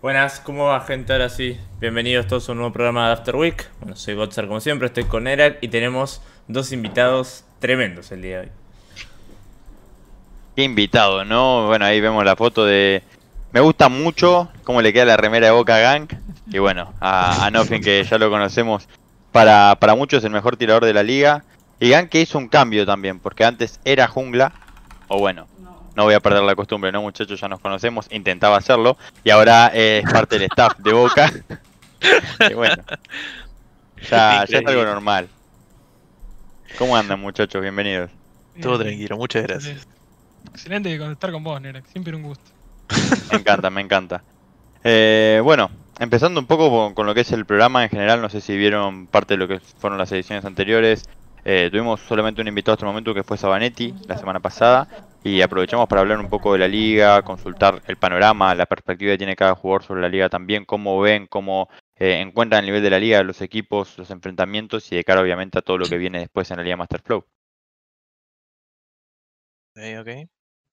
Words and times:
Buenas, 0.00 0.38
¿cómo 0.38 0.66
va 0.66 0.80
gente? 0.82 1.12
Ahora 1.12 1.28
sí, 1.28 1.58
bienvenidos 1.80 2.28
todos 2.28 2.48
a 2.48 2.52
un 2.52 2.58
nuevo 2.58 2.72
programa 2.72 3.08
de 3.08 3.14
After 3.14 3.34
Week. 3.34 3.68
Bueno, 3.80 3.96
soy 3.96 4.14
Gotzar 4.14 4.46
como 4.46 4.60
siempre, 4.60 4.86
estoy 4.86 5.02
con 5.02 5.26
Erak 5.26 5.58
y 5.60 5.66
tenemos 5.66 6.22
dos 6.46 6.70
invitados 6.70 7.44
tremendos 7.58 8.12
el 8.12 8.22
día 8.22 8.36
de 8.36 8.42
hoy. 8.42 8.52
Qué 10.54 10.62
invitado, 10.62 11.24
¿no? 11.24 11.66
Bueno, 11.66 11.84
ahí 11.84 12.00
vemos 12.00 12.24
la 12.24 12.36
foto 12.36 12.64
de... 12.64 13.02
Me 13.50 13.58
gusta 13.58 13.88
mucho 13.88 14.48
cómo 14.62 14.82
le 14.82 14.92
queda 14.92 15.04
la 15.04 15.16
remera 15.16 15.48
de 15.48 15.52
Boca 15.52 15.78
Gang. 15.80 16.06
Y 16.46 16.58
bueno, 16.58 16.94
a, 17.00 17.46
a 17.46 17.50
Nothing, 17.50 17.82
que 17.82 18.04
ya 18.04 18.18
lo 18.18 18.30
conocemos, 18.30 18.88
para, 19.32 19.74
para 19.80 19.96
muchos 19.96 20.22
el 20.22 20.30
mejor 20.30 20.56
tirador 20.56 20.84
de 20.84 20.94
la 20.94 21.02
liga. 21.02 21.42
Y 21.80 21.88
Gang 21.88 22.08
que 22.08 22.20
hizo 22.20 22.38
un 22.38 22.46
cambio 22.46 22.86
también, 22.86 23.18
porque 23.18 23.44
antes 23.44 23.80
era 23.84 24.06
jungla, 24.06 24.52
o 25.08 25.18
bueno, 25.18 25.48
no 25.98 26.04
voy 26.04 26.14
a 26.14 26.20
perder 26.20 26.44
la 26.44 26.54
costumbre, 26.54 26.92
¿no, 26.92 27.02
muchachos? 27.02 27.40
Ya 27.40 27.48
nos 27.48 27.58
conocemos, 27.58 28.06
intentaba 28.12 28.56
hacerlo, 28.56 28.96
y 29.24 29.30
ahora 29.30 29.66
es 29.74 30.04
parte 30.04 30.38
del 30.38 30.48
staff 30.48 30.78
de 30.78 30.92
Boca. 30.92 31.32
y 32.50 32.54
bueno, 32.54 32.84
ya, 34.08 34.44
ya 34.46 34.58
es 34.58 34.66
algo 34.66 34.84
normal. 34.84 35.28
¿Cómo 36.78 36.96
andan, 36.96 37.18
muchachos? 37.18 37.60
Bienvenidos. 37.60 38.12
Todo 38.62 38.78
tranquilo, 38.78 39.16
muchas 39.16 39.42
gracias. 39.42 39.88
Excelente 40.52 40.94
estar 40.94 41.32
con 41.32 41.42
vos, 41.42 41.60
Nera. 41.60 41.82
Siempre 41.90 42.14
un 42.14 42.22
gusto. 42.22 42.48
Me 43.32 43.38
encanta, 43.38 43.68
me 43.68 43.80
encanta. 43.80 44.22
Eh, 44.84 45.40
bueno, 45.42 45.68
empezando 45.98 46.38
un 46.38 46.46
poco 46.46 46.70
con, 46.70 46.94
con 46.94 47.06
lo 47.06 47.14
que 47.14 47.22
es 47.22 47.32
el 47.32 47.44
programa 47.44 47.82
en 47.82 47.90
general, 47.90 48.22
no 48.22 48.28
sé 48.28 48.40
si 48.40 48.56
vieron 48.56 49.08
parte 49.08 49.34
de 49.34 49.38
lo 49.38 49.48
que 49.48 49.58
fueron 49.58 49.98
las 49.98 50.12
ediciones 50.12 50.44
anteriores. 50.44 51.08
Eh, 51.50 51.70
tuvimos 51.70 51.98
solamente 52.00 52.42
un 52.42 52.48
invitado 52.48 52.74
hasta 52.74 52.84
el 52.84 52.90
momento 52.90 53.14
que 53.14 53.24
fue 53.24 53.38
Sabanetti 53.38 53.94
la 54.06 54.18
semana 54.18 54.38
pasada 54.38 54.86
y 55.24 55.40
aprovechamos 55.40 55.88
para 55.88 56.02
hablar 56.02 56.18
un 56.18 56.28
poco 56.28 56.52
de 56.52 56.58
la 56.58 56.68
liga, 56.68 57.22
consultar 57.22 57.80
el 57.86 57.96
panorama, 57.96 58.54
la 58.54 58.66
perspectiva 58.66 59.12
que 59.12 59.16
tiene 59.16 59.34
cada 59.34 59.54
jugador 59.54 59.82
sobre 59.82 60.02
la 60.02 60.10
liga 60.10 60.28
también, 60.28 60.66
cómo 60.66 61.00
ven, 61.00 61.26
cómo 61.26 61.70
eh, 61.96 62.20
encuentran 62.20 62.60
el 62.60 62.66
nivel 62.66 62.82
de 62.82 62.90
la 62.90 62.98
liga, 62.98 63.22
los 63.22 63.40
equipos, 63.40 63.96
los 63.96 64.10
enfrentamientos 64.10 64.92
y 64.92 64.96
de 64.96 65.04
cara 65.04 65.22
obviamente 65.22 65.58
a 65.58 65.62
todo 65.62 65.78
lo 65.78 65.88
que 65.88 65.96
viene 65.96 66.18
después 66.18 66.50
en 66.50 66.58
la 66.58 66.64
liga 66.64 66.76
Master 66.76 67.00
Flow. 67.00 67.24
Ok, 69.74 69.82
ok. 70.00 70.08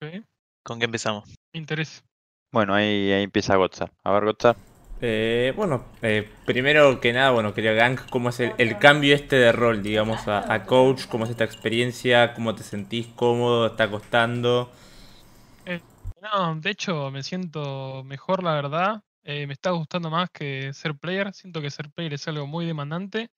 Ok. 0.02 0.26
¿Con 0.62 0.80
qué 0.80 0.86
empezamos? 0.86 1.34
Interés. 1.54 2.04
Bueno, 2.52 2.74
ahí, 2.74 3.14
ahí 3.14 3.24
empieza 3.24 3.56
Gotzar. 3.56 3.94
A 4.04 4.12
ver, 4.12 4.26
Gotzar. 4.26 4.58
Eh, 5.02 5.54
bueno, 5.56 5.86
eh, 6.02 6.30
primero 6.46 7.00
que 7.02 7.12
nada, 7.14 7.32
bueno, 7.32 7.54
quería 7.54 7.74
Gang, 7.74 8.00
¿cómo 8.10 8.30
es 8.30 8.40
el, 8.40 8.54
el 8.58 8.80
cambio 8.80 9.14
este 9.14 9.36
de 9.36 9.52
rol, 9.52 9.84
digamos, 9.84 10.28
a, 10.28 10.52
a 10.54 10.66
coach? 10.66 11.06
¿Cómo 11.08 11.26
es 11.26 11.32
esta 11.32 11.44
experiencia? 11.44 12.34
¿Cómo 12.34 12.56
te 12.56 12.64
sentís 12.64 13.08
cómodo? 13.08 13.68
¿Está 13.68 13.90
costando? 13.90 14.72
No, 16.22 16.56
de 16.60 16.70
hecho 16.72 17.12
me 17.12 17.24
siento 17.24 18.04
mejor, 18.04 18.44
la 18.44 18.54
verdad. 18.56 19.04
Eh, 19.24 19.48
me 19.48 19.54
está 19.54 19.72
gustando 19.72 20.10
más 20.10 20.30
que 20.32 20.74
ser 20.74 20.96
player. 20.98 21.34
Siento 21.34 21.62
que 21.62 21.70
ser 21.72 21.92
player 21.92 22.14
es 22.14 22.28
algo 22.28 22.48
muy 22.48 22.66
demandante. 22.66 23.30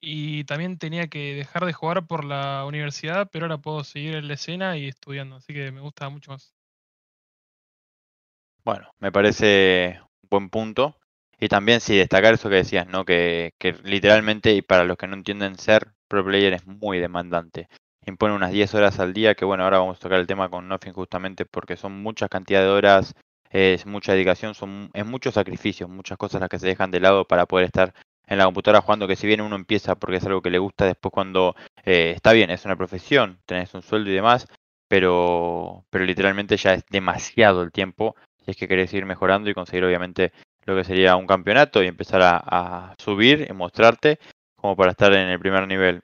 Y 0.00 0.44
también 0.44 0.78
tenía 0.78 1.08
que 1.08 1.34
dejar 1.34 1.64
de 1.66 1.72
jugar 1.72 2.06
por 2.06 2.24
la 2.24 2.64
universidad, 2.66 3.30
pero 3.32 3.46
ahora 3.46 3.58
puedo 3.58 3.84
seguir 3.84 4.16
en 4.16 4.28
la 4.28 4.34
escena 4.34 4.76
y 4.78 4.88
estudiando. 4.88 5.36
Así 5.36 5.54
que 5.54 5.72
me 5.72 5.80
gusta 5.80 6.08
mucho 6.10 6.32
más. 6.32 6.54
Bueno, 8.64 8.90
me 9.00 9.10
parece 9.12 10.00
buen 10.32 10.50
punto. 10.50 10.96
Y 11.38 11.48
también 11.48 11.80
sí, 11.80 11.96
destacar 11.96 12.34
eso 12.34 12.48
que 12.48 12.56
decías, 12.56 12.86
¿no? 12.86 13.04
Que, 13.04 13.52
que 13.58 13.74
literalmente, 13.84 14.52
y 14.54 14.62
para 14.62 14.84
los 14.84 14.96
que 14.96 15.06
no 15.08 15.14
entienden, 15.14 15.58
ser 15.58 15.92
pro 16.08 16.24
player 16.24 16.52
es 16.54 16.66
muy 16.66 16.98
demandante. 16.98 17.68
Impone 18.06 18.34
unas 18.34 18.52
10 18.52 18.74
horas 18.74 18.98
al 19.00 19.12
día, 19.12 19.34
que 19.34 19.44
bueno, 19.44 19.64
ahora 19.64 19.78
vamos 19.78 19.96
a 19.96 20.00
tocar 20.00 20.20
el 20.20 20.26
tema 20.26 20.48
con 20.48 20.68
Nothing 20.68 20.92
justamente 20.92 21.44
porque 21.46 21.76
son 21.76 22.02
muchas 22.02 22.28
cantidad 22.28 22.62
de 22.62 22.68
horas, 22.68 23.14
es 23.50 23.86
mucha 23.86 24.12
dedicación, 24.12 24.54
son, 24.54 24.90
es 24.94 25.06
mucho 25.06 25.30
sacrificio, 25.30 25.88
muchas 25.88 26.18
cosas 26.18 26.40
las 26.40 26.50
que 26.50 26.58
se 26.58 26.66
dejan 26.66 26.90
de 26.90 27.00
lado 27.00 27.24
para 27.26 27.46
poder 27.46 27.66
estar 27.66 27.94
en 28.26 28.38
la 28.38 28.44
computadora 28.44 28.80
jugando, 28.80 29.06
que 29.08 29.16
si 29.16 29.26
bien 29.26 29.40
uno 29.40 29.56
empieza 29.56 29.96
porque 29.96 30.16
es 30.16 30.24
algo 30.24 30.42
que 30.42 30.50
le 30.50 30.58
gusta, 30.58 30.86
después 30.86 31.12
cuando 31.12 31.54
eh, 31.84 32.12
está 32.14 32.32
bien, 32.32 32.50
es 32.50 32.64
una 32.64 32.76
profesión, 32.76 33.40
tenés 33.46 33.74
un 33.74 33.82
sueldo 33.82 34.10
y 34.10 34.14
demás, 34.14 34.46
pero, 34.88 35.84
pero 35.90 36.04
literalmente 36.04 36.56
ya 36.56 36.74
es 36.74 36.84
demasiado 36.90 37.62
el 37.62 37.72
tiempo 37.72 38.16
si 38.44 38.50
es 38.52 38.56
que 38.56 38.68
querés 38.68 38.90
seguir 38.90 39.06
mejorando 39.06 39.50
y 39.50 39.54
conseguir 39.54 39.84
obviamente 39.84 40.32
lo 40.64 40.76
que 40.76 40.84
sería 40.84 41.16
un 41.16 41.26
campeonato 41.26 41.82
y 41.82 41.88
empezar 41.88 42.22
a, 42.22 42.36
a 42.36 42.94
subir 42.98 43.46
y 43.48 43.52
mostrarte 43.52 44.18
como 44.56 44.76
para 44.76 44.92
estar 44.92 45.12
en 45.12 45.28
el 45.28 45.38
primer 45.38 45.66
nivel. 45.66 46.02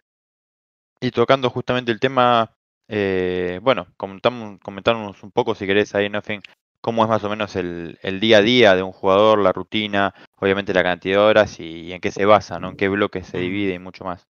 Y 1.01 1.13
tocando 1.13 1.49
justamente 1.49 1.93
el 1.93 2.01
tema, 2.01 2.57
eh, 2.89 3.61
bueno, 3.63 3.87
comentamos, 3.97 4.59
comentarnos 4.61 5.23
un 5.23 5.31
poco 5.31 5.55
si 5.55 5.67
querés 5.67 5.95
ahí, 5.95 6.09
Nothing, 6.11 6.43
cómo 6.81 7.05
es 7.05 7.09
más 7.09 7.23
o 7.23 7.29
menos 7.29 7.55
el, 7.55 7.99
el 8.03 8.19
día 8.19 8.39
a 8.39 8.43
día 8.43 8.75
de 8.75 8.83
un 8.83 8.93
jugador, 8.93 9.39
la 9.39 9.53
rutina, 9.53 10.13
obviamente 10.37 10.75
la 10.75 10.83
cantidad 10.83 11.19
de 11.19 11.23
horas 11.23 11.61
y, 11.61 11.83
y 11.83 11.93
en 11.93 12.01
qué 12.01 12.11
se 12.11 12.25
basa, 12.25 12.59
¿no? 12.59 12.71
En 12.71 12.77
qué 12.77 12.89
bloques 12.89 13.29
se 13.29 13.39
divide 13.39 13.75
y 13.75 13.79
mucho 13.79 14.05
más. 14.05 14.27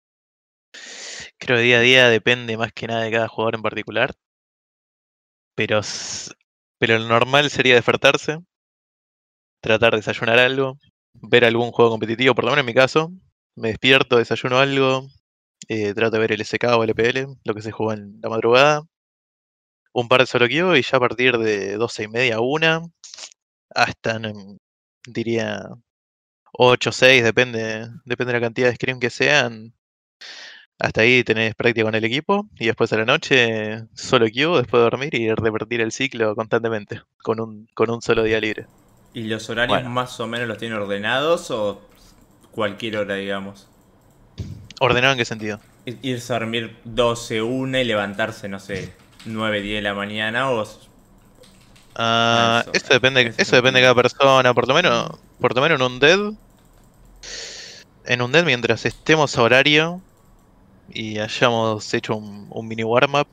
Creo 1.38 1.56
que 1.56 1.62
día 1.62 1.78
a 1.78 1.80
día 1.80 2.08
depende 2.10 2.56
más 2.56 2.72
que 2.72 2.86
nada 2.86 3.02
de 3.02 3.10
cada 3.10 3.28
jugador 3.28 3.54
en 3.54 3.62
particular. 3.62 4.12
Pero, 5.54 5.80
pero 6.78 6.98
lo 6.98 7.08
normal 7.08 7.50
sería 7.50 7.74
despertarse, 7.74 8.38
tratar 9.60 9.92
de 9.92 9.98
desayunar 9.98 10.38
algo, 10.38 10.78
ver 11.14 11.44
algún 11.44 11.70
juego 11.72 11.90
competitivo, 11.90 12.34
por 12.34 12.44
lo 12.44 12.50
menos 12.50 12.62
en 12.62 12.66
mi 12.66 12.74
caso. 12.74 13.12
Me 13.56 13.68
despierto, 13.68 14.18
desayuno 14.18 14.58
algo, 14.58 15.08
eh, 15.68 15.94
trato 15.94 16.12
de 16.12 16.20
ver 16.20 16.32
el 16.32 16.40
SK 16.44 16.76
o 16.76 16.84
el 16.84 16.90
EPL, 16.90 17.26
lo 17.44 17.54
que 17.54 17.62
se 17.62 17.72
juega 17.72 17.94
en 17.94 18.20
la 18.22 18.28
madrugada. 18.30 18.82
Un 19.92 20.08
par 20.08 20.20
de 20.20 20.26
solo 20.26 20.48
queue 20.48 20.78
y 20.78 20.82
ya 20.82 20.96
a 20.96 21.00
partir 21.00 21.36
de 21.36 21.76
12 21.76 22.04
y 22.04 22.08
media 22.08 22.36
a 22.36 22.40
una, 22.40 22.80
hasta, 23.74 24.20
diría, 25.06 25.62
8 26.52 26.90
o 26.90 26.92
6, 26.92 27.24
depende, 27.24 27.88
depende 28.04 28.32
de 28.32 28.40
la 28.40 28.46
cantidad 28.46 28.68
de 28.68 28.74
scrim 28.76 29.00
que 29.00 29.10
sean. 29.10 29.74
Hasta 30.78 31.00
ahí 31.00 31.24
tenés 31.24 31.54
práctica 31.56 31.84
con 31.84 31.94
el 31.96 32.04
equipo 32.04 32.46
y 32.58 32.66
después 32.66 32.92
a 32.92 32.98
la 32.98 33.04
noche 33.04 33.84
solo 33.94 34.26
queue, 34.32 34.58
después 34.58 34.80
de 34.80 34.84
dormir 34.84 35.14
y 35.14 35.32
repetir 35.34 35.80
el 35.80 35.90
ciclo 35.90 36.36
constantemente, 36.36 37.02
con 37.22 37.40
un, 37.40 37.68
con 37.74 37.90
un 37.90 38.00
solo 38.00 38.22
día 38.22 38.40
libre. 38.40 38.66
¿Y 39.12 39.24
los 39.24 39.50
horarios 39.50 39.82
Bueno. 39.82 39.90
más 39.90 40.20
o 40.20 40.26
menos 40.28 40.46
los 40.46 40.58
tienen 40.58 40.78
ordenados 40.78 41.50
o 41.50 41.80
cualquier 42.52 42.98
hora, 42.98 43.16
digamos? 43.16 43.66
¿Ordenado 44.80 45.12
en 45.12 45.18
qué 45.18 45.24
sentido? 45.24 45.60
Irse 46.02 46.32
a 46.32 46.38
dormir 46.38 46.76
12, 46.84 47.42
1 47.42 47.78
y 47.78 47.84
levantarse, 47.84 48.48
no 48.48 48.60
sé, 48.60 48.92
9, 49.24 49.60
10 49.60 49.78
de 49.78 49.82
la 49.82 49.94
mañana 49.94 50.50
o... 50.50 50.64
Ah, 51.96 52.62
eso, 52.62 52.72
eso 52.72 52.94
depende, 52.94 53.34
eso 53.36 53.56
depende 53.56 53.80
de 53.80 53.86
cada 53.86 53.94
persona, 53.96 54.54
por 54.54 54.68
lo 54.68 54.74
menos, 54.74 55.10
por 55.40 55.56
lo 55.56 55.62
menos 55.62 55.80
en 55.80 55.86
un 55.86 55.98
dead. 55.98 56.18
En 58.04 58.22
un 58.22 58.30
dead 58.32 58.44
mientras 58.44 58.86
estemos 58.86 59.36
a 59.36 59.42
horario 59.42 60.00
y 60.88 61.18
hayamos 61.20 61.92
hecho 61.94 62.16
un, 62.16 62.48
un 62.50 62.68
mini 62.68 62.84
warm-up 62.84 63.28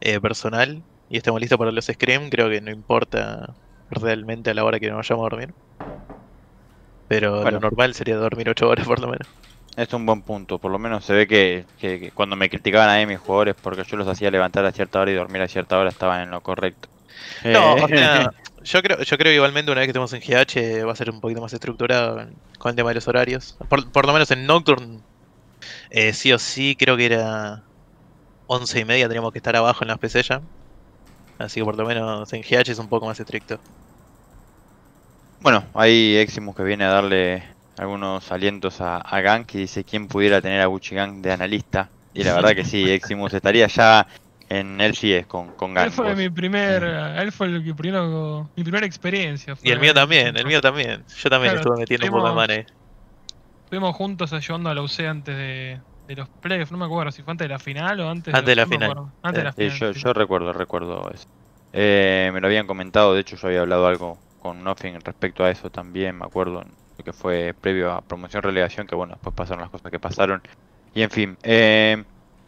eh, 0.00 0.20
personal 0.20 0.84
y 1.08 1.18
estemos 1.18 1.40
listos 1.40 1.58
para 1.58 1.72
los 1.72 1.86
scrim, 1.86 2.30
creo 2.30 2.50
que 2.50 2.60
no 2.62 2.70
importa 2.72 3.56
realmente 3.88 4.50
a 4.50 4.54
la 4.54 4.64
hora 4.64 4.80
que 4.80 4.88
nos 4.90 4.98
vayamos 4.98 5.26
a 5.26 5.30
dormir. 5.30 5.54
Pero 7.08 7.44
Bueno. 7.44 7.58
lo 7.58 7.58
normal 7.58 7.94
sería 7.94 8.14
dormir 8.16 8.48
8 8.48 8.68
horas 8.68 8.86
por 8.86 9.00
lo 9.00 9.08
menos. 9.08 9.26
Es 9.76 9.92
un 9.92 10.06
buen 10.06 10.22
punto, 10.22 10.58
por 10.58 10.70
lo 10.72 10.78
menos 10.78 11.04
se 11.04 11.12
ve 11.12 11.26
que, 11.26 11.68
que- 11.76 12.00
que 12.00 12.12
cuando 12.12 12.34
me 12.36 12.48
criticaban 12.48 12.88
a 12.88 12.96
mí 12.98 13.06
mis 13.06 13.18
jugadores 13.18 13.54
porque 13.60 13.84
yo 13.84 13.96
los 13.98 14.08
hacía 14.08 14.30
levantar 14.30 14.64
a 14.64 14.72
cierta 14.72 15.00
hora 15.00 15.10
y 15.10 15.14
dormir 15.14 15.42
a 15.42 15.48
cierta 15.48 15.78
hora 15.78 15.90
estaban 15.90 16.22
en 16.22 16.30
lo 16.30 16.40
correcto. 16.40 16.88
No, 17.52 17.74
Eh, 17.74 17.84
o 17.84 17.88
sea, 17.94 18.30
yo 18.62 18.82
creo, 18.82 18.98
yo 19.02 19.16
creo 19.18 19.30
que 19.30 19.34
igualmente 19.36 19.70
una 19.70 19.80
vez 19.80 19.86
que 19.86 19.90
estemos 19.90 20.12
en 20.12 20.20
GH 20.22 20.84
va 20.84 20.92
a 20.92 20.96
ser 20.96 21.10
un 21.10 21.20
poquito 21.20 21.40
más 21.40 21.52
estructurado 21.52 22.16
con, 22.16 22.42
con 22.58 22.70
el 22.70 22.76
tema 22.76 22.90
de 22.90 22.94
los 22.96 23.08
horarios. 23.08 23.56
Por, 23.68 23.90
por 23.92 24.06
lo 24.06 24.12
menos 24.12 24.30
en 24.30 24.46
Nocturne, 24.46 25.02
eh, 25.90 26.12
sí 26.12 26.32
o 26.32 26.38
sí, 26.38 26.76
creo 26.78 26.96
que 26.96 27.06
era 27.06 27.64
11 28.46 28.80
y 28.80 28.84
media, 28.84 29.08
teníamos 29.08 29.32
que 29.32 29.38
estar 29.38 29.56
abajo 29.56 29.84
en 29.84 29.88
las 29.88 29.98
PC 29.98 30.22
ya. 30.22 30.42
Así 31.38 31.60
que 31.60 31.64
por 31.64 31.76
lo 31.76 31.86
menos 31.86 32.32
en 32.32 32.42
GH 32.42 32.72
es 32.72 32.78
un 32.78 32.88
poco 32.88 33.06
más 33.06 33.18
estricto. 33.20 33.60
Bueno, 35.40 35.64
hay 35.74 36.16
Eximus 36.16 36.54
que 36.54 36.62
viene 36.62 36.84
a 36.84 36.88
darle 36.88 37.42
algunos 37.76 38.30
alientos 38.32 38.80
a, 38.80 38.96
a 38.98 39.20
Gang 39.20 39.46
y 39.52 39.58
dice 39.58 39.84
quién 39.84 40.08
pudiera 40.08 40.40
tener 40.40 40.60
a 40.60 40.66
Gucci 40.66 40.94
Gang 40.94 41.20
de 41.20 41.32
analista. 41.32 41.90
Y 42.14 42.24
la 42.24 42.34
verdad 42.34 42.54
que 42.54 42.64
sí, 42.64 42.88
Eximus 42.90 43.34
estaría 43.34 43.66
ya 43.66 44.06
en 44.48 44.80
LCS 44.80 45.26
con, 45.26 45.52
con 45.52 45.74
Gang. 45.74 45.86
Él 45.86 45.92
fue 45.92 46.06
vos. 46.06 46.16
mi 46.16 46.30
primer, 46.30 46.82
él 47.18 47.32
fue 47.32 47.48
el 47.48 47.64
que 47.64 47.74
primero, 47.74 48.50
mi 48.56 48.62
primera 48.62 48.86
experiencia. 48.86 49.54
Y 49.62 49.70
el 49.70 49.80
mío 49.80 49.92
también, 49.92 50.36
el 50.36 50.46
mío 50.46 50.60
también. 50.60 51.04
Yo 51.22 51.28
también 51.30 51.52
Claro, 51.52 51.60
estuve 51.60 51.80
metiendo 51.80 52.06
un 52.06 52.12
poco 52.12 52.40
de 52.40 52.56
estuvimos- 52.56 52.66
Estuvimos 53.66 53.96
juntos 53.96 54.32
ayudando 54.32 54.70
a 54.70 54.74
la 54.74 54.82
UC 54.82 55.00
antes 55.08 55.36
de, 55.36 55.80
de 56.06 56.14
los 56.16 56.28
playoffs, 56.40 56.70
no 56.70 56.78
me 56.78 56.84
acuerdo 56.84 57.10
si 57.10 57.22
fue 57.22 57.32
antes 57.32 57.46
de 57.46 57.48
la 57.48 57.58
final 57.58 57.98
o 58.00 58.08
antes, 58.08 58.32
Antes 58.32 58.46
de 58.46 58.54
la 58.56 58.66
final. 58.66 58.90
acuerdo. 58.92 59.12
Antes 59.22 59.40
de 59.40 59.44
la 59.44 59.52
Sí, 59.52 59.56
final. 59.70 59.78
yo, 59.80 59.92
sí. 59.92 60.00
yo 60.04 60.12
recuerdo, 60.12 60.52
recuerdo 60.52 61.10
eso. 61.12 61.24
Eh, 61.72 62.30
me 62.32 62.40
lo 62.40 62.46
habían 62.46 62.66
comentado, 62.68 63.12
de 63.12 63.20
hecho 63.20 63.36
yo 63.36 63.48
había 63.48 63.62
hablado 63.62 63.86
algo 63.88 64.18
con 64.38 64.62
Nothing 64.62 65.00
respecto 65.00 65.42
a 65.44 65.50
eso 65.50 65.68
también, 65.70 66.16
me 66.16 66.24
acuerdo, 66.24 66.62
lo 66.96 67.04
que 67.04 67.12
fue 67.12 67.54
previo 67.60 67.90
a 67.92 68.02
promoción 68.02 68.42
relegación, 68.44 68.86
que 68.86 68.94
bueno, 68.94 69.14
después 69.14 69.34
pasaron 69.34 69.62
las 69.62 69.70
cosas 69.70 69.90
que 69.90 69.98
pasaron. 69.98 70.42
Y 70.94 71.02
en 71.02 71.10
fin, 71.10 71.36
eh, 71.42 72.04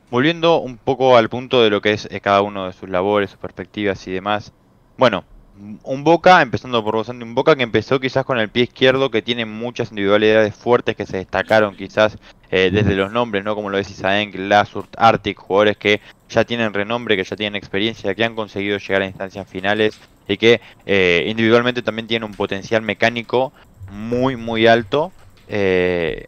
volviendo 0.09 0.59
un 0.61 0.79
poco 0.79 1.17
al 1.17 1.29
punto 1.29 1.63
de 1.63 1.71
lo 1.71 1.81
que 1.81 1.93
es 1.95 2.07
eh, 2.11 2.21
cada 2.21 2.43
uno 2.43 2.67
de 2.67 2.73
sus 2.73 2.89
labores, 2.89 3.31
sus 3.31 3.41
perspectivas 3.41 4.07
y 4.07 4.13
demás. 4.13 4.55
Bueno, 4.97 5.25
un 5.83 6.05
Boca, 6.05 6.41
empezando 6.43 6.83
por 6.85 6.95
Rosandi, 6.95 7.25
un 7.25 7.35
Boca 7.35 7.57
que 7.57 7.63
empezó 7.63 8.01
quizás 8.01 8.25
con 8.25 8.39
el 8.39 8.49
pie 8.49 8.65
izquierdo, 8.65 9.11
que 9.11 9.23
tiene 9.23 9.45
muchas 9.45 9.91
individualidades 9.91 10.55
fuertes 10.55 10.97
que 10.97 11.07
se 11.07 11.19
destacaron 11.19 11.77
quizás 11.77 12.19
eh, 12.51 12.71
desde 12.73 12.95
los 12.95 13.13
nombres, 13.13 13.45
¿no? 13.45 13.55
Como 13.55 13.71
lo 13.71 13.77
decís 13.77 14.03
Aenk, 14.05 14.35
Lasurt, 14.37 14.95
Arctic, 14.97 15.39
jugadores 15.39 15.77
que 15.77 16.01
ya 16.29 16.45
tienen 16.45 16.73
renombre, 16.73 17.17
que 17.17 17.25
ya 17.25 17.37
tienen 17.37 17.57
experiencia, 17.57 18.15
que 18.15 18.25
han 18.25 18.35
conseguido 18.35 18.79
llegar 18.79 19.03
a 19.03 19.07
instancias 19.07 19.49
finales 19.49 19.99
y 20.29 20.37
que 20.37 20.61
eh, 20.87 21.25
individualmente 21.27 21.83
también 21.83 22.07
tienen 22.07 22.29
un 22.29 22.35
potencial 22.37 22.83
mecánico 22.83 23.53
muy, 23.91 24.37
muy 24.37 24.67
alto. 24.67 25.13
Eh, 25.49 26.27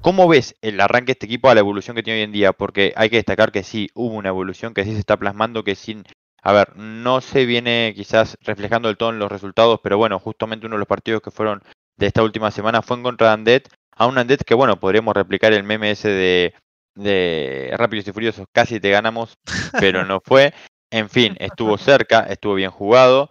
¿Cómo 0.00 0.28
ves 0.28 0.56
el 0.62 0.80
arranque 0.80 1.06
de 1.06 1.12
este 1.12 1.26
equipo 1.26 1.50
a 1.50 1.54
la 1.54 1.60
evolución 1.60 1.94
que 1.94 2.02
tiene 2.02 2.20
hoy 2.20 2.24
en 2.24 2.32
día? 2.32 2.52
Porque 2.52 2.94
hay 2.96 3.10
que 3.10 3.16
destacar 3.16 3.52
que 3.52 3.62
sí, 3.62 3.90
hubo 3.94 4.14
una 4.14 4.30
evolución, 4.30 4.72
que 4.72 4.84
sí 4.84 4.92
se 4.92 4.98
está 4.98 5.18
plasmando, 5.18 5.62
que 5.62 5.74
sin 5.74 6.04
a 6.42 6.52
ver, 6.52 6.76
no 6.76 7.20
se 7.20 7.44
viene 7.44 7.92
quizás 7.94 8.36
reflejando 8.42 8.88
del 8.88 8.96
todo 8.96 9.10
en 9.10 9.18
los 9.18 9.30
resultados, 9.30 9.80
pero 9.82 9.98
bueno, 9.98 10.18
justamente 10.18 10.66
uno 10.66 10.76
de 10.76 10.80
los 10.80 10.88
partidos 10.88 11.20
que 11.22 11.30
fueron 11.30 11.62
de 11.96 12.06
esta 12.06 12.22
última 12.22 12.50
semana 12.50 12.82
fue 12.82 12.96
en 12.96 13.02
contra 13.02 13.28
de 13.28 13.32
Andet, 13.34 13.68
a 13.94 14.06
un 14.06 14.18
Andet 14.18 14.42
que 14.44 14.54
bueno, 14.54 14.80
podríamos 14.80 15.14
replicar 15.14 15.52
el 15.52 15.64
meme 15.64 15.90
ese 15.90 16.08
de, 16.08 16.54
de 16.94 17.74
Rápidos 17.76 18.08
y 18.08 18.12
Furiosos, 18.12 18.46
casi 18.52 18.80
te 18.80 18.90
ganamos, 18.90 19.34
pero 19.78 20.04
no 20.04 20.20
fue. 20.24 20.54
En 20.90 21.08
fin, 21.08 21.36
estuvo 21.38 21.78
cerca, 21.78 22.20
estuvo 22.20 22.54
bien 22.54 22.70
jugado. 22.70 23.30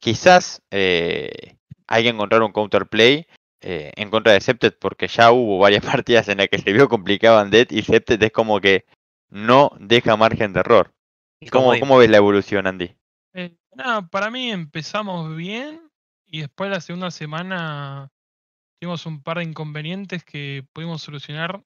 Quizás 0.00 0.62
eh, 0.70 1.56
hay 1.86 2.02
que 2.04 2.08
encontrar 2.08 2.42
un 2.42 2.52
counterplay 2.52 3.26
eh, 3.60 3.92
en 3.96 4.10
contra 4.10 4.32
de 4.32 4.40
Septet, 4.40 4.78
porque 4.78 5.08
ya 5.08 5.30
hubo 5.32 5.58
varias 5.58 5.84
partidas 5.86 6.28
en 6.28 6.38
las 6.38 6.48
que 6.48 6.58
se 6.58 6.72
vio 6.72 6.88
complicado 6.88 7.38
Andet 7.38 7.70
y 7.72 7.82
Septet 7.82 8.22
es 8.22 8.32
como 8.32 8.60
que 8.60 8.84
no 9.30 9.72
deja 9.78 10.16
margen 10.16 10.52
de 10.52 10.60
error. 10.60 10.92
¿Cómo, 11.50 11.72
¿Cómo, 11.78 11.98
ves 11.98 12.10
la 12.10 12.16
evolución, 12.16 12.66
Andy? 12.66 12.94
Eh, 13.34 13.56
nada, 13.74 14.08
para 14.08 14.30
mí 14.30 14.50
empezamos 14.50 15.36
bien 15.36 15.80
y 16.26 16.40
después 16.40 16.70
la 16.70 16.80
segunda 16.80 17.10
semana 17.10 18.10
tuvimos 18.78 19.06
un 19.06 19.22
par 19.22 19.38
de 19.38 19.44
inconvenientes 19.44 20.24
que 20.24 20.66
pudimos 20.72 21.02
solucionar 21.02 21.62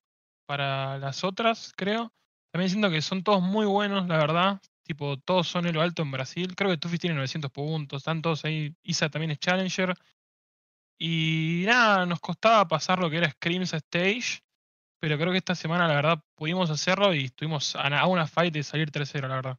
para 0.47 0.99
las 0.99 1.25
otras, 1.25 1.73
creo. 1.77 2.13
También 2.53 2.71
siento 2.71 2.91
que 2.91 3.01
son 3.01 3.23
todos 3.23 3.43
muy 3.43 3.65
buenos, 3.65 4.07
la 4.09 4.19
verdad. 4.19 4.61
Tipo, 4.85 5.17
todos 5.19 5.49
son 5.49 5.67
en 5.67 5.75
lo 5.75 5.81
alto 5.81 6.03
en 6.03 6.11
Brasil. 6.11 6.55
Creo 6.55 6.71
que 6.71 6.77
Tufis 6.77 7.01
tiene 7.01 7.17
900 7.17 7.51
puntos, 7.51 8.03
están 8.03 8.21
todos 8.21 8.45
ahí. 8.45 8.77
Isa 8.83 9.09
también 9.09 9.31
es 9.31 9.39
Challenger. 9.39 9.95
Y 10.99 11.65
nada, 11.67 12.05
nos 12.05 12.21
costaba 12.21 12.69
pasar 12.69 12.99
lo 12.99 13.09
que 13.09 13.17
era 13.17 13.31
Screams 13.31 13.73
Stage. 13.73 14.43
Pero 15.01 15.19
creo 15.19 15.33
que 15.33 15.39
esta 15.39 15.55
semana, 15.55 15.89
la 15.89 15.95
verdad, 15.95 16.23
pudimos 16.37 16.71
hacerlo 16.71 17.15
y 17.15 17.25
estuvimos 17.25 17.75
a 17.75 18.07
una 18.07 18.27
fight 18.27 18.55
de 18.55 18.63
salir 18.63 18.91
3-0, 18.91 19.29
la 19.29 19.35
verdad. 19.35 19.59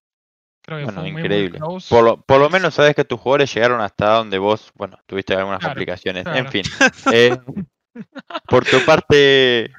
Creo 0.65 0.79
que 0.79 0.85
bueno, 0.85 1.05
increíble. 1.05 1.59
por, 1.89 2.03
lo, 2.03 2.21
por 2.21 2.39
lo 2.39 2.49
menos 2.49 2.73
sabes 2.73 2.95
que 2.95 3.03
tus 3.03 3.19
jugadores 3.19 3.53
llegaron 3.53 3.81
hasta 3.81 4.13
donde 4.13 4.37
vos, 4.37 4.71
bueno, 4.75 4.97
tuviste 5.05 5.35
algunas 5.35 5.63
complicaciones. 5.63 6.25
En 6.25 6.47
fin. 6.49 6.63
Eh, 7.13 7.37
por 8.47 8.65
tu 8.65 8.83
parte, 8.85 9.69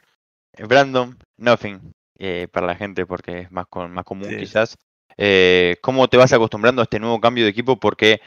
Brandon, 0.56 1.18
nothing. 1.36 1.80
Eh, 2.18 2.46
para 2.52 2.68
la 2.68 2.76
gente 2.76 3.06
porque 3.06 3.40
es 3.40 3.50
más, 3.50 3.66
con, 3.66 3.92
más 3.92 4.04
común 4.04 4.36
quizás. 4.38 4.78
Eh, 5.16 5.76
¿Cómo 5.82 6.08
te 6.08 6.16
vas 6.16 6.32
acostumbrando 6.32 6.80
a 6.80 6.84
este 6.84 7.00
nuevo 7.00 7.20
cambio 7.20 7.44
de 7.44 7.50
equipo? 7.50 7.80
Porque 7.80 8.20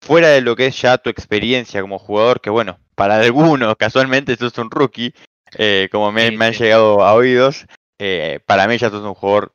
fuera 0.00 0.28
de 0.28 0.42
lo 0.42 0.54
que 0.54 0.66
es 0.66 0.80
ya 0.80 0.98
tu 0.98 1.10
experiencia 1.10 1.80
como 1.80 1.98
jugador, 1.98 2.40
que 2.40 2.50
bueno, 2.50 2.78
para 2.94 3.16
algunos 3.20 3.76
casualmente 3.76 4.36
sos 4.36 4.56
un 4.58 4.70
rookie, 4.70 5.12
eh, 5.58 5.88
como 5.90 6.12
me, 6.12 6.26
han 6.26 6.52
llegado 6.52 7.02
a 7.04 7.14
oídos, 7.14 7.66
para 8.46 8.66
mí 8.66 8.78
ya 8.78 8.90
sos 8.90 9.04
un 9.04 9.14
jugador 9.14 9.52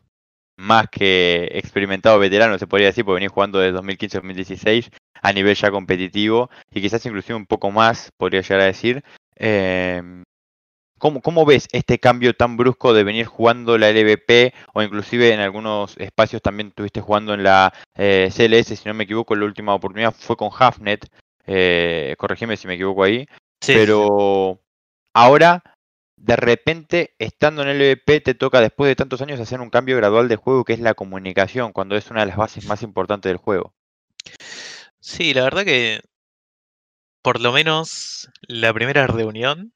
más 0.58 0.88
que 0.90 1.50
experimentado 1.54 2.20
veterano, 2.20 2.58
se 2.58 2.68
podría 2.68 2.88
decir, 2.88 3.06
porque 3.06 3.20
venís 3.22 3.32
jugando 3.32 3.60
desde 3.60 3.78
2015-2016 3.80 4.90
a 5.22 5.34
nivel 5.34 5.56
ya 5.56 5.72
competitivo 5.72 6.50
y 6.72 6.82
quizás 6.82 7.06
inclusive 7.06 7.36
un 7.36 7.46
poco 7.46 7.72
más, 7.72 8.12
podría 8.18 8.42
llegar 8.42 8.62
a 8.62 8.66
decir. 8.66 9.04
Eh, 9.36 10.02
¿cómo, 10.98 11.46
ves 11.46 11.68
este 11.72 12.00
cambio 12.00 12.34
tan 12.34 12.58
brusco 12.58 12.94
de 12.94 13.04
venir 13.04 13.26
jugando 13.26 13.78
la 13.78 13.92
LVP 13.92 14.54
o 14.74 14.82
inclusive 14.82 15.32
en 15.32 15.40
algunos 15.40 15.96
espacios 15.98 16.42
también 16.42 16.70
estuviste 16.70 17.02
jugando 17.02 17.34
en 17.34 17.44
la 17.44 17.74
eh, 17.96 18.30
CLS, 18.36 18.80
si 18.80 18.88
no 18.88 18.94
me 18.94 19.04
equivoco, 19.04 19.36
la 19.36 19.46
última 19.46 19.76
oportunidad 19.76 20.14
fue 20.14 20.36
con 20.36 20.50
Halfnet, 20.58 21.08
eh, 21.46 22.16
corregime 22.18 22.58
si 22.58 22.68
me 22.68 22.74
equivoco 22.74 23.04
ahí, 23.04 23.28
pero 23.66 24.60
ahora 25.14 25.62
de 26.18 26.36
repente, 26.36 27.16
estando 27.20 27.62
en 27.62 27.70
el 27.70 27.82
LVP, 27.82 28.22
te 28.22 28.34
toca 28.34 28.60
después 28.60 28.90
de 28.90 28.96
tantos 28.96 29.22
años 29.22 29.40
hacer 29.40 29.62
un 29.62 29.70
cambio 29.70 29.96
gradual 29.98 30.28
de 30.28 30.36
juego 30.36 30.66
que 30.66 30.74
es 30.74 30.80
la 30.80 30.96
comunicación, 30.96 31.72
cuando 31.72 31.96
es 31.96 32.10
una 32.12 32.22
de 32.22 32.28
las 32.28 32.38
bases 32.38 32.66
más 32.66 32.82
importantes 32.84 33.30
del 33.30 33.38
juego. 33.38 33.74
Sí, 35.00 35.34
la 35.34 35.44
verdad 35.44 35.64
que 35.64 36.02
por 37.22 37.40
lo 37.40 37.52
menos 37.52 38.30
la 38.42 38.74
primera 38.74 39.06
reunión 39.06 39.74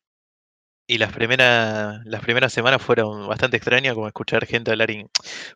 y 0.87 0.97
las 0.97 1.13
primeras 1.13 2.51
semanas 2.51 2.81
fueron 2.81 3.27
bastante 3.27 3.57
extrañas, 3.57 3.93
como 3.93 4.07
escuchar 4.07 4.45
gente 4.45 4.71
hablar, 4.71 4.89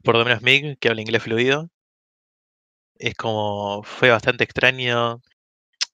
por 0.04 0.16
lo 0.18 0.24
menos 0.24 0.42
Mig, 0.42 0.78
que 0.80 0.90
habla 0.90 1.02
inglés 1.02 1.24
fluido. 1.24 1.70
Es 2.98 3.16
como, 3.16 3.84
fue 3.84 4.10
bastante 4.10 4.44
extraño 4.44 5.22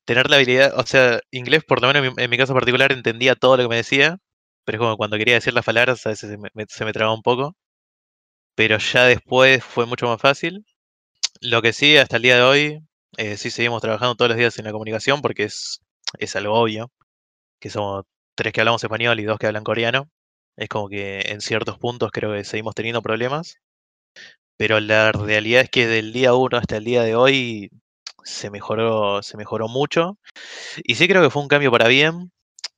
tener 0.06 0.30
la 0.30 0.38
habilidad, 0.38 0.78
o 0.78 0.86
sea, 0.86 1.22
inglés 1.32 1.64
por 1.64 1.82
lo 1.82 1.88
menos 1.92 2.14
en 2.18 2.30
mi 2.30 2.38
caso 2.38 2.54
particular 2.54 2.92
entendía 2.92 3.36
todo 3.36 3.58
lo 3.58 3.64
que 3.64 3.70
me 3.70 3.78
decía, 3.78 4.18
pero 4.66 4.78
es 4.78 4.80
como 4.80 4.98
cuando 4.98 5.18
quería 5.18 5.36
decir 5.36 5.54
las 5.54 5.66
palabras, 5.66 6.06
a 6.06 6.10
veces 6.10 6.30
se 6.30 6.38
me, 6.38 6.50
se 6.68 6.86
me 6.86 6.94
traba 6.94 7.14
un 7.14 7.22
poco. 7.22 7.56
Pero 8.56 8.78
ya 8.78 9.06
después 9.06 9.64
fue 9.64 9.86
mucho 9.86 10.08
más 10.08 10.22
fácil. 10.22 10.66
Lo 11.42 11.62
que 11.62 11.74
sí, 11.74 11.98
hasta 11.98 12.18
el 12.18 12.24
día 12.24 12.38
de 12.38 12.44
hoy, 12.44 12.80
eh, 13.18 13.38
sí 13.38 13.52
seguimos 13.52 13.82
trabajando 13.82 14.16
todos 14.16 14.30
los 14.30 14.38
días 14.38 14.58
en 14.60 14.66
la 14.66 14.72
comunicación 14.72 15.22
porque 15.22 15.44
es, 15.46 15.82
es 16.20 16.36
algo 16.36 16.56
obvio. 16.56 16.92
Que 17.60 17.70
somos 17.70 18.06
tres 18.36 18.54
que 18.54 18.62
hablamos 18.62 18.84
español 18.84 19.20
y 19.20 19.26
dos 19.26 19.40
que 19.40 19.48
hablan 19.48 19.64
coreano. 19.64 20.10
Es 20.58 20.70
como 20.70 20.90
que 20.90 21.22
en 21.28 21.42
ciertos 21.42 21.78
puntos 21.80 22.12
creo 22.12 22.34
que 22.34 22.44
seguimos 22.44 22.76
teniendo 22.76 23.02
problemas. 23.02 23.58
Pero 24.58 24.80
la 24.80 25.12
realidad 25.12 25.64
es 25.64 25.70
que 25.70 25.88
del 25.88 26.14
día 26.14 26.34
uno 26.36 26.58
hasta 26.58 26.78
el 26.78 26.86
día 26.86 27.04
de 27.04 27.16
hoy 27.16 27.72
se 28.24 28.50
mejoró, 28.52 29.24
se 29.24 29.38
mejoró 29.38 29.68
mucho. 29.68 30.18
Y 30.84 30.96
sí 30.96 31.08
creo 31.08 31.24
que 31.24 31.30
fue 31.32 31.42
un 31.42 31.48
cambio 31.50 31.72
para 31.72 31.88
bien. 31.88 32.32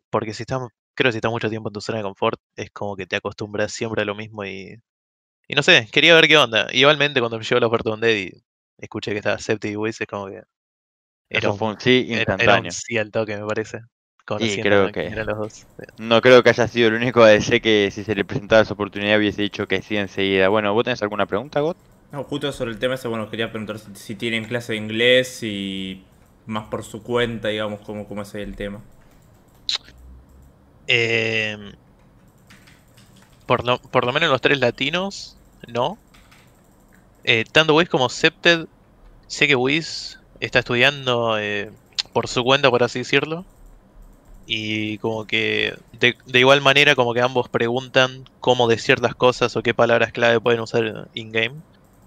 Porque 0.10 0.34
si 0.34 0.44
estamos, 0.44 0.70
creo 0.96 1.10
que 1.10 1.14
si 1.14 1.18
estás 1.18 1.32
mucho 1.32 1.50
tiempo 1.50 1.70
en 1.70 1.74
tu 1.74 1.82
zona 1.82 2.00
de 2.00 2.04
confort, 2.04 2.40
es 2.56 2.72
como 2.72 2.96
que 2.96 3.06
te 3.06 3.16
acostumbras 3.16 3.72
siempre 3.72 4.02
a 4.02 4.06
lo 4.06 4.16
mismo 4.16 4.46
y. 4.46 4.80
Y 5.48 5.56
no 5.56 5.64
sé, 5.64 5.90
quería 5.92 6.16
ver 6.16 6.28
qué 6.28 6.38
onda. 6.38 6.68
Igualmente, 6.72 7.20
cuando 7.20 7.38
me 7.38 7.44
llegó 7.44 7.60
la 7.60 7.68
oferta 7.68 7.96
de 7.96 8.08
Dead 8.08 8.16
y 8.16 8.44
escuché 8.78 9.12
que 9.12 9.18
estaba 9.18 9.38
Septi 9.38 9.70
y 9.70 9.76
Wiz, 9.76 10.00
es 10.00 10.08
como 10.08 10.28
que. 10.28 10.44
Era 11.30 11.52
un, 11.52 11.58
fue 11.58 11.70
un 11.70 11.80
sí 11.80 12.06
instantáneo. 12.10 12.72
sí 12.72 12.98
al 12.98 13.12
toque, 13.12 13.36
me 13.36 13.46
parece. 13.46 13.82
Y 14.40 14.62
creo 14.62 14.92
que. 14.92 15.10
Los 15.10 15.38
dos. 15.38 15.68
No 15.98 16.22
creo 16.22 16.44
que 16.44 16.50
haya 16.50 16.68
sido 16.68 16.88
el 16.88 16.94
único 16.94 17.24
ADC 17.24 17.62
que 17.62 17.90
si 17.92 18.04
se 18.04 18.16
le 18.16 18.24
presentaba 18.24 18.62
esa 18.62 18.74
oportunidad 18.74 19.18
hubiese 19.18 19.42
dicho 19.42 19.68
que 19.68 19.82
sí 19.82 19.98
enseguida. 19.98 20.48
Bueno, 20.48 20.74
¿vos 20.74 20.86
tenés 20.86 21.02
alguna 21.02 21.26
pregunta, 21.26 21.60
Got? 21.60 21.78
No, 22.12 22.24
justo 22.24 22.52
sobre 22.52 22.72
el 22.72 22.80
tema 22.80 22.94
ese, 22.94 23.08
bueno, 23.08 23.30
quería 23.30 23.50
preguntar 23.50 23.80
si, 23.96 24.16
tienen 24.16 24.46
clase 24.46 24.74
de 24.74 24.78
inglés 24.78 25.42
y 25.42 26.04
más 26.46 26.68
por 26.68 26.84
su 26.84 27.04
cuenta, 27.04 27.50
digamos, 27.50 27.82
cómo, 27.82 28.08
cómo 28.08 28.22
es 28.22 28.34
el 28.36 28.56
tema. 28.56 28.82
Eh, 30.96 31.58
por, 33.48 33.66
lo, 33.66 33.80
por 33.80 34.06
lo 34.06 34.14
menos 34.14 34.30
los 34.30 34.42
tres 34.42 34.60
latinos, 34.60 35.36
no. 35.68 35.98
Eh, 37.24 37.46
tanto 37.52 37.74
Wiz 37.74 37.90
como 37.90 38.10
Septed, 38.10 38.68
sé 39.26 39.48
que 39.48 39.56
Wiz 39.56 40.20
está 40.40 40.60
estudiando 40.60 41.40
eh, 41.40 41.72
por 42.14 42.28
su 42.28 42.44
cuenta, 42.44 42.70
por 42.70 42.84
así 42.84 43.00
decirlo. 43.00 43.44
Y 44.46 45.00
como 45.00 45.26
que 45.26 45.76
de, 45.94 46.16
de, 46.28 46.40
igual 46.40 46.62
manera 46.62 46.94
como 46.96 47.14
que 47.16 47.22
ambos 47.22 47.50
preguntan 47.50 48.30
cómo 48.40 48.68
de 48.68 48.78
ciertas 48.78 49.16
cosas 49.16 49.56
o 49.56 49.64
qué 49.64 49.74
palabras 49.74 50.12
clave 50.12 50.40
pueden 50.40 50.60
usar 50.60 51.08
in-game. 51.16 51.56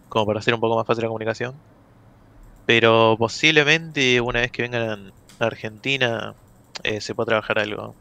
Como 0.09 0.27
para 0.27 0.39
hacer 0.39 0.55
un 0.55 0.61
poco 0.61 0.77
más 0.77 0.87
fácil 0.87 1.03
la 1.03 1.09
comunicación. 1.09 1.55
Pero 2.67 3.17
posiblemente 3.19 4.21
una 4.21 4.41
vez 4.43 4.53
que 4.53 4.63
vengan 4.63 5.13
a 5.41 5.45
Argentina 5.45 6.35
eh, 6.85 7.01
se 7.01 7.15
pueda 7.17 7.27
trabajar 7.27 7.59
algo 7.59 7.97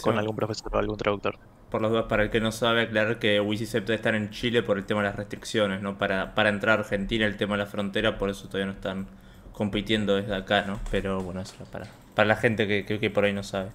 con 0.00 0.18
algún 0.18 0.36
profesor 0.36 0.74
o 0.74 0.78
algún 0.78 0.96
traductor. 0.96 1.38
Por 1.70 1.80
las 1.82 1.90
dudas, 1.90 2.04
para 2.08 2.24
el 2.24 2.30
que 2.30 2.40
no 2.40 2.52
sabe, 2.52 2.82
aclarar 2.82 3.18
que 3.18 3.40
Wisicept 3.40 3.88
están 3.90 4.14
en 4.14 4.30
Chile 4.30 4.62
por 4.62 4.76
el 4.78 4.84
tema 4.84 5.00
de 5.00 5.08
las 5.08 5.16
restricciones, 5.16 5.80
¿no? 5.80 5.96
Para, 5.96 6.34
para 6.34 6.50
entrar 6.50 6.78
a 6.78 6.82
Argentina, 6.82 7.24
el 7.26 7.36
tema 7.36 7.54
de 7.54 7.64
la 7.64 7.66
frontera, 7.66 8.18
por 8.18 8.28
eso 8.28 8.46
todavía 8.46 8.66
no 8.66 8.72
están 8.72 9.06
compitiendo 9.52 10.16
desde 10.16 10.34
acá, 10.34 10.62
¿no? 10.66 10.80
Pero 10.90 11.22
bueno, 11.22 11.40
eso 11.40 11.54
para, 11.70 11.86
para 12.14 12.28
la 12.28 12.36
gente 12.36 12.66
que, 12.66 12.84
que, 12.84 13.10
por 13.10 13.24
ahí 13.24 13.32
no 13.32 13.42
sabe. 13.42 13.70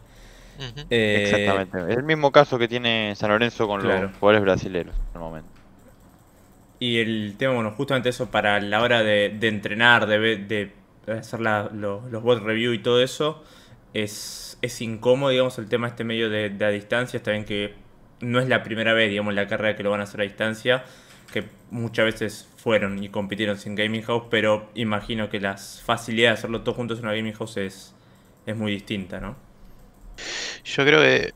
Eh, 0.90 1.24
Exactamente. 1.24 1.92
Es 1.92 1.98
el 1.98 2.04
mismo 2.04 2.32
caso 2.32 2.60
que 2.60 2.68
tiene 2.68 3.16
San 3.16 3.30
Lorenzo 3.30 3.68
con 3.68 3.84
los 3.84 4.12
jugadores 4.20 4.42
brasileños 4.42 4.96
en 4.96 5.16
el 5.16 5.20
momento. 5.20 5.50
Y 6.80 7.00
el 7.00 7.36
tema, 7.38 7.56
bueno, 7.56 7.72
justamente 7.72 8.10
eso 8.10 8.30
para 8.30 8.60
la 8.60 8.82
hora 8.82 9.02
de, 9.02 9.36
de 9.40 9.48
entrenar, 9.48 10.06
de, 10.06 10.38
de 10.38 10.72
hacer 11.12 11.40
la, 11.40 11.70
los 11.74 12.24
bot 12.24 12.44
review 12.44 12.74
y 12.74 12.80
todo 12.80 13.02
eso, 13.02 13.44
es 14.04 14.48
es, 14.62 14.82
incómodo, 14.82 15.32
digamos, 15.32 15.58
el 15.58 15.70
tema 15.70 15.88
este 15.88 16.04
medio 16.04 16.30
de, 16.30 16.54
a 16.64 16.70
distancia. 16.70 17.18
Está 17.18 17.32
bien 17.32 17.46
que 17.46 17.76
no 18.20 18.40
es 18.40 18.48
la 18.48 18.64
primera 18.64 18.94
vez, 18.94 19.10
digamos, 19.10 19.34
la 19.34 19.48
carrera 19.48 19.76
que 19.76 19.84
lo 19.84 19.92
van 19.92 20.02
a 20.02 20.04
hacer 20.04 20.22
a 20.22 20.24
distancia. 20.24 20.84
que 21.32 21.46
muchas 21.72 22.06
veces 22.06 22.48
fueron 22.58 23.04
y 23.04 23.10
compitieron 23.10 23.58
sin 23.58 23.76
Gaming 23.76 24.04
House, 24.04 24.24
pero 24.30 24.70
imagino 24.76 25.30
que 25.30 25.40
las 25.42 25.82
facilidades 25.86 26.36
de 26.36 26.40
hacerlo 26.40 26.62
todos 26.62 26.78
juntos 26.78 27.00
en 27.00 27.06
una 27.06 27.14
Gaming 27.14 27.34
House 27.34 27.58
es, 27.58 27.96
es 28.46 28.56
muy 28.56 28.72
distinta, 28.72 29.20
¿no? 29.20 29.36
Yo 30.64 30.86
creo 30.86 31.02
que 31.02 31.34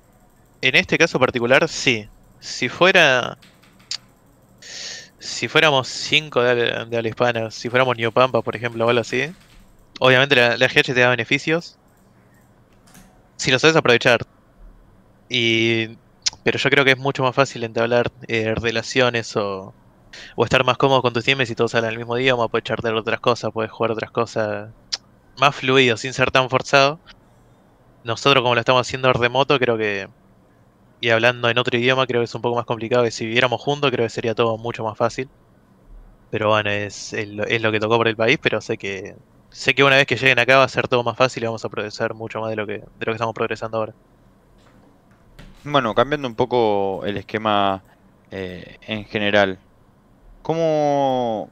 en 0.62 0.76
este 0.76 0.98
caso 0.98 1.20
particular, 1.20 1.68
sí. 1.68 2.08
Si 2.40 2.70
fuera. 2.70 3.38
Si 5.20 5.48
fuéramos 5.48 5.88
5 5.88 6.42
de, 6.42 6.86
de 6.86 7.10
hispana, 7.10 7.52
si 7.52 7.70
fuéramos 7.70 7.96
New 7.98 8.12
Pampa, 8.12 8.42
por 8.42 8.56
ejemplo, 8.56 8.86
o 8.86 8.90
algo 8.90 9.02
así, 9.02 9.32
obviamente 10.00 10.36
la, 10.36 10.58
la 10.58 10.68
GH 10.68 10.82
te 10.82 10.94
da 11.00 11.10
beneficios. 11.10 11.78
Si 13.42 13.50
lo 13.50 13.58
sabes 13.58 13.76
aprovechar. 13.76 14.22
Y. 15.30 15.98
Pero 16.44 16.60
yo 16.60 16.70
creo 16.70 16.86
que 16.86 16.92
es 16.92 16.98
mucho 16.98 17.24
más 17.24 17.34
fácil 17.36 17.64
entablar 17.64 18.12
eh, 18.28 18.54
relaciones 18.56 19.36
o, 19.36 19.74
o 20.36 20.44
estar 20.44 20.64
más 20.64 20.78
cómodo 20.78 21.02
con 21.02 21.14
tus 21.14 21.24
teams 21.26 21.48
si 21.48 21.56
todos 21.56 21.74
hablan 21.76 21.94
el 21.94 21.98
mismo 21.98 22.18
idioma, 22.20 22.48
puedes 22.50 22.66
charlar 22.66 22.96
otras 22.96 23.20
cosas, 23.20 23.52
puedes 23.52 23.72
jugar 23.72 23.92
otras 23.94 24.12
cosas 24.12 24.72
más 25.40 25.56
fluido, 25.56 25.98
sin 25.98 26.14
ser 26.14 26.32
tan 26.32 26.50
forzado. 26.52 27.00
Nosotros 28.04 28.44
como 28.44 28.54
lo 28.54 28.62
estamos 28.62 28.88
haciendo 28.88 29.12
remoto, 29.14 29.58
creo 29.60 29.78
que 29.78 30.08
y 31.02 31.10
hablando 31.10 31.50
en 31.50 31.58
otro 31.58 31.78
idioma 31.80 32.08
creo 32.08 32.22
que 32.22 32.26
es 32.26 32.36
un 32.36 32.42
poco 32.44 32.58
más 32.58 32.66
complicado 32.66 33.04
que 33.04 33.12
si 33.12 33.26
viviéramos 33.26 33.62
juntos 33.62 33.92
creo 33.92 34.06
que 34.06 34.12
sería 34.12 34.36
todo 34.36 34.58
mucho 34.60 34.84
más 34.84 34.98
fácil. 34.98 35.30
Pero 36.30 36.50
bueno, 36.50 36.70
es, 36.70 37.14
es, 37.14 37.28
lo, 37.30 37.44
es 37.46 37.62
lo 37.62 37.72
que 37.72 37.80
tocó 37.80 37.98
por 37.98 38.08
el 38.08 38.16
país, 38.16 38.40
pero 38.42 38.62
sé 38.62 38.78
que 38.78 39.16
sé 39.52 39.76
que 39.76 39.84
una 39.84 39.98
vez 39.98 40.08
que 40.08 40.16
lleguen 40.16 40.40
acá 40.40 40.58
va 40.58 40.64
a 40.64 40.70
ser 40.70 40.88
todo 40.88 41.04
más 41.04 41.18
fácil 41.18 41.44
y 41.44 41.46
vamos 41.46 41.64
a 41.64 41.70
progresar 41.70 42.14
mucho 42.14 42.40
más 42.42 42.50
de 42.50 42.56
lo 42.56 42.66
que, 42.66 42.74
de 42.74 42.82
lo 43.00 43.06
que 43.06 43.12
estamos 43.12 43.36
progresando 43.36 43.78
ahora. 43.78 43.94
Bueno, 45.64 45.94
cambiando 45.94 46.28
un 46.28 46.36
poco 46.36 47.06
el 47.06 47.18
esquema 47.18 47.84
eh, 48.32 48.78
en 48.88 49.06
general, 49.06 49.60
¿cómo, 50.42 51.50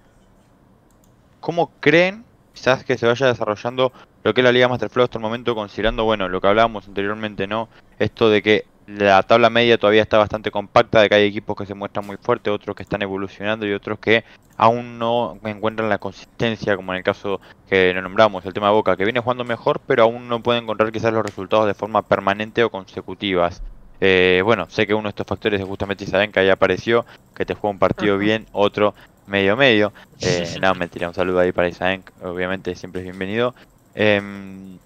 ¿cómo 1.39 1.71
creen 1.79 2.25
quizás 2.53 2.83
que 2.83 2.97
se 2.97 3.05
vaya 3.05 3.27
desarrollando 3.27 3.91
lo 4.23 4.33
que 4.33 4.41
es 4.41 4.45
la 4.45 4.51
Liga 4.51 4.67
Master 4.67 4.89
Flow 4.89 5.05
hasta 5.05 5.17
el 5.17 5.21
momento, 5.21 5.55
considerando, 5.55 6.03
bueno, 6.03 6.27
lo 6.27 6.41
que 6.41 6.47
hablábamos 6.47 6.87
anteriormente, 6.87 7.47
¿no? 7.47 7.69
Esto 7.99 8.29
de 8.29 8.41
que 8.41 8.65
la 8.97 9.21
tabla 9.23 9.49
media 9.49 9.77
todavía 9.77 10.01
está 10.01 10.17
bastante 10.17 10.49
compacta, 10.49 11.01
de 11.01 11.09
que 11.09 11.15
hay 11.15 11.27
equipos 11.27 11.55
que 11.55 11.65
se 11.65 11.75
muestran 11.75 12.05
muy 12.07 12.17
fuertes, 12.17 12.51
otros 12.51 12.75
que 12.75 12.83
están 12.83 13.01
evolucionando 13.01 13.67
y 13.67 13.73
otros 13.73 13.99
que 13.99 14.23
aún 14.57 14.97
no 14.97 15.37
encuentran 15.43 15.89
la 15.89 15.99
consistencia, 15.99 16.75
como 16.75 16.93
en 16.93 16.97
el 16.97 17.03
caso 17.03 17.39
que 17.69 17.93
lo 17.93 18.01
nombramos, 18.01 18.45
el 18.45 18.53
tema 18.53 18.67
de 18.67 18.73
Boca, 18.73 18.97
que 18.97 19.03
viene 19.03 19.19
jugando 19.19 19.43
mejor, 19.43 19.79
pero 19.85 20.03
aún 20.03 20.27
no 20.27 20.41
puede 20.41 20.59
encontrar 20.59 20.91
quizás 20.91 21.13
los 21.13 21.23
resultados 21.23 21.67
de 21.67 21.75
forma 21.75 22.01
permanente 22.01 22.63
o 22.63 22.71
consecutivas. 22.71 23.61
Eh, 24.01 24.41
bueno, 24.43 24.67
sé 24.69 24.87
que 24.87 24.93
uno 24.93 25.03
de 25.03 25.09
estos 25.09 25.27
factores 25.27 25.61
es 25.61 25.67
justamente 25.67 26.05
que 26.05 26.39
ahí 26.39 26.49
apareció, 26.49 27.05
que 27.35 27.45
te 27.45 27.53
juega 27.53 27.73
un 27.73 27.79
partido 27.79 28.17
bien, 28.17 28.47
otro 28.51 28.95
medio 29.27 29.55
medio. 29.55 29.93
Eh, 30.21 30.57
no, 30.61 30.75
mentira, 30.75 31.07
un 31.07 31.13
saludo 31.13 31.39
ahí 31.39 31.53
para 31.53 31.69
Isaben, 31.69 32.03
obviamente 32.21 32.75
siempre 32.75 32.99
es 32.99 33.05
bienvenido. 33.05 33.55
Em, 33.95 34.77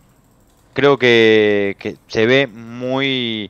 creo 0.74 1.00
que, 1.00 1.76
que 1.80 1.96
se 2.08 2.28
ve 2.28 2.46
muy 2.46 3.50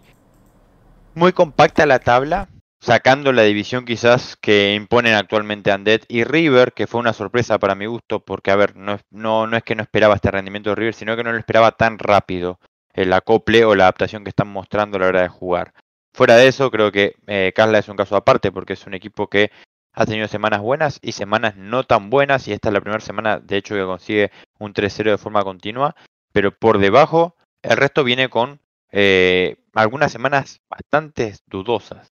muy 1.15 1.33
compacta 1.33 1.85
la 1.85 1.99
tabla, 1.99 2.49
sacando 2.79 3.31
la 3.31 3.43
división 3.43 3.85
quizás 3.85 4.35
que 4.35 4.73
imponen 4.75 5.13
actualmente 5.13 5.73
Undead 5.73 6.01
y 6.07 6.23
River, 6.23 6.73
que 6.73 6.87
fue 6.87 6.99
una 6.99 7.13
sorpresa 7.13 7.59
para 7.59 7.75
mi 7.75 7.85
gusto, 7.85 8.19
porque 8.19 8.51
a 8.51 8.55
ver, 8.55 8.75
no, 8.75 8.99
no, 9.11 9.47
no 9.47 9.57
es 9.57 9.63
que 9.63 9.75
no 9.75 9.83
esperaba 9.83 10.15
este 10.15 10.31
rendimiento 10.31 10.69
de 10.71 10.75
River, 10.75 10.93
sino 10.93 11.15
que 11.15 11.23
no 11.23 11.31
lo 11.31 11.37
esperaba 11.37 11.71
tan 11.71 11.97
rápido 11.97 12.59
el 12.93 13.11
acople 13.13 13.65
o 13.65 13.75
la 13.75 13.85
adaptación 13.85 14.23
que 14.23 14.29
están 14.29 14.47
mostrando 14.47 14.97
a 14.97 15.01
la 15.01 15.07
hora 15.07 15.21
de 15.21 15.29
jugar. 15.29 15.73
Fuera 16.13 16.35
de 16.35 16.47
eso, 16.47 16.69
creo 16.69 16.91
que 16.91 17.15
eh, 17.27 17.53
es 17.55 17.89
un 17.89 17.97
caso 17.97 18.15
aparte, 18.15 18.51
porque 18.51 18.73
es 18.73 18.85
un 18.85 18.93
equipo 18.93 19.27
que 19.27 19.49
ha 19.93 20.05
tenido 20.05 20.27
semanas 20.27 20.61
buenas 20.61 20.99
y 21.01 21.13
semanas 21.13 21.55
no 21.55 21.83
tan 21.83 22.09
buenas, 22.09 22.47
y 22.47 22.53
esta 22.53 22.69
es 22.69 22.73
la 22.73 22.81
primera 22.81 22.99
semana, 22.99 23.39
de 23.39 23.57
hecho, 23.57 23.75
que 23.75 23.85
consigue 23.85 24.31
un 24.59 24.73
3-0 24.73 25.11
de 25.11 25.17
forma 25.17 25.43
continua, 25.43 25.95
pero 26.31 26.51
por 26.51 26.77
debajo, 26.77 27.35
el 27.63 27.77
resto 27.77 28.03
viene 28.03 28.29
con 28.29 28.59
eh, 28.91 29.57
algunas 29.73 30.11
semanas 30.11 30.61
bastante 30.69 31.35
dudosas. 31.47 32.11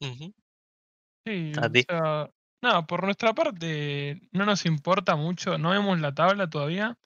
Ujú. 0.00 0.32
Sí, 1.26 1.64
¿A 1.64 1.68
o 1.72 1.72
ti? 1.72 1.82
sea, 1.88 2.30
no, 2.62 2.86
por 2.86 3.04
nuestra 3.04 3.34
parte 3.34 4.20
no 4.32 4.46
nos 4.46 4.66
importa 4.66 5.16
mucho, 5.16 5.58
no 5.58 5.70
vemos 5.70 6.00
la 6.00 6.14
tabla 6.14 6.48
todavía. 6.48 6.98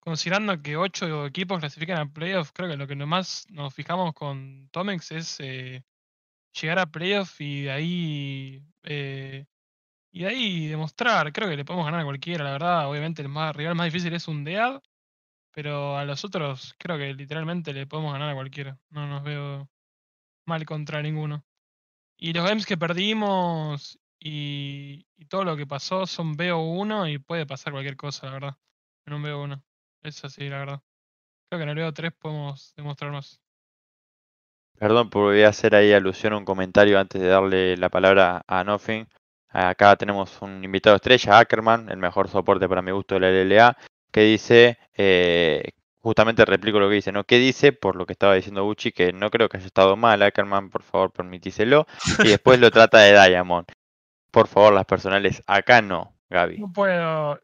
Considerando 0.00 0.62
que 0.62 0.76
ocho 0.76 1.26
equipos 1.26 1.60
clasifican 1.60 1.98
a 1.98 2.12
playoff, 2.12 2.52
creo 2.52 2.70
que 2.70 2.76
lo 2.78 2.86
que 2.88 2.96
más 2.96 3.46
nos 3.50 3.74
fijamos 3.74 4.14
con 4.14 4.68
Tomex 4.72 5.12
es 5.12 5.36
eh, 5.40 5.84
llegar 6.60 6.78
a 6.80 6.86
playoff 6.90 7.40
y 7.40 7.62
de 7.64 7.72
ahí 7.72 8.64
eh, 8.84 9.46
y 10.12 10.20
de 10.22 10.28
ahí 10.28 10.68
demostrar. 10.68 11.32
Creo 11.32 11.48
que 11.48 11.56
le 11.56 11.64
podemos 11.64 11.86
ganar 11.86 12.00
a 12.02 12.04
cualquiera, 12.04 12.44
la 12.44 12.52
verdad. 12.52 12.90
Obviamente 12.90 13.22
el 13.22 13.28
más, 13.28 13.56
rival 13.56 13.74
más 13.76 13.86
difícil 13.86 14.14
es 14.14 14.28
un 14.28 14.44
DEAD, 14.44 14.80
pero 15.52 15.96
a 15.96 16.04
los 16.04 16.24
otros 16.24 16.74
creo 16.78 16.98
que 16.98 17.14
literalmente 17.14 17.72
le 17.72 17.86
podemos 17.86 18.12
ganar 18.12 18.30
a 18.30 18.34
cualquiera. 18.34 18.78
No 18.90 19.06
nos 19.06 19.22
veo 19.22 19.70
mal 20.46 20.64
contra 20.66 21.02
ninguno. 21.02 21.44
Y 22.16 22.32
los 22.32 22.44
games 22.44 22.66
que 22.66 22.76
perdimos 22.78 23.98
y, 24.18 25.04
todo 25.28 25.44
lo 25.44 25.56
que 25.56 25.66
pasó 25.66 26.06
son 26.06 26.36
BO1 26.36 27.12
y 27.12 27.18
puede 27.18 27.46
pasar 27.46 27.72
cualquier 27.72 27.96
cosa, 27.96 28.26
la 28.26 28.32
verdad. 28.32 28.56
En 29.06 29.14
un 29.14 29.22
BO1. 29.22 29.62
Es 30.02 30.24
así, 30.24 30.48
la 30.48 30.58
verdad. 30.58 30.82
Creo 31.48 31.58
que 31.58 31.70
en 31.70 31.78
el 31.78 31.84
BO3 31.84 32.14
podemos 32.18 32.74
demostrar 32.76 33.12
más. 33.12 33.40
Perdón, 34.78 35.10
por 35.10 35.32
voy 35.32 35.42
a 35.42 35.48
hacer 35.48 35.74
ahí 35.74 35.92
alusión 35.92 36.32
a 36.32 36.38
un 36.38 36.44
comentario 36.44 36.98
antes 36.98 37.20
de 37.20 37.28
darle 37.28 37.76
la 37.76 37.88
palabra 37.88 38.42
a 38.46 38.64
Nothing. 38.64 39.06
Acá 39.48 39.96
tenemos 39.96 40.40
un 40.40 40.64
invitado 40.64 40.96
estrella, 40.96 41.38
Ackerman, 41.38 41.90
el 41.90 41.98
mejor 41.98 42.28
soporte 42.28 42.68
para 42.68 42.82
mi 42.82 42.90
gusto 42.90 43.16
de 43.16 43.20
la 43.20 43.30
LLA, 43.30 43.76
que 44.12 44.20
dice, 44.20 44.78
eh, 44.94 45.72
justamente 45.98 46.44
replico 46.44 46.78
lo 46.78 46.88
que 46.88 46.96
dice, 46.96 47.12
¿no? 47.12 47.24
¿Qué 47.24 47.38
dice? 47.38 47.72
Por 47.72 47.96
lo 47.96 48.06
que 48.06 48.12
estaba 48.12 48.34
diciendo 48.34 48.64
Gucci, 48.64 48.92
que 48.92 49.12
no 49.12 49.30
creo 49.30 49.48
que 49.48 49.56
haya 49.56 49.66
estado 49.66 49.96
mal, 49.96 50.22
Ackerman, 50.22 50.70
por 50.70 50.82
favor, 50.82 51.12
permitíselo. 51.12 51.86
Y 52.22 52.28
después 52.38 52.60
lo 52.60 52.70
trata 52.70 52.98
de 52.98 53.12
Diamond. 53.12 53.66
Por 54.30 54.48
favor, 54.48 54.72
las 54.74 54.84
personales, 54.84 55.42
acá 55.46 55.82
no, 55.82 56.14
Gaby. 56.30 56.58
No 56.58 56.72
puedo. 56.72 57.40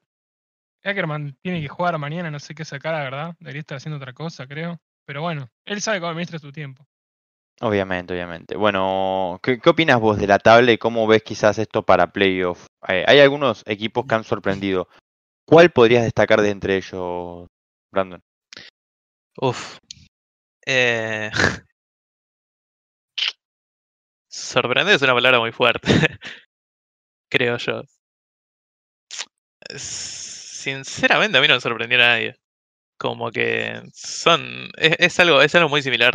Ackerman 0.84 1.36
tiene 1.42 1.60
que 1.60 1.68
jugar 1.68 1.98
mañana, 1.98 2.30
no 2.30 2.38
sé 2.38 2.54
qué 2.54 2.64
sacar, 2.64 2.94
la 2.94 3.02
verdad. 3.02 3.34
Debería 3.40 3.60
estar 3.60 3.76
haciendo 3.76 3.96
otra 3.96 4.12
cosa, 4.12 4.46
creo. 4.46 4.80
Pero 5.04 5.22
bueno, 5.22 5.50
él 5.64 5.80
sabe 5.80 6.00
cómo 6.00 6.10
administra 6.10 6.38
su 6.38 6.52
tiempo. 6.52 6.86
Obviamente, 7.60 8.14
obviamente. 8.14 8.56
Bueno, 8.56 9.40
¿qué, 9.42 9.58
qué 9.58 9.70
opinas 9.70 9.98
vos 9.98 10.18
de 10.18 10.26
la 10.26 10.38
tabla 10.38 10.70
y 10.70 10.78
cómo 10.78 11.06
ves 11.06 11.22
quizás 11.22 11.58
esto 11.58 11.82
para 11.82 12.12
playoff? 12.12 12.66
Eh, 12.86 13.04
hay 13.06 13.18
algunos 13.18 13.64
equipos 13.66 14.06
que 14.06 14.14
han 14.14 14.24
sorprendido. 14.24 14.88
¿Cuál 15.48 15.70
podrías 15.70 16.04
destacar 16.04 16.42
de 16.42 16.50
entre 16.50 16.76
ellos, 16.76 17.48
Brandon? 17.90 18.22
Uf. 19.40 19.78
Eh... 20.66 21.30
Sorprender 24.28 24.94
es 24.94 25.00
una 25.00 25.14
palabra 25.14 25.40
muy 25.40 25.52
fuerte. 25.52 25.88
Creo 27.30 27.56
yo. 27.56 27.82
Sinceramente 29.74 31.38
a 31.38 31.40
mí 31.40 31.48
no 31.48 31.54
me 31.54 31.60
sorprendió 31.62 31.96
a 31.98 32.02
nadie. 32.02 32.36
Como 32.98 33.30
que 33.30 33.80
son. 33.94 34.68
Es, 34.76 34.96
es 34.98 35.20
algo, 35.20 35.40
es 35.40 35.54
algo 35.54 35.70
muy 35.70 35.80
similar 35.82 36.14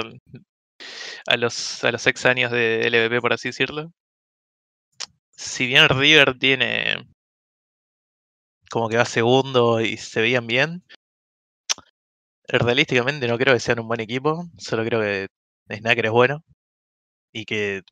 a 1.26 1.38
los, 1.38 1.84
a 1.84 1.92
los 1.92 2.06
ex 2.06 2.26
años 2.28 2.52
de 2.52 2.88
LVP, 2.88 3.20
por 3.20 3.34
así 3.34 3.50
decirlo. 3.50 3.92
Si 5.32 5.66
bien 5.66 5.90
River 5.90 6.38
tiene. 6.38 6.98
Como 8.74 8.90
que 8.90 8.98
va 8.98 9.06
segundo 9.06 9.82
y 9.82 9.98
se 9.98 10.20
veían 10.20 10.48
bien. 10.48 10.84
Realísticamente 12.48 13.28
no 13.28 13.38
creo 13.38 13.54
que 13.54 13.60
sean 13.60 13.80
un 13.80 13.88
buen 13.88 14.00
equipo. 14.02 14.46
Solo 14.58 14.84
creo 14.84 15.00
que 15.02 15.28
Snacker 15.70 16.08
es 16.08 16.12
bueno. 16.12 16.44
Y 17.34 17.46
que 17.46 17.84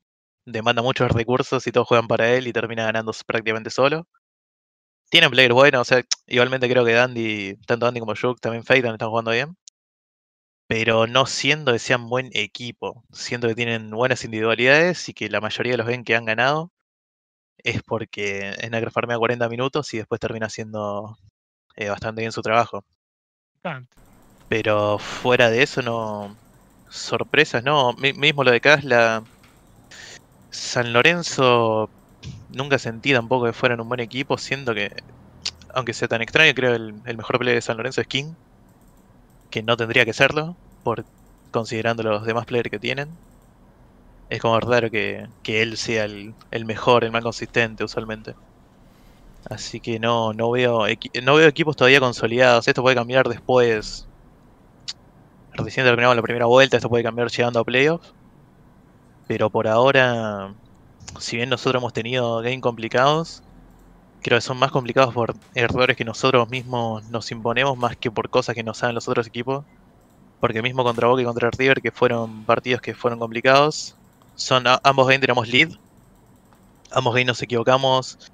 demanda 0.45 0.81
muchos 0.81 1.11
recursos 1.11 1.67
y 1.67 1.71
todos 1.71 1.87
juegan 1.87 2.07
para 2.07 2.33
él 2.33 2.47
y 2.47 2.53
termina 2.53 2.85
ganando 2.85 3.13
prácticamente 3.27 3.69
solo. 3.69 4.07
Tienen 5.11 5.29
players 5.29 5.53
buenos, 5.53 5.81
o 5.81 5.85
sea, 5.85 6.03
igualmente 6.25 6.67
creo 6.67 6.83
que 6.85 6.93
Dandy, 6.93 7.55
tanto 7.67 7.85
Dandy 7.85 7.99
como 7.99 8.15
Juk, 8.15 8.39
también 8.39 8.63
Feitan 8.63 8.93
están 8.93 9.09
jugando 9.09 9.31
bien. 9.31 9.55
Pero 10.67 11.05
no 11.05 11.27
siento 11.27 11.73
que 11.73 11.79
sean 11.79 12.09
buen 12.09 12.31
equipo. 12.33 13.03
Siento 13.11 13.47
que 13.47 13.55
tienen 13.55 13.91
buenas 13.91 14.23
individualidades 14.23 15.07
y 15.09 15.13
que 15.13 15.29
la 15.29 15.41
mayoría 15.41 15.73
de 15.73 15.77
los 15.77 15.87
ven 15.87 16.03
que 16.03 16.15
han 16.15 16.25
ganado 16.25 16.71
es 17.63 17.81
porque 17.83 18.53
Snacker 18.59 18.91
farmea 18.91 19.17
40 19.17 19.47
minutos 19.49 19.93
y 19.93 19.97
después 19.97 20.19
termina 20.19 20.47
haciendo 20.47 21.17
eh, 21.75 21.89
bastante 21.89 22.21
bien 22.21 22.31
su 22.31 22.41
trabajo. 22.41 22.83
Pero 24.49 24.97
fuera 24.99 25.49
de 25.49 25.63
eso 25.63 25.81
no. 25.81 26.35
Sorpresas, 26.89 27.63
no. 27.63 27.93
Mi- 27.93 28.13
mismo 28.13 28.43
lo 28.43 28.51
de 28.51 28.59
Casla. 28.61 29.23
San 30.49 30.93
Lorenzo. 30.93 31.89
Nunca 32.49 32.77
sentí 32.77 33.13
tampoco 33.13 33.45
que 33.45 33.53
fueran 33.53 33.79
un 33.79 33.87
buen 33.87 34.01
equipo. 34.01 34.37
Siento 34.37 34.73
que. 34.73 34.91
Aunque 35.73 35.93
sea 35.93 36.07
tan 36.09 36.21
extraño, 36.21 36.53
creo 36.53 36.75
el, 36.75 36.93
el 37.05 37.17
mejor 37.17 37.37
player 37.39 37.55
de 37.55 37.61
San 37.61 37.77
Lorenzo 37.77 38.01
es 38.01 38.07
King. 38.07 38.33
Que 39.49 39.63
no 39.63 39.77
tendría 39.77 40.03
que 40.05 40.13
serlo. 40.13 40.55
Por, 40.83 41.05
considerando 41.51 42.03
los 42.03 42.25
demás 42.25 42.45
players 42.45 42.69
que 42.69 42.79
tienen. 42.79 43.09
Es 44.31 44.39
como 44.39 44.57
raro 44.61 44.89
que, 44.89 45.27
que 45.43 45.61
él 45.61 45.75
sea 45.75 46.05
el, 46.05 46.33
el 46.51 46.63
mejor, 46.63 47.03
el 47.03 47.11
más 47.11 47.21
consistente 47.21 47.83
usualmente. 47.83 48.33
Así 49.49 49.81
que 49.81 49.99
no, 49.99 50.31
no 50.31 50.51
veo 50.51 50.85
no 51.21 51.35
veo 51.35 51.47
equipos 51.49 51.75
todavía 51.75 51.99
consolidados. 51.99 52.65
Esto 52.65 52.81
puede 52.81 52.95
cambiar 52.95 53.27
después. 53.27 54.07
Recién 55.53 55.85
terminamos 55.85 56.15
la 56.15 56.21
primera 56.21 56.45
vuelta, 56.45 56.77
esto 56.77 56.87
puede 56.87 57.03
cambiar 57.03 57.29
llegando 57.29 57.59
a 57.59 57.65
playoffs. 57.65 58.13
Pero 59.27 59.49
por 59.49 59.67
ahora, 59.67 60.53
si 61.19 61.35
bien 61.35 61.49
nosotros 61.49 61.81
hemos 61.81 61.91
tenido 61.91 62.37
game 62.37 62.61
complicados, 62.61 63.43
creo 64.21 64.37
que 64.37 64.41
son 64.41 64.57
más 64.57 64.71
complicados 64.71 65.13
por 65.13 65.35
errores 65.55 65.97
que 65.97 66.05
nosotros 66.05 66.49
mismos 66.49 67.03
nos 67.09 67.29
imponemos 67.31 67.77
más 67.77 67.97
que 67.97 68.09
por 68.09 68.29
cosas 68.29 68.55
que 68.55 68.63
nos 68.63 68.81
hagan 68.81 68.95
los 68.95 69.09
otros 69.09 69.27
equipos. 69.27 69.65
Porque 70.39 70.61
mismo 70.61 70.85
contra 70.85 71.09
Boca 71.09 71.21
y 71.21 71.25
contra 71.25 71.51
River, 71.51 71.81
que 71.81 71.91
fueron 71.91 72.45
partidos 72.45 72.81
que 72.81 72.95
fueron 72.95 73.19
complicados, 73.19 73.97
son 74.35 74.65
ambos 74.83 75.07
games 75.07 75.21
tenemos 75.21 75.47
lead. 75.47 75.69
Ambos 76.91 77.13
games 77.13 77.27
nos 77.27 77.41
equivocamos 77.41 78.31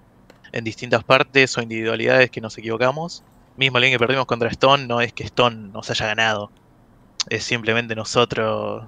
en 0.51 0.63
distintas 0.63 1.03
partes 1.03 1.57
o 1.57 1.61
individualidades 1.61 2.31
que 2.31 2.41
nos 2.41 2.57
equivocamos. 2.57 3.23
Mismo 3.55 3.79
el 3.79 3.89
que 3.89 3.99
perdimos 3.99 4.25
contra 4.25 4.49
Stone 4.49 4.87
no 4.87 5.01
es 5.01 5.13
que 5.13 5.23
Stone 5.23 5.69
nos 5.73 5.89
haya 5.89 6.07
ganado. 6.07 6.51
Es 7.29 7.43
simplemente 7.43 7.95
nosotros. 7.95 8.85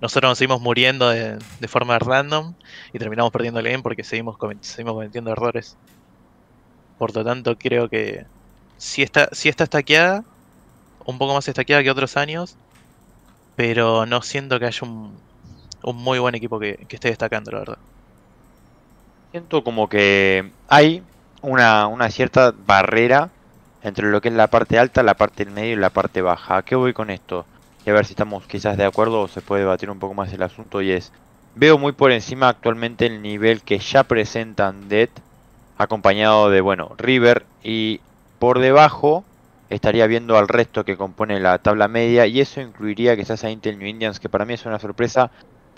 Nosotros 0.00 0.30
nos 0.30 0.38
seguimos 0.38 0.62
muriendo 0.62 1.10
de, 1.10 1.38
de 1.60 1.68
forma 1.68 1.98
random 1.98 2.54
y 2.92 2.98
terminamos 2.98 3.32
perdiendo 3.32 3.60
el 3.60 3.66
game 3.66 3.82
porque 3.82 4.02
seguimos, 4.02 4.36
seguimos 4.60 4.94
cometiendo 4.94 5.30
errores. 5.30 5.76
Por 6.96 7.14
lo 7.14 7.24
tanto, 7.24 7.58
creo 7.58 7.88
que 7.88 8.24
sí 8.78 9.02
está, 9.02 9.28
sí 9.32 9.48
está 9.48 9.64
estaqueada, 9.64 10.24
un 11.04 11.18
poco 11.18 11.34
más 11.34 11.46
estaqueada 11.48 11.82
que 11.82 11.90
otros 11.90 12.16
años, 12.16 12.56
pero 13.56 14.06
no 14.06 14.22
siento 14.22 14.58
que 14.58 14.66
haya 14.66 14.86
un, 14.86 15.18
un 15.82 15.96
muy 15.96 16.18
buen 16.18 16.34
equipo 16.34 16.58
que, 16.58 16.84
que 16.88 16.96
esté 16.96 17.08
destacando, 17.08 17.50
la 17.50 17.58
verdad. 17.60 17.78
Siento 19.30 19.62
como 19.62 19.88
que 19.88 20.50
hay 20.68 21.02
una, 21.42 21.86
una 21.86 22.10
cierta 22.10 22.52
barrera 22.66 23.30
entre 23.82 24.10
lo 24.10 24.20
que 24.20 24.28
es 24.28 24.34
la 24.34 24.48
parte 24.48 24.78
alta, 24.78 25.02
la 25.02 25.14
parte 25.14 25.44
del 25.44 25.54
medio 25.54 25.72
y 25.72 25.76
la 25.76 25.90
parte 25.90 26.22
baja. 26.22 26.58
¿A 26.58 26.62
qué 26.62 26.74
voy 26.74 26.92
con 26.92 27.10
esto? 27.10 27.46
Y 27.86 27.90
a 27.90 27.94
ver 27.94 28.04
si 28.04 28.12
estamos 28.12 28.44
quizás 28.46 28.76
de 28.76 28.84
acuerdo 28.84 29.22
o 29.22 29.28
se 29.28 29.40
puede 29.40 29.62
debatir 29.62 29.90
un 29.90 29.98
poco 29.98 30.14
más 30.14 30.32
el 30.32 30.42
asunto 30.42 30.82
y 30.82 30.90
es, 30.90 31.12
veo 31.54 31.78
muy 31.78 31.92
por 31.92 32.12
encima 32.12 32.48
actualmente 32.48 33.06
el 33.06 33.22
nivel 33.22 33.62
que 33.62 33.78
ya 33.78 34.04
presentan 34.04 34.88
Dead, 34.88 35.08
acompañado 35.78 36.50
de, 36.50 36.60
bueno, 36.60 36.92
River 36.98 37.46
y 37.62 38.00
por 38.38 38.58
debajo 38.58 39.24
estaría 39.70 40.06
viendo 40.06 40.36
al 40.36 40.48
resto 40.48 40.84
que 40.84 40.96
compone 40.96 41.40
la 41.40 41.58
tabla 41.58 41.88
media 41.88 42.26
y 42.26 42.40
eso 42.40 42.60
incluiría 42.60 43.16
quizás 43.16 43.44
a 43.44 43.50
Intel 43.50 43.78
New 43.78 43.88
Indians, 43.88 44.20
que 44.20 44.28
para 44.28 44.44
mí 44.44 44.54
es 44.54 44.66
una 44.66 44.78
sorpresa 44.78 45.30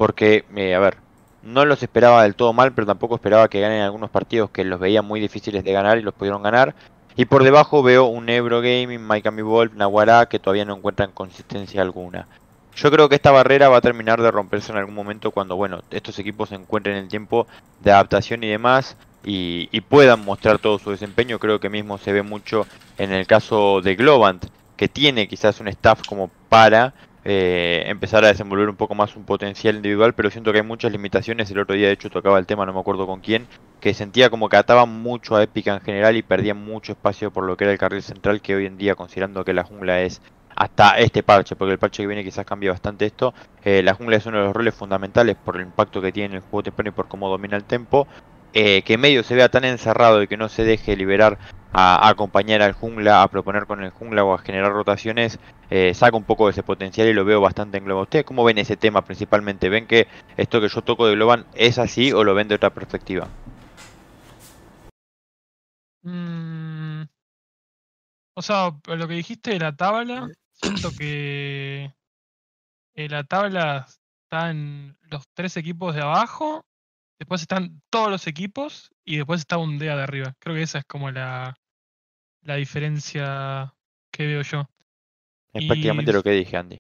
porque, 0.03 0.45
eh, 0.57 0.75
a 0.75 0.81
ver, 0.81 0.97
no 1.45 1.65
los 1.65 1.81
esperaba 1.81 2.25
del 2.25 2.35
todo 2.35 2.53
mal, 2.53 2.73
pero 2.73 2.89
tampoco 2.89 3.15
esperaba 3.15 3.47
que 3.47 3.61
ganen 3.61 3.83
algunos 3.83 4.11
partidos 4.11 4.51
que 4.51 4.65
los 4.65 4.81
veía 4.81 5.01
muy 5.01 5.21
difíciles 5.21 5.63
de 5.63 5.71
ganar 5.71 5.97
y 5.97 6.03
los 6.03 6.13
pudieron 6.13 6.43
ganar. 6.43 6.75
Y 7.15 7.27
por 7.27 7.45
debajo 7.45 7.85
veo 7.85 8.07
un 8.07 8.29
Ebro 8.29 8.61
Gaming, 8.61 9.01
Miami 9.01 9.43
Wolf, 9.43 9.75
Naguará, 9.75 10.27
que 10.27 10.41
todavía 10.41 10.65
no 10.65 10.75
encuentran 10.75 11.13
consistencia 11.13 11.83
alguna. 11.83 12.27
Yo 12.75 12.91
creo 12.91 13.09
que 13.09 13.15
esta 13.15 13.31
barrera 13.31 13.69
va 13.69 13.77
a 13.77 13.81
terminar 13.81 14.21
de 14.21 14.33
romperse 14.33 14.73
en 14.73 14.79
algún 14.79 14.97
momento 14.97 15.31
cuando, 15.31 15.55
bueno, 15.55 15.83
estos 15.93 16.19
equipos 16.19 16.51
encuentren 16.51 16.97
el 16.97 17.07
tiempo 17.07 17.47
de 17.79 17.93
adaptación 17.93 18.43
y 18.43 18.49
demás 18.49 18.97
y, 19.25 19.69
y 19.71 19.83
puedan 19.83 20.25
mostrar 20.25 20.59
todo 20.59 20.81
su 20.81 20.91
desempeño. 20.91 21.39
Creo 21.39 21.61
que 21.61 21.69
mismo 21.69 21.97
se 21.97 22.13
ve 22.13 22.23
mucho 22.23 22.67
en 22.99 23.13
el 23.13 23.29
caso 23.29 23.81
de 23.83 23.95
Globant, 23.95 24.47
que 24.77 24.89
tiene 24.89 25.29
quizás 25.29 25.61
un 25.61 25.69
staff 25.69 26.03
como 26.09 26.29
para 26.49 26.93
eh, 27.25 27.85
empezar 27.87 28.25
a 28.25 28.29
desenvolver 28.29 28.69
un 28.69 28.77
poco 28.77 28.95
más 28.95 29.15
un 29.17 29.25
potencial 29.25 29.77
individual, 29.77 30.15
pero 30.15 30.31
siento 30.31 30.53
que 30.53 30.59
hay 30.59 30.67
muchas 30.67 30.93
limitaciones. 30.93 31.51
El 31.51 31.61
otro 31.61 31.75
día, 31.75 31.87
de 31.87 31.93
hecho, 31.93 32.11
tocaba 32.11 32.39
el 32.39 32.47
tema, 32.47 32.67
no 32.67 32.73
me 32.73 32.81
acuerdo 32.81 33.07
con 33.07 33.21
quién, 33.21 33.47
que 33.81 33.95
sentía 33.95 34.31
como 34.31 34.49
que 34.49 34.57
ataban 34.57 34.89
mucho 34.89 35.37
a 35.37 35.43
Epica 35.43 35.75
en 35.75 35.81
general 35.81 36.17
y 36.17 36.23
perdían 36.23 36.65
mucho 36.65 36.93
espacio 36.93 37.31
por 37.31 37.45
lo 37.45 37.57
que 37.57 37.65
era 37.65 37.73
el 37.73 37.79
carril 37.79 38.03
central, 38.03 38.41
que 38.41 38.55
hoy 38.55 38.67
en 38.67 38.77
día, 38.77 38.95
considerando 38.95 39.45
que 39.45 39.53
la 39.53 39.65
jungla 39.65 40.01
es 40.03 40.21
hasta 40.55 40.99
este 40.99 41.23
parche, 41.23 41.57
porque 41.57 41.73
el 41.73 41.79
parche 41.79 42.03
que 42.03 42.07
viene 42.07 42.25
quizás 42.25 42.45
cambia 42.45 42.71
bastante 42.73 43.07
esto, 43.07 43.33
eh, 43.65 43.83
la 43.83 43.95
jungla 43.95 44.17
es 44.17 44.27
uno 44.27 44.39
de 44.39 44.45
los 44.45 44.55
roles 44.55 44.75
fundamentales 44.75 45.37
por 45.37 45.57
el 45.57 45.63
impacto 45.63 46.03
que 46.03 46.13
tiene 46.13 46.27
en 46.27 46.35
el 46.35 46.41
juego 46.41 46.65
temprano 46.65 46.91
y 46.91 46.93
por 46.93 47.09
cómo 47.09 47.29
domina 47.29 47.57
el 47.57 47.65
tempo. 47.65 48.07
Eh, 48.55 48.83
que 48.83 48.99
medio 48.99 49.23
se 49.23 49.35
vea 49.35 49.49
tan 49.49 49.65
encerrado 49.65 50.23
y 50.23 50.29
que 50.29 50.37
no 50.37 50.51
se 50.51 50.63
deje 50.65 50.95
liberar 50.95 51.39
a, 51.73 52.07
a 52.07 52.09
acompañar 52.11 52.63
al 52.63 52.73
jungla, 52.73 53.23
a 53.23 53.29
proponer 53.29 53.67
con 53.67 53.83
el 53.83 53.91
jungla 53.91 54.25
o 54.25 54.35
a 54.35 54.39
generar 54.39 54.73
rotaciones, 54.73 55.39
eh, 55.75 55.95
saca 55.95 56.19
un 56.19 56.25
poco 56.25 56.45
de 56.45 56.53
ese 56.53 56.63
potencial 56.63 57.09
y 57.09 57.15
lo 57.15 57.25
veo 57.25 57.41
bastante 57.41 57.79
en 57.79 57.85
Globo. 57.87 58.03
¿Ustedes 58.03 58.27
cómo 58.27 58.45
ven 58.45 58.59
ese 58.59 58.77
tema 58.77 59.03
principalmente? 59.07 59.71
¿Ven 59.71 59.87
que 59.87 60.07
esto 60.37 60.61
que 60.61 60.69
yo 60.69 60.83
toco 60.83 61.07
de 61.07 61.15
Globan 61.15 61.47
es 61.55 61.79
así 61.79 62.13
o 62.13 62.25
lo 62.25 62.35
ven 62.35 62.49
de 62.49 62.57
otra 62.57 62.75
perspectiva? 62.75 63.27
Mm, 66.03 67.05
o 68.35 68.43
sea, 68.43 68.73
lo 68.87 69.09
que 69.09 69.15
dijiste 69.15 69.53
de 69.53 69.61
la 69.61 69.75
tabla, 69.75 70.29
siento 70.53 70.91
que 70.99 71.95
eh, 72.95 73.09
la 73.09 73.25
tabla 73.25 73.87
está 74.25 74.51
en 74.51 74.99
los 75.05 75.25
tres 75.33 75.57
equipos 75.57 75.95
de 75.95 76.03
abajo, 76.03 76.67
después 77.19 77.41
están 77.41 77.81
todos 77.89 78.11
los 78.11 78.27
equipos 78.27 78.91
y 79.07 79.17
después 79.17 79.41
está 79.41 79.57
un 79.57 79.79
DEA 79.79 79.97
de 79.97 80.03
arriba. 80.03 80.35
Creo 80.39 80.55
que 80.55 80.63
esa 80.63 80.81
es 80.81 80.85
como 80.85 81.11
la, 81.11 81.55
la 82.43 82.57
diferencia 82.57 83.73
que 84.11 84.27
veo 84.27 84.43
yo. 84.43 84.69
Es 85.53 85.65
Y- 85.65 85.67
prácticamente 85.67 86.13
lo 86.13 86.23
que 86.23 86.31
dije, 86.31 86.57
Andy. 86.57 86.79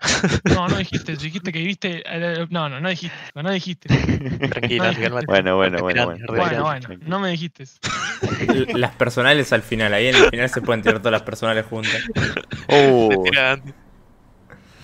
No, 0.44 0.68
no 0.68 0.76
dijiste, 0.76 1.16
dijiste 1.16 1.52
que 1.52 1.60
viste. 1.62 2.02
eh, 2.06 2.46
No, 2.50 2.68
no, 2.68 2.80
no 2.80 2.88
dijiste, 2.90 3.16
no 3.34 3.50
dijiste. 3.50 3.88
Tranquilo, 4.50 4.84
No. 4.92 5.20
Bueno, 5.26 5.56
bueno, 5.56 5.78
bueno, 5.80 6.04
bueno. 6.06 6.26
Bueno, 6.28 6.62
bueno, 6.64 6.88
no 7.06 7.18
me 7.20 7.30
dijiste. 7.30 7.64
Las 8.74 8.94
personales 8.96 9.52
al 9.52 9.62
final, 9.62 9.92
ahí 9.94 10.08
en 10.08 10.16
el 10.16 10.30
final 10.30 10.48
se 10.50 10.60
pueden 10.60 10.82
tirar 10.82 10.98
todas 10.98 11.12
las 11.12 11.22
personales 11.22 11.64
juntas. 11.66 12.02
Uh, 12.68 13.24
Andy. 13.38 13.72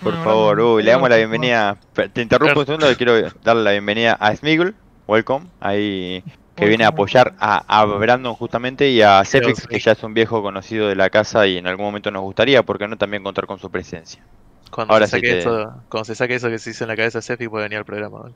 por 0.01 0.11
Bueno, 0.13 0.23
favor, 0.23 0.59
uy, 0.59 0.83
le 0.83 0.91
damos 0.91 1.09
la 1.09 1.17
bienvenida. 1.17 1.77
Te 2.13 2.21
interrumpo 2.21 2.61
un 2.61 2.65
segundo, 2.65 2.95
quiero 2.97 3.29
darle 3.43 3.63
la 3.63 3.71
bienvenida 3.71 4.13
a 4.13 4.35
Smiggle. 4.35 4.73
Welcome. 5.07 5.47
Ahí 5.59 6.23
que 6.55 6.67
viene 6.67 6.85
a 6.85 6.89
apoyar 6.89 7.33
a, 7.39 7.63
a 7.81 7.85
Brandon 7.85 8.35
justamente 8.35 8.89
y 8.91 9.01
a 9.01 9.23
Cepix, 9.25 9.67
sí. 9.67 9.67
que 9.69 9.79
ya 9.79 9.93
es 9.93 10.03
un 10.03 10.13
viejo 10.13 10.41
conocido 10.41 10.87
de 10.87 10.95
la 10.95 11.09
casa 11.09 11.47
y 11.47 11.57
en 11.57 11.67
algún 11.67 11.85
momento 11.87 12.11
nos 12.11 12.21
gustaría, 12.23 12.63
¿por 12.63 12.77
qué 12.79 12.87
no 12.87 12.97
también 12.97 13.23
contar 13.23 13.47
con 13.47 13.59
su 13.59 13.71
presencia? 13.71 14.27
Cuando, 14.71 14.93
Ahora 14.93 15.07
se 15.07 15.07
sí 15.07 15.21
saque 15.21 15.27
te- 15.27 15.39
eso, 15.39 15.85
cuando 15.89 16.05
se 16.05 16.15
saque 16.15 16.35
eso 16.35 16.49
que 16.49 16.59
se 16.59 16.71
hizo 16.71 16.83
en 16.83 16.89
la 16.89 16.95
cabeza 16.97 17.19
de 17.19 17.23
Sefi 17.23 17.47
puede 17.47 17.65
venir 17.65 17.77
al 17.79 17.85
programa. 17.85 18.33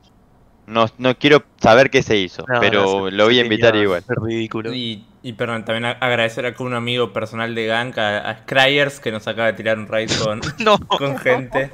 No, 0.66 0.86
no 0.98 1.16
quiero 1.16 1.44
saber 1.60 1.90
qué 1.90 2.02
se 2.02 2.16
hizo, 2.18 2.46
No, 2.46 2.58
pero 2.58 3.10
no, 3.10 3.10
lo 3.10 3.24
voy 3.24 3.38
a 3.38 3.42
invitar 3.42 3.74
igual. 3.76 4.04
Es 4.08 4.16
ridículo. 4.22 4.74
Y, 4.74 5.17
y 5.22 5.32
perdón, 5.32 5.64
también 5.64 5.84
agradecer 5.86 6.46
a 6.46 6.54
un 6.62 6.74
amigo 6.74 7.12
personal 7.12 7.54
de 7.54 7.66
Gank, 7.66 7.98
a, 7.98 8.18
a 8.30 8.38
Scryers, 8.42 9.00
que 9.00 9.10
nos 9.10 9.26
acaba 9.26 9.48
de 9.48 9.52
tirar 9.54 9.78
un 9.78 9.86
raid 9.86 10.10
con, 10.22 10.40
No, 10.58 10.78
con 10.78 11.18
gente. 11.18 11.70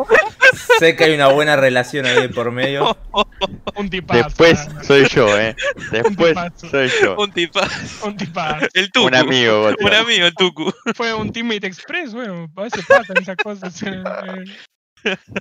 Sé 0.78 0.96
que 0.96 1.04
hay 1.04 1.14
una 1.14 1.28
buena 1.28 1.57
relación 1.57 2.07
ahí 2.07 2.20
de 2.22 2.28
por 2.28 2.50
medio. 2.50 2.96
Un 3.76 3.90
tipazo. 3.90 4.24
Después 4.24 4.68
soy 4.83 5.09
yo, 5.09 5.38
eh. 5.38 5.57
Después 5.90 6.28
tipazo. 6.30 6.68
soy 6.70 6.88
yo. 7.02 7.16
un 7.18 7.33
tipa. 7.33 7.68
Un 8.04 8.16
tipazo. 8.16 8.66
El 8.72 8.90
Tucu. 8.92 9.07
Un 9.09 9.14
amigo. 9.16 9.68
Un 9.80 9.92
amigo, 9.94 10.26
el 10.26 10.35
Tucu. 10.35 10.72
Fue 10.94 11.12
un 11.12 11.33
Teammate 11.33 11.66
Express, 11.66 12.14
bueno, 12.14 12.48
a 12.57 12.62
veces 12.62 12.85
pasan 12.87 13.16
esas 13.20 13.37
cosas 13.37 13.83
en 13.83 13.94
el, 13.94 14.52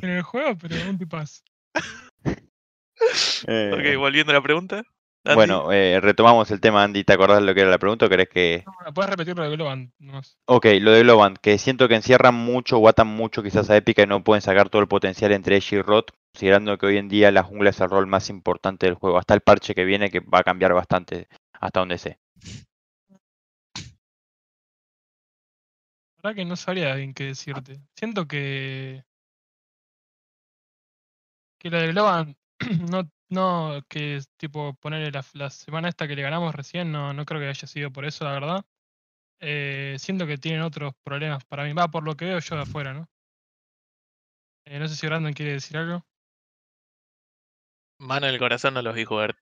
en 0.01 0.09
el 0.09 0.21
juego, 0.23 0.57
pero 0.57 0.75
un 0.89 0.97
tipazo. 0.97 1.41
Eh, 3.47 3.71
Ok, 3.73 3.97
volviendo 3.99 4.31
a 4.31 4.35
la 4.35 4.41
pregunta. 4.41 4.83
Andy. 5.25 5.35
Bueno, 5.35 5.71
eh, 5.71 5.99
retomamos 6.01 6.51
el 6.51 6.59
tema, 6.59 6.83
Andy. 6.83 7.03
¿Te 7.03 7.13
acordás 7.13 7.39
de 7.39 7.45
lo 7.45 7.53
que 7.53 7.61
era 7.61 7.69
la 7.69 7.77
pregunta 7.77 8.05
o 8.05 8.09
crees 8.09 8.27
que.? 8.27 8.63
No, 8.65 8.93
puedes 8.93 9.09
repetir 9.09 9.37
lo 9.37 9.43
de 9.43 9.55
Globan 9.55 9.93
nomás. 9.99 10.37
Ok, 10.45 10.65
lo 10.81 10.91
de 10.91 11.03
Globant, 11.03 11.37
que 11.37 11.57
siento 11.57 11.87
que 11.87 11.95
encierran 11.95 12.35
mucho 12.35 12.77
o 12.77 12.87
atan 12.89 13.07
mucho 13.07 13.41
quizás 13.41 13.69
a 13.69 13.77
Epica 13.77 14.03
y 14.03 14.07
no 14.07 14.23
pueden 14.23 14.41
sacar 14.41 14.69
todo 14.69 14.81
el 14.81 14.87
potencial 14.89 15.31
entre 15.31 15.55
ella 15.55 15.77
y 15.77 15.81
Rot, 15.81 16.11
considerando 16.33 16.77
que 16.77 16.87
hoy 16.87 16.97
en 16.97 17.07
día 17.07 17.31
la 17.31 17.43
jungla 17.43 17.69
es 17.69 17.79
el 17.79 17.89
rol 17.89 18.07
más 18.07 18.29
importante 18.29 18.85
del 18.85 18.95
juego. 18.95 19.17
Hasta 19.17 19.33
el 19.33 19.41
parche 19.41 19.73
que 19.73 19.85
viene 19.85 20.09
que 20.09 20.19
va 20.19 20.39
a 20.39 20.43
cambiar 20.43 20.73
bastante 20.73 21.27
hasta 21.53 21.79
donde 21.79 21.97
sé. 21.97 22.19
La 26.21 26.29
verdad 26.29 26.35
que 26.35 26.45
no 26.45 26.55
sabría 26.55 26.95
bien 26.95 27.13
qué 27.13 27.25
decirte. 27.25 27.81
Siento 27.97 28.27
que. 28.27 29.03
Que 31.59 31.69
la 31.69 31.79
de 31.79 31.87
Globan 31.87 32.35
no, 32.91 33.09
no, 33.33 33.81
que 33.89 34.17
es 34.17 34.29
tipo 34.37 34.73
ponerle 34.75 35.11
la, 35.11 35.25
la 35.33 35.49
semana 35.49 35.89
esta 35.89 36.07
que 36.07 36.15
le 36.15 36.21
ganamos 36.21 36.55
recién, 36.55 36.91
no, 36.91 37.13
no 37.13 37.25
creo 37.25 37.41
que 37.41 37.47
haya 37.47 37.67
sido 37.67 37.91
por 37.91 38.05
eso, 38.05 38.23
la 38.23 38.31
verdad. 38.31 38.65
Eh, 39.39 39.95
siento 39.99 40.25
que 40.25 40.37
tienen 40.37 40.61
otros 40.61 40.93
problemas 41.03 41.43
para 41.43 41.65
mí. 41.65 41.73
Va 41.73 41.89
por 41.89 42.03
lo 42.03 42.15
que 42.15 42.25
veo 42.25 42.39
yo 42.39 42.55
de 42.55 42.61
afuera, 42.61 42.93
¿no? 42.93 43.09
Eh, 44.65 44.79
no 44.79 44.87
sé 44.87 44.95
si 44.95 45.05
Brandon 45.05 45.33
quiere 45.33 45.51
decir 45.51 45.75
algo. 45.75 46.05
Mano 47.99 48.27
en 48.27 48.33
el 48.33 48.39
corazón 48.39 48.73
no 48.73 48.81
los 48.81 48.95
vi 48.95 49.03
jugar. 49.03 49.35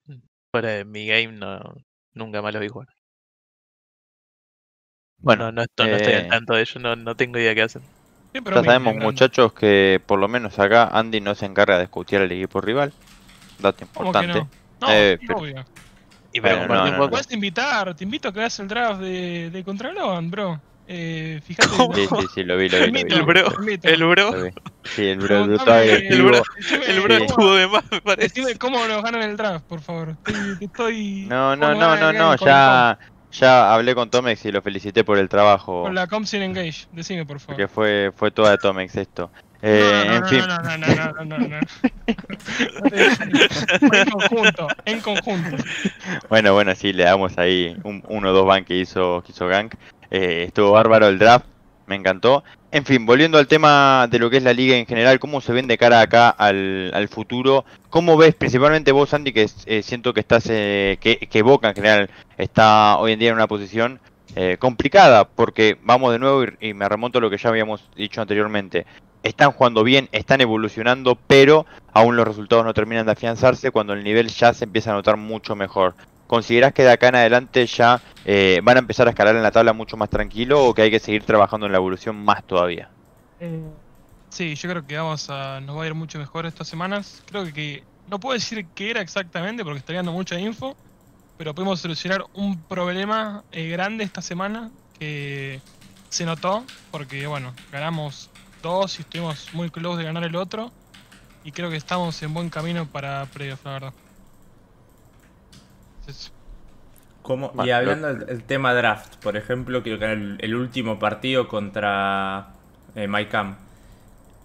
Fuera 0.52 0.70
de 0.70 0.86
mi 0.86 1.06
game, 1.06 1.34
no, 1.34 1.60
nunca 2.14 2.42
más 2.42 2.54
los 2.54 2.62
vi 2.62 2.70
jugar. 2.70 2.90
Bueno, 5.20 5.46
no, 5.46 5.52
no, 5.52 5.62
estoy, 5.62 5.88
no 5.88 5.96
estoy 5.98 6.14
eh, 6.14 6.18
al 6.18 6.28
tanto 6.28 6.54
de 6.56 6.62
ellos, 6.62 6.82
no, 6.82 6.96
no 6.96 7.16
tengo 7.16 7.38
idea 7.38 7.54
qué 7.54 7.62
hacen. 7.62 7.84
Ya 8.34 8.42
sabemos, 8.42 8.96
grande. 8.96 9.06
muchachos, 9.06 9.54
que 9.54 10.02
por 10.06 10.20
lo 10.20 10.28
menos 10.28 10.58
acá 10.58 10.88
Andy 10.88 11.22
no 11.22 11.36
se 11.36 11.46
encarga 11.46 11.78
de 11.78 11.84
escutear 11.84 12.24
al 12.24 12.32
equipo 12.32 12.60
rival. 12.60 12.92
Dato 13.62 13.86
¿Cómo 13.94 14.12
que 14.12 14.20
importante. 14.20 14.40
no? 14.82 14.88
No, 14.88 14.94
Eh, 14.94 15.18
pero- 15.22 15.38
obvio. 15.40 15.66
Y 16.34 16.40
para 16.42 16.66
no, 16.66 16.92
no. 16.98 17.10
Puedes 17.10 17.30
invitar, 17.32 17.94
te 17.94 18.04
invito 18.06 18.30
a 18.30 18.34
que 18.34 18.40
hagas 18.40 18.58
el 18.60 18.68
draft 18.70 19.02
de, 19.02 19.50
de 19.50 19.64
Contralogan, 19.66 20.32
bro. 20.32 20.62
Eh, 20.88 21.40
fíjate. 21.46 21.70
¿Cómo? 21.78 21.94
Sí, 21.94 22.08
sí, 22.08 22.28
sí, 22.36 22.44
lo 22.44 22.58
vi, 22.58 22.68
lo 22.70 22.78
vi. 22.80 22.86
Lo 22.88 22.92
vi, 22.92 23.00
Invito, 23.02 23.16
El 23.16 23.24
bro, 23.24 23.50
lo 23.50 23.60
vi, 23.66 23.80
el 23.84 24.04
bro, 24.06 24.32
lo 24.32 24.44
vi. 24.44 24.50
Sí, 24.84 25.08
el 25.08 25.20
bro, 25.20 25.44
el 25.44 25.58
bro 25.58 25.76
el 25.76 26.24
bro, 26.24 26.44
el 26.88 27.02
bro 27.02 27.16
estuvo 27.16 27.54
de 27.56 27.68
más, 27.68 27.84
me 27.92 28.02
parece. 28.02 28.28
Decime 28.42 28.58
cómo 28.58 28.86
nos 28.88 29.04
ganan 29.04 29.22
el 29.24 29.38
draft, 29.38 29.66
por 29.66 29.82
favor. 29.82 30.16
Estoy. 30.26 30.58
te 30.58 30.66
estoy 30.66 31.26
No, 31.30 31.56
no, 31.56 31.74
no, 31.76 31.96
no, 31.98 32.10
el 32.10 32.18
no, 32.18 32.36
ya, 32.38 32.98
ya 33.32 33.74
hablé 33.74 33.94
con 33.96 34.10
Tomex 34.10 34.44
y 34.46 34.52
lo 34.52 34.62
felicité 34.62 35.04
por 35.04 35.18
el 35.18 35.30
trabajo. 35.30 35.84
Con 35.84 35.96
la 35.96 36.08
Compsin 36.08 36.42
Engage. 36.44 36.88
Decime, 36.94 37.26
por 37.26 37.40
favor. 37.40 37.56
Porque 37.56 37.68
fue, 37.68 38.12
fue 38.16 38.32
toda 38.32 38.52
de 38.52 38.58
Tomex 38.58 38.96
esto. 38.96 39.32
Eh, 39.64 39.80
no, 39.80 40.06
no, 40.06 40.14
en 40.16 40.22
no, 40.22 40.28
fin, 40.28 40.40
no, 40.40 40.58
no, 40.58 40.78
no, 40.78 41.38
no, 41.38 41.48
no, 41.48 41.60
en 43.94 44.10
conjunto, 44.10 44.68
en 44.86 45.02
conjunto. 45.02 45.64
bueno, 46.30 46.54
bueno, 46.54 46.74
sí, 46.74 46.94
le 46.94 47.04
damos 47.04 47.38
ahí 47.38 47.78
un 47.84 48.02
1-2 48.04 48.46
ban 48.46 48.66
que 48.66 48.76
hizo, 48.78 49.22
que 49.24 49.32
hizo 49.32 49.48
Gank. 49.48 49.76
Eh, 50.10 50.46
estuvo 50.48 50.72
bárbaro 50.72 51.08
el 51.08 51.20
draft, 51.20 51.46
me 51.86 51.96
encantó. 51.96 52.44
En 52.72 52.86
fin, 52.86 53.06
volviendo 53.06 53.38
al 53.38 53.48
tema 53.48 54.08
de 54.10 54.18
lo 54.18 54.30
que 54.30 54.38
es 54.38 54.44
la 54.44 54.54
liga 54.54 54.78
en 54.78 54.86
general, 54.86 55.20
¿cómo 55.20 55.42
se 55.42 55.52
ven 55.52 55.68
de 55.68 55.78
cara 55.78 56.00
acá 56.02 56.30
al, 56.30 56.90
al 56.94 57.10
futuro? 57.10 57.66
¿Cómo 57.90 58.16
ves, 58.16 58.34
principalmente 58.34 58.94
vos, 58.94 59.14
Andy, 59.14 59.34
que 59.34 59.48
eh, 59.66 59.84
siento 59.84 60.14
que 60.14 60.22
estás, 60.22 60.46
eh, 60.50 60.98
que, 61.02 61.18
que 61.18 61.42
Boca 61.42 61.70
en 61.70 61.76
general 61.76 62.10
está 62.38 62.98
hoy 62.98 63.12
en 63.12 63.20
día 63.20 63.30
en 63.30 63.36
una 63.36 63.48
posición 63.48 64.00
eh, 64.36 64.56
complicada? 64.58 65.26
Porque 65.28 65.78
vamos 65.84 66.14
de 66.14 66.20
nuevo 66.20 66.46
y, 66.46 66.70
y 66.70 66.74
me 66.74 66.88
remonto 66.88 67.18
a 67.18 67.22
lo 67.22 67.30
que 67.30 67.38
ya 67.38 67.50
habíamos 67.50 67.90
dicho 67.96 68.22
anteriormente. 68.22 68.86
Están 69.24 69.52
jugando 69.52 69.84
bien, 69.84 70.10
están 70.12 70.42
evolucionando, 70.42 71.16
pero 71.28 71.66
aún 71.94 72.16
los 72.16 72.28
resultados 72.28 72.66
no 72.66 72.74
terminan 72.74 73.06
de 73.06 73.12
afianzarse 73.12 73.72
cuando 73.72 73.94
el 73.94 74.04
nivel 74.04 74.30
ya 74.30 74.54
se 74.54 74.66
empieza 74.66 74.92
a 74.92 74.96
notar 74.96 75.18
mucho 75.18 75.56
mejor. 75.56 75.96
¿Considerás 76.28 76.74
que 76.74 76.84
de 76.84 76.92
acá 76.92 77.10
en 77.10 77.16
adelante 77.16 77.66
ya 77.66 78.02
eh, 78.26 78.62
van 78.64 78.78
a 78.78 78.80
empezar 78.80 79.08
a 79.08 79.12
escalar 79.12 79.36
en 79.36 79.44
la 79.44 79.52
tabla 79.52 79.74
mucho 79.74 79.98
más 79.98 80.10
tranquilo 80.10 80.66
o 80.66 80.74
que 80.74 80.84
hay 80.84 80.92
que 80.92 81.00
seguir 81.00 81.24
trabajando 81.24 81.66
en 81.66 81.72
la 81.74 81.78
evolución 81.78 82.16
más 82.24 82.44
todavía? 82.44 82.90
Eh, 83.40 83.60
Sí, 84.32 84.56
yo 84.56 84.70
creo 84.70 84.88
que 84.88 84.96
vamos 84.96 85.30
a, 85.30 85.60
nos 85.60 85.78
va 85.78 85.84
a 85.84 85.88
ir 85.88 85.94
mucho 85.94 86.18
mejor 86.18 86.46
estas 86.46 86.66
semanas. 86.66 87.22
Creo 87.26 87.44
que, 87.52 87.84
no 88.08 88.18
puedo 88.18 88.34
decir 88.34 88.66
qué 88.74 88.90
era 88.90 89.02
exactamente 89.02 89.64
porque 89.64 89.80
estaría 89.80 90.00
dando 90.00 90.14
mucha 90.14 90.40
info, 90.40 90.76
pero 91.38 91.54
pudimos 91.54 91.82
solucionar 91.82 92.24
un 92.34 92.58
problema 92.64 93.44
eh, 93.52 93.68
grande 93.68 94.06
esta 94.06 94.22
semana 94.22 94.72
que 94.98 95.60
se 96.08 96.26
notó 96.26 96.64
porque, 96.92 97.28
bueno, 97.28 97.54
ganamos 97.74 98.30
dos 98.62 99.00
y 99.00 99.04
estuvimos 99.04 99.54
muy 99.54 99.70
close 99.72 100.00
de 100.00 100.06
ganar 100.06 100.24
el 100.24 100.36
otro 100.36 100.72
y 101.44 101.52
creo 101.54 101.70
que 101.70 101.78
estamos 101.78 102.22
en 102.24 102.34
buen 102.34 102.50
camino 102.50 102.88
para 102.92 103.26
playoff, 103.28 103.66
la 103.66 103.72
verdad. 103.74 103.94
Es- 106.08 106.32
¿Cómo? 107.22 107.52
Bueno, 107.54 107.68
y 107.68 107.72
hablando 107.72 108.14
del 108.14 108.30
el 108.30 108.44
tema 108.46 108.74
draft, 108.74 109.18
por 109.18 109.38
ejemplo, 109.38 109.84
creo 109.84 110.00
que 110.00 110.06
en 110.06 110.12
el, 110.12 110.38
el 110.42 110.56
último 110.56 110.98
partido 111.00 111.48
contra 111.48 112.56
eh, 112.96 113.08
MyCam. 113.08 113.58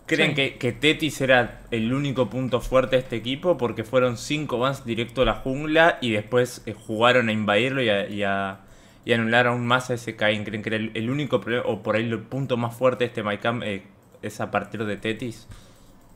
¿Creen 0.07 0.31
Sí. 0.31 0.35
que, 0.35 0.59
que 0.59 0.73
Tetis 0.73 1.21
era 1.21 1.63
el 1.71 1.93
único 1.93 2.31
punto 2.31 2.61
fuerte 2.61 2.97
de 2.97 3.03
este 3.03 3.17
equipo? 3.17 3.57
Porque 3.59 3.85
fueron 3.85 4.17
cinco 4.19 4.59
bans 4.59 4.85
directo 4.85 5.23
a 5.23 5.25
la 5.27 5.35
jungla 5.35 5.99
y 6.01 6.13
después 6.13 6.63
eh, 6.67 6.75
jugaron 6.75 7.29
a 7.29 7.33
invadirlo 7.33 7.83
y 7.83 7.89
a, 7.91 8.09
y 8.09 8.23
a- 8.25 8.61
y 9.05 9.13
anular 9.13 9.47
aún 9.49 9.67
más 9.67 9.91
a 9.91 9.95
ese 9.95 10.17
Kain. 10.17 10.45
¿Creen 10.45 10.63
que 10.63 10.69
era 10.71 10.77
el, 10.77 10.93
el 10.95 11.11
único 11.11 11.41
problema, 11.41 11.67
o 11.69 11.83
por 11.83 11.97
ahí 11.97 12.05
el 12.05 12.19
punto 12.21 12.57
más 12.57 12.77
fuerte 12.77 13.05
de 13.05 13.09
este 13.09 13.23
MyCam 13.25 13.63
eh, 13.65 13.83
es 14.23 14.41
a 14.41 14.51
partir 14.51 14.85
de 14.85 14.97
Tetis? 14.97 15.47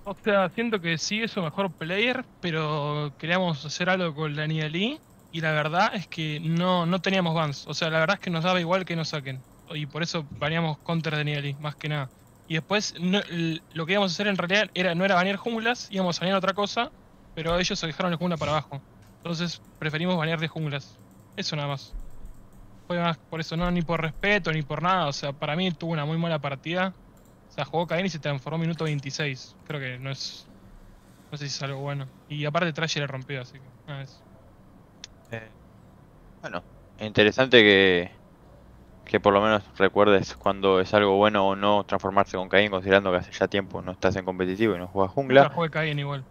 O 0.04 0.16
sea, 0.24 0.48
siento 0.50 0.80
que 0.80 0.98
sí 0.98 1.22
es 1.22 1.30
su 1.30 1.42
mejor 1.42 1.70
player, 1.70 2.24
pero 2.40 3.12
queríamos 3.18 3.64
hacer 3.64 3.90
algo 3.90 4.14
con 4.14 4.34
la 4.34 4.46
Nialí 4.46 4.98
y 5.32 5.40
la 5.40 5.52
verdad 5.52 5.94
es 5.94 6.06
que 6.06 6.40
no, 6.40 6.86
no 6.86 7.00
teníamos 7.00 7.34
bans. 7.34 7.66
O 7.66 7.74
sea, 7.74 7.90
la 7.90 8.00
verdad 8.00 8.16
es 8.16 8.20
que 8.20 8.30
nos 8.30 8.44
daba 8.44 8.60
igual 8.60 8.84
que 8.84 8.96
nos 8.96 9.08
saquen. 9.08 9.40
Y 9.72 9.86
por 9.86 10.02
eso 10.02 10.26
baneamos 10.38 10.78
counter 10.78 11.16
de 11.16 11.24
Nialí, 11.24 11.54
más 11.60 11.76
que 11.76 11.88
nada. 11.88 12.10
Y 12.48 12.54
después 12.54 12.94
lo 12.98 13.86
que 13.86 13.92
íbamos 13.92 14.10
a 14.10 14.14
hacer 14.14 14.26
en 14.26 14.36
realidad 14.36 14.70
era, 14.74 14.94
no 14.96 15.04
era 15.04 15.14
banear 15.14 15.36
junglas, 15.36 15.86
íbamos 15.92 16.18
a 16.18 16.20
banear 16.22 16.38
otra 16.38 16.52
cosa, 16.54 16.90
pero 17.34 17.56
ellos 17.56 17.78
se 17.78 17.86
dejaron 17.86 18.10
el 18.10 18.18
jungla 18.18 18.36
para 18.36 18.52
abajo. 18.52 18.80
Entonces 19.18 19.62
preferimos 19.78 20.16
banear 20.16 20.40
de 20.40 20.48
junglas. 20.48 20.98
Eso 21.36 21.54
nada 21.54 21.68
más. 21.68 21.94
Fue 22.88 22.98
más 22.98 23.18
por 23.18 23.38
eso, 23.38 23.56
no 23.56 23.70
ni 23.70 23.82
por 23.82 24.00
respeto 24.00 24.50
ni 24.52 24.62
por 24.62 24.82
nada. 24.82 25.06
O 25.06 25.12
sea, 25.12 25.32
para 25.32 25.54
mí 25.54 25.70
tuvo 25.70 25.92
una 25.92 26.04
muy 26.04 26.18
mala 26.18 26.40
partida. 26.40 26.92
O 27.50 27.52
sea, 27.52 27.64
jugó 27.64 27.86
Kayn 27.86 28.06
y 28.06 28.10
se 28.10 28.20
transformó 28.20 28.56
en 28.56 28.62
minuto 28.62 28.84
26. 28.84 29.56
Creo 29.66 29.80
que 29.80 29.98
no 29.98 30.10
es. 30.10 30.46
No 31.32 31.38
sé 31.38 31.48
si 31.48 31.56
es 31.56 31.62
algo 31.62 31.80
bueno. 31.80 32.06
Y 32.28 32.44
aparte 32.44 32.72
Trash 32.72 32.98
le 32.98 33.06
rompió, 33.06 33.40
así 33.40 33.54
que. 33.54 33.60
nada, 33.86 34.02
eso. 34.02 34.20
Bueno, 36.40 36.62
interesante 37.00 37.60
que, 37.62 38.10
que 39.04 39.20
por 39.20 39.34
lo 39.34 39.42
menos 39.42 39.62
recuerdes 39.76 40.34
cuando 40.34 40.80
es 40.80 40.94
algo 40.94 41.16
bueno 41.16 41.48
o 41.48 41.56
no 41.56 41.84
transformarse 41.84 42.36
con 42.36 42.48
Caín, 42.48 42.70
considerando 42.70 43.10
que 43.10 43.18
hace 43.18 43.32
ya 43.32 43.46
tiempo 43.46 43.82
no 43.82 43.92
estás 43.92 44.16
en 44.16 44.24
competitivo 44.24 44.74
y 44.74 44.78
no 44.78 44.86
juegas 44.86 45.12
jungla. 45.12 45.50
jugué 45.50 45.70
Kayn 45.70 45.98
igual. 45.98 46.24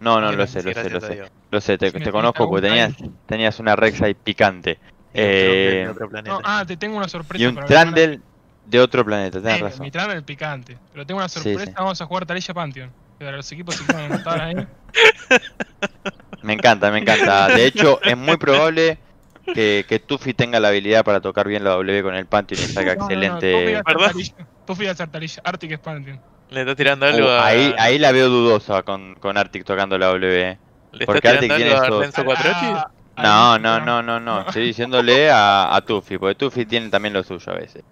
No, 0.00 0.20
no, 0.20 0.32
lo 0.32 0.46
sé, 0.48 0.64
lo 0.64 0.74
sé, 0.74 0.90
lo 0.90 1.00
sé. 1.00 1.30
Lo 1.50 1.60
sé, 1.60 1.78
te, 1.78 1.90
Si 1.90 1.98
me 1.98 2.04
te 2.04 2.10
conozco 2.10 2.48
porque 2.48 2.66
tenías, 2.66 2.92
tenías 3.26 3.60
una 3.60 3.76
Rek'Sai 3.76 4.14
picante. 4.14 4.80
Eh. 5.14 5.88
No, 6.24 6.40
ah, 6.42 6.64
te 6.66 6.76
tengo 6.76 6.96
una 6.96 7.06
sorpresa. 7.06 7.44
y 7.44 7.46
un 7.46 7.56
Trundle 7.56 8.20
de 8.66 8.80
otro 8.80 9.04
planeta, 9.04 9.40
tenés 9.40 9.58
Eh, 9.58 9.62
razón. 9.64 9.82
Mi 9.82 9.90
Trundle 9.90 10.22
picante. 10.22 10.78
Pero 10.92 11.06
tengo 11.06 11.18
una 11.18 11.28
Sí, 11.28 11.40
sorpresa. 11.40 11.66
sí. 11.66 11.72
Vamos 11.76 12.00
a 12.00 12.06
jugar 12.06 12.26
Talilla 12.26 12.54
Pantheon. 12.54 12.90
Pero 13.18 13.36
los 13.36 13.52
equipos 13.52 13.76
se 13.76 13.84
quieren 13.84 14.12
anotar 14.12 14.40
ahí. 14.40 14.54
Me 16.42 16.54
encanta, 16.54 16.90
me 16.90 16.98
encanta. 16.98 17.48
De 17.48 17.66
hecho, 17.66 18.00
es 18.02 18.16
muy 18.16 18.36
probable 18.36 18.98
que, 19.54 19.84
que 19.88 20.00
Tuffy 20.00 20.34
tenga 20.34 20.58
la 20.58 20.68
habilidad 20.68 21.04
para 21.04 21.20
tocar 21.20 21.46
bien 21.46 21.62
la 21.62 21.70
W 21.70 22.02
con 22.02 22.14
el 22.16 22.26
Pantheon 22.26 22.60
y 22.60 22.64
salga 22.66 22.96
No, 22.96 23.08
no, 23.08 23.08
no, 23.08 23.38
excelente. 23.38 23.82
Tufi 24.66 24.84
va 24.84 24.88
a 24.88 24.90
a 24.90 24.92
hacer 24.92 25.08
Talilla. 25.08 25.42
Arctic 25.44 25.70
es 25.72 25.78
Pantheon. 25.78 26.20
Le 26.50 26.60
está 26.62 26.74
tirando 26.74 27.06
algo 27.06 27.26
Uh, 27.26 27.30
a. 27.30 27.46
ahí, 27.46 27.74
ahí 27.78 27.98
la 27.98 28.10
veo 28.12 28.28
dudosa 28.28 28.82
con, 28.82 29.14
con 29.16 29.36
Arctic 29.38 29.64
tocando 29.64 29.96
la 29.98 30.06
W. 30.06 30.58
¿Le 30.92 31.06
porque 31.06 31.18
está 31.28 31.30
Arctic 31.30 31.42
tirando 31.56 31.56
tiene 31.56 31.78
algo 31.78 32.00
a 32.00 32.04
esos-? 32.06 32.86
Ah, 33.16 33.58
No, 33.58 33.58
no, 33.58 33.80
no, 33.80 34.02
no, 34.02 34.20
no. 34.20 34.40
Estoy 34.40 34.64
diciéndole 34.66 35.30
a, 35.30 35.74
a 35.74 35.80
Tuffy, 35.82 36.18
porque 36.18 36.34
Tuffy 36.34 36.66
tiene 36.66 36.88
también 36.88 37.14
lo 37.14 37.22
suyo 37.22 37.52
a 37.52 37.56
veces. 37.56 37.84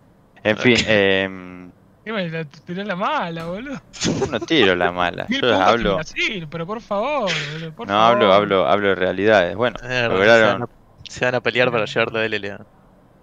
En 0.45 0.57
fin, 0.59 0.77
eh, 0.87 1.69
¿Qué 2.05 2.13
me 2.13 2.29
la 2.29 2.45
tiré 2.45 2.85
la 2.85 2.97
mala, 2.97 3.45
boludo? 3.45 3.81
yo 4.01 4.27
no 4.31 4.41
tiro 4.41 4.75
la 4.75 4.91
mala. 4.91 5.27
Yo 5.29 5.55
hablo, 5.55 5.97
Brasil, 5.97 6.49
pero 6.51 6.67
por 6.67 6.81
favor, 6.81 7.31
por 7.77 7.87
no 7.87 7.93
favor. 7.95 8.13
hablo, 8.17 8.33
hablo, 8.33 8.67
hablo 8.67 8.89
de 8.89 8.95
realidades. 8.95 9.55
Bueno, 9.55 9.77
van 9.83 10.09
lograron. 10.09 10.63
a, 10.63 10.69
se 11.09 11.25
van 11.25 11.35
a 11.35 11.41
pelear 11.41 11.71
para 11.71 11.85
llevarlo 11.85 12.19
a 12.21 12.25
LLA. 12.27 12.59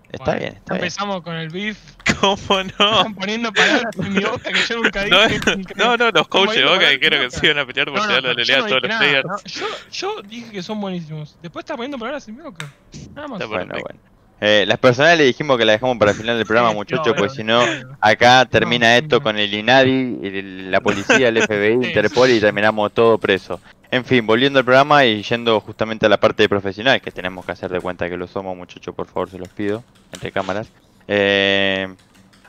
Está 0.09 0.23
Bueno, 0.23 0.39
bien, 0.39 0.53
está 0.53 0.73
bien. 0.75 0.83
Empezamos 0.85 1.21
con 1.21 1.35
el 1.35 1.49
beef. 1.49 1.77
¿Cómo 2.21 2.37
no? 2.79 2.97
Están 2.97 3.15
poniendo 3.15 3.51
palabras 3.51 3.95
en 3.97 4.13
mi 4.13 4.21
boca 4.23 4.51
que 4.53 4.59
yo 4.69 4.77
nunca 4.81 5.03
dije. 5.03 5.39
No, 5.75 5.97
no, 5.97 5.97
no, 5.97 6.11
los 6.11 6.27
coaches 6.29 6.55
de 6.55 6.63
Boca 6.65 6.89
que 6.89 6.99
creo 6.99 7.21
que 7.23 7.29
se 7.31 7.45
iban 7.47 7.59
a 7.59 7.65
pelear 7.65 7.87
por 7.91 7.99
No, 7.99 8.05
no, 8.07 8.07
llevarlo 8.07 8.29
a 8.29 8.35
pero 8.35 8.45
LLA 8.45 8.55
a 8.57 8.61
no 8.61 8.67
todos 8.67 8.81
los 8.83 8.89
nada, 8.89 8.99
players. 8.99 9.25
¿no? 9.27 9.37
Yo, 9.43 9.65
yo 9.91 10.21
dije 10.21 10.51
que 10.51 10.63
son 10.63 10.79
buenísimos. 10.79 11.37
Después 11.41 11.63
está 11.63 11.75
poniendo 11.75 11.97
palabras 11.99 12.25
en 12.29 12.37
mi 12.37 12.41
boca. 12.43 12.71
Nada 13.13 13.27
más. 13.27 13.41
Está 13.41 13.47
Bueno, 13.53 13.73
perfecto. 13.73 13.81
bueno. 13.99 14.16
Eh, 14.39 14.65
las 14.67 14.77
personales 14.77 15.17
le 15.17 15.23
dijimos 15.25 15.57
que 15.57 15.65
la 15.65 15.71
dejamos 15.73 15.97
para 15.97 16.11
el 16.11 16.17
final 16.17 16.37
del 16.37 16.45
programa, 16.45 16.71
muchachos, 16.73 17.07
no, 17.07 17.15
pues 17.15 17.31
no, 17.31 17.35
si 17.35 17.43
no, 17.43 17.61
acá 18.01 18.45
termina 18.45 18.95
esto 18.97 19.21
con 19.21 19.37
el 19.37 19.53
INADI, 19.53 20.19
el- 20.23 20.71
la 20.71 20.79
policía, 20.81 21.29
el 21.29 21.37
FBI, 21.41 21.73
Interpol 21.87 22.29
y 22.29 22.39
terminamos 22.39 22.91
todo 22.93 23.17
preso. 23.17 23.59
En 23.89 24.03
fin, 24.03 24.27
volviendo 24.27 24.59
al 24.59 24.65
programa 24.65 25.05
y 25.05 25.23
yendo 25.23 25.59
justamente 25.61 26.05
a 26.05 26.09
la 26.09 26.19
parte 26.19 26.43
de 26.43 26.49
profesional, 26.49 26.99
que 27.01 27.09
tenemos 27.11 27.45
que 27.45 27.53
hacer 27.53 27.71
de 27.71 27.79
cuenta 27.79 28.09
que 28.09 28.17
lo 28.17 28.27
somos, 28.27 28.55
muchachos, 28.55 28.93
por 28.93 29.07
favor, 29.07 29.29
se 29.29 29.39
los 29.39 29.47
pido, 29.49 29.83
entre 30.11 30.31
cámaras. 30.31 30.67
Eh, 31.07 31.87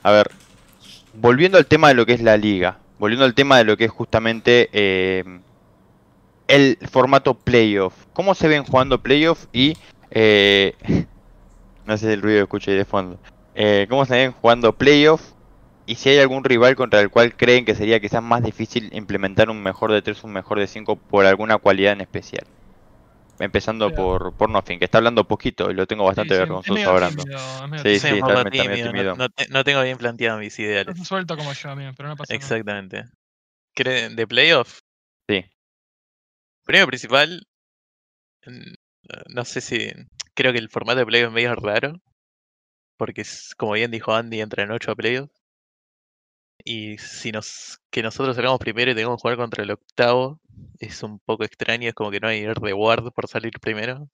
a 0.02 0.10
ver, 0.10 0.30
volviendo 1.14 1.56
al 1.56 1.66
tema 1.66 1.88
de 1.88 1.94
lo 1.94 2.04
que 2.06 2.12
es 2.14 2.22
la 2.22 2.36
liga, 2.36 2.78
volviendo 2.98 3.24
al 3.24 3.34
tema 3.34 3.56
de 3.56 3.64
lo 3.64 3.76
que 3.76 3.84
es 3.84 3.90
justamente 3.92 4.68
eh, 4.72 5.22
el 6.48 6.76
formato 6.90 7.34
playoff. 7.34 7.94
¿Cómo 8.12 8.34
se 8.34 8.48
ven 8.48 8.64
jugando 8.64 9.00
playoff 9.00 9.46
y... 9.52 9.74
no 11.88 11.96
sé 11.96 12.12
el 12.12 12.22
ruido 12.22 12.38
que 12.38 12.42
escucho 12.44 12.70
ahí 12.70 12.76
de 12.76 12.84
fondo. 12.84 13.18
Eh, 13.54 13.86
¿Cómo 13.88 14.04
se 14.04 14.14
ven 14.14 14.32
jugando 14.32 14.72
playoff? 14.72 15.32
Y 15.86 15.94
si 15.94 16.10
hay 16.10 16.18
algún 16.18 16.44
rival 16.44 16.76
contra 16.76 17.00
el 17.00 17.08
cual 17.08 17.34
creen 17.34 17.64
que 17.64 17.74
sería 17.74 17.98
quizás 17.98 18.22
más 18.22 18.42
difícil 18.42 18.90
implementar 18.92 19.48
un 19.48 19.62
mejor 19.62 19.90
de 19.90 20.02
3, 20.02 20.22
un 20.22 20.32
mejor 20.34 20.60
de 20.60 20.66
5 20.66 20.96
por 21.08 21.24
alguna 21.24 21.56
cualidad 21.56 21.94
en 21.94 22.02
especial. 22.02 22.44
Empezando 23.38 23.88
por, 23.94 24.34
por 24.34 24.50
Nothing, 24.50 24.78
que 24.80 24.84
está 24.84 24.98
hablando 24.98 25.24
poquito 25.24 25.70
y 25.70 25.74
lo 25.74 25.86
tengo 25.86 26.04
bastante 26.04 26.34
Sí, 26.34 26.40
sí, 26.40 26.42
es 26.42 26.48
vergonzoso 26.48 26.90
hablando. 26.90 27.22
Sí, 27.22 27.28
tímido. 27.28 27.82
Sí, 27.82 28.10
tímido, 28.50 28.92
tímido. 28.92 29.16
no, 29.16 29.24
no 29.24 29.28
te- 29.30 29.48
no 29.48 29.64
tengo 29.64 29.82
bien 29.82 29.96
planteadas 29.96 30.40
mis 30.40 30.58
No 30.58 30.64
ideales. 30.64 30.98
se 30.98 31.04
suelta 31.04 31.36
como 31.36 31.52
yo, 31.52 31.70
amigo, 31.70 31.92
pero 31.96 32.08
no 32.10 32.16
pasa 32.16 32.34
nada. 32.34 32.44
Exactamente. 32.44 33.04
¿Creen 33.74 34.14
de 34.14 34.26
playoff? 34.26 34.80
Sí. 35.30 35.44
Primero 36.64 36.86
principal, 36.88 37.46
mm, 38.44 38.74
no 39.34 39.44
sé 39.44 39.60
si. 39.60 39.90
Creo 40.38 40.52
que 40.52 40.60
el 40.60 40.68
formato 40.70 41.00
de 41.00 41.06
playoff 41.06 41.30
es 41.30 41.34
medio 41.34 41.52
raro. 41.56 42.00
Porque, 42.96 43.22
es, 43.22 43.56
como 43.56 43.72
bien 43.72 43.90
dijo 43.90 44.14
Andy, 44.14 44.40
entra 44.40 44.62
en 44.62 44.70
8 44.70 44.92
a 44.92 44.94
playoff. 44.94 45.30
Y 46.64 46.96
si 46.98 47.32
nos 47.32 47.80
que 47.90 48.04
nosotros 48.04 48.36
salgamos 48.36 48.60
primero 48.60 48.92
y 48.92 48.94
tengamos 48.94 49.16
que 49.18 49.22
jugar 49.22 49.36
contra 49.36 49.64
el 49.64 49.72
octavo, 49.72 50.38
es 50.78 51.02
un 51.02 51.18
poco 51.18 51.42
extraño, 51.42 51.88
es 51.88 51.94
como 51.94 52.12
que 52.12 52.20
no 52.20 52.28
hay 52.28 52.46
reward 52.46 53.10
por 53.12 53.26
salir 53.26 53.58
primero. 53.60 54.08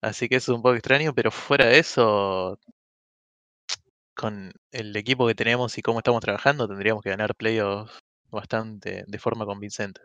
Así 0.00 0.30
que 0.30 0.36
eso 0.36 0.52
es 0.52 0.56
un 0.56 0.62
poco 0.62 0.76
extraño, 0.76 1.12
pero 1.14 1.30
fuera 1.30 1.66
de 1.66 1.78
eso, 1.78 2.58
con 4.14 4.50
el 4.70 4.96
equipo 4.96 5.26
que 5.26 5.34
tenemos 5.34 5.76
y 5.76 5.82
cómo 5.82 5.98
estamos 5.98 6.22
trabajando, 6.22 6.66
tendríamos 6.66 7.02
que 7.02 7.10
ganar 7.10 7.34
playoffs 7.34 7.98
bastante 8.30 9.04
de 9.06 9.18
forma 9.18 9.44
convincente. 9.44 10.00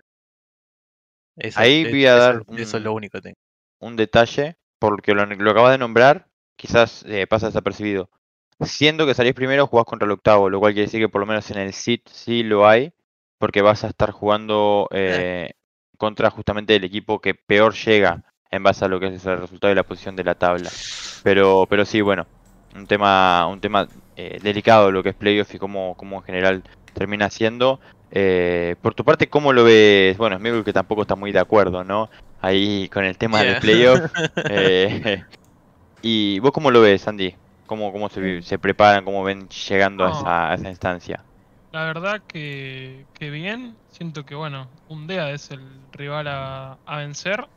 Eso, 1.38 1.62
Ahí 1.62 1.86
voy 1.86 2.06
a 2.06 2.18
eso- 2.18 2.20
dar 2.20 2.44
eso 2.60 2.78
es 2.78 2.84
lo 2.84 2.92
único 2.92 3.20
que 3.20 3.22
tengo. 3.22 3.38
un 3.80 3.96
detalle, 3.96 4.57
porque 4.80 5.14
lo, 5.14 5.26
lo 5.26 5.52
acabas 5.52 5.72
de 5.72 5.78
nombrar, 5.78 6.28
quizás 6.56 7.04
eh, 7.08 7.28
pasa 7.28 7.48
desapercibido. 7.48 8.10
Siendo 8.60 9.06
que 9.06 9.14
salís 9.14 9.34
primero, 9.34 9.68
jugás 9.68 9.86
contra 9.86 10.06
el 10.06 10.12
octavo, 10.12 10.50
lo 10.50 10.60
cual 10.60 10.74
quiere 10.74 10.88
decir 10.88 11.00
que 11.00 11.10
por 11.10 11.22
lo 11.22 11.28
menos 11.28 11.50
en 11.52 11.60
el 11.60 11.74
SIT 11.74 12.08
sí 12.10 12.44
lo 12.44 12.68
hay, 12.68 12.92
porque 13.38 13.62
vas 13.62 13.84
a 13.84 13.88
estar 13.88 14.12
jugando 14.12 14.88
eh, 14.92 15.54
contra 15.98 16.32
justamente 16.32 16.76
el 16.76 16.84
equipo 16.84 17.20
que 17.20 17.36
peor 17.36 17.74
llega 17.74 18.24
en 18.50 18.64
base 18.64 18.86
a 18.86 18.88
lo 18.88 19.00
que 19.00 19.08
es 19.08 19.26
el 19.26 19.40
resultado 19.40 19.70
de 19.70 19.76
la 19.76 19.84
posición 19.84 20.16
de 20.16 20.24
la 20.24 20.36
tabla. 20.36 20.70
Pero, 21.24 21.68
pero 21.70 21.86
sí, 21.86 22.02
bueno, 22.02 22.26
un 22.76 22.88
tema, 22.88 23.46
un 23.48 23.60
tema 23.60 23.88
eh, 24.16 24.40
delicado 24.42 24.92
lo 24.92 25.04
que 25.04 25.10
es 25.10 25.16
playoff 25.16 25.54
y 25.54 25.60
cómo, 25.60 25.96
cómo 25.96 26.18
en 26.18 26.24
general 26.24 26.64
termina 26.98 27.30
siendo. 27.30 27.80
Eh, 28.10 28.76
por 28.82 28.94
tu 28.96 29.04
parte, 29.04 29.30
¿cómo 29.30 29.54
lo 29.54 29.64
ves? 29.64 30.18
Bueno, 30.18 30.36
es 30.38 30.42
Miguel 30.42 30.64
que 30.64 30.74
tampoco 30.74 31.02
está 31.04 31.16
muy 31.16 31.32
de 31.32 31.40
acuerdo, 31.40 31.84
¿no? 31.84 32.10
Ahí 32.40 32.90
con 32.90 33.06
el 33.06 33.18
tema 33.18 33.40
del 33.44 33.48
Yeah. 33.50 33.60
playoff. 33.60 34.14
eh, 34.50 35.24
¿Y 36.02 36.40
vos 36.40 36.52
cómo 36.52 36.72
lo 36.72 36.82
ves, 36.82 37.08
Andy? 37.08 37.36
¿Cómo, 37.66 37.92
cómo 37.92 38.10
se, 38.10 38.42
se 38.42 38.60
preparan, 38.60 39.04
cómo 39.06 39.24
ven 39.24 39.50
llegando 39.50 40.06
a 40.06 40.12
esa, 40.12 40.52
a 40.52 40.56
esa 40.56 40.70
instancia? 40.70 41.26
La 41.72 41.86
verdad 41.86 42.24
que, 42.28 43.08
que 43.14 43.30
bien. 43.30 43.80
Siento 43.88 44.26
que, 44.26 44.36
bueno, 44.36 44.72
Undea 44.88 45.32
es 45.32 45.52
el 45.52 45.92
rival 45.92 46.28
a, 46.28 46.80
a 46.86 46.98
vencer. 46.98 47.48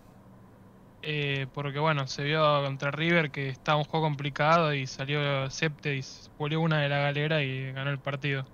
Eh, 1.02 1.46
porque, 1.52 1.78
bueno, 1.78 2.06
se 2.06 2.24
vio 2.24 2.62
contra 2.62 2.90
River 2.90 3.30
que 3.30 3.48
estaba 3.48 3.78
un 3.78 3.84
juego 3.84 4.06
complicado 4.06 4.74
y 4.74 4.86
salió 4.86 5.48
Septe 5.50 5.96
y 5.96 6.02
volvió 6.36 6.60
una 6.60 6.80
de 6.82 6.88
la 6.90 6.98
galera 6.98 7.42
y 7.42 7.72
ganó 7.72 7.90
el 7.90 8.00
partido. 8.00 8.46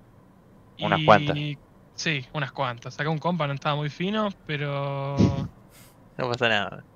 Unas 0.80 1.02
Y- 1.02 1.02
cuantas. 1.02 1.48
Sí, 1.94 2.26
unas 2.34 2.52
cuantas. 2.52 2.94
Sacó 2.94 3.10
un 3.10 3.18
compa, 3.18 3.46
no 3.46 3.54
estaba 3.54 3.76
muy 3.76 3.88
fino, 3.90 4.28
pero. 4.44 5.50
No 6.18 6.28
pasa 6.30 6.48
nada. 6.48 6.86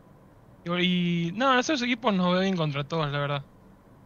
Y, 0.65 1.29
y 1.29 1.33
no, 1.33 1.59
esos 1.59 1.81
equipos 1.83 2.13
nos 2.15 2.33
veo 2.33 2.41
bien 2.43 2.57
contra 2.57 2.85
todos, 2.85 3.11
la 3.11 3.19
verdad. 3.19 3.47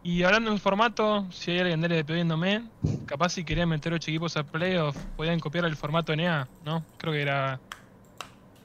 Y 0.03 0.23
hablando 0.23 0.51
en 0.51 0.59
formato, 0.59 1.29
si 1.31 1.51
hay 1.51 1.59
alguien 1.61 1.81
dele 1.81 2.05
pidiéndome, 2.05 2.71
capaz 3.05 3.29
si 3.31 3.45
querían 3.45 3.69
meter 3.69 3.93
8 3.93 4.11
equipos 4.11 4.37
a 4.37 4.45
playoff, 4.45 5.05
podían 5.15 5.39
copiar 5.39 5.65
el 5.65 5.77
formato 5.77 6.13
NA, 6.13 6.51
¿no? 6.61 6.87
Creo 6.97 7.13
que 7.13 7.21
era, 7.23 7.63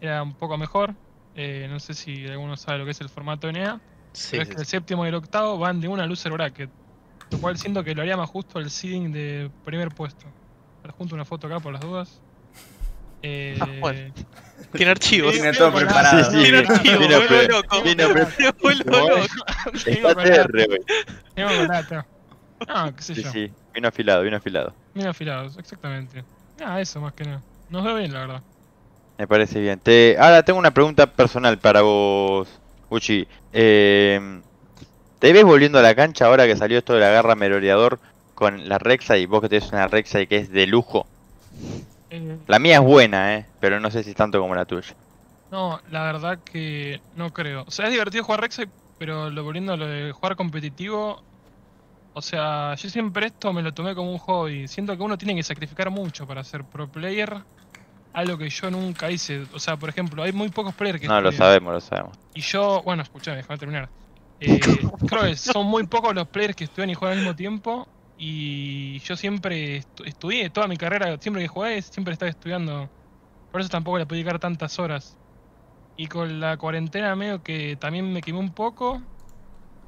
era 0.00 0.22
un 0.22 0.36
poco 0.36 0.56
mejor. 0.58 0.96
Eh, 1.34 1.66
no 1.70 1.78
sé 1.80 1.94
si 1.94 2.26
alguno 2.26 2.56
sabe 2.56 2.78
lo 2.78 2.84
que 2.84 2.90
es 2.92 3.00
el 3.00 3.08
formato 3.10 3.48
NA. 3.48 3.82
Sí, 4.12 4.36
pero 4.36 4.42
es 4.44 4.48
sí, 4.48 4.54
que 4.54 4.60
el 4.60 4.66
séptimo 4.66 5.04
y 5.06 5.08
el 5.08 5.14
octavo 5.14 5.58
van 5.58 5.80
de 5.80 5.88
una 5.88 6.06
loser 6.06 6.32
bracket. 6.32 6.72
Lo 7.30 7.40
cual 7.40 7.58
siento 7.58 7.84
que 7.84 7.94
lo 7.94 8.02
haría 8.02 8.16
más 8.16 8.30
justo 8.30 8.58
el 8.60 8.70
seeding 8.70 9.12
de 9.12 9.52
primer 9.64 9.92
puesto. 9.92 10.34
Ahora 10.82 10.94
junto 10.96 11.14
una 11.14 11.24
foto 11.24 11.46
acá 11.46 11.60
por 11.60 11.72
las 11.72 11.82
dudas. 11.82 12.20
Eh, 13.22 13.54
Ah, 13.60 13.68
bueno. 13.80 14.14
Tiene 14.72 14.92
archivos. 14.92 15.34
Sí, 15.34 15.40
Tiene 15.42 15.52
sí, 15.52 15.58
todo 15.58 15.74
preparado. 15.74 16.24
Sí, 16.30 16.36
sí, 16.38 16.42
Tiene 16.42 16.62
vino- 16.62 16.74
archivos, 16.74 17.08
vuelvo 17.08 17.48
loco. 17.48 17.68
Como 17.68 17.84
loco. 19.08 19.26
tengo 19.84 20.08
Está 20.08 20.14
TR, 20.46 20.66
güey. 20.66 20.80
No, 22.66 22.94
qué 22.96 23.02
sé 23.02 23.14
Sí, 23.14 23.22
yo. 23.22 23.30
sí, 23.32 23.52
vino 23.74 23.88
afilado, 23.88 24.22
vino 24.22 24.36
afilado. 24.38 24.74
Bien 24.94 25.08
afilados, 25.08 25.56
exactamente. 25.58 26.24
Ah, 26.64 26.80
eso 26.80 27.00
más 27.00 27.12
que 27.14 27.24
nada. 27.24 27.42
Nos 27.68 27.84
veo 27.84 27.96
bien, 27.96 28.12
la 28.12 28.20
verdad. 28.20 28.42
Me 29.18 29.26
parece 29.26 29.60
bien. 29.60 29.78
Te... 29.80 30.16
Ahora 30.18 30.42
tengo 30.42 30.58
una 30.58 30.70
pregunta 30.72 31.06
personal 31.06 31.58
para 31.58 31.82
vos, 31.82 32.48
Uchi. 32.88 33.26
Eh, 33.52 34.40
¿Te 35.18 35.32
ves 35.32 35.44
volviendo 35.44 35.78
a 35.78 35.82
la 35.82 35.94
cancha 35.94 36.26
ahora 36.26 36.46
que 36.46 36.56
salió 36.56 36.78
esto 36.78 36.94
de 36.94 37.00
la 37.00 37.10
garra 37.10 37.34
merodeador 37.34 37.98
con 38.40 38.68
la 38.68 38.78
Rexa 38.78 39.16
y 39.18 39.26
vos 39.26 39.40
que 39.40 39.48
tenés 39.48 39.70
una 39.70 39.86
Rexa 39.86 40.20
y 40.20 40.26
que 40.26 40.38
es 40.38 40.50
de 40.50 40.66
lujo? 40.66 41.06
La 42.48 42.58
mía 42.58 42.76
es 42.76 42.80
buena, 42.82 43.36
eh, 43.36 43.46
pero 43.60 43.78
no 43.78 43.90
sé 43.90 44.02
si 44.02 44.14
tanto 44.14 44.40
como 44.40 44.54
la 44.56 44.64
tuya. 44.64 44.96
no, 45.52 45.80
la 45.90 46.02
verdad 46.04 46.40
que 46.44 47.00
no 47.14 47.32
creo. 47.32 47.64
O 47.68 47.70
sea, 47.70 47.86
es 47.86 47.92
divertido 47.92 48.24
jugar 48.24 48.40
Rek'Sai, 48.40 48.68
pero 48.98 49.30
lo 49.30 49.44
volviendo 49.44 49.72
a 49.74 49.76
lo 49.76 49.86
de 49.86 50.10
jugar 50.12 50.34
competitivo. 50.36 51.22
O 52.12 52.22
sea, 52.22 52.74
yo 52.74 52.90
siempre 52.90 53.26
esto 53.26 53.52
me 53.52 53.62
lo 53.62 53.72
tomé 53.72 53.94
como 53.94 54.10
un 54.10 54.18
hobby. 54.18 54.66
Siento 54.66 54.96
que 54.96 55.02
uno 55.02 55.16
tiene 55.18 55.36
que 55.36 55.42
sacrificar 55.44 55.90
mucho 55.90 56.26
para 56.26 56.42
ser 56.42 56.64
pro 56.64 56.88
player. 56.88 57.36
Algo 58.12 58.36
que 58.38 58.48
yo 58.50 58.70
nunca 58.70 59.08
hice. 59.10 59.46
O 59.54 59.60
sea, 59.60 59.76
por 59.76 59.88
ejemplo, 59.88 60.22
hay 60.24 60.32
muy 60.32 60.48
pocos 60.48 60.74
players 60.74 61.00
que 61.00 61.06
No, 61.06 61.20
lo 61.20 61.30
sabemos, 61.30 61.72
lo 61.72 61.80
sabemos. 61.80 62.18
Y 62.34 62.40
yo, 62.40 62.82
bueno, 62.82 63.02
escuchame, 63.04 63.36
déjame 63.36 63.58
terminar. 63.58 63.88
Eh, 64.40 64.58
creo 65.06 65.22
que 65.22 65.36
son 65.36 65.66
muy 65.66 65.86
pocos 65.86 66.12
los 66.14 66.26
players 66.26 66.56
que 66.56 66.64
estudian 66.64 66.90
y 66.90 66.94
juegan 66.94 67.18
al 67.18 67.24
mismo 67.24 67.36
tiempo. 67.36 67.86
Y 68.22 68.98
yo 69.00 69.16
siempre 69.16 69.78
estu- 69.80 70.06
estudié, 70.06 70.50
toda 70.50 70.68
mi 70.68 70.76
carrera, 70.76 71.16
siempre 71.18 71.42
que 71.42 71.48
jugué, 71.48 71.80
siempre 71.82 72.12
estaba 72.12 72.30
estudiando. 72.30 72.90
Por 73.50 73.60
eso 73.62 73.70
tampoco 73.70 73.98
le 73.98 74.06
pude 74.06 74.18
dedicar 74.18 74.38
tantas 74.40 74.78
horas. 74.78 75.18
Y 75.96 76.08
con 76.08 76.40
la 76.40 76.56
cuarentena 76.58 77.16
medio 77.16 77.42
que 77.42 77.76
también 77.78 78.12
me 78.12 78.22
quemé 78.22 78.38
un 78.40 78.54
poco. 78.54 79.02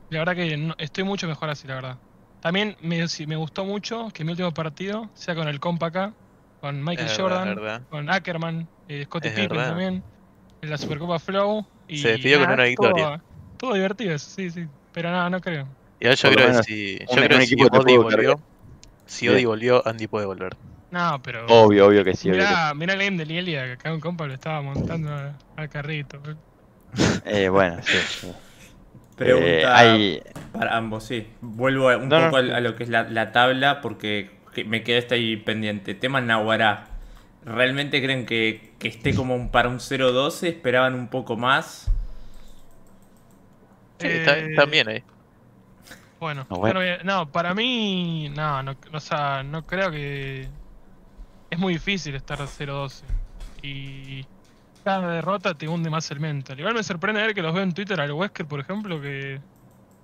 La 0.09 0.19
verdad 0.21 0.35
que 0.37 0.57
no- 0.57 0.75
estoy 0.79 1.05
mucho 1.05 1.27
mejor 1.29 1.51
así, 1.51 1.67
la 1.69 1.75
verdad. 1.77 2.01
También 2.41 2.77
me, 2.81 3.05
me 3.27 3.37
gustó 3.37 3.65
mucho 3.65 4.09
que 4.13 4.25
mi 4.25 4.33
último 4.33 4.53
partido 4.53 5.11
sea 5.15 5.35
con 5.35 5.49
el 5.49 5.61
compa 5.61 5.87
acá, 5.89 6.17
con 6.61 6.83
Michael 6.85 7.09
Es 7.09 7.17
Jordan, 7.17 7.49
verdad. 7.57 7.87
con 7.89 8.11
Ackerman, 8.11 8.69
eh, 8.89 9.05
Scottie 9.07 9.31
Pippen 9.31 9.49
verdad. 9.59 9.71
también, 9.71 10.05
en 10.61 10.71
la 10.71 10.79
Supercopa 10.79 11.19
Flow. 11.19 11.67
Y 11.87 11.99
Se 12.03 12.09
despidió 12.11 12.39
con 12.41 12.51
una 12.51 12.65
victoria. 12.65 13.05
Todo, 13.07 13.19
todo 13.57 13.75
divertido, 13.75 14.15
eso, 14.15 14.31
sí, 14.31 14.51
sí. 14.51 14.67
Pero 14.93 15.11
nada, 15.11 15.31
no 15.31 15.41
creo. 15.41 15.75
Igual 16.03 16.17
yo 16.17 16.31
creo 16.33 16.47
que 16.49 16.55
si, 16.55 16.99
yo 16.99 17.23
creo 17.25 17.37
que 17.37 17.41
si 17.41 17.55
Odi 17.71 17.97
volvió, 17.97 18.37
si. 19.07 19.29
Odi 19.29 19.45
volvió, 19.47 19.87
Andy 19.87 20.09
puede 20.09 20.27
volver. 20.27 20.59
No, 20.91 21.21
pero. 21.23 21.41
Obvio, 21.47 21.87
obvio 21.89 22.05
que 22.05 22.15
sí, 22.17 22.31
obvio 22.33 22.49
que 22.49 22.57
mirá, 22.57 22.75
mirá 22.75 22.95
el 22.95 23.01
game 23.01 23.17
de 23.19 23.27
Lielia, 23.27 23.65
que 23.67 23.73
acá 23.75 23.95
un 23.95 24.01
compa 24.01 24.27
lo 24.27 24.35
estaba 24.35 24.63
montando 24.63 25.11
al 25.57 25.69
carrito. 25.71 26.21
Eh, 27.25 27.49
bueno, 27.49 27.81
sí, 27.83 28.05
sí. 28.21 28.29
Pregunta 29.17 29.69
Eh, 29.69 29.69
hay... 29.73 30.23
para 30.53 30.77
ambos, 30.77 31.05
sí. 31.05 31.29
Vuelvo 31.41 31.89
un 31.97 32.13
No, 32.13 32.15
poco 32.15 32.37
a 32.37 32.43
lo 32.43 32.77
que 32.77 32.85
es 32.85 32.89
la, 32.89 33.05
la 33.05 33.33
tabla 33.33 33.81
porque 33.81 34.31
que- 34.55 34.65
me 34.65 34.83
quedé 34.83 34.99
hasta 34.99 35.15
ahí 35.15 35.37
pendiente. 35.37 35.95
Tema 35.95 36.21
Nahuará. 36.21 36.89
¿Realmente 37.45 38.03
creen 38.03 38.27
que, 38.27 38.75
que 38.79 38.89
esté 38.89 39.15
como 39.15 39.35
un, 39.35 39.51
para 39.51 39.69
un 39.69 39.81
0-12? 39.81 40.49
¿Esperaban 40.49 40.95
un 40.95 41.09
poco 41.09 41.37
más? 41.37 41.91
Sí, 43.99 44.09
Eh, 44.09 44.47
está 44.47 44.67
bien 44.67 44.89
ahí. 44.89 45.05
Bueno, 46.23 46.47
No, 46.49 46.59
bueno. 46.59 46.79
no, 46.81 47.03
no, 47.03 47.33
para 47.33 47.53
mí, 47.53 48.29
no, 48.29 48.63
no, 48.63 48.77
o 48.93 49.01
sea, 49.01 49.43
no 49.43 49.65
creo 49.65 49.91
que 49.91 50.49
es 51.51 51.59
muy 51.59 51.73
difícil 51.73 52.15
estar 52.15 52.41
a 52.41 52.47
0-12 52.47 53.03
y 53.61 54.25
cada 54.85 55.15
derrota 55.15 55.53
te 55.55 55.67
hunde 55.67 55.91
más 55.91 56.09
el 56.13 56.21
mental. 56.21 56.61
Igual 56.61 56.75
me 56.75 56.85
sorprende 56.85 57.21
ver 57.21 57.35
que 57.35 57.43
los 57.43 57.53
veo 57.53 57.65
en 57.65 57.75
Twitter 57.75 58.01
al 58.01 58.13
Wesker, 58.13 58.47
por 58.47 58.61
ejemplo, 58.61 59.01
que 59.01 59.41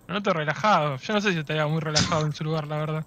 lo 0.09 0.15
noto 0.15 0.33
relajado. 0.33 0.97
Yo 0.97 1.15
no 1.15 1.21
sé 1.21 1.33
si 1.33 1.39
estaría 1.39 1.69
muy 1.69 1.79
relajado 1.79 2.27
en 2.27 2.33
su 2.33 2.43
lugar, 2.43 2.67
la 2.67 2.79
verdad. 2.79 3.05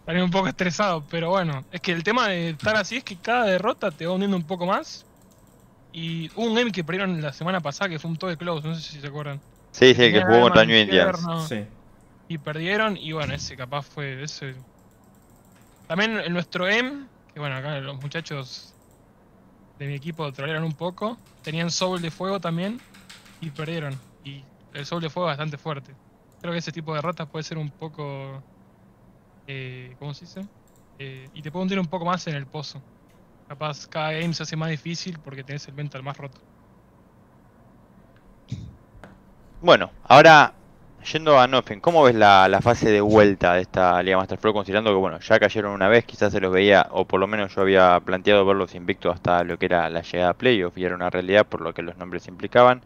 Estaría 0.00 0.24
un 0.24 0.32
poco 0.32 0.48
estresado, 0.48 1.06
pero 1.08 1.30
bueno, 1.30 1.64
es 1.70 1.80
que 1.80 1.92
el 1.92 2.02
tema 2.02 2.26
de 2.26 2.50
estar 2.50 2.74
así 2.74 2.96
es 2.96 3.04
que 3.04 3.16
cada 3.16 3.44
derrota 3.44 3.92
te 3.92 4.06
va 4.08 4.14
hundiendo 4.14 4.36
un 4.36 4.46
poco 4.46 4.66
más. 4.66 5.06
Y 5.92 6.28
hubo 6.34 6.46
un 6.46 6.56
game 6.56 6.72
que 6.72 6.82
perdieron 6.82 7.22
la 7.22 7.32
semana 7.32 7.60
pasada 7.60 7.90
que 7.90 8.00
fue 8.00 8.10
un 8.10 8.16
toque 8.16 8.36
close, 8.36 8.66
no 8.66 8.74
sé 8.74 8.82
si 8.82 9.00
se 9.00 9.06
acuerdan. 9.06 9.40
Sí, 9.70 9.94
sí, 9.94 10.02
el 10.02 10.12
que 10.12 10.22
jugó 10.24 10.40
contra 10.42 10.64
New 10.64 10.76
Indians. 10.76 11.48
Sí. 11.48 11.64
Y 12.34 12.38
perdieron 12.38 12.96
y 12.96 13.12
bueno 13.12 13.34
ese 13.34 13.56
capaz 13.56 13.82
fue 13.82 14.22
ese 14.22 14.56
también 15.86 16.18
en 16.18 16.32
nuestro 16.32 16.68
M 16.68 17.08
que 17.32 17.40
bueno 17.40 17.56
acá 17.56 17.78
los 17.80 18.00
muchachos 18.00 18.74
de 19.78 19.86
mi 19.86 19.94
equipo 19.94 20.30
trolearon 20.32 20.64
un 20.64 20.74
poco 20.74 21.16
tenían 21.42 21.70
soul 21.70 22.00
de 22.00 22.10
fuego 22.10 22.40
también 22.40 22.80
y 23.40 23.50
perdieron 23.50 23.98
y 24.24 24.44
el 24.72 24.86
soul 24.86 25.02
de 25.02 25.10
fuego 25.10 25.28
es 25.28 25.32
bastante 25.32 25.58
fuerte. 25.58 25.94
Creo 26.40 26.52
que 26.52 26.58
ese 26.58 26.72
tipo 26.72 26.92
de 26.92 26.98
derrotas 26.98 27.28
puede 27.28 27.44
ser 27.44 27.58
un 27.58 27.70
poco 27.70 28.42
eh, 29.46 29.94
¿cómo 29.98 30.14
se 30.14 30.24
dice? 30.24 30.46
Eh, 30.98 31.28
y 31.32 31.42
te 31.42 31.50
puede 31.50 31.62
hundir 31.62 31.78
un 31.78 31.86
poco 31.86 32.04
más 32.04 32.26
en 32.26 32.34
el 32.34 32.46
pozo. 32.46 32.82
Capaz 33.46 33.86
cada 33.86 34.12
game 34.12 34.32
se 34.32 34.42
hace 34.42 34.56
más 34.56 34.70
difícil 34.70 35.18
porque 35.22 35.44
tenés 35.44 35.68
el 35.68 35.74
mental 35.74 36.02
más 36.02 36.16
roto. 36.16 36.40
Bueno, 39.60 39.90
ahora 40.04 40.54
yendo 41.04 41.38
a 41.38 41.46
Nofen, 41.46 41.80
¿cómo 41.80 42.02
ves 42.02 42.14
la, 42.14 42.48
la 42.48 42.60
fase 42.60 42.90
de 42.90 43.00
vuelta 43.00 43.54
de 43.54 43.62
esta 43.62 44.02
Liga 44.02 44.16
Master 44.16 44.38
Pro? 44.38 44.52
Considerando 44.52 44.90
que, 44.90 44.96
bueno, 44.96 45.20
ya 45.20 45.38
cayeron 45.38 45.72
una 45.72 45.88
vez, 45.88 46.04
quizás 46.04 46.32
se 46.32 46.40
los 46.40 46.52
veía, 46.52 46.86
o 46.90 47.04
por 47.06 47.20
lo 47.20 47.26
menos 47.26 47.54
yo 47.54 47.62
había 47.62 48.00
planteado 48.00 48.44
verlos 48.44 48.74
invictos 48.74 49.14
hasta 49.14 49.44
lo 49.44 49.58
que 49.58 49.66
era 49.66 49.88
la 49.90 50.02
llegada 50.02 50.30
a 50.30 50.34
playoff 50.34 50.76
y 50.78 50.84
era 50.84 50.94
una 50.94 51.10
realidad 51.10 51.46
por 51.46 51.60
lo 51.60 51.72
que 51.74 51.82
los 51.82 51.96
nombres 51.96 52.26
implicaban. 52.28 52.82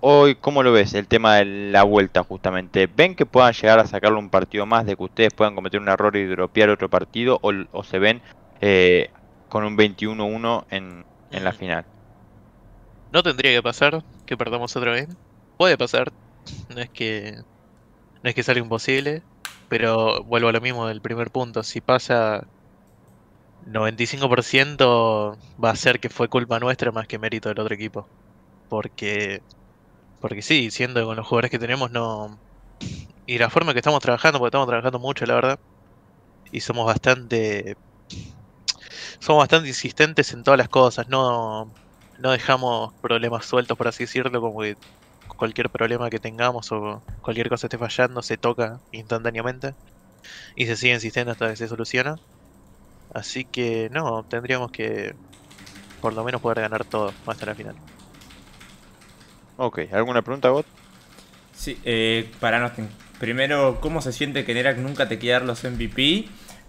hoy, 0.00 0.36
¿cómo 0.36 0.62
lo 0.62 0.72
ves 0.72 0.94
el 0.94 1.08
tema 1.08 1.36
de 1.36 1.44
la 1.44 1.82
vuelta 1.82 2.22
justamente? 2.22 2.86
¿Ven 2.86 3.14
que 3.16 3.26
puedan 3.26 3.52
llegar 3.52 3.78
a 3.80 3.86
sacarle 3.86 4.18
un 4.18 4.30
partido 4.30 4.66
más, 4.66 4.86
de 4.86 4.96
que 4.96 5.02
ustedes 5.04 5.34
puedan 5.34 5.54
cometer 5.54 5.80
un 5.80 5.88
error 5.88 6.16
y 6.16 6.26
dropear 6.26 6.70
otro 6.70 6.88
partido? 6.88 7.38
¿O, 7.42 7.52
o 7.72 7.82
se 7.84 7.98
ven 7.98 8.22
eh, 8.60 9.10
con 9.48 9.64
un 9.64 9.76
21-1 9.76 10.64
en, 10.70 11.04
en 11.30 11.44
la 11.44 11.52
final? 11.52 11.84
No 13.12 13.22
tendría 13.22 13.52
que 13.52 13.62
pasar 13.62 14.04
que 14.26 14.36
perdamos 14.36 14.76
otra 14.76 14.92
vez. 14.92 15.08
Puede 15.56 15.76
pasar. 15.78 16.12
No 16.68 16.80
es 16.80 16.90
que. 16.90 17.42
No 18.22 18.30
es 18.30 18.34
que 18.34 18.42
salga 18.42 18.60
imposible. 18.60 19.22
Pero 19.68 20.22
vuelvo 20.24 20.48
a 20.48 20.52
lo 20.52 20.60
mismo 20.60 20.86
del 20.86 21.00
primer 21.00 21.30
punto. 21.30 21.62
Si 21.62 21.80
pasa 21.80 22.46
95% 23.66 25.36
va 25.62 25.70
a 25.70 25.76
ser 25.76 25.98
que 26.00 26.08
fue 26.08 26.28
culpa 26.28 26.60
nuestra 26.60 26.92
más 26.92 27.08
que 27.08 27.18
mérito 27.18 27.48
del 27.48 27.60
otro 27.60 27.74
equipo. 27.74 28.06
Porque. 28.68 29.42
Porque 30.20 30.42
sí, 30.42 30.70
siendo 30.70 31.04
con 31.04 31.16
los 31.16 31.26
jugadores 31.26 31.50
que 31.50 31.58
tenemos 31.58 31.90
no. 31.90 32.38
Y 33.26 33.38
la 33.38 33.50
forma 33.50 33.72
que 33.72 33.80
estamos 33.80 34.00
trabajando, 34.00 34.38
porque 34.38 34.48
estamos 34.48 34.68
trabajando 34.68 34.98
mucho, 34.98 35.26
la 35.26 35.34
verdad. 35.34 35.58
Y 36.52 36.60
somos 36.60 36.86
bastante. 36.86 37.76
Somos 39.18 39.40
bastante 39.42 39.68
insistentes 39.68 40.32
en 40.32 40.44
todas 40.44 40.58
las 40.58 40.68
cosas. 40.68 41.08
No. 41.08 41.70
No 42.18 42.30
dejamos 42.30 42.94
problemas 42.94 43.44
sueltos, 43.44 43.76
por 43.76 43.88
así 43.88 44.04
decirlo, 44.04 44.40
como 44.40 44.60
que 44.60 44.76
cualquier 45.36 45.70
problema 45.70 46.10
que 46.10 46.20
tengamos 46.20 46.72
o 46.72 47.04
cualquier 47.20 47.48
cosa 47.50 47.66
esté 47.68 47.78
fallando 47.78 48.22
se 48.22 48.38
toca 48.38 48.82
instantáneamente. 48.90 49.76
Y 50.56 50.66
se 50.66 50.76
sigue 50.76 50.94
insistiendo 50.94 51.32
hasta 51.32 51.50
que 51.50 51.56
se 51.56 51.68
soluciona. 51.68 52.20
Así 53.10 53.46
que 53.46 53.88
no, 53.92 54.24
tendríamos 54.24 54.70
que 54.72 55.14
por 56.00 56.14
lo 56.14 56.24
menos 56.24 56.40
poder 56.42 56.60
ganar 56.62 56.84
todo 56.86 57.18
hasta 57.26 57.46
la 57.46 57.56
final. 57.56 57.76
Ok, 59.56 59.80
¿alguna 59.92 60.22
pregunta, 60.22 60.48
Got? 60.50 60.66
Sí, 61.52 61.80
eh, 61.84 62.30
para 62.40 62.60
Nostin. 62.60 62.88
Primero, 63.18 63.80
¿cómo 63.80 64.02
se 64.02 64.12
siente 64.12 64.44
que 64.44 64.54
Nerak 64.54 64.78
nunca 64.78 65.08
te 65.08 65.18
quiere 65.18 65.34
dar 65.34 65.44
los 65.44 65.64
MVP? 65.64 66.28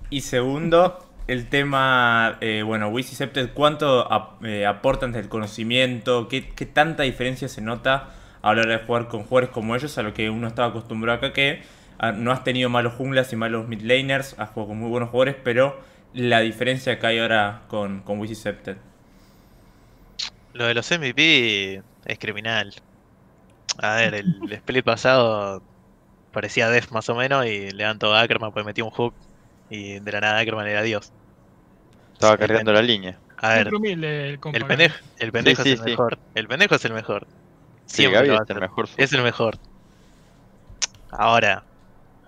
Y 0.09 0.21
segundo, 0.21 1.05
el 1.27 1.49
tema, 1.49 2.37
eh, 2.41 2.63
bueno, 2.65 2.87
Wiz 2.89 3.11
y 3.11 3.15
Septet, 3.15 3.53
¿cuánto 3.53 4.11
ap- 4.11 4.43
eh, 4.45 4.65
aportan 4.65 5.11
del 5.11 5.27
conocimiento? 5.27 6.27
¿Qué, 6.29 6.49
¿Qué 6.53 6.65
tanta 6.65 7.03
diferencia 7.03 7.49
se 7.49 7.61
nota 7.61 8.13
a 8.41 8.53
la 8.53 8.61
hora 8.61 8.77
de 8.77 8.85
jugar 8.85 9.07
con 9.07 9.23
jugadores 9.23 9.49
como 9.49 9.75
ellos 9.75 9.97
a 9.97 10.03
lo 10.03 10.13
que 10.13 10.29
uno 10.29 10.47
estaba 10.47 10.69
acostumbrado 10.69 11.17
acá? 11.17 11.33
Que 11.33 11.63
ah, 11.99 12.11
no 12.11 12.31
has 12.31 12.43
tenido 12.43 12.69
malos 12.69 12.93
junglas 12.93 13.31
y 13.33 13.35
malos 13.35 13.67
mid 13.67 13.81
laners, 13.81 14.35
has 14.37 14.49
jugado 14.49 14.69
con 14.69 14.79
muy 14.79 14.89
buenos 14.89 15.09
jugadores, 15.09 15.35
pero 15.43 15.79
la 16.13 16.39
diferencia 16.41 16.99
que 16.99 17.07
hay 17.07 17.19
ahora 17.19 17.63
con, 17.67 18.01
con 18.01 18.19
Wiz 18.19 18.31
y 18.31 18.35
Septet. 18.35 18.77
Lo 20.53 20.65
de 20.65 20.73
los 20.73 20.89
MVP 20.89 21.83
es 22.05 22.19
criminal. 22.19 22.73
A 23.79 23.95
ver, 23.95 24.15
el 24.15 24.35
split 24.51 24.83
pasado 24.83 25.61
parecía 26.31 26.69
Def 26.69 26.91
más 26.91 27.09
o 27.09 27.15
menos 27.15 27.45
y 27.45 27.71
levantó 27.71 28.13
a 28.13 28.21
Ackerman 28.21 28.51
pues 28.51 28.65
metió 28.65 28.85
un 28.85 28.91
hook 28.91 29.13
y 29.69 29.99
de 29.99 30.11
la 30.11 30.21
nada 30.21 30.39
Ackerman 30.39 30.67
era 30.67 30.81
Dios. 30.81 31.11
Estaba 32.13 32.33
El 32.33 32.39
cargando 32.39 32.73
la 32.73 32.81
línea. 32.81 33.19
A 33.37 33.49
ver, 33.53 33.67
el 33.67 34.39
el 34.53 34.65
pendejo, 34.65 34.95
el 35.19 35.31
pendejo 35.31 35.63
sí, 35.63 35.69
es 35.69 35.79
el 35.79 35.85
sí. 35.85 35.91
mejor. 35.91 36.17
El 36.33 36.47
pendejo 36.47 36.75
es 36.75 36.85
el 36.85 36.93
mejor. 36.93 37.27
Sí, 37.87 38.07
Gaby 38.07 38.35
es 38.35 38.41
el 38.49 38.59
mejor. 38.59 38.89
Es 38.97 39.13
el 39.13 39.23
mejor. 39.23 39.59
Ahora, 41.11 41.65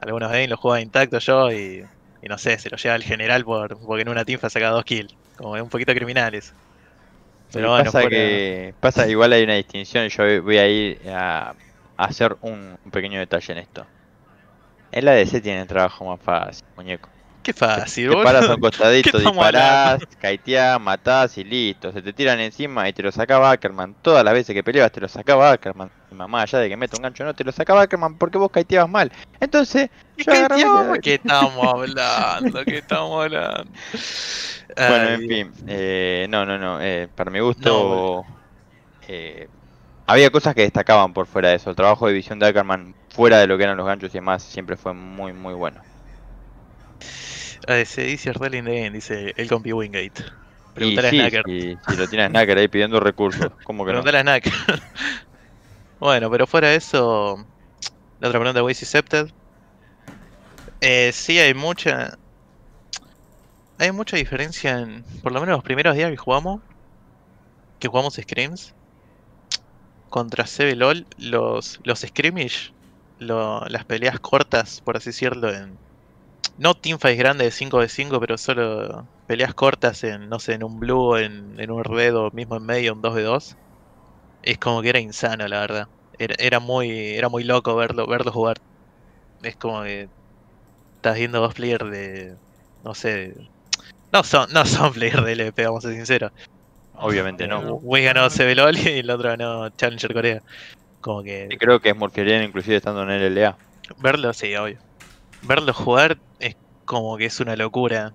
algunos 0.01 0.31
ven 0.31 0.49
lo 0.49 0.57
juega 0.57 0.81
intacto 0.81 1.19
yo 1.19 1.51
y, 1.51 1.83
y 2.21 2.27
no 2.27 2.37
sé, 2.37 2.57
se 2.59 2.69
lo 2.69 2.77
lleva 2.77 2.95
el 2.95 3.03
general 3.03 3.43
por 3.45 3.79
porque 3.79 4.03
en 4.03 4.09
una 4.09 4.25
teamfa 4.25 4.49
saca 4.49 4.69
dos 4.69 4.85
kills. 4.85 5.17
Como 5.37 5.55
es 5.57 5.63
un 5.63 5.69
poquito 5.69 5.93
criminales. 5.93 6.55
Pero 7.51 7.69
bueno, 7.71 7.91
pasa 7.91 7.99
fuera- 8.01 8.09
que 8.09 8.73
pasa 8.79 9.07
igual 9.07 9.33
hay 9.33 9.43
una 9.43 9.55
distinción 9.55 10.07
yo 10.09 10.43
voy 10.43 10.57
a 10.57 10.67
ir 10.67 11.01
a, 11.09 11.55
hacer 11.97 12.37
un, 12.41 12.75
un 12.83 12.91
pequeño 12.91 13.19
detalle 13.19 13.53
en 13.53 13.59
esto. 13.59 13.87
En 14.91 15.05
la 15.05 15.13
DC 15.13 15.41
tienen 15.41 15.67
trabajo 15.67 16.05
más 16.05 16.21
fácil, 16.21 16.63
muñeco. 16.75 17.09
Qué 17.41 17.53
fácil, 17.53 18.07
Te 18.07 18.17
paras 18.17 18.49
a 18.49 18.55
boludo. 18.55 18.57
un 18.57 18.61
costadito, 18.61 19.17
¿Qué 19.17 19.19
estamos 19.19 19.23
disparás, 19.23 20.05
caiteás, 20.17 20.79
matás 20.81 21.37
y 21.37 21.43
listo. 21.43 21.91
Se 21.91 22.01
te 22.01 22.13
tiran 22.13 22.39
encima 22.39 22.87
y 22.89 22.93
te 22.93 23.03
lo 23.03 23.11
sacaba 23.11 23.51
Ackerman. 23.51 23.95
Todas 24.01 24.23
las 24.25 24.33
veces 24.33 24.53
que 24.55 24.63
peleabas 24.63 24.91
te 24.91 25.01
lo 25.01 25.07
sacaba 25.07 25.51
Ackerman. 25.51 25.91
Y 26.09 26.15
mamá, 26.15 26.41
allá 26.43 26.59
de 26.59 26.69
que 26.69 26.77
meta 26.77 26.97
un 26.97 27.03
gancho 27.03 27.23
no, 27.23 27.35
te 27.35 27.43
lo 27.43 27.51
sacaba 27.51 27.83
Ackerman 27.83 28.17
porque 28.17 28.37
vos 28.37 28.51
caiteabas 28.51 28.89
mal. 28.89 29.11
Entonces, 29.39 29.89
¿Qué 30.17 30.49
yo 30.49 30.95
estamos 31.15 31.65
hablando? 31.65 32.65
¿Qué 32.65 32.77
estamos 32.79 33.23
hablando? 33.23 33.71
Bueno, 34.85 35.09
en 35.09 35.21
fin, 35.23 35.53
eh, 35.67 36.27
no, 36.29 36.45
no, 36.45 36.57
no, 36.57 36.81
eh, 36.81 37.09
para 37.13 37.31
mi 37.31 37.39
No, 37.55 37.73
gusto 37.73 38.27
eh, 39.01 39.49
había 40.07 40.31
cosas 40.31 40.55
que 40.55 40.61
destacaban 40.63 41.13
por 41.13 41.27
fuera 41.27 41.49
de 41.49 41.55
eso. 41.57 41.69
El 41.71 41.75
trabajo 41.75 42.07
de 42.07 42.13
visión 42.13 42.39
de 42.39 42.47
Ackerman 42.47 42.95
fuera 43.09 43.39
de 43.39 43.47
lo 43.47 43.57
que 43.57 43.63
eran 43.65 43.77
los 43.77 43.87
ganchos 43.87 44.13
y 44.15 44.17
demás 44.19 44.43
siempre 44.43 44.77
fue 44.77 44.93
muy, 44.93 45.33
muy 45.33 45.53
bueno. 45.53 45.83
Ah, 47.69 47.85
se 47.85 48.01
dice 48.03 48.33
Sterling 48.33 48.63
de 48.63 48.75
Game, 48.81 48.91
dice 48.91 49.33
el 49.37 49.47
compi 49.47 49.71
Wingate. 49.71 50.23
Preguntale 50.73 51.07
a 51.07 51.11
sí, 51.11 51.17
Snacker. 51.19 51.43
si, 51.45 51.77
si 51.87 51.97
lo 51.97 52.07
tiene 52.07 52.27
Snacker 52.27 52.57
ahí 52.57 52.67
pidiendo 52.67 52.99
recursos, 52.99 53.51
¿cómo 53.63 53.85
que 53.85 53.93
no? 53.93 54.01
Preguntale 54.03 54.17
a 54.19 54.21
Snacker. 54.21 54.53
bueno, 55.99 56.29
pero 56.29 56.47
fuera 56.47 56.69
de 56.69 56.75
eso, 56.75 57.45
la 58.19 58.27
otra 58.27 58.39
pregunta 58.39 58.59
de 58.59 58.61
Waze 58.63 58.85
Accepted. 58.85 59.29
Eh, 60.81 61.11
sí 61.13 61.39
hay 61.39 61.53
mucha. 61.53 62.17
Hay 63.77 63.91
mucha 63.91 64.17
diferencia 64.17 64.79
en. 64.79 65.03
Por 65.23 65.31
lo 65.31 65.39
menos 65.41 65.55
los 65.57 65.63
primeros 65.63 65.95
días 65.95 66.09
que 66.11 66.17
jugamos. 66.17 66.61
Que 67.79 67.87
jugamos 67.87 68.15
scrims. 68.15 68.73
Contra 70.09 70.45
CBLOL, 70.45 71.05
los, 71.17 71.79
los 71.83 71.99
scrimmage. 71.99 72.71
lo- 73.19 73.63
las 73.67 73.85
peleas 73.85 74.19
cortas, 74.19 74.81
por 74.81 74.97
así 74.97 75.09
decirlo, 75.09 75.53
en. 75.53 75.77
No 76.57 76.73
teamfights 76.73 77.17
grandes 77.17 77.47
de 77.47 77.51
5 77.51 77.79
de 77.79 77.89
5, 77.89 78.19
pero 78.19 78.37
solo 78.37 79.07
peleas 79.27 79.53
cortas 79.53 80.03
en, 80.03 80.27
no 80.27 80.39
sé, 80.39 80.53
en 80.53 80.63
un 80.63 80.79
blue, 80.79 81.15
en, 81.15 81.59
en 81.59 81.71
un 81.71 81.83
red 81.83 82.15
o 82.15 82.31
mismo 82.31 82.57
en 82.57 82.65
medio, 82.65 82.93
un 82.93 83.01
2 83.01 83.15
de 83.15 83.23
2. 83.23 83.55
Es 84.43 84.57
como 84.57 84.81
que 84.81 84.89
era 84.89 84.99
insano, 84.99 85.47
la 85.47 85.59
verdad. 85.61 85.87
Era, 86.17 86.35
era 86.37 86.59
muy 86.59 87.15
era 87.15 87.29
muy 87.29 87.43
loco 87.43 87.75
verlo 87.75 88.05
verlo 88.07 88.31
jugar. 88.31 88.57
Es 89.41 89.55
como 89.55 89.83
que 89.83 90.09
estás 90.95 91.15
viendo 91.17 91.39
dos 91.39 91.53
players 91.53 91.89
de 91.89 92.35
no 92.83 92.93
sé, 92.93 93.33
no 94.11 94.23
son 94.23 94.51
no 94.51 94.65
son 94.65 94.91
players 94.93 95.23
de 95.23 95.31
LVP, 95.33 95.65
vamos 95.65 95.85
a 95.85 95.87
ser 95.87 95.97
sinceros. 95.97 96.31
Obviamente 96.93 97.47
no. 97.47 97.75
Wiz 97.75 98.03
ganó 98.03 98.29
CBLOL 98.29 98.77
y 98.85 98.99
el 98.99 99.09
otro 99.09 99.29
ganó 99.29 99.69
Challenger 99.69 100.13
Corea. 100.13 100.43
Como 100.99 101.23
que 101.23 101.47
Y 101.49 101.57
creo 101.57 101.79
que 101.79 101.89
es 101.89 102.43
inclusive 102.43 102.75
estando 102.75 103.03
en 103.03 103.11
el 103.11 103.33
LLA. 103.33 103.57
verlo, 103.99 104.33
sí, 104.33 104.53
obvio. 104.55 104.79
Verlo 105.41 105.73
jugar 105.73 106.19
es 106.39 106.55
como 106.85 107.17
que 107.17 107.25
es 107.25 107.39
una 107.39 107.55
locura. 107.55 108.13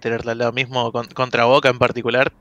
Tenerlo 0.00 0.30
al 0.32 0.38
lado 0.38 0.52
mismo 0.52 0.92
con- 0.92 1.06
contra 1.08 1.44
Boca 1.46 1.68
en 1.68 1.78
particular. 1.78 2.32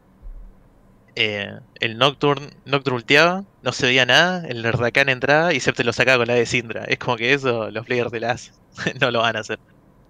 eh, 1.15 1.51
el 1.75 1.97
Nocturne, 1.99 2.49
Nocturne 2.65 2.97
ulteaba, 2.97 3.43
no 3.61 3.71
se 3.71 3.85
veía 3.85 4.03
nada, 4.05 4.47
el 4.47 4.63
Rakan 4.63 5.09
entraba 5.09 5.53
y 5.53 5.59
Septe 5.59 5.83
lo 5.83 5.93
sacaba 5.93 6.17
con 6.17 6.27
la 6.27 6.33
de 6.33 6.47
Syndra. 6.47 6.85
Es 6.85 6.97
como 6.97 7.17
que 7.17 7.33
eso 7.33 7.69
los 7.69 7.85
players 7.85 8.09
de 8.11 8.19
las 8.19 8.51
no 8.99 9.11
lo 9.11 9.19
van 9.19 9.35
a 9.35 9.41
hacer. 9.41 9.59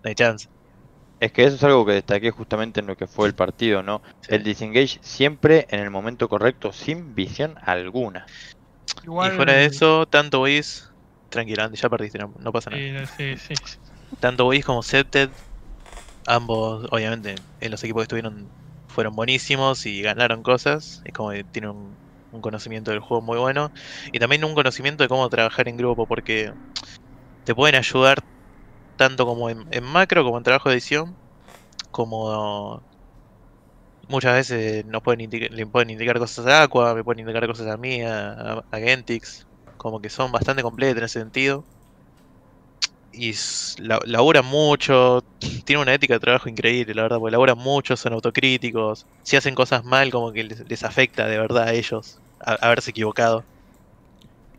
No 0.01 0.07
hay 0.09 0.15
chance. 0.15 0.47
Es 1.19 1.31
que 1.31 1.43
eso 1.43 1.55
es 1.55 1.63
algo 1.63 1.85
que 1.85 1.93
destaqué 1.93 2.31
justamente 2.31 2.79
en 2.79 2.87
lo 2.87 2.95
que 2.95 3.07
fue 3.07 3.27
el 3.27 3.35
partido, 3.35 3.83
¿no? 3.83 4.01
Sí. 4.21 4.35
El 4.35 4.43
disengage 4.43 4.99
siempre 5.01 5.67
en 5.69 5.79
el 5.79 5.89
momento 5.89 6.27
correcto, 6.27 6.71
sin 6.73 7.15
visión 7.15 7.55
alguna. 7.61 8.25
Igual, 9.03 9.31
Y 9.33 9.35
fuera 9.35 9.53
de 9.53 9.65
eso, 9.65 10.05
tanto 10.05 10.41
Wiz, 10.41 10.83
tranquilo, 11.29 11.63
Andy, 11.63 11.77
ya 11.77 11.89
perdiste, 11.89 12.17
no, 12.17 12.33
no 12.39 12.51
pasa 12.51 12.69
nada. 12.71 13.07
sí, 13.07 13.35
sí, 13.37 13.55
sí. 13.55 13.92
Tanto 14.19 14.47
Wiz 14.47 14.65
como 14.65 14.83
Septed, 14.83 15.29
ambos, 16.27 16.87
obviamente, 16.91 17.35
en 17.59 17.71
los 17.71 17.83
equipos 17.83 18.01
que 18.01 18.03
estuvieron 18.03 18.49
fueron 18.87 19.15
buenísimos 19.15 19.85
y 19.85 20.01
ganaron 20.01 20.43
cosas. 20.43 21.01
Es 21.05 21.13
como 21.13 21.31
que 21.31 21.43
tienen 21.45 21.71
un, 21.71 22.41
conocimiento 22.41 22.91
del 22.91 22.99
juego 22.99 23.21
muy 23.21 23.37
bueno. 23.37 23.71
Y 24.11 24.19
también 24.19 24.43
un 24.45 24.55
conocimiento 24.55 25.03
de 25.03 25.09
cómo 25.09 25.29
trabajar 25.29 25.67
en 25.67 25.77
grupo, 25.77 26.07
porque 26.07 26.51
te 27.45 27.55
pueden 27.55 27.75
ayudar 27.75 28.19
tanto 28.97 29.25
como 29.25 29.49
en, 29.49 29.65
macro, 29.83 30.23
como 30.23 30.37
en 30.37 30.43
trabajo 30.43 30.69
de 30.69 30.75
edición, 30.75 31.17
como 31.91 32.83
muchas 34.07 34.33
veces 34.33 34.85
nos 34.85 35.01
pueden 35.01 35.29
le 35.29 35.65
pueden 35.67 35.89
indicar 35.89 36.19
cosas 36.19 36.45
a 36.47 36.63
Aqua, 36.63 36.93
me 36.95 37.03
pueden 37.03 37.21
indicar 37.21 37.47
cosas 37.47 37.67
a 37.67 37.77
mí, 37.77 38.01
a, 38.01 38.63
a 38.71 38.77
Gentix, 38.79 39.47
como 39.77 40.01
que 40.01 40.09
son 40.09 40.31
bastante 40.31 40.61
completos 40.63 40.97
en 40.97 41.03
ese 41.05 41.19
sentido. 41.19 41.65
Y 43.15 43.33
la- 43.77 43.99
laburan 44.05 44.45
mucho, 44.45 45.21
tienen 45.65 45.81
una 45.83 45.93
ética 45.93 46.15
de 46.15 46.19
trabajo 46.19 46.49
increíble, 46.49 46.93
la 46.95 47.03
verdad, 47.03 47.19
porque 47.19 47.31
laburan 47.31 47.57
mucho, 47.57 47.95
son 47.95 48.13
autocríticos. 48.13 49.07
Si 49.21 49.35
hacen 49.37 49.53
cosas 49.55 49.83
mal, 49.83 50.11
como 50.11 50.31
que 50.33 50.43
les, 50.43 50.67
les 50.67 50.83
afecta 50.83 51.27
de 51.27 51.37
verdad 51.37 51.65
a 51.69 51.73
ellos 51.73 52.21
a- 52.39 52.53
haberse 52.55 52.89
equivocado. 52.91 53.47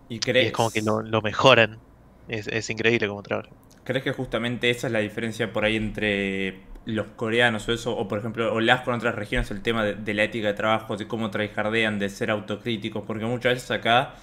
¿Y 0.09 0.21
Y 0.37 0.47
crees, 0.47 0.47
es 0.47 0.53
como 0.53 0.71
que 0.71 0.81
lo, 0.83 1.03
lo 1.03 1.23
mejoran. 1.23 1.83
Es, 2.27 2.47
es 2.49 2.71
increíble 2.71 3.09
cómo 3.09 3.23
trabajan. 3.23 3.59
¿Crees 3.85 4.03
que 4.05 4.13
justamente 4.13 4.71
esa 4.71 4.87
es 4.87 4.93
la 4.93 5.01
diferencia 5.01 5.53
por 5.53 5.65
ahí 5.65 5.77
entre 5.77 6.69
los 6.87 7.09
coreanos 7.17 7.69
o 7.69 7.73
eso, 7.73 7.97
o 7.97 8.09
por 8.09 8.19
ejemplo, 8.19 8.53
o 8.55 8.61
las 8.61 8.81
con 8.83 8.95
otras 8.95 9.15
regiones, 9.15 9.51
el 9.51 9.63
tema 9.63 9.85
de, 9.85 9.95
de 9.95 10.15
la 10.15 10.25
ética 10.25 10.49
de 10.49 10.55
trabajo, 10.55 10.97
de 10.97 11.07
cómo 11.07 11.31
tryhardean, 11.31 11.99
de 11.99 12.09
ser 12.09 12.31
autocríticos? 12.31 13.05
Porque 13.07 13.27
muchas 13.27 13.55
veces 13.55 13.71
acá 13.71 14.15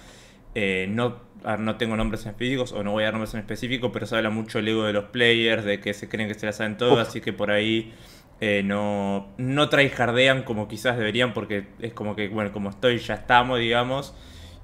eh, 0.54 0.86
no, 0.90 1.20
no 1.58 1.76
tengo 1.76 1.96
nombres 1.96 2.26
específicos 2.26 2.72
o 2.72 2.82
no 2.84 2.92
voy 2.92 3.02
a 3.04 3.06
dar 3.06 3.14
nombres 3.14 3.34
en 3.34 3.40
específico, 3.40 3.92
pero 3.92 4.06
se 4.06 4.16
habla 4.16 4.30
mucho 4.30 4.58
el 4.58 4.68
ego 4.68 4.84
de 4.84 4.92
los 4.92 5.04
players, 5.06 5.64
de 5.64 5.80
que 5.80 5.94
se 5.94 6.08
creen 6.08 6.28
que 6.28 6.34
se 6.34 6.46
las 6.46 6.56
saben 6.56 6.76
todo, 6.76 6.98
Uf. 6.98 7.00
así 7.00 7.20
que 7.20 7.32
por 7.32 7.50
ahí 7.50 7.92
eh, 8.40 8.62
no, 8.64 9.28
no 9.38 9.68
tryhardean 9.68 10.42
como 10.44 10.68
quizás 10.68 10.96
deberían, 10.98 11.32
porque 11.34 11.68
es 11.80 11.94
como 11.94 12.16
que, 12.16 12.28
bueno, 12.28 12.52
como 12.52 12.70
estoy, 12.70 12.98
ya 12.98 13.14
estamos, 13.14 13.58
digamos, 13.58 14.14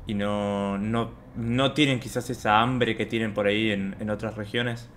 y 0.07 0.15
no, 0.15 0.79
no, 0.79 1.15
no 1.37 1.73
tienen 1.73 2.01
quizás 2.01 2.29
esa 2.31 2.61
hambre 2.61 2.97
que 2.97 3.07
tienen 3.07 3.35
por 3.35 3.47
ahí 3.47 3.71
en, 3.71 3.97
en 4.01 4.11
otras 4.11 4.37
regiones. 4.37 4.89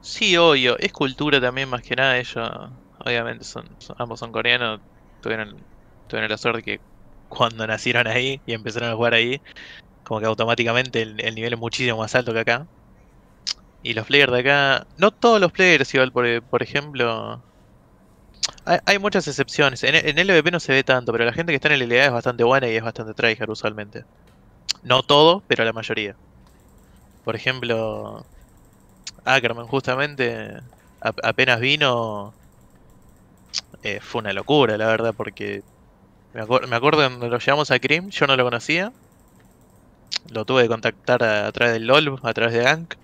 Sí, 0.00 0.36
obvio, 0.36 0.78
es 0.78 0.92
cultura 0.92 1.40
también 1.40 1.68
más 1.68 1.82
que 1.82 1.96
nada, 1.96 2.18
ellos 2.18 2.50
obviamente 2.98 3.44
son, 3.44 3.76
son- 3.80 3.96
ambos 3.98 4.20
son 4.20 4.32
coreanos, 4.32 4.80
tuvieron, 5.20 5.66
tuvieron 6.06 6.30
la 6.30 6.38
suerte 6.38 6.62
que 6.62 6.80
cuando 7.28 7.66
nacieron 7.66 8.06
ahí 8.06 8.40
y 8.46 8.52
empezaron 8.54 8.90
a 8.90 8.96
jugar 8.96 9.14
ahí, 9.14 9.40
como 10.04 10.20
que 10.20 10.26
automáticamente 10.26 11.02
el, 11.02 11.20
el 11.20 11.34
nivel 11.34 11.54
es 11.54 11.58
muchísimo 11.58 11.98
más 11.98 12.14
alto 12.14 12.32
que 12.32 12.40
acá. 12.40 12.66
Y 13.82 13.94
los 13.94 14.06
players 14.06 14.32
de 14.32 14.40
acá, 14.40 14.86
no 14.98 15.10
todos 15.12 15.40
los 15.40 15.52
players 15.52 15.94
igual, 15.94 16.12
por, 16.12 16.42
por 16.48 16.62
ejemplo, 16.62 17.42
hay, 18.64 18.98
muchas 18.98 19.26
excepciones, 19.28 19.82
en, 19.84 19.94
en 19.94 20.18
LVP 20.18 20.50
no 20.50 20.60
se 20.60 20.72
ve 20.72 20.84
tanto, 20.84 21.12
pero 21.12 21.24
la 21.24 21.32
gente 21.32 21.52
que 21.52 21.56
está 21.56 21.68
en 21.68 21.74
el 21.74 21.92
LA 21.92 22.06
es 22.06 22.12
bastante 22.12 22.44
buena 22.44 22.68
y 22.68 22.76
es 22.76 22.82
bastante 22.82 23.14
tryhard 23.14 23.50
usualmente. 23.50 24.04
No 24.82 25.02
todo, 25.02 25.42
pero 25.48 25.64
la 25.64 25.72
mayoría. 25.72 26.16
Por 27.24 27.36
ejemplo, 27.36 28.24
Ackerman 29.24 29.66
justamente 29.66 30.60
apenas 31.00 31.60
vino 31.60 32.34
eh, 33.82 34.00
fue 34.00 34.20
una 34.20 34.32
locura 34.32 34.76
la 34.78 34.86
verdad 34.86 35.14
porque 35.16 35.62
me, 36.36 36.42
acuer- 36.42 36.68
me 36.68 36.76
acuerdo 36.76 37.00
cuando 37.00 37.28
lo 37.28 37.38
llevamos 37.38 37.70
a 37.72 37.78
Krim 37.80 38.10
yo 38.10 38.26
no 38.28 38.36
lo 38.36 38.44
conocía. 38.44 38.92
Lo 40.28 40.44
tuve 40.44 40.62
que 40.62 40.68
contactar 40.68 41.24
a, 41.24 41.46
a 41.48 41.52
través 41.52 41.72
del 41.74 41.86
LOL 41.86 42.20
a 42.22 42.32
través 42.34 42.54
de 42.54 42.62
Gank. 42.62 42.94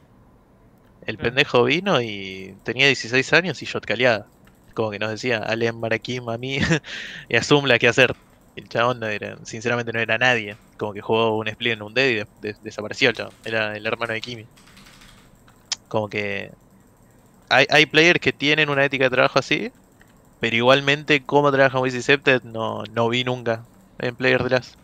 El 1.00 1.18
pendejo 1.18 1.64
vino 1.64 2.00
y 2.00 2.58
tenía 2.64 2.86
16 2.86 3.32
años 3.32 3.60
y 3.62 3.66
shotcaleada 3.66 4.32
como 4.74 4.90
que 4.90 4.98
nos 4.98 5.10
decía 5.10 5.38
Alem 5.38 5.78
Marakim 5.78 6.28
a 6.30 6.38
mí 6.38 6.58
y 7.28 7.36
a 7.36 7.42
Zumla 7.42 7.78
qué 7.78 7.88
hacer. 7.88 8.14
El 8.54 8.68
chabón 8.68 9.00
no 9.00 9.06
era 9.08 9.36
sinceramente 9.44 9.92
no 9.92 10.00
era 10.00 10.16
nadie. 10.18 10.58
Como 10.78 10.92
que 10.94 11.00
jugó 11.02 11.36
un 11.38 11.48
split 11.48 11.74
en 11.74 11.82
un 11.82 11.94
dead 11.94 12.08
y 12.10 12.14
de- 12.16 12.28
de- 12.38 12.56
desapareció 12.60 13.10
el 13.10 13.16
chabón. 13.16 13.36
Era 13.44 13.76
el 13.76 13.86
hermano 13.86 14.14
de 14.14 14.22
Kimi. 14.22 14.48
Como 15.88 16.08
que 16.08 16.50
hay, 17.48 17.66
hay 17.70 17.86
players 17.86 18.20
que 18.20 18.32
tienen 18.32 18.70
una 18.70 18.84
ética 18.84 19.04
de 19.04 19.10
trabajo 19.10 19.38
así, 19.38 19.72
pero 20.42 20.56
igualmente 20.56 21.22
cómo 21.24 21.52
trabaja 21.52 21.78
Wizzy 21.78 22.02
Septet 22.02 22.42
no, 22.42 22.82
no 22.92 23.08
vi 23.08 23.22
nunca 23.22 23.62
en 24.00 24.16
Player 24.16 24.50
las. 24.50 24.76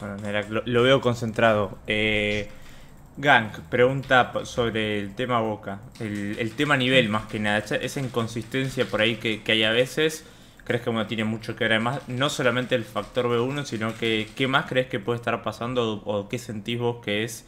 Bueno, 0.00 0.16
lo, 0.64 0.82
veo 0.82 1.00
concentrado. 1.00 1.78
Eh, 1.86 2.50
Gank 3.16 3.60
pregunta 3.70 4.32
sobre 4.42 4.98
el 4.98 5.14
tema 5.14 5.38
Boca, 5.38 5.78
el, 6.00 6.36
el 6.40 6.50
tema 6.50 6.76
nivel 6.76 7.08
más 7.08 7.26
que 7.26 7.38
nada, 7.38 7.58
esa, 7.58 8.00
inconsistencia 8.00 8.84
por 8.86 9.02
ahí 9.02 9.18
que, 9.18 9.44
que 9.44 9.52
hay 9.52 9.62
a 9.62 9.70
veces, 9.70 10.24
¿crees 10.64 10.82
que 10.82 10.90
bueno, 10.90 11.06
tiene 11.06 11.22
mucho 11.22 11.54
que 11.54 11.62
ver? 11.62 11.74
Además, 11.74 12.00
no 12.08 12.28
solamente 12.28 12.74
el 12.74 12.82
factor 12.84 13.26
B1, 13.26 13.66
sino 13.66 13.94
que 13.94 14.28
¿qué 14.34 14.48
más 14.48 14.66
crees 14.66 14.88
que 14.88 14.98
puede 14.98 15.18
estar 15.18 15.44
pasando 15.44 16.02
o 16.04 16.28
qué 16.28 16.40
sentís 16.40 16.80
vos 16.80 16.96
que 17.04 17.22
es 17.22 17.46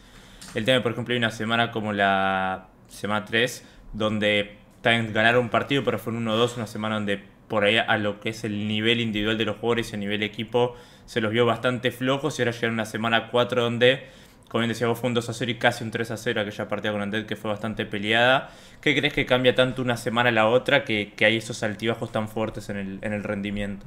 el 0.55 0.65
tema? 0.65 0.83
Por 0.83 0.93
ejemplo, 0.93 1.13
hay 1.13 1.19
una 1.19 1.31
semana 1.31 1.71
como 1.71 1.93
la 1.93 2.69
semana 2.89 3.25
3, 3.25 3.65
donde 3.93 4.59
ganaron 4.83 5.45
un 5.45 5.51
partido, 5.51 5.83
pero 5.85 5.99
fue 5.99 6.13
un 6.13 6.27
1-2, 6.27 6.57
una 6.57 6.67
semana 6.67 6.97
donde 6.97 7.23
por 7.49 7.65
ahí 7.65 7.77
a 7.77 7.97
lo 7.99 8.21
que 8.21 8.31
es 8.31 8.45
el 8.45 8.69
nivel 8.69 9.01
individual 9.01 9.39
de 9.39 9.45
los 9.45 9.57
jugadores 9.57 9.93
y 9.93 9.97
a 9.97 9.99
nivel 9.99 10.23
equipo 10.23 10.77
se 11.07 11.21
los 11.21 11.31
vio 11.33 11.47
bastante 11.47 11.91
flojos 11.91 12.39
y 12.39 12.43
ahora 12.43 12.53
llegaron 12.53 12.75
una 12.75 12.87
semana 12.87 13.31
4 13.31 13.63
donde, 13.63 14.07
como 14.49 14.61
bien 14.61 14.71
decía 14.71 14.87
vos, 14.87 14.99
fue 14.99 15.09
un 15.09 15.15
2 15.15 15.29
a 15.29 15.33
0 15.35 15.51
y 15.51 15.55
casi 15.57 15.85
un 15.85 15.91
3 15.91 16.11
a 16.11 16.17
0 16.17 16.41
aquella 16.41 16.69
partida 16.69 16.93
con 16.93 17.03
Andet 17.03 17.27
que 17.27 17.37
fue 17.37 17.51
bastante 17.51 17.87
peleada. 17.87 18.51
¿Qué 18.81 18.97
crees 18.97 19.13
que 19.13 19.27
cambia 19.27 19.55
tanto 19.55 19.83
una 19.83 19.97
semana 19.97 20.31
a 20.31 20.33
la 20.33 20.49
otra 20.49 20.85
que, 20.85 21.13
hay 21.21 21.37
esos 21.37 21.63
altibajos 21.63 22.13
tan 22.13 22.29
fuertes 22.29 22.69
en 22.69 22.77
el, 22.77 22.99
en 23.03 23.13
el 23.13 23.23
rendimiento? 23.23 23.87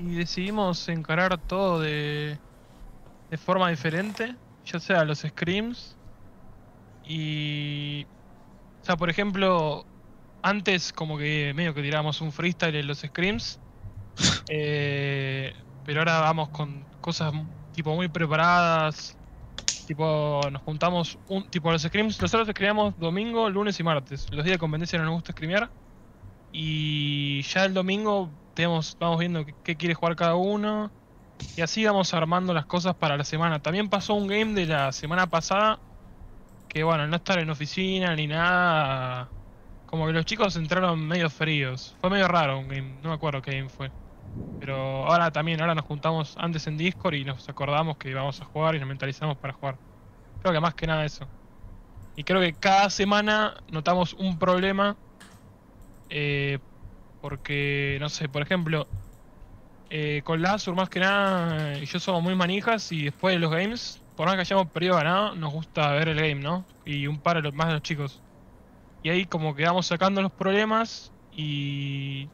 Y 0.00 0.14
decidimos 0.14 0.88
encarar 0.88 1.38
todo 1.38 1.80
de 1.80 2.38
forma 3.36 3.70
diferente, 3.70 4.36
ya 4.70 4.80
sea 4.80 5.04
los 5.04 5.20
scrims 5.20 5.96
y... 7.06 8.06
O 8.82 8.84
sea, 8.84 8.96
por 8.96 9.10
ejemplo, 9.10 9.84
antes 10.42 10.92
como 10.92 11.18
que 11.18 11.52
medio 11.54 11.74
que 11.74 11.82
tirábamos 11.82 12.20
un 12.20 12.32
freestyle 12.32 12.76
en 12.76 12.86
los 12.86 13.00
scrims, 13.00 13.60
eh, 14.48 15.52
pero 15.84 16.00
ahora 16.00 16.20
vamos 16.20 16.48
con 16.50 16.84
cosas 17.00 17.32
tipo 17.72 17.94
muy 17.94 18.08
preparadas, 18.08 19.16
tipo 19.86 20.40
nos 20.50 20.62
juntamos, 20.62 21.18
un 21.28 21.48
tipo 21.50 21.70
los 21.70 21.82
scrims, 21.82 22.20
nosotros 22.20 22.48
escribíamos 22.48 22.98
domingo, 22.98 23.50
lunes 23.50 23.78
y 23.80 23.82
martes, 23.82 24.26
los 24.30 24.44
días 24.44 24.54
de 24.54 24.58
competencia 24.58 24.98
no 24.98 25.06
nos 25.06 25.14
gusta 25.14 25.32
scrimear, 25.32 25.70
y 26.52 27.42
ya 27.42 27.64
el 27.64 27.74
domingo 27.74 28.30
tenemos, 28.54 28.96
vamos 28.98 29.18
viendo 29.18 29.44
qué, 29.44 29.54
qué 29.62 29.76
quiere 29.76 29.94
jugar 29.94 30.16
cada 30.16 30.34
uno. 30.34 30.90
Y 31.54 31.62
así 31.62 31.84
vamos 31.84 32.14
armando 32.14 32.54
las 32.54 32.66
cosas 32.66 32.96
para 32.96 33.16
la 33.16 33.24
semana. 33.24 33.60
También 33.60 33.88
pasó 33.90 34.14
un 34.14 34.28
game 34.28 34.54
de 34.54 34.66
la 34.66 34.92
semana 34.92 35.28
pasada. 35.28 35.82
Que 36.68 36.84
bueno, 36.84 37.06
no 37.08 37.16
estar 37.16 37.38
en 37.40 37.50
oficina 37.50 38.14
ni 38.16 38.26
nada. 38.26 39.34
Como 39.86 40.06
que 40.06 40.12
los 40.12 40.24
chicos 40.26 40.56
entraron 40.56 41.06
medio 41.06 41.30
fríos. 41.30 41.96
Fue 42.00 42.10
medio 42.10 42.28
raro 42.28 42.58
un 42.58 42.68
game. 42.68 43.00
No 43.02 43.10
me 43.10 43.14
acuerdo 43.16 43.42
qué 43.42 43.52
game 43.52 43.70
fue. 43.70 43.92
Pero 44.58 45.06
ahora 45.06 45.30
también, 45.32 45.60
ahora 45.60 45.74
nos 45.74 45.84
juntamos 45.86 46.36
antes 46.38 46.66
en 46.66 46.76
Discord 46.78 47.14
y 47.14 47.24
nos 47.24 47.48
acordamos 47.48 47.98
que 47.98 48.14
vamos 48.14 48.40
a 48.42 48.44
jugar 48.46 48.74
y 48.76 48.80
nos 48.80 48.88
mentalizamos 48.88 49.38
para 49.38 49.54
jugar. 49.54 49.80
Creo 50.38 50.54
que 50.54 50.60
más 50.60 50.74
que 50.74 50.86
nada 50.86 51.04
eso. 51.06 51.32
Y 52.14 52.24
creo 52.24 52.40
que 52.40 52.58
cada 52.58 52.90
semana 52.90 53.56
notamos 53.68 54.14
un 54.14 54.38
problema. 54.38 54.98
eh, 56.08 56.58
porque, 57.20 57.98
no 58.00 58.08
sé, 58.10 58.28
por 58.28 58.42
ejemplo, 58.42 58.92
eh, 59.90 60.22
con 60.24 60.42
Lazur 60.42 60.74
más 60.74 60.88
que 60.88 61.00
nada, 61.00 61.72
eh, 61.72 61.80
y 61.82 61.86
yo 61.86 61.98
somos 61.98 62.22
muy 62.22 62.34
manijas 62.34 62.92
y 62.92 63.04
después 63.04 63.34
de 63.34 63.38
los 63.38 63.50
games, 63.50 64.00
por 64.16 64.26
más 64.26 64.34
que 64.34 64.42
hayamos 64.42 64.68
perdido 64.68 64.96
ganado, 64.96 65.34
nos 65.34 65.52
gusta 65.52 65.92
ver 65.92 66.08
el 66.08 66.16
game, 66.16 66.42
¿no? 66.42 66.64
Y 66.84 67.06
un 67.06 67.18
par 67.18 67.36
de 67.36 67.42
los, 67.42 67.54
más 67.54 67.68
de 67.68 67.74
los 67.74 67.82
chicos. 67.82 68.20
Y 69.02 69.10
ahí 69.10 69.24
como 69.24 69.54
que 69.54 69.64
vamos 69.64 69.86
sacando 69.86 70.20
los 70.20 70.32
problemas 70.32 71.12
y, 71.32 72.28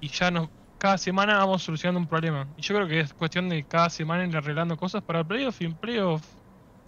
y 0.00 0.08
ya 0.08 0.30
nos, 0.30 0.48
cada 0.78 0.98
semana 0.98 1.38
vamos 1.38 1.62
solucionando 1.62 2.00
un 2.00 2.06
problema. 2.06 2.46
Y 2.56 2.62
yo 2.62 2.74
creo 2.74 2.88
que 2.88 3.00
es 3.00 3.14
cuestión 3.14 3.48
de 3.48 3.64
cada 3.64 3.88
semana 3.88 4.24
ir 4.26 4.36
arreglando 4.36 4.76
cosas 4.76 5.02
para 5.02 5.20
el 5.20 5.26
playoff 5.26 5.60
y 5.62 5.66
en 5.66 5.74
playoff 5.74 6.22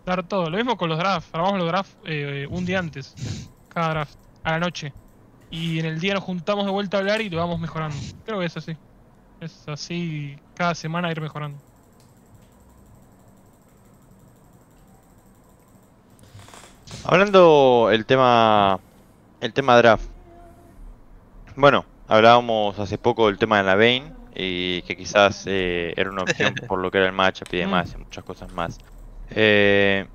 dar 0.05 0.27
todo. 0.27 0.51
Lo 0.51 0.57
mismo 0.57 0.77
con 0.77 0.89
los 0.89 0.99
drafts, 0.99 1.31
armamos 1.33 1.59
los 1.59 1.69
drafts 1.69 1.97
eh, 2.05 2.47
un 2.51 2.65
día 2.65 2.79
antes, 2.79 3.51
cada 3.69 3.91
draft, 3.91 4.19
a 4.43 4.53
la 4.53 4.59
noche. 4.61 4.93
Y 5.51 5.79
en 5.79 5.87
el 5.87 6.01
día 6.01 6.15
nos 6.15 6.25
juntamos 6.25 6.65
de 6.65 6.73
vuelta 6.73 6.97
a 6.97 7.01
hablar 7.01 7.21
y 7.21 7.31
lo 7.31 7.39
vamos 7.39 7.61
mejorando. 7.61 7.97
Creo 8.25 8.41
que 8.41 8.47
es 8.47 8.57
así. 8.57 8.77
Es 9.43 9.69
así 9.69 10.39
cada 10.55 10.73
semana 10.73 11.11
ir 11.11 11.21
mejorando. 11.21 11.59
Hablando 17.05 17.89
el 17.91 18.07
tema 18.07 18.79
el 19.41 19.53
tema 19.53 19.77
draft. 19.79 20.05
Bueno, 21.57 21.85
hablábamos 22.07 22.79
hace 22.79 22.99
poco 22.99 23.27
del 23.27 23.39
tema 23.39 23.57
de 23.59 23.65
la 23.65 23.75
Vayne 23.75 24.13
y 24.33 24.83
que 24.83 24.97
quizás 24.97 25.43
eh, 25.49 25.93
era 25.97 26.11
una 26.11 26.23
opción 26.23 26.55
por 26.69 26.79
lo 26.79 26.93
que 26.93 26.99
era 26.99 27.09
el 27.09 27.13
matchup 27.13 27.53
y 27.53 27.57
demás 27.57 27.95
y 27.95 27.99
muchas 27.99 28.23
cosas 28.23 28.53
más. 28.53 28.79
Eh, 29.31 30.07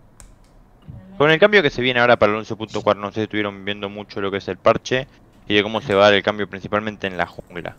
con 1.17 1.31
el 1.31 1.39
cambio 1.39 1.61
que 1.61 1.69
se 1.69 1.81
viene 1.81 1.99
ahora 1.99 2.15
para 2.15 2.31
el 2.31 2.45
11.4, 2.45 2.95
no 2.95 3.09
sé 3.09 3.15
si 3.15 3.21
estuvieron 3.23 3.65
viendo 3.65 3.89
mucho 3.89 4.21
lo 4.21 4.31
que 4.31 4.37
es 4.37 4.47
el 4.47 4.55
parche 4.55 5.05
y 5.49 5.55
de 5.55 5.63
cómo 5.63 5.81
se 5.81 5.95
va 5.95 6.03
a 6.03 6.05
dar 6.05 6.13
el 6.13 6.23
cambio 6.23 6.49
principalmente 6.49 7.07
en 7.07 7.17
la 7.17 7.27
jungla. 7.27 7.75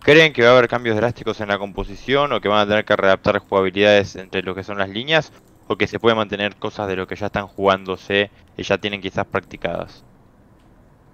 ¿Creen 0.00 0.32
que 0.32 0.42
va 0.42 0.48
a 0.48 0.52
haber 0.52 0.68
cambios 0.68 0.96
drásticos 0.96 1.40
en 1.40 1.48
la 1.48 1.58
composición 1.58 2.32
o 2.32 2.40
que 2.40 2.48
van 2.48 2.60
a 2.60 2.66
tener 2.66 2.84
que 2.84 2.96
readaptar 2.96 3.38
jugabilidades 3.38 4.16
entre 4.16 4.42
lo 4.42 4.54
que 4.54 4.64
son 4.64 4.78
las 4.78 4.88
líneas 4.88 5.32
o 5.66 5.76
que 5.76 5.86
se 5.86 5.98
puede 6.00 6.16
mantener 6.16 6.56
cosas 6.56 6.88
de 6.88 6.96
lo 6.96 7.06
que 7.06 7.16
ya 7.16 7.26
están 7.26 7.46
jugándose 7.46 8.30
y 8.56 8.62
ya 8.62 8.78
tienen 8.78 9.00
quizás 9.00 9.26
practicadas? 9.26 10.04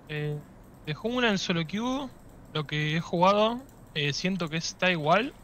Eh, 0.09 0.39
de 0.87 0.95
jungla 0.95 1.31
en 1.31 1.39
solo 1.39 1.65
queue, 1.67 2.09
lo 2.53 2.65
que 2.65 2.97
he 2.97 3.01
jugado, 3.01 3.61
eh, 3.95 4.13
siento 4.13 4.49
que 4.49 4.59
está 4.59 4.91
igual. 4.91 5.35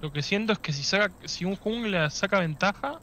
Lo 0.00 0.10
que 0.10 0.22
siento 0.22 0.52
es 0.52 0.58
que 0.58 0.72
si 0.72 0.82
saca, 0.82 1.14
si 1.26 1.44
un 1.44 1.56
jungla 1.56 2.10
saca 2.10 2.40
ventaja, 2.40 2.98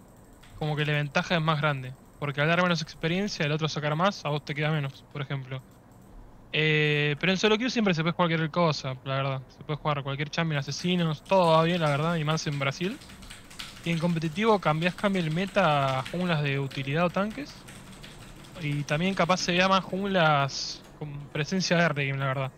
como 0.55 0.75
que 0.75 0.85
la 0.85 0.93
ventaja 0.93 1.35
es 1.35 1.41
más 1.41 1.61
grande. 1.61 1.95
Porque 2.19 2.41
al 2.41 2.47
dar 2.47 2.61
menos 2.61 2.81
experiencia, 2.81 3.45
el 3.45 3.51
otro 3.51 3.69
sacar 3.69 3.95
más, 3.95 4.25
a 4.25 4.29
vos 4.29 4.43
te 4.43 4.53
queda 4.53 4.71
menos, 4.71 5.05
por 5.11 5.21
ejemplo. 5.21 5.63
Eh, 6.53 7.15
pero 7.19 7.31
en 7.31 7.37
solo 7.37 7.57
queue 7.57 7.69
siempre 7.69 7.93
se 7.93 8.01
puede 8.01 8.13
jugar 8.13 8.29
cualquier 8.29 8.51
cosa, 8.51 8.95
la 9.05 9.15
verdad. 9.15 9.41
Se 9.57 9.63
puede 9.63 9.77
jugar 9.77 10.03
cualquier 10.03 10.29
champion, 10.29 10.59
asesinos, 10.59 11.23
todo 11.23 11.51
va 11.51 11.63
bien, 11.63 11.81
la 11.81 11.89
verdad, 11.89 12.15
y 12.15 12.23
más 12.23 12.45
en 12.47 12.59
Brasil. 12.59 12.97
Y 13.83 13.89
en 13.89 13.97
competitivo 13.97 14.59
cambias, 14.59 14.93
cambia 14.95 15.21
el 15.21 15.31
meta 15.31 15.99
a 15.99 16.03
junglas 16.03 16.43
de 16.43 16.59
utilidad 16.59 17.05
o 17.05 17.09
tanques. 17.09 17.53
Y 18.61 18.83
también 18.83 19.15
capaz 19.15 19.37
se 19.37 19.53
vea 19.53 19.67
más 19.67 19.83
junglas 19.83 20.81
con 20.99 21.11
presencia 21.29 21.77
de 21.77 22.07
game, 22.07 22.19
la 22.19 22.27
verdad. 22.27 22.51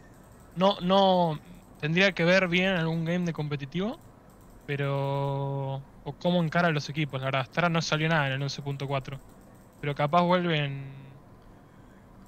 No, 0.56 0.78
no. 0.82 1.40
Tendría 1.80 2.12
que 2.12 2.26
ver 2.26 2.48
bien 2.48 2.72
algún 2.74 3.06
game 3.06 3.26
de 3.26 3.34
competitivo. 3.34 4.00
Pero. 4.66 5.82
O 6.06 6.14
cómo 6.20 6.44
encara 6.44 6.68
a 6.68 6.72
los 6.72 6.90
equipos, 6.90 7.22
la 7.22 7.26
verdad. 7.26 7.42
Hasta 7.42 7.62
ahora 7.62 7.70
no 7.70 7.82
salió 7.82 8.10
nada 8.10 8.28
en 8.28 8.34
el 8.34 8.42
11.4. 8.42 9.18
Pero 9.80 9.96
capaz 9.96 10.24
vuelven. 10.24 11.03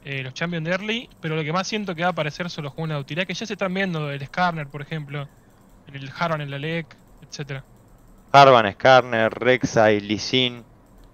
Eh, 0.06 0.24
los 0.24 0.34
Champions 0.34 0.66
de 0.66 0.72
Early. 0.72 1.10
Pero 1.20 1.36
lo 1.36 1.44
que 1.44 1.52
más 1.52 1.68
siento 1.68 1.94
que 1.94 2.04
va 2.04 2.10
a 2.10 2.12
aparecer 2.12 2.50
son 2.50 2.64
los 2.64 2.74
juegos 2.74 2.90
de 2.90 3.02
utilidad. 3.02 3.28
Que 3.28 3.34
ya 3.34 3.46
se 3.46 3.54
están 3.54 3.74
viendo. 3.74 4.10
El 4.10 4.26
Skarner, 4.26 4.68
por 4.68 4.82
ejemplo. 4.82 5.28
El 5.92 6.10
Harvan, 6.18 6.42
el 6.42 6.54
Alec, 6.54 6.96
etcétera. 7.22 7.64
Harvan, 8.32 8.72
Skarner, 8.74 9.32
Rek'Sai, 9.32 10.00
Lee 10.02 10.18
Sin, 10.18 10.64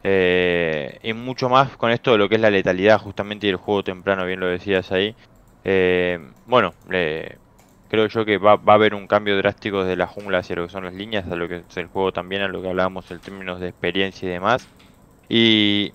eh, 0.04 1.00
y 1.04 1.14
mucho 1.14 1.50
más 1.50 1.78
con 1.78 1.92
esto 1.92 2.12
de 2.12 2.18
lo 2.18 2.28
que 2.28 2.36
es 2.36 2.42
la 2.42 2.50
letalidad 2.50 3.00
justamente 3.00 3.48
y 3.48 3.52
el 3.52 3.58
juego 3.58 3.84
temprano, 3.84 4.26
bien 4.26 4.40
lo 4.40 4.48
decías 4.48 4.92
ahí. 4.92 5.16
Eh, 5.64 6.20
bueno, 6.48 6.74
creo 6.88 8.08
yo 8.08 8.26
que 8.26 8.38
va, 8.38 8.56
va 8.56 8.74
a 8.74 8.76
haber 8.76 8.96
un 8.96 9.08
cambio 9.08 9.38
drástico 9.38 9.84
desde 9.84 9.98
la 9.98 10.08
jungla 10.08 10.40
hacia 10.40 10.56
lo 10.56 10.66
que 10.66 10.72
son 10.72 10.86
las 10.86 10.94
líneas, 10.94 11.30
a 11.30 11.36
lo 11.36 11.48
que 11.48 11.58
es 11.58 11.78
el 11.78 11.88
juego 11.88 12.12
también, 12.12 12.42
a 12.42 12.48
lo 12.48 12.62
que 12.62 12.70
hablábamos 12.70 13.10
en 13.12 13.20
términos 13.20 13.60
de 13.60 13.70
experiencia 13.70 14.28
y 14.28 14.32
demás. 14.32 14.68
Y, 15.30 15.94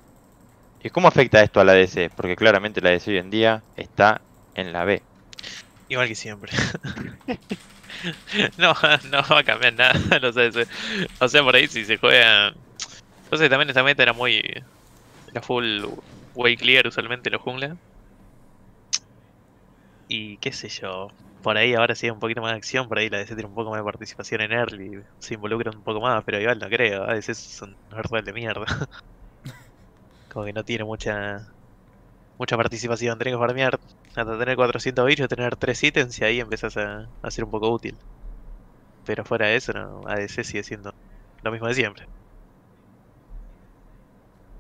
¿y 0.87 0.91
cómo 0.91 1.09
afecta 1.09 1.43
esto 1.43 1.61
a 1.61 1.65
la 1.65 1.73
DC? 1.75 2.11
Porque 2.11 2.37
claramente 2.37 2.81
la 2.81 2.91
DC 2.91 3.11
hoy 3.13 3.19
en 3.19 3.31
día 3.31 3.65
está 3.75 4.27
en 4.55 4.73
la 4.73 4.85
B. 4.85 5.07
Igual 5.89 6.09
que 6.09 6.15
siempre. 6.15 6.53
no, 8.57 8.75
no 9.05 9.23
va 9.31 9.41
a 9.41 9.45
cambiar 9.45 9.75
nada. 9.75 10.21
sé, 10.33 10.53
se- 10.53 10.67
o 11.21 11.29
sea, 11.29 11.43
por 11.43 11.55
ahí 11.57 11.69
si 11.69 11.85
se 11.85 11.99
juega. 11.99 12.53
Sé, 13.33 13.49
también 13.51 13.69
esta 13.71 13.83
meta 13.85 14.03
era 14.05 14.13
muy. 14.13 14.43
Era 15.29 15.43
full 15.43 15.85
way 16.35 16.59
clear 16.59 16.89
usualmente 16.89 17.31
los 17.31 17.43
jungla. 17.43 17.79
Y 20.09 20.39
qué 20.39 20.53
sé 20.53 20.69
yo. 20.69 21.09
Por 21.41 21.57
ahí 21.57 21.75
ahora 21.75 21.95
sí 21.95 22.07
hay 22.07 22.11
un 22.11 22.19
poquito 22.21 22.41
más 22.43 22.51
de 22.53 22.57
acción, 22.59 22.89
por 22.89 22.99
ahí 22.99 23.09
la 23.09 23.19
DC 23.19 23.35
tiene 23.35 23.49
un 23.49 23.55
poco 23.55 23.71
más 23.71 23.79
de 23.81 23.85
participación 23.85 24.41
en 24.41 24.53
early, 24.53 24.91
se 25.19 25.35
involucran 25.35 25.77
un 25.77 25.83
poco 25.85 26.01
más, 26.01 26.23
pero 26.25 26.41
igual 26.41 26.59
no 26.59 26.69
creo, 26.69 27.05
a 27.05 27.15
veces 27.15 27.39
son 27.39 27.79
un 27.91 28.25
de 28.25 28.33
mierda. 28.33 28.65
Como 30.37 30.45
que 30.45 30.53
no 30.53 30.65
tiene 30.65 30.85
mucha 30.85 31.47
mucha 32.37 32.59
participación, 32.59 33.19
tenés 33.19 33.33
que 33.33 33.39
farmear 33.39 33.81
hasta 34.15 34.39
tener 34.39 34.55
400 34.55 35.07
bichos, 35.07 35.29
tener 35.29 35.57
3 35.57 35.83
ítems 35.83 36.21
y 36.21 36.25
ahí 36.25 36.41
empezás 36.41 36.77
a, 36.77 37.09
a 37.23 37.31
ser 37.31 37.45
un 37.45 37.51
poco 37.51 37.71
útil. 37.71 37.97
Pero 39.07 39.25
fuera 39.25 39.47
de 39.47 39.57
eso, 39.57 39.73
no, 39.73 40.03
ADC 40.07 40.45
sigue 40.45 40.63
siendo 40.63 40.93
lo 41.43 41.51
mismo 41.53 41.69
de 41.69 41.73
siempre. 41.73 42.07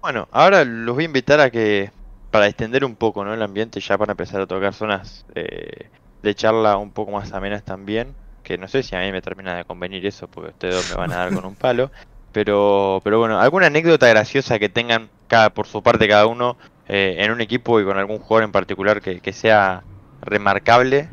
Bueno, 0.00 0.26
ahora 0.30 0.64
los 0.64 0.94
voy 0.94 1.04
a 1.04 1.08
invitar 1.08 1.40
a 1.40 1.50
que, 1.50 1.90
para 2.30 2.46
extender 2.46 2.82
un 2.82 2.96
poco 2.96 3.22
¿no? 3.22 3.34
el 3.34 3.42
ambiente, 3.42 3.78
ya 3.78 3.98
para 3.98 4.12
empezar 4.12 4.40
a 4.40 4.46
tocar 4.46 4.72
zonas 4.72 5.26
eh, 5.34 5.90
de 6.22 6.34
charla 6.34 6.78
un 6.78 6.90
poco 6.90 7.10
más 7.10 7.34
amenas 7.34 7.64
también, 7.64 8.14
que 8.42 8.56
no 8.56 8.66
sé 8.66 8.82
si 8.82 8.96
a 8.96 9.00
mí 9.00 9.12
me 9.12 9.20
termina 9.20 9.54
de 9.58 9.66
convenir 9.66 10.06
eso, 10.06 10.26
porque 10.26 10.52
ustedes 10.52 10.76
dos 10.76 10.88
me 10.88 10.96
van 10.96 11.12
a 11.12 11.16
dar 11.16 11.34
con 11.34 11.44
un 11.44 11.54
palo, 11.54 11.90
pero, 12.36 13.00
pero 13.02 13.18
bueno, 13.18 13.40
alguna 13.40 13.68
anécdota 13.68 14.06
graciosa 14.08 14.58
que 14.58 14.68
tengan 14.68 15.08
cada, 15.26 15.48
por 15.48 15.66
su 15.66 15.82
parte 15.82 16.06
cada 16.06 16.26
uno 16.26 16.58
eh, 16.86 17.16
en 17.20 17.30
un 17.30 17.40
equipo 17.40 17.80
y 17.80 17.84
con 17.86 17.96
algún 17.96 18.18
jugador 18.18 18.44
en 18.44 18.52
particular 18.52 19.00
que, 19.00 19.20
que 19.20 19.32
sea 19.32 19.84
remarcable, 20.20 21.08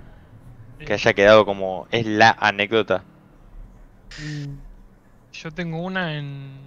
que 0.85 0.91
haya 0.91 1.13
quedado 1.13 1.45
como 1.45 1.87
es 1.91 2.05
la 2.05 2.35
anécdota. 2.37 3.05
Mm, 4.19 4.57
Yo 5.31 5.51
tengo 5.51 5.81
una 5.81 6.17
en, 6.17 6.57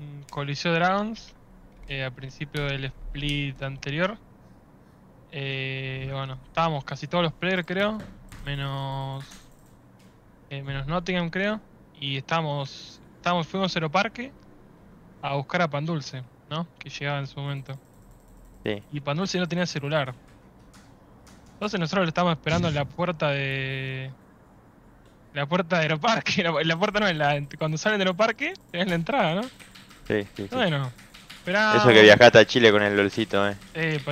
en 0.00 0.24
Coliseo 0.32 0.72
Dragons, 0.72 1.32
eh, 1.86 2.02
al 2.02 2.12
principio 2.12 2.64
del 2.64 2.86
split 2.86 3.62
anterior. 3.62 4.18
Eh, 5.30 6.10
bueno, 6.10 6.40
estábamos 6.48 6.82
casi 6.82 7.06
todos 7.06 7.22
los 7.22 7.32
players, 7.32 7.64
creo, 7.64 7.98
menos 8.44 9.24
eh, 10.50 10.60
menos 10.60 10.88
Nottingham, 10.88 11.30
creo, 11.30 11.60
y 12.00 12.16
estábamos, 12.16 13.00
estábamos 13.24 13.46
fuimos 13.46 13.74
a 13.74 13.78
Aeroparque 13.78 14.30
a 15.22 15.32
buscar 15.36 15.62
a 15.62 15.68
Pandulce, 15.70 16.22
¿no? 16.50 16.66
Que 16.78 16.90
llegaba 16.90 17.18
en 17.20 17.26
su 17.26 17.40
momento. 17.40 17.78
Sí. 18.62 18.82
Y 18.92 19.00
Pandulce 19.00 19.38
no 19.38 19.48
tenía 19.48 19.64
celular. 19.64 20.14
Entonces 21.54 21.80
nosotros 21.80 22.04
lo 22.04 22.08
estábamos 22.08 22.36
esperando 22.36 22.68
en 22.68 22.74
la 22.74 22.84
puerta 22.84 23.30
de. 23.30 24.10
La 25.32 25.46
puerta 25.46 25.76
de 25.76 25.82
Aeroparque. 25.84 26.42
La, 26.44 26.52
la 26.62 26.76
puerta 26.76 27.00
no, 27.00 27.08
en 27.08 27.16
la, 27.16 27.42
cuando 27.58 27.78
salen 27.78 27.98
de 27.98 28.02
Aeroparque, 28.02 28.52
tenés 28.70 28.88
la 28.88 28.94
entrada, 28.94 29.34
¿no? 29.36 29.42
Sí, 30.06 30.22
sí, 30.36 30.42
sí. 30.42 30.48
Bueno, 30.52 30.92
esperamos. 31.36 31.76
Eso 31.76 31.88
que 31.88 32.02
viajaste 32.02 32.38
a 32.38 32.44
Chile 32.46 32.70
con 32.72 32.82
el 32.82 32.94
lolcito, 32.94 33.48
eh. 33.48 33.56
Eh. 33.72 34.02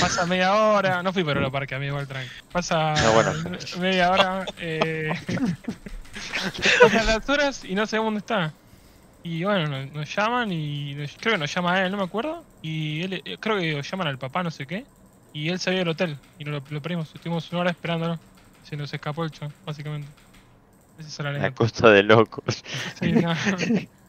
Pasa 0.00 0.24
media 0.24 0.54
hora. 0.54 1.02
No 1.02 1.12
fui 1.12 1.24
por 1.24 1.36
Aeroparque, 1.36 1.74
amigo, 1.74 1.90
igual 1.90 2.08
tranqui. 2.08 2.30
Pasa 2.50 2.94
No, 3.02 3.12
bueno. 3.12 3.32
me- 3.50 3.80
media 3.82 4.10
hora. 4.10 4.46
Eh... 4.58 5.12
pasan 6.82 7.06
las 7.06 7.28
horas 7.28 7.64
y 7.66 7.74
no 7.74 7.86
sabemos 7.86 8.06
dónde 8.06 8.20
está. 8.20 8.54
Y 9.22 9.44
bueno, 9.44 9.68
nos, 9.68 9.92
nos 9.92 10.14
llaman 10.14 10.52
y 10.52 10.94
nos- 10.94 11.16
creo 11.16 11.34
que 11.34 11.38
nos 11.38 11.54
llama 11.54 11.74
a 11.74 11.84
él, 11.86 11.92
no 11.92 11.98
me 11.98 12.04
acuerdo. 12.04 12.46
Y 12.60 13.02
él, 13.02 13.22
eh, 13.24 13.38
creo 13.38 13.58
que 13.58 13.82
llaman 13.82 14.08
al 14.08 14.18
papá, 14.18 14.42
no 14.42 14.50
sé 14.50 14.66
qué. 14.66 14.88
Y 15.32 15.48
él 15.48 15.58
sabía 15.60 15.80
del 15.80 15.88
hotel 15.88 16.20
y 16.38 16.44
nos 16.44 16.54
lo, 16.54 16.64
lo 16.68 16.82
perdimos. 16.82 17.14
Estuvimos 17.14 17.50
una 17.52 17.60
hora 17.62 17.70
esperándolo. 17.70 18.20
Se 18.62 18.76
nos 18.76 18.92
escapó 18.92 19.24
el 19.24 19.30
chon, 19.30 19.54
básicamente. 19.64 20.12
Esa 20.98 21.08
es 21.08 21.18
la 21.20 21.32
La 21.32 21.54
cosa 21.54 21.90
de 21.90 22.02
locos. 22.02 22.62
Sí, 23.00 23.12
no. 23.12 23.32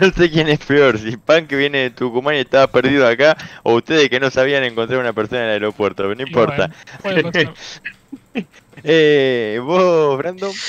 No 0.00 0.10
sé 0.10 0.30
quién 0.30 0.48
es 0.48 0.60
peor, 0.64 0.98
si 0.98 1.18
Pan 1.18 1.46
que 1.46 1.54
viene 1.54 1.78
de 1.78 1.90
Tucumán 1.90 2.36
y 2.36 2.38
estaba 2.38 2.68
perdido 2.72 3.06
acá, 3.06 3.36
o 3.62 3.74
ustedes 3.74 4.08
que 4.08 4.18
no 4.18 4.30
sabían 4.30 4.64
encontrar 4.64 4.98
una 4.98 5.12
persona 5.12 5.40
en 5.42 5.46
el 5.48 5.52
aeropuerto, 5.52 6.04
pero 6.04 6.14
no 6.14 6.22
importa. 6.22 6.70
bueno. 7.02 7.30
Eh, 8.82 9.60
vos, 9.62 10.16
Brandon, 10.18 10.60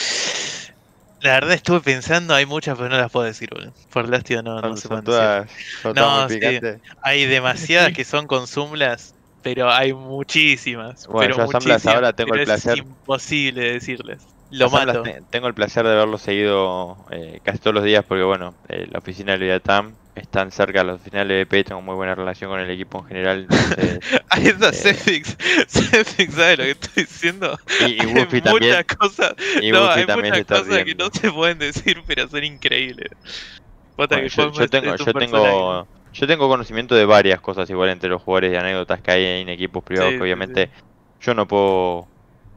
La 1.22 1.34
verdad 1.34 1.54
estuve 1.54 1.82
pensando, 1.82 2.34
hay 2.34 2.46
muchas, 2.46 2.78
pero 2.78 2.90
no 2.90 2.98
las 2.98 3.12
puedo 3.12 3.26
decir, 3.26 3.50
boludo. 3.52 3.74
Por 3.92 4.08
lástima 4.10 4.42
no, 4.42 4.62
no 4.62 4.70
son, 4.70 4.78
se 4.78 4.88
son 4.88 4.90
pueden 4.90 5.06
decir. 5.06 5.32
todas, 5.44 5.52
son 5.82 5.94
No, 5.96 6.02
todas 6.02 6.30
muy 6.30 6.40
sí. 6.40 6.40
Hay 7.04 7.26
demasiadas 7.26 7.92
que 7.94 8.06
son 8.06 8.28
con 8.28 8.48
Zumlas, 8.48 9.16
pero 9.42 9.70
hay 9.72 9.94
muchísimas. 9.94 11.06
Bueno, 11.08 11.36
pero 11.36 11.36
yo 11.36 11.46
muchísimas, 11.46 11.86
ahora 11.86 12.14
tengo 12.14 12.32
pero 12.32 12.44
el 12.44 12.48
placer- 12.48 12.74
Es 12.74 12.80
imposible 12.80 13.74
decirles. 13.74 14.24
Lo 14.52 14.70
mato. 14.70 15.04
tengo 15.30 15.48
el 15.48 15.54
placer 15.54 15.86
de 15.86 15.96
verlo 15.96 16.18
seguido 16.18 16.98
eh, 17.12 17.40
casi 17.44 17.60
todos 17.60 17.74
los 17.76 17.84
días 17.84 18.04
porque, 18.08 18.24
bueno, 18.24 18.56
eh, 18.68 18.88
la 18.92 19.00
oficina 19.00 19.34
de 19.34 19.40
Leviatán 19.40 19.94
están 20.16 20.52
cerca 20.52 20.80
de 20.80 20.86
la 20.86 20.94
oficina 20.94 21.24
de 21.24 21.44
LVP, 21.44 21.64
tengo 21.64 21.82
muy 21.82 21.96
buena 21.96 22.16
relación 22.16 22.50
con 22.50 22.60
el 22.60 22.70
equipo 22.70 23.00
en 23.00 23.06
general. 23.06 23.48
entonces, 23.50 24.00
Ahí 24.30 24.48
está 24.48 24.70
Eh. 24.70 24.74
Cefix. 24.74 25.38
Cefix, 25.68 26.34
¿sabe 26.34 26.58
lo 26.58 26.64
que 26.64 26.72
estoy 26.72 27.04
diciendo? 27.04 27.58
y, 27.88 27.92
y 27.94 28.00
hay 28.00 28.06
Buffy 28.08 28.42
también, 28.42 28.72
muchas 28.72 28.86
cosas, 28.98 29.34
y 29.62 29.72
no, 29.72 29.82
Buffy 29.88 30.00
hay 30.00 30.16
muchas 30.16 30.46
cosas 30.46 30.84
que 30.84 30.96
no 30.96 31.10
se 31.12 31.32
pueden 31.32 31.60
decir, 31.60 32.02
pero 32.06 32.28
son 32.28 32.44
increíbles. 32.44 33.10
Bueno, 33.96 34.18
yo, 34.28 34.70
tengo, 34.70 34.96
yo 34.96 35.14
tengo, 35.14 35.88
yo 36.14 36.28
tengo 36.28 36.48
conocimiento 36.48 36.96
de 36.96 37.06
varias 37.06 37.42
cosas 37.42 37.70
igual 37.70 37.90
entre 37.90 38.10
los 38.10 38.22
jugadores 38.22 38.54
y 38.54 38.56
anécdotas 38.56 39.02
que 39.02 39.12
hay 39.12 39.26
en 39.42 39.50
equipos 39.50 39.84
privados 39.84 40.12
Sí, 40.12 40.16
que 40.16 40.20
sí, 40.20 40.24
obviamente 40.24 40.70
yo 41.20 41.34
no 41.34 41.48
puedo, 41.48 42.08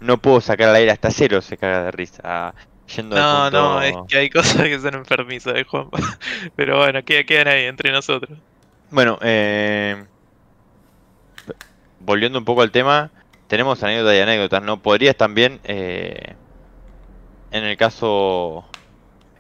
no 0.02 0.18
puedo 0.18 0.40
sacar 0.40 0.68
al 0.70 0.76
aire 0.76 0.90
hasta 0.90 1.10
cero 1.10 1.40
se 1.40 1.56
caga 1.56 1.84
de 1.84 1.90
risa. 1.90 2.54
Yendo 2.94 3.16
No, 3.16 3.42
punto- 3.44 3.62
no, 3.62 3.82
es 3.82 3.94
que 4.08 4.18
hay 4.18 4.30
cosas 4.30 4.62
que 4.64 4.78
son 4.78 4.94
enfermizas 4.94 5.54
de 5.54 5.64
Juanma. 5.64 5.90
Pero 6.56 6.78
bueno, 6.78 7.02
queda- 7.04 7.24
quedan 7.24 7.48
ahí 7.48 7.64
entre 7.64 7.90
nosotros. 7.92 8.38
Bueno, 8.90 9.18
eh, 9.22 10.04
volviendo 12.00 12.38
un 12.38 12.44
poco 12.44 12.62
al 12.62 12.70
tema, 12.70 13.10
tenemos 13.46 13.82
anécdotas 13.82 14.16
y 14.16 14.20
anécdotas, 14.20 14.62
¿no? 14.62 14.82
Podrías 14.82 15.16
también, 15.16 15.60
eh, 15.64 16.34
en 17.50 17.64
el 17.64 17.76
caso, 17.76 18.64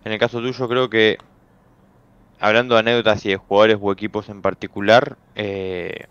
en 0.04 0.12
el 0.12 0.18
caso 0.18 0.40
tuyo, 0.40 0.68
creo 0.68 0.88
que 0.88 1.18
hablando 2.40 2.74
de 2.74 2.80
anécdotas 2.80 3.24
y 3.26 3.30
de 3.30 3.36
jugadores 3.36 3.78
o 3.80 3.92
equipos 3.92 4.28
en 4.28 4.42
particular, 4.42 5.16
eh, 5.34 6.06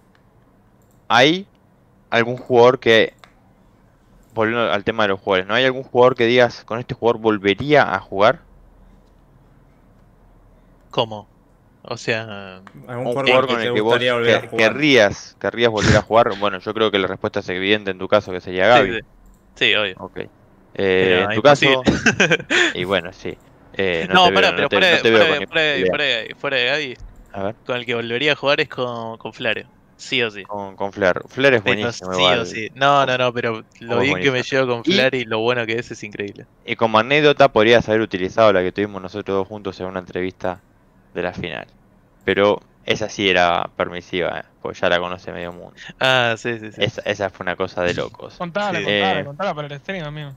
¿hay 1.07 1.47
algún 2.09 2.37
jugador 2.37 2.79
que, 2.79 3.13
volviendo 4.33 4.71
al 4.71 4.83
tema 4.83 5.03
de 5.03 5.09
los 5.09 5.19
jugadores, 5.19 5.47
¿no 5.47 5.53
hay 5.55 5.65
algún 5.65 5.83
jugador 5.83 6.15
que 6.15 6.25
digas, 6.25 6.63
con 6.65 6.79
este 6.79 6.93
jugador 6.95 7.21
volvería 7.21 7.93
a 7.93 7.99
jugar? 7.99 8.45
¿Cómo? 10.89 11.31
O 11.83 11.97
sea, 11.97 12.61
¿Algún 12.87 13.07
Un 13.07 13.13
jugador 13.15 13.47
que 13.47 13.53
con 13.53 13.61
el 13.61 13.73
que 13.73 13.81
vos 13.81 13.99
querrías, 14.57 15.35
querrías 15.39 15.71
volver 15.71 15.97
a 15.97 16.01
jugar. 16.01 16.33
Bueno, 16.35 16.59
yo 16.59 16.73
creo 16.73 16.91
que 16.91 16.99
la 16.99 17.07
respuesta 17.07 17.39
es 17.39 17.49
evidente 17.49 17.91
en 17.91 17.97
tu 17.99 18.07
caso, 18.07 18.31
que 18.31 18.41
sería 18.41 18.67
Gaby. 18.67 18.91
sí. 18.91 18.99
Sí, 19.55 19.75
obvio. 19.75 19.95
Ok. 19.95 20.17
Eh, 20.19 20.29
Pero 20.73 21.23
en 21.25 21.33
tu 21.33 21.41
caso, 21.41 21.83
y 22.73 22.83
bueno, 22.85 23.11
sí. 23.13 23.37
Eh, 23.73 24.05
no, 24.09 24.19
te 24.19 24.31
pará, 24.31 24.55
pero 24.55 24.69
fuera, 24.69 24.87
de- 24.87 25.03
no 25.03 25.09
Gaby, 26.65 26.95
A 27.33 27.43
ver, 27.43 27.55
con 27.65 27.77
el 27.77 27.85
que 27.85 27.95
volvería 27.95 28.33
a 28.33 28.35
jugar 28.35 28.61
es 28.61 28.69
con, 28.69 29.17
con 29.17 29.33
Flario. 29.33 29.71
Sí 30.01 30.21
o 30.23 30.31
sí. 30.31 30.43
con, 30.43 30.75
con 30.75 30.91
Flair. 30.91 31.21
Flair 31.27 31.53
es 31.53 31.63
buenísimo. 31.63 32.11
sí 32.13 32.23
o 32.23 32.43
sí. 32.45 32.69
No, 32.73 33.05
no, 33.05 33.17
no, 33.19 33.31
pero 33.31 33.63
lo 33.79 33.99
bien 33.99 34.19
que 34.19 34.31
me 34.31 34.41
llevo 34.41 34.67
con 34.67 34.81
Y- 34.85 34.93
Flair 34.93 35.13
y 35.15 35.25
lo 35.25 35.39
bueno 35.39 35.65
que 35.67 35.73
es 35.73 35.91
es 35.91 36.03
increíble. 36.03 36.45
Y 36.65 36.75
como 36.75 36.97
anécdota, 36.97 37.49
podrías 37.51 37.87
haber 37.87 38.01
utilizado 38.01 38.51
la 38.51 38.61
que 38.63 38.71
tuvimos 38.71 38.99
nosotros 39.01 39.37
dos 39.37 39.47
juntos 39.47 39.79
en 39.79 39.85
una 39.85 39.99
entrevista 39.99 40.59
de 41.13 41.21
la 41.21 41.33
final. 41.33 41.67
pero 42.25 42.59
esa 42.85 43.09
sí 43.09 43.29
era 43.29 43.69
permisiva, 43.77 44.39
eh, 44.39 44.43
porque 44.61 44.79
ya 44.79 44.89
la 44.89 44.99
conoce 44.99 45.31
medio 45.31 45.51
mundo. 45.51 45.73
Ah, 45.99 46.33
sí, 46.37 46.57
sí, 46.59 46.71
sí. 46.71 46.83
Esa, 46.83 47.01
esa 47.05 47.29
fue 47.29 47.43
una 47.43 47.55
cosa 47.55 47.83
de 47.83 47.93
locos. 47.93 48.35
Contala, 48.37 48.79
Sí. 48.79 48.85
contala, 48.85 49.19
Eh. 49.19 49.25
contala 49.25 49.53
para 49.53 49.67
el 49.67 49.79
stream, 49.79 50.03
amigo. 50.05 50.31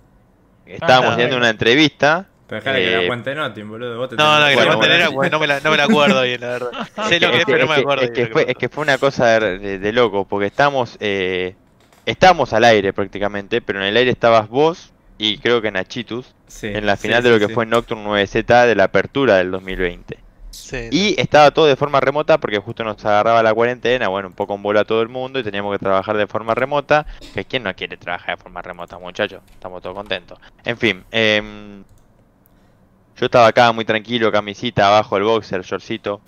Estábamos 0.67 1.12
haciendo 1.12 1.37
una 1.39 1.49
entrevista. 1.51 2.27
Pero 2.47 2.61
dejale 2.61 2.82
que 2.82 2.92
Eh, 2.92 2.92
la 2.92 3.07
cuente 3.07 3.34
Notin, 3.34 3.68
boludo. 3.68 3.99
Vos 3.99 4.09
te 4.11 4.16
No, 4.16 4.38
no, 4.40 4.47
que 4.49 4.55
Bueno, 4.55 4.70
la 4.70 4.76
cuenten 4.76 4.90
bueno, 4.90 4.95
era, 4.95 5.11
pues, 5.12 5.30
no, 5.30 5.38
me 5.38 5.47
la, 5.47 5.61
no 5.61 5.70
me 5.70 5.76
la 5.76 5.84
acuerdo 5.84 6.22
bien, 6.22 6.40
la 6.40 6.49
verdad. 6.49 6.70
Sé 7.03 7.20
lo 7.20 7.30
que 7.30 7.38
es, 7.38 7.47
pero 7.47 7.59
no 7.59 7.66
me 7.66 7.74
acuerdo 7.76 8.05
es 8.05 8.11
bien 8.11 8.12
que 8.12 8.26
que 8.26 8.28
fue, 8.28 8.51
es 8.51 8.57
que 8.57 8.68
fue 8.68 8.82
una 8.82 8.99
cosa 8.99 9.38
de, 9.40 9.59
de, 9.59 9.78
de 9.78 9.92
loco, 9.92 10.26
porque 10.26 10.47
estábamos, 10.47 10.97
eh, 11.01 11.57
estábamos 12.07 12.53
al 12.53 12.64
aire 12.64 12.92
prácticamente, 12.92 13.61
pero 13.62 13.80
en 13.80 13.86
el 13.86 13.97
aire 13.97 14.11
estabas 14.11 14.49
vos 14.49 14.92
y 15.18 15.38
creo 15.38 15.62
que 15.62 15.70
Nachitus, 15.70 16.34
Sí, 16.47 16.68
en 16.68 16.86
la 16.86 16.97
final 16.97 17.22
sí, 17.22 17.28
de 17.28 17.30
lo 17.30 17.38
que 17.38 17.49
sí. 17.49 17.55
fue 17.55 17.66
Nocturne 17.66 18.05
9Z 18.05 18.66
de 18.66 18.74
la 18.74 18.84
apertura 18.84 19.36
del 19.36 19.51
2020. 19.51 20.24
Sí, 20.51 20.88
sí. 20.92 21.14
Y 21.14 21.20
estaba 21.20 21.51
todo 21.51 21.66
de 21.66 21.76
forma 21.76 22.01
remota 22.01 22.38
porque 22.38 22.59
justo 22.59 22.84
nos 22.84 23.05
agarraba 23.05 23.42
la 23.42 23.53
cuarentena, 23.55 24.09
bueno, 24.09 24.28
un 24.28 24.34
poco 24.34 24.55
en 24.55 24.62
bola 24.62 24.80
a 24.80 24.84
todo 24.84 25.03
el 25.03 25.09
mundo 25.09 25.38
y 25.40 25.42
teníamos 25.42 25.72
que 25.76 25.78
trabajar 25.80 26.16
de 26.16 26.26
forma 26.28 26.55
remota. 26.55 27.07
Que 27.34 27.45
quién 27.45 27.64
no 27.64 27.74
quiere 27.74 27.97
trabajar 27.97 28.36
de 28.36 28.42
forma 28.42 28.62
remota, 28.62 28.99
muchachos, 28.99 29.42
estamos 29.53 29.82
todos 29.82 29.97
contentos. 29.97 30.38
En 30.64 30.78
fin, 30.78 31.05
em, 31.11 31.84
yo 33.17 33.27
estaba 33.27 33.47
acá 33.47 33.73
muy 33.73 33.85
tranquilo, 33.85 34.33
camisita 34.33 34.89
abajo, 34.89 35.17
el 35.17 35.25
boxer, 35.25 35.62
shortcito, 35.62 36.21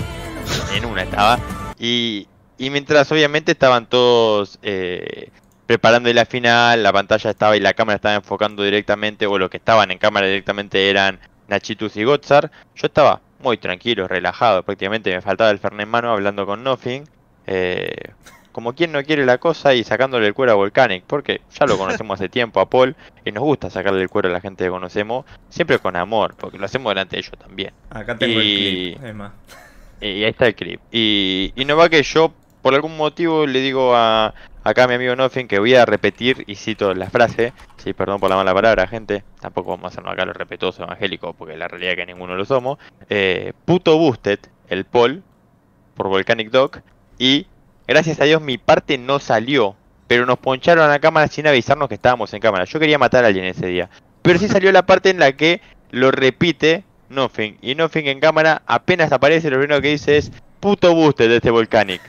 en 0.75 0.85
una 0.85 1.03
estaba. 1.03 1.39
Y, 1.79 2.29
y 2.59 2.71
mientras 2.71 3.11
obviamente 3.11 3.53
estaban 3.53 3.87
todos 3.87 4.59
eh, 4.63 5.31
preparando 5.67 6.13
la 6.13 6.25
final, 6.25 6.83
la 6.83 6.93
pantalla 6.93 7.31
estaba 7.31 7.57
y 7.57 7.61
la 7.61 7.75
cámara 7.75 7.97
estaba 7.97 8.15
enfocando 8.15 8.63
directamente, 8.63 9.27
o 9.27 9.39
los 9.39 9.51
que 9.51 9.57
estaban 9.57 9.91
en 9.91 9.99
cámara 9.99 10.27
directamente 10.27 10.89
eran 10.89 11.19
Nachitus 11.49 11.97
y 11.97 12.05
Gotzar, 12.05 12.51
yo 12.75 12.87
estaba 12.87 13.21
muy 13.41 13.59
tranquilo, 13.59 14.09
relajado, 14.09 14.63
prácticamente 14.63 15.15
me 15.15 15.21
faltaba 15.21 15.51
el 15.51 15.59
Fernet 15.59 15.85
en 15.85 15.91
mano 15.91 16.13
hablando 16.13 16.47
con 16.47 16.63
Nothing, 16.63 17.05
eh, 17.47 18.13
como 18.57 18.73
quien 18.73 18.91
no 18.91 19.03
quiere 19.03 19.27
la 19.27 19.37
cosa 19.37 19.75
y 19.75 19.85
sacándole 19.85 20.27
el 20.27 20.33
cuero 20.33 20.53
a 20.53 20.55
Volcanic, 20.55 21.05
porque 21.07 21.43
ya 21.53 21.67
lo 21.67 21.77
conocemos 21.77 22.15
hace 22.19 22.31
tiempo 22.31 22.59
a 22.59 22.71
Paul 22.71 22.97
y 23.23 23.31
nos 23.31 23.45
gusta 23.45 23.69
sacarle 23.69 24.01
el 24.01 24.09
cuero 24.09 24.31
a 24.31 24.33
la 24.33 24.41
gente 24.41 24.65
que 24.65 24.71
conocemos, 24.71 25.27
siempre 25.51 25.79
con 25.79 25.95
amor, 25.95 26.35
porque 26.39 26.57
lo 26.57 26.65
hacemos 26.65 26.89
delante 26.91 27.17
de 27.17 27.21
ellos 27.21 27.35
también. 27.39 27.75
Acá 27.91 28.17
tengo 28.17 28.41
Y- 28.41 28.95
el 28.95 28.99
clip. 28.99 29.31
Y 30.01 30.07
ahí 30.07 30.25
está 30.25 30.47
el 30.47 30.55
clip. 30.55 30.81
Y, 30.91 31.53
y 31.55 31.67
no 31.67 31.77
va 31.77 31.91
que 31.91 32.03
yo, 32.03 32.33
por 32.63 32.73
algún 32.75 32.97
motivo, 32.97 33.47
le 33.47 33.61
digo 33.61 33.95
a 33.95 34.33
acá 34.65 34.85
a 34.85 34.89
mi 34.89 34.95
amigo 34.95 35.15
Nothing 35.15 35.49
que 35.49 35.59
voy 35.59 35.75
a 35.75 35.85
repetir 35.85 36.43
y 36.47 36.55
cito 36.55 36.95
la 36.95 37.11
frase. 37.11 37.53
Sí, 37.77 37.93
perdón 37.93 38.19
por 38.21 38.31
la 38.31 38.37
mala 38.37 38.55
palabra, 38.55 38.87
gente. 38.87 39.23
Tampoco 39.39 39.73
vamos 39.73 39.85
a 39.85 39.89
hacernos 39.89 40.15
acá 40.15 40.25
los 40.25 40.35
respetuosos 40.35 40.81
evangélicos, 40.87 41.37
porque 41.37 41.59
la 41.59 41.69
realidad 41.69 41.93
es 41.93 41.99
que 41.99 42.07
ninguno 42.07 42.35
lo 42.37 42.47
somos. 42.47 42.79
Eh, 43.11 43.53
puto 43.67 43.99
Boosted, 43.99 44.39
el 44.71 44.87
Paul, 44.87 45.23
por 45.95 46.09
Volcanic 46.09 46.51
Dog. 46.51 46.81
Y 47.19 47.47
gracias 47.87 48.21
a 48.21 48.25
Dios 48.25 48.41
mi 48.43 48.59
parte 48.59 48.99
no 48.99 49.19
salió. 49.19 49.77
Pero 50.09 50.25
nos 50.25 50.39
poncharon 50.39 50.85
a 50.85 50.89
la 50.89 51.01
cámara 51.01 51.27
sin 51.27 51.47
avisarnos 51.47 51.89
que 51.89 51.97
estábamos 51.97 52.33
en 52.33 52.41
cámara. 52.41 52.65
Yo 52.65 52.79
quería 52.79 52.99
matar 52.99 53.25
a 53.25 53.29
alguien 53.29 53.45
ese 53.45 53.67
día. 53.67 53.91
Pero 54.23 54.39
sí 54.39 54.47
salió 54.49 54.71
la 54.71 54.87
parte 54.87 55.11
en 55.11 55.19
la 55.19 55.33
que 55.33 55.61
lo 55.91 56.11
repite 56.11 56.85
Nothing. 57.09 57.59
Y 57.61 57.75
Nothing 57.75 58.07
en 58.07 58.21
cámara 58.21 58.63
apenas 58.67 59.13
aparece, 59.13 59.51
lo 59.51 59.59
primero 59.59 59.81
que 59.81 59.89
dice 59.89 60.17
es 60.17 60.31
puto 60.61 60.95
booster 60.95 61.29
de 61.29 61.37
este 61.37 61.51
Volcanic. 61.51 62.01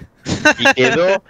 Y 0.59 0.73
quedó 0.73 1.23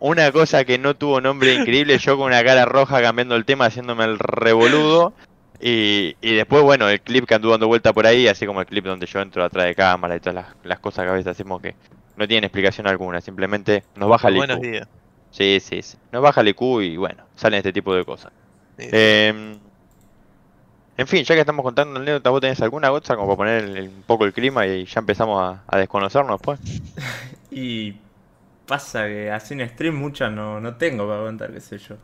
una 0.00 0.30
cosa 0.32 0.64
que 0.64 0.78
no 0.78 0.96
tuvo 0.96 1.20
nombre 1.20 1.54
increíble, 1.54 1.98
yo 1.98 2.16
con 2.16 2.26
una 2.26 2.44
cara 2.44 2.64
roja 2.64 3.02
cambiando 3.02 3.36
el 3.36 3.44
tema, 3.44 3.66
haciéndome 3.66 4.04
el 4.04 4.18
revoludo. 4.18 5.12
Y, 5.60 6.16
y 6.20 6.34
después, 6.34 6.62
bueno, 6.62 6.88
el 6.88 7.00
clip 7.00 7.26
que 7.26 7.34
anduvo 7.34 7.52
dando 7.52 7.66
vuelta 7.66 7.92
por 7.92 8.06
ahí, 8.06 8.28
así 8.28 8.46
como 8.46 8.60
el 8.60 8.66
clip 8.66 8.84
donde 8.84 9.06
yo 9.06 9.20
entro 9.20 9.44
atrás 9.44 9.66
de 9.66 9.74
cámara 9.74 10.14
y 10.16 10.20
todas 10.20 10.34
las, 10.34 10.46
las 10.62 10.78
cosas 10.78 11.04
que 11.04 11.10
a 11.10 11.14
veces 11.14 11.32
hacemos 11.32 11.60
que 11.60 11.74
no 12.18 12.26
tienen 12.28 12.44
explicación 12.44 12.86
alguna, 12.86 13.20
simplemente 13.20 13.84
nos 13.96 14.08
baja 14.08 14.28
el 14.28 14.36
Buenos 14.36 14.58
IQ. 14.58 14.62
días. 14.72 14.88
Sí, 15.30 15.60
sí, 15.60 15.82
sí. 15.82 15.98
Nos 16.12 16.22
baja 16.22 16.40
el 16.40 16.48
IQ 16.48 16.82
y 16.82 16.96
bueno, 16.96 17.28
salen 17.36 17.58
este 17.58 17.72
tipo 17.72 17.94
de 17.94 18.04
cosas. 18.04 18.32
Sí, 18.78 18.84
sí. 18.84 18.90
Eh, 18.92 19.58
en 20.96 21.06
fin, 21.06 21.22
ya 21.24 21.34
que 21.34 21.40
estamos 21.40 21.62
contando 21.62 22.00
anécdotas, 22.00 22.30
¿vos 22.32 22.40
tenés 22.40 22.60
alguna 22.60 22.88
gota 22.88 23.14
como 23.14 23.28
para 23.28 23.36
poner 23.36 23.64
el- 23.64 23.76
el- 23.76 23.88
un 23.88 24.02
poco 24.02 24.24
el 24.24 24.32
clima 24.32 24.66
y 24.66 24.84
ya 24.84 25.00
empezamos 25.00 25.40
a, 25.40 25.64
a 25.66 25.78
desconocernos 25.78 26.40
pues? 26.42 26.58
Y 27.50 27.94
pasa 28.66 29.06
que 29.06 29.30
así 29.30 29.54
en 29.54 29.68
stream 29.68 29.96
muchas 29.96 30.32
no, 30.32 30.60
no 30.60 30.76
tengo 30.76 31.06
para 31.08 31.22
contar, 31.22 31.52
qué 31.52 31.60
sé 31.60 31.78
yo. 31.78 31.96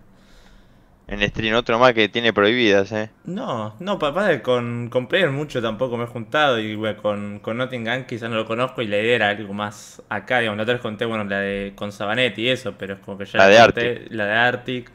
En 1.07 1.23
stream 1.31 1.55
otro 1.57 1.79
más 1.79 1.95
que 1.95 2.11
tiene 2.11 2.35
prohibidas, 2.35 2.93
eh. 2.93 3.11
No, 3.25 3.75
no, 3.81 3.99
papá, 3.99 4.43
con, 4.43 4.91
con 4.91 5.07
Player 5.09 5.31
mucho 5.31 5.63
tampoco 5.63 5.97
me 5.97 6.05
he 6.05 6.07
juntado 6.07 6.59
y 6.61 6.75
bueno, 6.75 7.01
con, 7.01 7.39
con 7.41 7.57
Nottingham 7.57 8.05
quizás 8.05 8.29
no 8.29 8.37
lo 8.37 8.45
conozco 8.45 8.83
y 8.83 8.87
la 8.87 8.99
idea 8.99 9.17
era 9.17 9.29
algo 9.31 9.55
más 9.55 10.03
acá, 10.11 10.41
digamos, 10.41 10.59
la 10.59 10.65
otra 10.65 10.75
vez 10.75 10.83
conté, 10.83 11.07
bueno, 11.07 11.25
la 11.25 11.41
de 11.41 11.73
con 11.75 11.91
Sabanetti 11.91 12.43
y 12.43 12.49
eso, 12.51 12.77
pero 12.77 12.95
es 12.95 13.01
como 13.01 13.17
que 13.17 13.25
ya 13.25 13.39
La 13.39 13.47
de 13.49 13.57
conté, 13.57 14.07
la 14.11 14.27
de 14.27 14.33
Arctic. 14.35 14.93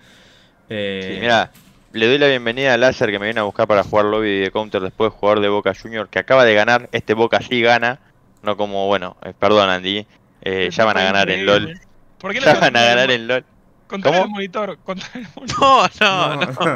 eh, 0.70 1.16
Sí, 1.16 1.20
mira, 1.20 1.52
le 1.92 2.08
doy 2.08 2.18
la 2.18 2.28
bienvenida 2.28 2.74
a 2.74 2.78
Láser 2.78 3.10
que 3.12 3.20
me 3.20 3.26
viene 3.26 3.40
a 3.40 3.44
buscar 3.44 3.68
para 3.68 3.84
jugar 3.84 4.06
lobby 4.06 4.40
de 4.40 4.52
counter 4.52 4.82
después, 4.82 5.12
jugador 5.14 5.42
de 5.42 5.50
Boca 5.50 5.74
Junior, 5.74 6.10
que 6.10 6.20
acaba 6.20 6.46
de 6.46 6.54
ganar, 6.54 6.90
este 6.92 7.14
Boca 7.14 7.42
sí 7.42 7.62
gana, 7.62 8.00
no 8.44 8.58
como, 8.58 8.88
bueno, 8.88 9.18
eh, 9.24 9.34
perdón 9.38 9.70
Andy, 9.70 10.06
eh, 10.42 10.70
ya 10.72 10.86
van 10.86 10.98
a 10.98 11.04
ganar 11.04 11.30
en 11.32 11.46
LOL, 11.46 11.74
¿Por 12.20 12.34
qué 12.34 12.40
ya 12.42 12.54
van 12.54 12.76
a 12.76 12.84
ganar 12.84 13.12
en 13.12 13.28
LOL. 13.28 13.46
Contar 13.90 14.12
¿Cómo? 14.14 14.26
el 14.26 14.30
monitor, 14.30 14.78
contar 14.86 15.10
el 15.16 15.28
monitor. 15.36 15.90
No, 16.00 16.36
no, 16.36 16.76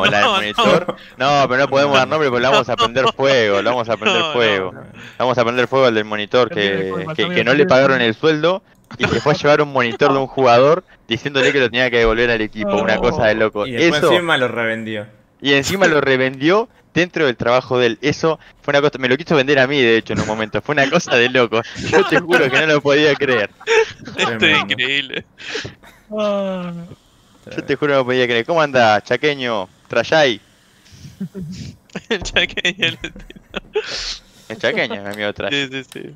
No, 0.00 0.06
la 0.06 0.16
del 0.18 0.26
no, 0.26 0.32
monitor, 0.36 0.96
no, 1.18 1.44
pero 1.46 1.60
no 1.60 1.68
podemos 1.68 1.94
dar 1.94 2.08
nombre 2.08 2.30
porque 2.30 2.42
le 2.42 2.48
vamos 2.48 2.68
a 2.70 2.76
prender 2.76 3.04
fuego, 3.14 3.60
le 3.60 3.68
vamos 3.68 3.88
a 3.90 3.96
prender 3.98 4.22
No, 4.22 4.32
fuego. 4.32 4.72
no. 4.72 4.82
Vamos 5.18 5.36
a 5.36 5.44
prender 5.44 5.68
fuego 5.68 5.86
al 5.86 5.94
del 5.94 6.06
monitor 6.06 6.48
que, 6.48 6.90
que, 7.14 7.44
no 7.44 7.52
le 7.52 7.66
pagaron 7.66 8.00
el 8.00 8.14
sueldo 8.14 8.62
y 8.96 9.04
se 9.04 9.20
fue 9.20 9.34
a 9.34 9.36
llevar 9.36 9.60
un 9.60 9.72
monitor 9.74 10.12
de 10.12 10.18
un 10.18 10.26
jugador 10.26 10.84
diciéndole 11.06 11.52
que 11.52 11.60
lo 11.60 11.68
tenía 11.70 11.90
que 11.90 11.98
devolver 11.98 12.30
al 12.30 12.40
equipo. 12.40 12.74
Una 12.76 12.96
cosa 12.96 13.26
de 13.26 13.34
loco. 13.34 13.66
Y 13.66 13.72
después 13.72 14.02
Eso, 14.02 14.12
encima 14.12 14.38
lo 14.38 14.48
revendió. 14.48 15.06
y 15.42 15.52
encima 15.52 15.86
lo 15.86 16.00
revendió 16.00 16.70
dentro 16.94 17.26
del 17.26 17.36
trabajo 17.36 17.78
de 17.78 17.86
él. 17.86 17.98
Eso 18.00 18.38
fue 18.62 18.72
una 18.72 18.80
cosa, 18.80 18.98
me 18.98 19.08
lo 19.08 19.16
quiso 19.16 19.34
vender 19.34 19.58
a 19.58 19.66
mí 19.66 19.82
de 19.82 19.98
hecho 19.98 20.12
en 20.14 20.20
un 20.20 20.26
momento. 20.26 20.62
Fue 20.62 20.74
una 20.74 20.88
cosa 20.88 21.16
de 21.16 21.28
loco. 21.28 21.60
Yo 21.90 22.06
te 22.06 22.20
juro 22.20 22.48
que 22.50 22.60
no 22.60 22.66
lo 22.66 22.80
podía 22.80 23.14
creer. 23.16 23.50
Esto 24.16 24.30
es 24.30 24.38
Tremendo. 24.38 24.76
Ah, 26.10 26.72
Yo 27.54 27.64
te 27.64 27.76
juro 27.76 27.88
que 27.90 27.92
no 27.94 27.98
lo 28.00 28.04
podía 28.04 28.24
creer. 28.26 28.44
¿Cómo 28.46 28.60
anda, 28.60 29.00
chaqueño? 29.02 29.68
Trayay. 29.88 30.40
El 32.08 32.22
chaqueño. 32.22 32.86
el- 32.86 32.98
Es 34.48 34.58
chaqueño, 34.58 35.02
mi 35.02 35.08
amigo 35.08 35.32
Trayay. 35.32 35.68
Sí, 35.68 35.84
sí, 35.84 35.90
sí. 35.92 36.14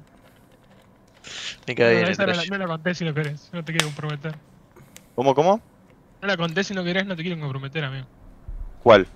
Me 1.67 1.75
cae 1.75 1.91
bien 2.05 2.17
no, 2.19 2.27
la, 2.27 2.45
no 2.47 2.59
la 2.59 2.67
conté 2.67 2.95
si 2.95 3.05
no 3.05 3.13
querés, 3.15 3.49
no 3.53 3.63
te 3.63 3.73
quiero 3.73 3.87
comprometer. 3.89 4.35
¿Cómo, 5.15 5.35
cómo? 5.35 5.61
No 6.23 6.29
la 6.29 6.37
conté 6.37 6.65
si 6.65 6.75
no 6.75 6.83
querés, 6.83 7.07
no 7.07 7.15
te 7.17 7.23
quiero 7.23 7.39
comprometer, 7.41 7.85
amigo. 7.85 8.07
¿Cuál? 8.83 9.07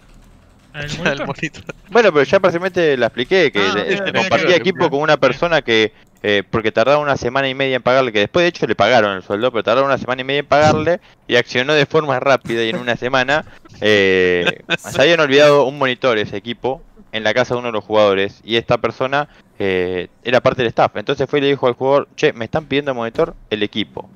El 0.74 0.82
El 0.90 0.98
monitor. 0.98 1.26
monitor. 1.26 1.64
Bueno, 1.90 2.12
pero 2.12 2.24
ya 2.24 2.40
prácticamente 2.40 2.96
la 2.96 3.06
expliqué, 3.06 3.50
que 3.50 3.60
Ah, 3.60 3.74
le- 3.74 3.94
eh, 3.94 4.12
compartía 4.14 4.56
equipo 4.56 4.90
con 4.90 5.00
una 5.00 5.16
persona 5.16 5.62
que, 5.62 5.92
eh, 6.22 6.44
porque 6.48 6.70
tardaba 6.70 6.98
una 6.98 7.16
semana 7.16 7.48
y 7.48 7.54
media 7.54 7.76
en 7.76 7.82
pagarle, 7.82 8.12
que 8.12 8.20
después 8.20 8.44
de 8.44 8.48
hecho 8.48 8.66
le 8.66 8.76
pagaron 8.76 9.16
el 9.16 9.22
sueldo, 9.22 9.50
pero 9.50 9.64
tardaba 9.64 9.86
una 9.86 9.98
semana 9.98 10.22
y 10.22 10.24
media 10.24 10.40
en 10.40 10.46
pagarle 10.46 11.00
y 11.26 11.34
accionó 11.34 11.74
de 11.74 11.84
forma 11.84 12.20
rápida 12.20 12.62
y 12.62 12.70
en 12.70 12.76
una 12.76 12.96
semana 12.96 13.44
eh, 13.80 14.62
se 14.78 15.02
habían 15.02 15.20
olvidado 15.20 15.64
un 15.64 15.78
monitor 15.78 16.18
ese 16.18 16.36
equipo 16.36 16.80
en 17.10 17.24
la 17.24 17.34
casa 17.34 17.54
de 17.54 17.58
uno 17.58 17.68
de 17.68 17.72
los 17.72 17.84
jugadores 17.84 18.40
y 18.44 18.56
esta 18.56 18.78
persona 18.78 19.28
eh, 19.58 20.08
era 20.22 20.40
parte 20.40 20.62
del 20.62 20.68
staff. 20.68 20.96
Entonces 20.96 21.28
fue 21.28 21.40
y 21.40 21.42
le 21.42 21.48
dijo 21.48 21.66
al 21.66 21.74
jugador, 21.74 22.08
che, 22.16 22.32
me 22.32 22.44
están 22.44 22.66
pidiendo 22.66 22.94
monitor 22.94 23.34
el 23.50 23.62
equipo. 23.62 24.08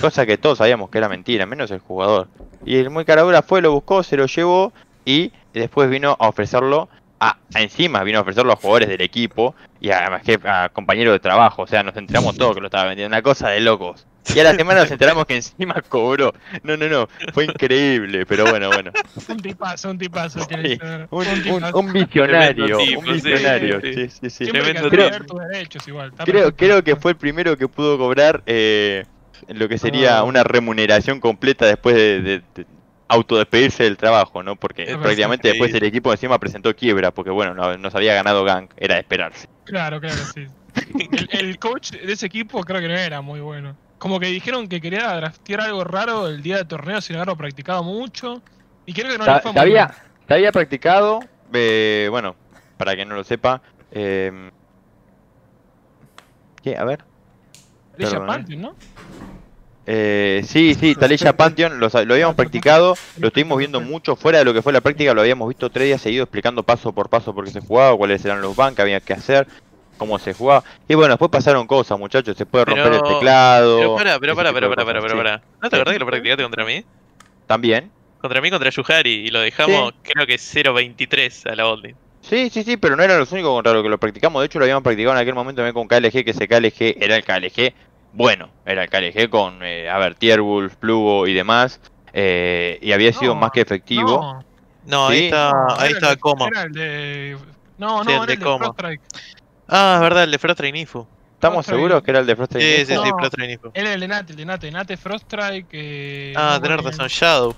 Cosa 0.00 0.24
que 0.24 0.38
todos 0.38 0.58
sabíamos 0.58 0.90
que 0.90 0.98
era 0.98 1.08
mentira, 1.08 1.44
menos 1.44 1.70
el 1.70 1.80
jugador. 1.80 2.28
Y 2.64 2.76
el 2.76 2.90
muy 2.90 3.04
caradura 3.04 3.42
fue, 3.42 3.60
lo 3.60 3.72
buscó, 3.72 4.02
se 4.02 4.16
lo 4.16 4.26
llevó 4.26 4.72
y 5.04 5.32
después 5.52 5.90
vino 5.90 6.16
a 6.18 6.28
ofrecerlo 6.28 6.88
a, 7.28 7.36
a 7.54 7.60
encima, 7.62 8.02
vino 8.04 8.18
a 8.18 8.22
ofrecerlo 8.22 8.52
a 8.52 8.56
jugadores 8.56 8.88
del 8.88 9.00
equipo 9.00 9.54
y 9.80 9.90
a, 9.90 10.06
a 10.06 10.20
jef- 10.22 10.44
a 10.44 10.68
compañeros 10.70 11.12
de 11.14 11.20
trabajo. 11.20 11.62
O 11.62 11.66
sea, 11.66 11.82
nos 11.82 11.96
enteramos 11.96 12.36
todos 12.36 12.54
que 12.54 12.60
lo 12.60 12.66
estaba 12.66 12.84
vendiendo, 12.86 13.14
una 13.14 13.22
cosa 13.22 13.48
de 13.50 13.60
locos. 13.60 14.06
Y 14.34 14.38
a 14.38 14.44
la 14.44 14.54
semana 14.54 14.80
nos 14.82 14.90
enteramos 14.90 15.26
que 15.26 15.34
encima 15.36 15.74
cobró. 15.88 16.32
No, 16.62 16.76
no, 16.76 16.88
no, 16.88 17.08
fue 17.32 17.44
increíble, 17.44 18.24
pero 18.24 18.44
bueno, 18.46 18.68
bueno. 18.68 18.92
Un 19.28 19.36
tipazo, 19.38 19.90
un 19.90 19.98
tipazo. 19.98 20.40
Sí, 20.44 20.78
Un, 21.10 21.26
un 21.26 21.26
un, 21.28 21.42
tipazo. 21.42 21.78
un 21.78 21.92
visionario, 21.92 22.76
tipo, 22.78 23.00
un 23.00 23.06
visionario. 23.14 23.80
sí, 23.80 24.30
Sí, 24.30 24.46
tremendo 24.46 24.88
Creo- 24.90 25.10
tus 25.26 25.40
derechos 25.48 25.88
igual. 25.88 26.12
Creo, 26.56 26.84
que 26.84 26.94
fue 26.96 27.12
el 27.12 27.16
primero 27.16 27.56
que 27.56 27.66
pudo 27.66 27.98
cobrar 27.98 28.42
eh, 28.46 29.04
lo 29.48 29.68
que 29.68 29.76
sería 29.78 30.18
Ah. 30.18 30.22
una 30.22 30.44
remuneración 30.44 31.18
completa 31.18 31.66
después 31.66 31.96
de, 31.96 32.20
de- 32.22 32.42
de 32.54 32.66
autodespedirse 33.12 33.84
del 33.84 33.96
trabajo, 33.96 34.42
¿no? 34.42 34.56
Porque 34.56 34.84
Es 34.84 34.96
prácticamente 34.96 35.48
después 35.48 35.72
el 35.74 35.84
equipo 35.84 36.10
encima 36.12 36.38
presentó 36.38 36.74
quiebra, 36.74 37.10
porque 37.10 37.30
bueno, 37.30 37.54
no, 37.54 37.76
no 37.76 37.90
se 37.90 37.96
había 37.96 38.14
ganado 38.14 38.44
Gang, 38.44 38.68
era 38.76 38.94
de 38.94 39.00
esperarse. 39.00 39.48
Claro, 39.64 40.00
claro, 40.00 40.16
sí. 40.34 40.46
El, 41.10 41.28
el 41.32 41.58
coach 41.58 41.90
de 41.92 42.12
ese 42.12 42.26
equipo 42.26 42.62
creo 42.62 42.80
que 42.80 42.88
no 42.88 42.94
era 42.94 43.20
muy 43.20 43.40
bueno. 43.40 43.76
Como 43.98 44.18
que 44.18 44.26
dijeron 44.26 44.66
que 44.68 44.80
quería 44.80 45.14
draftear 45.14 45.60
algo 45.60 45.84
raro 45.84 46.26
el 46.28 46.42
día 46.42 46.56
de 46.56 46.64
torneo 46.64 47.00
sin 47.00 47.16
haberlo 47.16 47.36
practicado 47.36 47.82
mucho. 47.84 48.42
Y 48.86 48.94
creo 48.94 49.12
que 49.12 49.18
no 49.18 49.26
le 49.26 49.40
fue 49.40 49.52
muy 49.52 49.60
había, 49.60 49.86
bien. 49.86 49.98
se 50.26 50.34
había 50.34 50.50
practicado, 50.52 51.20
eh, 51.52 52.08
bueno, 52.10 52.34
para 52.78 52.94
quien 52.94 53.08
no 53.08 53.14
lo 53.14 53.24
sepa, 53.24 53.60
eh, 53.92 54.50
¿Qué? 56.62 56.76
A 56.76 56.84
ver. 56.84 57.04
Perdón, 57.96 58.46
¿eh? 58.48 58.56
¿no? 58.56 58.74
Eh, 59.86 60.42
sí, 60.46 60.74
sí, 60.78 60.94
Talisha 60.94 61.36
Pantheon, 61.36 61.80
lo, 61.80 61.88
lo 61.88 62.14
habíamos 62.14 62.36
practicado, 62.36 62.96
lo 63.18 63.28
estuvimos 63.28 63.58
viendo 63.58 63.80
mucho 63.80 64.14
fuera 64.14 64.38
de 64.38 64.44
lo 64.44 64.54
que 64.54 64.62
fue 64.62 64.72
la 64.72 64.80
práctica, 64.80 65.12
lo 65.12 65.22
habíamos 65.22 65.48
visto 65.48 65.70
tres 65.70 65.86
días 65.86 66.00
seguidos 66.00 66.26
explicando 66.26 66.62
paso 66.62 66.92
por 66.92 67.08
paso 67.08 67.34
por 67.34 67.44
qué 67.44 67.50
se 67.50 67.60
jugaba, 67.60 67.96
cuáles 67.96 68.24
eran 68.24 68.40
los 68.40 68.54
ban 68.54 68.76
que 68.76 68.82
había 68.82 69.00
que 69.00 69.12
hacer, 69.12 69.48
cómo 69.98 70.18
se 70.20 70.34
jugaba. 70.34 70.62
Y 70.88 70.94
bueno, 70.94 71.14
después 71.14 71.30
pasaron 71.32 71.66
cosas, 71.66 71.98
muchachos, 71.98 72.36
se 72.36 72.46
puede 72.46 72.64
romper 72.64 72.92
el 72.92 73.02
teclado. 73.02 73.78
Pero 73.78 73.96
para, 73.96 74.20
pero 74.20 74.36
para, 74.36 74.52
pero 74.52 74.68
para, 74.70 74.84
pero 74.84 75.08
sí. 75.08 75.16
para. 75.16 75.42
¿No 75.60 75.68
te 75.68 75.76
acordás 75.76 75.94
que 75.94 75.98
lo 75.98 76.06
practicaste 76.06 76.42
contra 76.44 76.64
mí? 76.64 76.84
También. 77.48 77.90
Contra 78.20 78.40
mí, 78.40 78.50
contra 78.50 78.70
Yuhari, 78.70 79.26
y 79.26 79.30
lo 79.30 79.40
dejamos, 79.40 79.94
creo 80.02 80.26
que 80.28 80.36
0.23 80.36 81.50
a 81.50 81.56
la 81.56 81.64
botlane. 81.64 81.96
Sí, 82.20 82.50
sí, 82.50 82.62
sí, 82.62 82.76
pero 82.76 82.94
no 82.94 83.02
eran 83.02 83.18
los 83.18 83.32
únicos 83.32 83.50
contra 83.50 83.72
los 83.72 83.82
que 83.82 83.88
lo 83.88 83.98
practicamos. 83.98 84.40
De 84.42 84.46
hecho, 84.46 84.60
lo 84.60 84.64
habíamos 84.64 84.84
practicado 84.84 85.16
en 85.16 85.22
aquel 85.22 85.34
momento 85.34 85.60
también 85.60 85.74
con 85.74 85.88
KLG, 85.88 86.24
que 86.24 86.30
ese 86.30 86.46
KLG 86.46 87.02
era 87.02 87.16
el 87.16 87.24
KLG 87.24 87.74
bueno. 88.12 88.48
Era 88.66 88.84
el 88.84 88.90
KLG 88.90 89.28
con, 89.30 89.62
eh, 89.62 89.88
a 89.90 89.98
ver, 89.98 90.14
Tierwolf, 90.14 90.76
Plugo 90.76 91.26
y 91.26 91.34
demás. 91.34 91.80
eh, 92.14 92.78
y 92.82 92.92
había 92.92 93.10
sido 93.12 93.34
No, 93.34 93.40
más 93.40 93.50
que 93.52 93.62
efectivo. 93.62 94.20
No, 94.20 94.44
No, 94.84 95.06
ahí 95.08 95.18
Sí. 95.20 95.24
está, 95.26 95.50
no, 95.52 95.66
ahí 95.78 95.86
era 95.90 95.98
está 95.98 96.10
el- 96.12 96.18
Coma. 96.18 96.46
Era 96.48 96.62
el 96.64 96.72
de. 96.72 97.38
No, 97.78 98.00
Sí, 98.02 98.04
no, 98.06 98.10
el 98.10 98.16
era 98.16 98.26
de 98.26 98.32
el 98.34 98.38
de 98.38 98.44
Coma. 98.44 98.74
Ah, 99.68 99.92
es 99.94 100.00
verdad, 100.00 100.24
el 100.24 100.30
de 100.32 100.38
Frosttrain 100.38 100.76
Info. 100.76 101.08
¿Estamos 101.34 101.64
seguros 101.66 102.02
que 102.02 102.10
era 102.10 102.20
el 102.20 102.26
de 102.26 102.36
Frost 102.36 102.52
Sí, 102.54 102.60
sí, 102.60 102.86
sí, 102.86 102.94
No. 102.94 103.02
Frosttrain 103.18 103.50
Info. 103.52 103.70
Era 103.74 103.94
el 103.94 104.00
de 104.00 104.08
Nate, 104.08 104.32
el 104.32 104.36
de 104.36 104.44
Nate. 104.44 104.70
Nate 104.70 104.96
Froststrike. 104.96 105.68
Eh, 105.72 106.34
Ah, 106.36 106.58
no, 106.60 106.62
tenés 106.68 106.84
razón, 106.84 107.06
Shadow. 107.08 107.56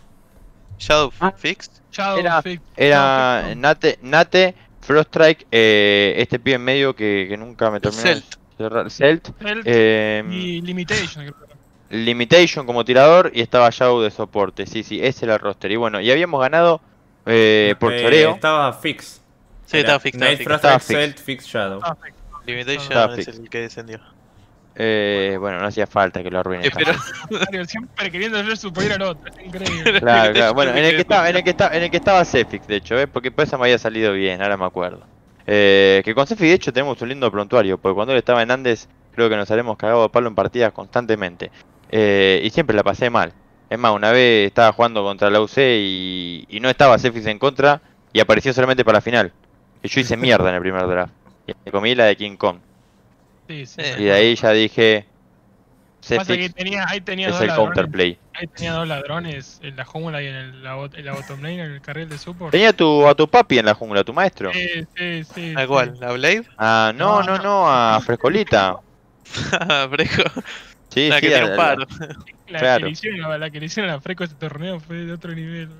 Shadow 0.78 1.12
Ah. 1.20 1.32
Fixed. 1.36 1.72
Shadow 1.90 2.18
Era- 2.18 2.40
Fix- 2.42 2.62
Era. 2.76 3.54
Nate, 3.56 3.98
Nate 4.02 4.54
Froststrike, 4.80 5.46
eh, 5.50 6.14
este 6.18 6.38
pibe 6.38 6.56
en 6.56 6.62
medio 6.64 6.94
que, 6.94 7.26
que 7.28 7.36
nunca 7.36 7.70
me 7.70 7.80
terminó 7.80 8.02
Celt. 8.02 8.24
Celt. 8.56 9.28
Celt 9.40 9.62
eh, 9.64 10.24
y 10.30 10.60
Limitation. 10.60 11.26
creo. 11.26 11.54
Limitation 11.90 12.66
como 12.66 12.84
tirador 12.84 13.30
y 13.34 13.40
estaba 13.40 13.70
Shadow 13.70 14.00
de 14.00 14.10
soporte. 14.10 14.66
Sí, 14.66 14.82
sí, 14.82 15.00
ese 15.02 15.26
era 15.26 15.34
el 15.34 15.40
roster. 15.40 15.70
Y 15.70 15.76
bueno, 15.76 16.00
y 16.00 16.10
habíamos 16.10 16.40
ganado 16.40 16.80
eh, 17.26 17.74
por 17.78 17.92
Eh, 17.92 18.02
choreo. 18.02 18.34
Estaba 18.34 18.72
Fix. 18.72 19.20
Sí, 19.66 19.78
estaba 19.78 20.00
Estaba 20.02 20.36
Frost, 20.36 20.64
Estaba 20.64 20.78
Celt, 20.80 21.18
Fix 21.18 21.46
Shadow. 21.46 21.80
Ah, 21.82 21.96
Fix. 22.02 22.14
Limitation 22.46 22.82
Estaba 22.82 23.14
es 23.16 23.28
el 23.28 23.48
que 23.48 23.60
descendió. 23.60 24.00
Eh, 24.76 25.36
bueno, 25.38 25.60
no 25.60 25.66
hacía 25.66 25.86
falta 25.86 26.22
que 26.22 26.30
lo 26.30 26.40
arruine. 26.40 26.66
Eh, 26.66 26.70
pero, 26.74 27.64
Siempre 27.66 28.10
queriendo 28.10 28.42
ser 28.42 28.56
superior 28.56 28.94
al 28.94 29.02
otro. 29.02 29.32
Es 29.32 29.46
increíble. 29.46 30.00
Claro, 30.00 30.32
claro. 30.32 30.54
Bueno, 30.54 30.72
en 30.76 30.84
el 30.84 30.90
que 30.90 30.96
que 30.96 31.02
estaba, 31.02 31.30
en 31.30 31.36
el 31.36 31.44
que 31.44 31.50
estaba, 31.50 31.76
en 31.76 31.82
el 31.84 31.90
que 31.90 31.96
estaba 31.96 32.24
Cefix, 32.24 32.66
de 32.66 32.76
hecho, 32.76 32.98
¿eh? 32.98 33.06
porque 33.06 33.30
por 33.30 33.44
eso 33.44 33.56
me 33.56 33.64
había 33.64 33.78
salido 33.78 34.12
bien, 34.12 34.42
ahora 34.42 34.56
me 34.56 34.64
acuerdo. 34.64 35.06
Eh, 35.46 36.02
que 36.04 36.14
con 36.14 36.26
Cefix, 36.26 36.48
de 36.48 36.54
hecho, 36.54 36.72
tenemos 36.72 37.00
un 37.02 37.08
lindo 37.08 37.30
prontuario, 37.30 37.78
porque 37.78 37.94
cuando 37.94 38.12
él 38.12 38.18
estaba 38.18 38.42
en 38.42 38.50
Andes, 38.50 38.88
creo 39.14 39.28
que 39.28 39.36
nos 39.36 39.50
haremos 39.50 39.76
cagado 39.76 40.02
de 40.04 40.08
palo 40.08 40.28
en 40.28 40.34
partidas 40.34 40.72
constantemente. 40.72 41.50
Eh, 41.90 42.40
y 42.42 42.50
siempre 42.50 42.74
la 42.74 42.82
pasé 42.82 43.10
mal. 43.10 43.32
Es 43.70 43.78
más, 43.78 43.94
una 43.94 44.10
vez 44.12 44.46
estaba 44.46 44.72
jugando 44.72 45.02
contra 45.02 45.30
la 45.30 45.40
UC 45.40 45.58
y, 45.58 46.46
y 46.48 46.60
no 46.60 46.68
estaba 46.68 46.98
Cefix 46.98 47.26
en 47.26 47.38
contra 47.38 47.80
y 48.12 48.20
apareció 48.20 48.52
solamente 48.52 48.84
para 48.84 48.98
la 48.98 49.02
final. 49.02 49.32
Y 49.82 49.88
yo 49.88 50.00
hice 50.00 50.16
mierda 50.16 50.48
en 50.48 50.54
el 50.56 50.60
primer 50.60 50.86
draft. 50.86 51.12
Y 51.46 51.52
me 51.64 51.72
comí 51.72 51.94
la 51.94 52.06
de 52.06 52.16
King 52.16 52.36
Kong. 52.36 52.58
Sí, 53.48 53.66
sí. 53.66 53.80
Eh, 53.80 53.96
Y 53.98 54.04
de 54.04 54.12
ahí 54.12 54.34
ya 54.34 54.50
dije, 54.50 55.06
que 56.08 56.50
tenía, 56.50 56.84
ahí 56.88 57.00
tenía 57.00 57.28
es 57.28 57.32
dos 57.34 57.42
el 57.42 57.48
ladrones. 57.48 57.74
counterplay. 57.74 58.18
Ahí 58.34 58.46
tenía 58.48 58.72
dos 58.72 58.86
ladrones 58.88 59.58
en 59.62 59.76
la 59.76 59.84
jungla 59.84 60.22
y 60.22 60.26
en, 60.26 60.34
el, 60.34 60.62
la, 60.62 60.76
en 60.92 61.04
la 61.04 61.12
bottom 61.12 61.40
lane, 61.40 61.62
en 61.64 61.70
el 61.72 61.80
carril 61.80 62.08
de 62.08 62.18
support. 62.18 62.50
Tenía 62.52 62.72
tu, 62.72 63.06
a 63.06 63.14
tu 63.14 63.28
papi 63.28 63.58
en 63.58 63.66
la 63.66 63.74
jungla, 63.74 64.02
tu 64.04 64.12
maestro. 64.12 64.52
Sí, 64.52 64.84
sí, 64.96 65.24
sí. 65.24 65.54
¿A 65.56 65.62
sí. 65.62 65.66
cuál? 65.66 65.94
¿La 66.00 66.12
Blade? 66.12 66.44
Ah, 66.58 66.92
no, 66.94 67.22
No, 67.22 67.36
no, 67.38 67.42
no, 67.42 67.68
a 67.70 68.00
Frescolita. 68.00 68.76
Ah, 69.52 69.88
Frejo. 69.90 70.22
Sí, 70.90 71.08
La 71.08 71.16
sí, 71.16 71.20
que 71.22 71.28
tiene 71.28 71.42
a- 71.42 71.46
un 71.46 71.52
a- 71.52 71.56
paro. 71.56 71.84
La, 72.46 72.58
Claro. 72.58 72.78
que 72.80 72.84
le 72.84 72.90
hicieron, 72.92 73.24
a- 73.24 73.38
la 73.38 73.50
que 73.50 73.58
le 73.60 73.66
hicieron 73.66 73.90
a 73.90 74.00
Freco 74.00 74.22
este 74.24 74.36
torneo 74.36 74.78
fue 74.80 74.96
de 74.96 75.12
otro 75.12 75.32
nivel. 75.32 75.70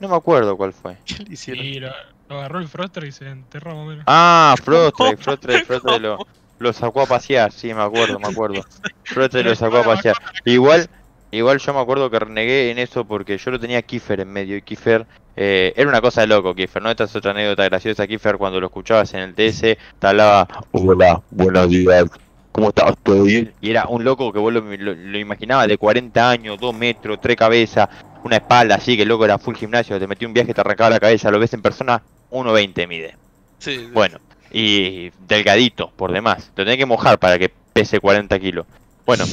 no 0.00 0.08
me 0.08 0.16
acuerdo 0.16 0.56
cuál 0.56 0.72
fue. 0.72 0.96
¿Qué 1.04 1.22
le 1.24 1.34
hicieron? 1.34 1.64
Y 1.64 1.78
lo, 1.78 1.90
lo 2.28 2.38
agarró 2.38 2.58
el 2.60 2.68
Froster 2.68 3.04
y 3.04 3.12
se 3.12 3.28
enterró 3.28 3.74
más 3.76 3.84
o 3.84 3.86
menos. 3.86 4.04
Ah, 4.06 4.54
Frostre, 4.64 5.16
Frostre, 5.18 5.64
Frostre 5.64 6.00
lo, 6.00 6.18
lo 6.58 6.72
sacó 6.72 7.02
a 7.02 7.06
pasear, 7.06 7.52
sí, 7.52 7.72
me 7.72 7.82
acuerdo, 7.82 8.18
me 8.18 8.28
acuerdo. 8.28 8.64
Frostre 9.04 9.42
lo 9.42 9.54
sacó 9.54 9.78
a 9.78 9.84
pasear. 9.84 10.16
Igual, 10.44 10.88
igual 11.30 11.58
yo 11.58 11.74
me 11.74 11.80
acuerdo 11.80 12.10
que 12.10 12.18
renegué 12.18 12.70
en 12.70 12.78
eso 12.78 13.04
porque 13.04 13.38
yo 13.38 13.50
lo 13.50 13.60
tenía 13.60 13.82
Kiefer 13.82 14.20
en 14.20 14.32
medio 14.32 14.56
y 14.56 14.62
Kiefer 14.62 15.06
eh, 15.36 15.74
era 15.76 15.88
una 15.88 16.00
cosa 16.00 16.22
de 16.22 16.28
loco, 16.28 16.54
Kiefer, 16.54 16.82
¿no? 16.82 16.90
Esta 16.90 17.04
es 17.04 17.14
otra 17.14 17.32
anécdota 17.32 17.64
graciosa, 17.64 18.06
Kiefer 18.06 18.38
cuando 18.38 18.60
lo 18.60 18.66
escuchabas 18.66 19.12
en 19.14 19.20
el 19.20 19.34
TS 19.34 19.60
te 19.98 20.06
hablaba, 20.06 20.48
hola, 20.72 21.20
buenos 21.30 21.68
días, 21.68 22.06
¿cómo 22.52 22.68
estás? 22.68 22.94
¿Todo 23.02 23.24
bien? 23.24 23.52
Y 23.60 23.70
era 23.70 23.86
un 23.86 24.02
loco 24.02 24.32
que 24.32 24.38
vos 24.38 24.52
lo, 24.52 24.60
lo, 24.60 24.94
lo 24.94 25.18
imaginabas 25.18 25.68
de 25.68 25.76
40 25.76 26.30
años, 26.30 26.58
2 26.58 26.74
metros, 26.74 27.20
3 27.20 27.36
cabezas, 27.36 27.88
una 28.24 28.36
espalda 28.36 28.76
así, 28.76 28.96
que 28.96 29.02
el 29.02 29.08
loco 29.08 29.24
era 29.24 29.38
full 29.38 29.54
gimnasio, 29.54 29.98
te 29.98 30.06
metía 30.06 30.26
un 30.26 30.34
viaje, 30.34 30.54
te 30.54 30.60
arrancaba 30.60 30.90
la 30.90 31.00
cabeza, 31.00 31.30
lo 31.30 31.38
ves 31.38 31.52
en 31.52 31.62
persona, 31.62 32.02
1.20 32.30 32.88
mide. 32.88 33.16
Sí, 33.58 33.76
sí. 33.76 33.88
Bueno, 33.92 34.18
y 34.52 35.10
delgadito, 35.26 35.90
por 35.96 36.12
demás. 36.12 36.50
Lo 36.56 36.64
tenés 36.64 36.78
que 36.78 36.86
mojar 36.86 37.18
para 37.18 37.38
que 37.38 37.52
pese 37.72 38.00
40 38.00 38.38
kilos. 38.38 38.66
Bueno, 39.04 39.24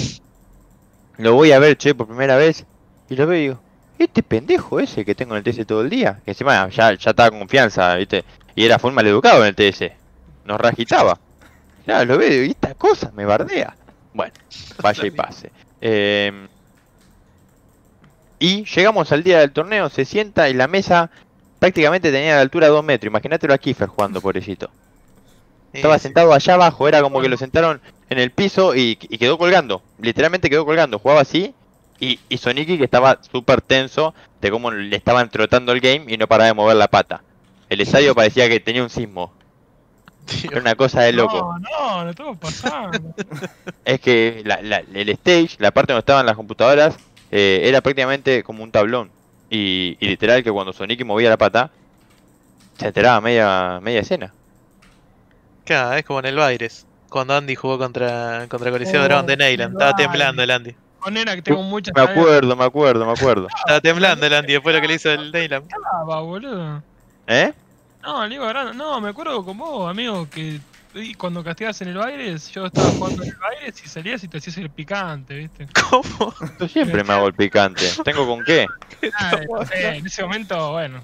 lo 1.18 1.34
voy 1.34 1.52
a 1.52 1.60
ver, 1.60 1.78
che, 1.78 1.96
por 1.96 2.08
primera 2.08 2.36
vez. 2.36 2.66
Y 3.10 3.16
lo 3.16 3.28
veo 3.28 3.38
y 3.38 3.42
digo, 3.42 3.60
este 4.00 4.24
pendejo 4.24 4.80
ese 4.80 5.06
que 5.06 5.16
tengo 5.16 5.36
en 5.36 5.44
el 5.46 5.54
TS 5.54 5.66
todo 5.66 5.82
el 5.82 5.90
día. 5.90 6.20
Que 6.26 6.32
encima 6.32 6.68
ya, 6.70 6.94
ya 6.94 7.10
estaba 7.12 7.30
con 7.30 7.40
confianza, 7.40 7.96
¿viste? 7.96 8.24
Y 8.56 8.66
era 8.66 8.80
full 8.80 8.94
maleducado 8.94 9.46
en 9.46 9.48
el 9.50 9.56
TS. 9.56 9.92
Nos 10.46 10.60
ragitaba. 10.60 11.18
Claro, 11.86 12.06
lo 12.06 12.18
veo 12.18 12.44
"¿Y 12.46 12.52
esta 12.52 12.76
cosa 12.76 13.12
me 13.16 13.26
bardea. 13.26 13.76
Bueno, 14.14 14.34
vaya 14.82 15.06
y 15.06 15.12
pase. 15.12 15.52
Em, 15.82 16.48
y 18.40 18.64
llegamos 18.66 19.12
al 19.12 19.24
día 19.24 19.40
del 19.40 19.52
torneo, 19.52 19.90
se 19.90 20.06
sienta 20.06 20.50
y 20.50 20.54
la 20.54 20.68
mesa 20.68 21.10
prácticamente 21.60 22.12
tenía 22.12 22.36
la 22.36 22.42
altura 22.42 22.68
de 22.68 22.74
2 22.74 22.84
metros. 22.84 23.10
Imagínatelo 23.10 23.54
a 23.54 23.58
Kiefer 23.58 23.88
jugando, 23.88 24.22
pobrecito. 24.22 24.70
Estaba 25.74 25.98
sentado 26.00 26.34
allá 26.34 26.54
abajo, 26.54 26.88
era 26.88 27.02
como 27.02 27.22
que 27.22 27.30
lo 27.30 27.38
sentaron 27.38 27.82
en 28.10 28.20
el 28.20 28.32
piso 28.32 28.76
y, 28.76 28.98
y 29.02 29.18
quedó 29.18 29.38
colgando. 29.38 29.82
Literalmente 30.00 30.50
quedó 30.50 30.66
colgando, 30.66 31.00
jugaba 31.00 31.22
así. 31.22 31.54
Y, 32.00 32.20
y 32.30 32.38
Soniki 32.38 32.78
que 32.78 32.84
estaba 32.84 33.20
súper 33.32 33.62
tenso 33.62 34.14
de 34.42 34.52
cómo 34.52 34.72
le 34.72 34.96
estaban 34.96 35.30
trotando 35.30 35.72
el 35.72 35.80
game 35.80 36.06
y 36.08 36.18
no 36.18 36.28
paraba 36.28 36.48
de 36.48 36.54
mover 36.54 36.76
la 36.76 36.88
pata. 36.88 37.22
El 37.70 37.82
estadio 37.82 38.14
parecía 38.16 38.48
que 38.50 38.60
tenía 38.60 38.84
un 38.84 38.90
sismo. 38.90 39.34
Era 40.44 40.60
una 40.62 40.76
cosa 40.76 41.02
de 41.02 41.12
loco. 41.14 41.58
No, 41.60 41.60
no, 41.60 42.04
no 42.06 42.10
estamos 42.10 42.38
pasando. 42.38 43.14
Es 43.86 44.00
que 44.00 44.42
la- 44.46 44.62
la- 44.62 44.84
el 44.94 45.10
stage, 45.10 45.56
la 45.60 45.72
parte 45.72 45.92
donde 45.92 46.00
estaban 46.00 46.26
las 46.26 46.36
computadoras, 46.38 46.96
eh, 47.32 47.62
era 47.66 47.82
prácticamente 47.82 48.44
como 48.44 48.64
un 48.64 48.72
tablón. 48.72 49.10
Y, 49.50 49.98
y 50.00 50.08
literal 50.08 50.44
que 50.44 50.52
cuando 50.52 50.72
Soniki 50.72 51.04
movía 51.04 51.30
la 51.30 51.38
pata, 51.38 51.70
se 52.78 52.88
enteraba 52.88 53.20
media, 53.22 53.80
media 53.82 54.00
escena. 54.02 54.34
Claro, 55.66 55.94
es 55.94 56.06
como 56.06 56.20
en 56.20 56.26
el 56.26 56.36
Baires. 56.36 56.86
Cuando 57.10 57.36
Andy 57.36 57.56
jugó 57.56 57.78
contra, 57.78 58.48
contra 58.50 58.72
Coliseo 58.72 59.02
Oh, 59.02 59.04
Dragón 59.04 59.28
de 59.28 59.38
Neyland. 59.38 59.74
Estaba 59.74 59.96
temblando 59.96 60.42
el 60.44 60.52
Andy. 60.52 60.76
Con 61.00 61.14
Nena 61.14 61.36
que 61.36 61.42
tengo 61.42 61.62
muchas 61.62 61.94
Me 61.96 62.02
acuerdo, 62.02 62.56
me 62.56 62.64
acuerdo, 62.64 63.06
me 63.06 63.12
acuerdo. 63.12 63.48
Estaba 63.58 63.82
temblando 63.82 64.26
el 64.26 64.34
Andy 64.34 64.54
después 64.54 64.74
de 64.74 64.80
lo 64.80 64.82
que 64.82 64.88
le 64.88 64.94
hizo 64.96 65.12
el 65.12 65.32
Neyland. 65.32 65.70
Ah, 65.94 66.22
boludo. 66.22 66.82
¿Eh? 67.28 67.54
No, 68.02 68.26
le 68.26 68.38
grande. 68.38 68.74
No, 68.74 69.00
me 69.00 69.10
acuerdo 69.10 69.44
con 69.46 69.58
vos, 69.58 69.90
amigo, 69.90 70.28
que 70.30 70.60
y 70.96 71.16
cuando 71.16 71.44
castigas 71.44 71.82
en 71.82 71.88
el 71.88 71.98
Baires, 71.98 72.52
yo 72.52 72.68
estaba 72.68 72.90
jugando 72.92 73.24
en 73.24 73.30
el 73.30 73.36
Baires 73.38 73.84
y 73.84 73.88
salías 73.88 74.24
y 74.24 74.28
te 74.28 74.38
hacías 74.38 74.58
el 74.58 74.70
picante, 74.70 75.36
¿viste? 75.36 75.68
¿Cómo? 75.90 76.34
Yo 76.60 76.68
siempre 76.68 77.04
me 77.04 77.14
hago 77.14 77.28
el 77.28 77.34
picante. 77.34 77.90
¿Tengo 78.04 78.28
con 78.28 78.44
qué? 78.44 78.68
Ah, 79.16 79.40
no 79.50 79.66
sé, 79.66 79.98
en 79.98 80.06
ese 80.06 80.22
momento, 80.22 80.72
bueno. 80.74 81.02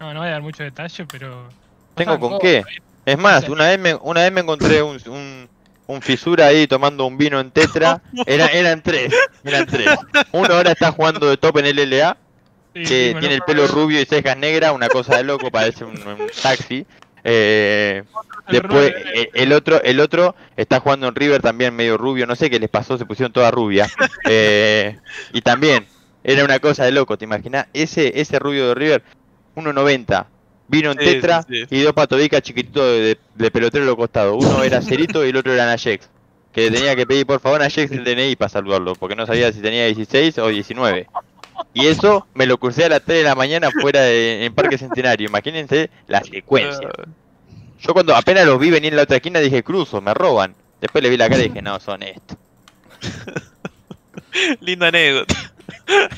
No, 0.00 0.14
no 0.14 0.20
voy 0.20 0.28
a 0.28 0.32
dar 0.32 0.42
mucho 0.42 0.62
detalle, 0.62 1.06
pero. 1.06 1.48
¿Tengo 1.94 2.18
con 2.18 2.30
cosas, 2.30 2.40
qué? 2.40 2.56
¿viste? 2.66 2.91
Es 3.04 3.18
más, 3.18 3.48
una 3.48 3.68
vez 3.68 3.78
me, 3.78 3.94
una 3.94 4.22
vez 4.22 4.32
me 4.32 4.40
encontré 4.40 4.82
un, 4.82 4.98
un, 5.08 5.48
un 5.86 6.02
fisura 6.02 6.46
ahí 6.46 6.66
tomando 6.66 7.06
un 7.06 7.18
vino 7.18 7.40
en 7.40 7.50
tetra. 7.50 8.02
Era, 8.26 8.46
eran 8.46 8.82
tres, 8.82 9.12
eran 9.44 9.66
tres. 9.66 9.88
Uno 10.32 10.54
ahora 10.54 10.72
está 10.72 10.92
jugando 10.92 11.28
de 11.28 11.36
top 11.36 11.58
en 11.58 11.66
el 11.66 11.90
LA, 11.90 12.16
Sí, 12.74 12.84
que 12.84 13.12
sí, 13.12 13.20
tiene 13.20 13.34
el 13.34 13.40
lo 13.40 13.46
pelo 13.46 13.66
rubio 13.66 14.00
y 14.00 14.06
cejas 14.06 14.36
negras, 14.36 14.72
una 14.72 14.88
cosa 14.88 15.16
de 15.18 15.24
loco, 15.24 15.50
parece 15.50 15.84
un, 15.84 15.96
un 16.06 16.18
taxi. 16.42 16.86
Eh, 17.24 18.02
después 18.48 18.92
eh, 19.14 19.30
el 19.34 19.52
otro, 19.52 19.80
el 19.82 20.00
otro 20.00 20.34
está 20.56 20.80
jugando 20.80 21.06
en 21.06 21.14
River 21.14 21.42
también 21.42 21.74
medio 21.74 21.98
rubio, 21.98 22.26
no 22.26 22.34
sé 22.34 22.50
qué 22.50 22.58
les 22.58 22.70
pasó, 22.70 22.96
se 22.96 23.04
pusieron 23.04 23.32
toda 23.32 23.50
rubia. 23.50 23.88
Eh, 24.28 24.98
y 25.32 25.42
también 25.42 25.86
era 26.24 26.44
una 26.44 26.58
cosa 26.60 26.84
de 26.84 26.92
loco, 26.92 27.18
¿te 27.18 27.24
imaginas? 27.24 27.66
Ese, 27.74 28.20
ese 28.20 28.38
rubio 28.38 28.68
de 28.68 28.74
River, 28.74 29.02
1.90, 29.56 30.26
vino 30.72 30.90
en 30.90 30.98
tetra 30.98 31.42
sí, 31.42 31.66
sí. 31.68 31.76
y 31.76 31.82
dos 31.82 31.92
patobicas 31.92 32.42
chiquititos 32.42 32.82
de, 32.82 33.50
pelotero 33.52 33.84
a 33.84 33.86
los 33.86 33.96
costados. 33.96 34.42
Uno 34.44 34.64
era 34.64 34.80
Cerito 34.80 35.24
y 35.24 35.28
el 35.28 35.36
otro 35.36 35.52
era 35.52 35.66
Nayex. 35.66 36.08
Que 36.52 36.70
tenía 36.70 36.96
que 36.96 37.06
pedir 37.06 37.26
por 37.26 37.40
favor 37.40 37.60
a 37.60 37.64
Nayex 37.64 37.92
el 37.92 38.04
DNI 38.04 38.36
para 38.36 38.48
saludarlo, 38.48 38.94
porque 38.94 39.14
no 39.14 39.26
sabía 39.26 39.52
si 39.52 39.60
tenía 39.60 39.86
16 39.86 40.38
o 40.38 40.48
19. 40.48 41.06
Y 41.74 41.86
eso 41.86 42.26
me 42.34 42.46
lo 42.46 42.58
crucé 42.58 42.86
a 42.86 42.88
las 42.88 43.02
3 43.02 43.18
de 43.18 43.24
la 43.24 43.34
mañana 43.34 43.70
fuera 43.70 44.00
de, 44.00 44.44
en 44.44 44.54
Parque 44.54 44.78
Centenario. 44.78 45.28
Imagínense 45.28 45.90
la 46.08 46.22
secuencia. 46.22 46.88
Yo 47.80 47.92
cuando 47.92 48.16
apenas 48.16 48.46
los 48.46 48.58
vi 48.58 48.70
venir 48.70 48.92
en 48.92 48.96
la 48.96 49.02
otra 49.02 49.16
esquina 49.16 49.40
dije, 49.40 49.62
cruzo, 49.62 50.00
me 50.00 50.14
roban. 50.14 50.54
Después 50.80 51.04
le 51.04 51.10
vi 51.10 51.16
la 51.16 51.28
cara 51.28 51.42
y 51.42 51.48
dije, 51.48 51.62
no, 51.62 51.78
son 51.78 52.02
estos. 52.02 52.38
Linda 54.60 54.88
anécdota. 54.88 55.51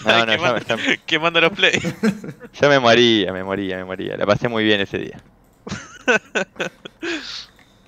No, 0.05 0.27
no, 0.27 0.37
ya, 0.37 0.77
me- 0.77 0.99
quemando 1.07 1.41
los 1.41 1.53
play. 1.53 1.73
ya 2.61 2.69
me 2.69 2.79
moría, 2.79 3.33
me 3.33 3.43
moría, 3.43 3.77
me 3.79 3.85
moría. 3.85 4.17
La 4.17 4.27
pasé 4.27 4.49
muy 4.49 4.65
bien 4.65 4.81
ese 4.81 4.99
día. 4.99 5.23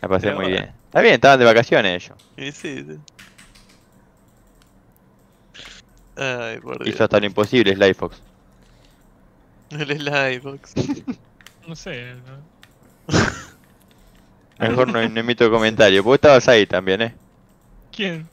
La 0.02 0.08
pasé 0.08 0.26
Pero 0.26 0.36
muy 0.36 0.46
bueno. 0.46 0.56
bien. 0.56 0.74
Está 0.86 1.00
bien, 1.00 1.14
estaban 1.14 1.38
de 1.38 1.44
vacaciones 1.44 2.04
ellos. 2.04 2.18
Y 2.36 2.52
sí, 2.52 2.84
sí. 2.84 2.98
Ay, 6.16 6.60
por 6.60 6.82
Dios. 6.82 6.94
Hizo 6.94 7.04
hasta 7.04 7.20
lo 7.20 7.26
imposible 7.26 7.74
Slyfox. 7.74 8.22
El 9.70 9.98
Slybox. 9.98 10.72
No 11.66 11.74
sé. 11.74 12.14
¿no? 12.24 13.16
Mejor 14.60 14.86
no, 14.86 15.08
no 15.08 15.20
emito 15.20 15.50
comentario. 15.50 16.00
Vos 16.04 16.14
estabas 16.14 16.46
ahí 16.46 16.64
también, 16.64 17.02
¿eh? 17.02 17.14
¿Quién? 17.90 18.28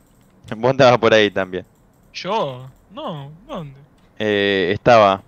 Vos 0.56 0.72
estabas 0.72 1.00
por 1.00 1.16
ahí 1.16 1.32
también. 1.32 1.66
¿Yo? 2.14 2.70
No, 2.94 3.34
¿dónde? 3.48 3.82
Eh, 4.20 4.72
estaba... 4.74 5.24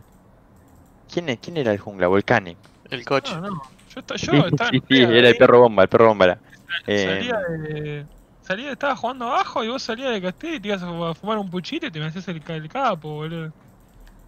¿Quién, 1.11 1.29
es- 1.29 1.39
¿Quién 1.39 1.57
era 1.57 1.71
el 1.71 1.79
jungla? 1.79 2.07
Volcanic. 2.07 2.57
El 2.89 3.03
coche. 3.05 3.33
No, 3.35 3.41
no. 3.41 3.61
Yo, 3.95 4.01
Sí, 4.17 4.27
yo 4.27 4.45
estaba 4.45 4.69
sí, 4.71 4.81
sí, 4.87 5.01
era 5.01 5.29
el 5.29 5.37
perro 5.37 5.61
bomba, 5.61 5.83
el 5.83 5.89
perro 5.89 6.07
bomba 6.09 6.25
era. 6.25 6.41
Eh, 6.87 7.05
Salía 7.05 7.39
de. 7.49 8.07
Salía, 8.41 8.71
estaba 8.73 8.95
jugando 8.95 9.25
abajo 9.25 9.63
y 9.63 9.69
vos 9.69 9.81
salías 9.81 10.11
de 10.11 10.21
castillo 10.21 10.55
y 10.55 10.59
te 10.59 10.67
ibas 10.67 10.83
a 10.83 11.13
fumar 11.15 11.37
un 11.39 11.49
puchito 11.49 11.87
y 11.87 11.91
te 11.91 11.99
me 11.99 12.05
hacías 12.05 12.27
el, 12.27 12.43
ca- 12.43 12.53
el 12.55 12.69
capo, 12.69 13.09
boludo. 13.09 13.51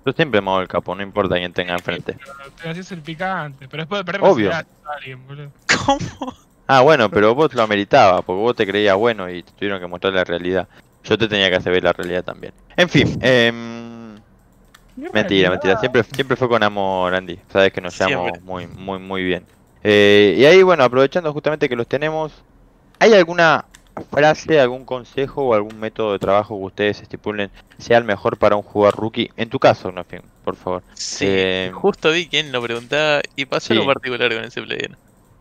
yo 0.05 0.11
siempre 0.13 0.41
me 0.41 0.49
hago 0.49 0.61
el 0.61 0.67
capo, 0.67 0.95
no 0.95 1.03
importa 1.03 1.35
quién 1.35 1.53
tenga 1.53 1.73
enfrente. 1.73 2.13
Te 2.13 2.63
me 2.65 2.71
hacías 2.71 2.91
el 2.93 3.03
picante. 3.03 3.67
Pero 3.67 3.81
después 3.83 3.99
de 3.99 4.05
perder 4.05 4.21
Obvio. 4.23 4.51
seriedad, 4.51 4.65
alguien, 4.97 5.27
boludo. 5.27 5.51
¿Cómo? 5.85 6.33
Ah, 6.67 6.81
bueno, 6.81 7.09
pero 7.09 7.35
vos 7.35 7.53
lo 7.53 7.61
ameritabas, 7.63 8.23
porque 8.25 8.41
vos 8.41 8.55
te 8.55 8.65
creías 8.65 8.95
bueno 8.97 9.29
y 9.29 9.43
te 9.43 9.51
tuvieron 9.53 9.79
que 9.79 9.87
mostrar 9.87 10.13
la 10.13 10.23
realidad. 10.23 10.67
Yo 11.07 11.17
te 11.17 11.27
tenía 11.27 11.49
que 11.49 11.55
hacer 11.55 11.71
ver 11.73 11.83
la 11.83 11.93
realidad 11.93 12.23
también. 12.23 12.53
En 12.75 12.89
fin, 12.89 13.17
em, 13.21 14.15
mentira, 15.13 15.49
mentira. 15.49 15.79
Siempre, 15.79 16.03
siempre 16.03 16.35
fue 16.35 16.49
con 16.49 16.61
amor, 16.63 17.13
Andy. 17.13 17.39
Sabes 17.51 17.71
que 17.71 17.81
nos 17.81 17.97
llevamos 17.97 18.41
muy, 18.41 18.67
muy, 18.67 18.99
muy 18.99 19.23
bien. 19.23 19.45
Eh, 19.83 20.35
y 20.37 20.45
ahí, 20.45 20.63
bueno, 20.63 20.83
aprovechando 20.83 21.31
justamente 21.31 21.69
que 21.69 21.75
los 21.75 21.87
tenemos, 21.87 22.33
¿hay 22.99 23.13
alguna 23.13 23.65
frase, 24.11 24.59
algún 24.59 24.85
consejo 24.85 25.43
o 25.43 25.53
algún 25.53 25.79
método 25.79 26.13
de 26.13 26.19
trabajo 26.19 26.57
que 26.59 26.65
ustedes 26.65 27.01
estipulen 27.01 27.49
sea 27.77 27.97
el 27.97 28.03
mejor 28.03 28.37
para 28.37 28.55
un 28.55 28.63
jugador 28.63 28.99
rookie? 28.99 29.31
En 29.37 29.49
tu 29.49 29.59
caso, 29.59 29.91
no, 29.91 30.03
por 30.43 30.55
favor. 30.55 30.83
Sí, 30.93 31.25
Eh, 31.27 31.71
justo 31.73 32.11
vi 32.11 32.27
quién 32.27 32.51
lo 32.51 32.61
preguntaba 32.61 33.21
y 33.35 33.45
pasó 33.45 33.67
sí. 33.67 33.73
algo 33.73 33.85
particular 33.85 34.33
con 34.33 34.43
ese 34.43 34.61
player. 34.61 34.97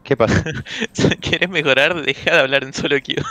¿Qué 0.06 0.16
pasa? 0.16 0.44
¿Querés 1.20 1.48
mejorar? 1.48 2.00
Deja 2.00 2.30
de 2.30 2.38
hablar 2.38 2.62
en 2.62 2.72
solo 2.72 2.96
queue. 3.02 3.22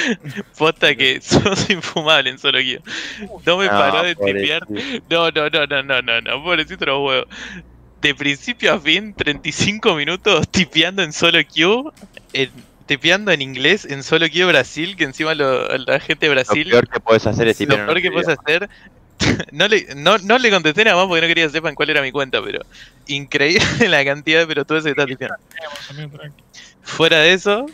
Posta 0.58 0.94
que 0.96 1.20
sos 1.20 1.70
infumable 1.70 2.30
en 2.30 2.38
solo 2.38 2.58
queue. 2.58 2.80
No 3.46 3.56
me 3.58 3.66
No, 3.66 3.70
paró 3.70 4.02
de 4.02 4.16
tipear. 4.16 4.66
No, 5.08 5.30
no, 5.30 5.48
no, 5.48 5.66
no, 5.66 5.82
no, 5.84 6.02
no, 6.02 6.20
no, 6.20 6.42
pobrecito 6.42 6.84
los 6.86 6.98
huevos. 7.06 7.26
De 8.02 8.14
principio 8.16 8.74
a 8.74 8.80
fin, 8.80 9.14
35 9.14 9.94
minutos 9.94 10.48
tipeando 10.50 11.02
en 11.04 11.12
solo 11.12 11.38
queue. 11.46 11.84
En, 12.32 12.50
tipeando 12.86 13.30
en 13.30 13.40
inglés 13.40 13.86
en 13.88 14.02
solo 14.02 14.28
queue 14.28 14.44
Brasil, 14.46 14.96
que 14.96 15.04
encima 15.04 15.34
lo- 15.34 15.68
la 15.78 16.00
gente 16.00 16.26
de 16.28 16.34
Lo 16.34 16.42
Brasil. 16.42 16.68
peor 16.68 16.88
que 16.88 16.98
podés 17.00 17.26
hacer 17.28 17.46
es 17.46 17.58
Lo 17.60 17.64
tipear 17.66 17.80
en 17.80 17.86
peor 17.86 18.02
que 18.02 18.10
puedes 18.10 18.28
hacer. 18.28 18.68
no, 19.52 19.68
le, 19.68 19.86
no, 19.96 20.18
no 20.18 20.38
le 20.38 20.50
contesté 20.50 20.84
nada 20.84 20.96
más 20.96 21.06
porque 21.06 21.22
no 21.22 21.26
quería 21.28 21.46
que 21.46 21.52
sepan 21.52 21.74
cuál 21.74 21.90
era 21.90 22.02
mi 22.02 22.12
cuenta, 22.12 22.42
pero 22.42 22.60
increíble 23.06 23.60
la 23.88 24.04
cantidad 24.04 24.40
de 24.40 24.46
pelotudes 24.46 24.84
que 24.84 24.90
está 24.90 25.06
tipeando. 25.06 25.36
Teníamos, 25.48 25.90
amigo, 25.90 26.18
tranqui. 26.18 26.44
Fuera 26.80 27.18
de 27.18 27.32
eso, 27.32 27.66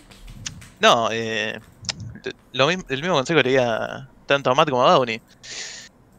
no, 0.78 1.10
eh, 1.12 1.58
lo 2.52 2.66
mismo- 2.66 2.84
el 2.88 3.00
mismo 3.00 3.16
consejo 3.16 3.40
le 3.42 3.50
diría 3.50 4.10
tanto 4.26 4.50
a 4.50 4.54
Matt 4.54 4.70
como 4.70 4.86
a 4.86 4.92
Downey. 4.92 5.20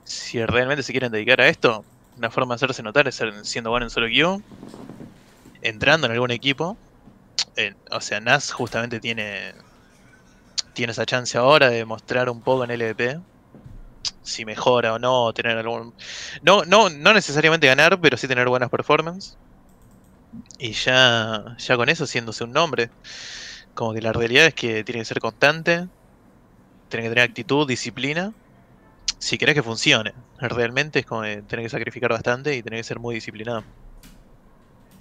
Si 0.04 0.44
realmente 0.46 0.84
se 0.84 0.92
quieren 0.92 1.12
dedicar 1.12 1.40
a 1.42 1.48
esto, 1.48 1.86
una 2.16 2.30
forma 2.30 2.54
de 2.54 2.58
hacerse 2.58 2.84
notar 2.84 3.08
es 3.08 3.22
siendo 3.44 3.70
bueno 3.70 3.86
en 3.86 3.90
solo 3.90 4.08
queue, 4.08 4.40
entrando 5.62 6.08
en 6.08 6.14
algún 6.14 6.32
equipo. 6.32 6.78
O 7.92 8.02
sea, 8.02 8.20
Nas 8.20 8.52
justamente 8.52 9.00
tiene, 9.00 9.54
tiene 10.74 10.92
esa 10.92 11.06
chance 11.06 11.38
ahora 11.38 11.70
de 11.70 11.86
mostrar 11.86 12.30
un 12.30 12.42
poco 12.42 12.64
en 12.64 12.72
LVP. 12.72 13.20
Si 14.24 14.45
mejora 14.45 14.93
o 14.93 14.99
no, 14.99 15.34
tener 15.34 15.58
algún. 15.58 15.93
No, 16.41 16.64
no, 16.66 16.89
no 16.89 17.14
necesariamente 17.14 17.68
ganar, 17.68 17.99
pero 17.99 18.18
sí 18.18 18.28
tener 18.28 18.47
buenas 18.47 18.70
performances. 18.70 19.38
Y 20.60 20.72
ya, 20.74 21.58
ya 21.58 21.76
con 21.78 21.89
eso 21.89 22.06
haciéndose 22.06 22.43
un 22.43 22.52
nombre. 22.52 22.89
Como 23.74 23.93
que 23.93 24.02
la 24.02 24.14
realidad 24.14 24.45
es 24.45 24.54
que 24.54 24.84
tiene 24.84 25.02
que 25.02 25.06
ser 25.06 25.20
constante, 25.20 25.88
tiene 26.89 27.04
que 27.04 27.10
tener 27.10 27.30
actitud, 27.30 27.68
disciplina. 27.68 28.34
Si 29.20 29.38
querés 29.38 29.56
que 29.56 29.64
funcione, 29.64 30.14
realmente 30.39 30.99
es 30.99 31.06
como 31.06 31.24
que 31.24 31.41
tener 31.43 31.66
que 31.66 31.70
sacrificar 31.70 32.12
bastante 32.12 32.56
y 32.56 32.64
tener 32.64 32.80
que 32.80 32.84
ser 32.84 32.99
muy 32.99 33.16
disciplinado. 33.16 33.64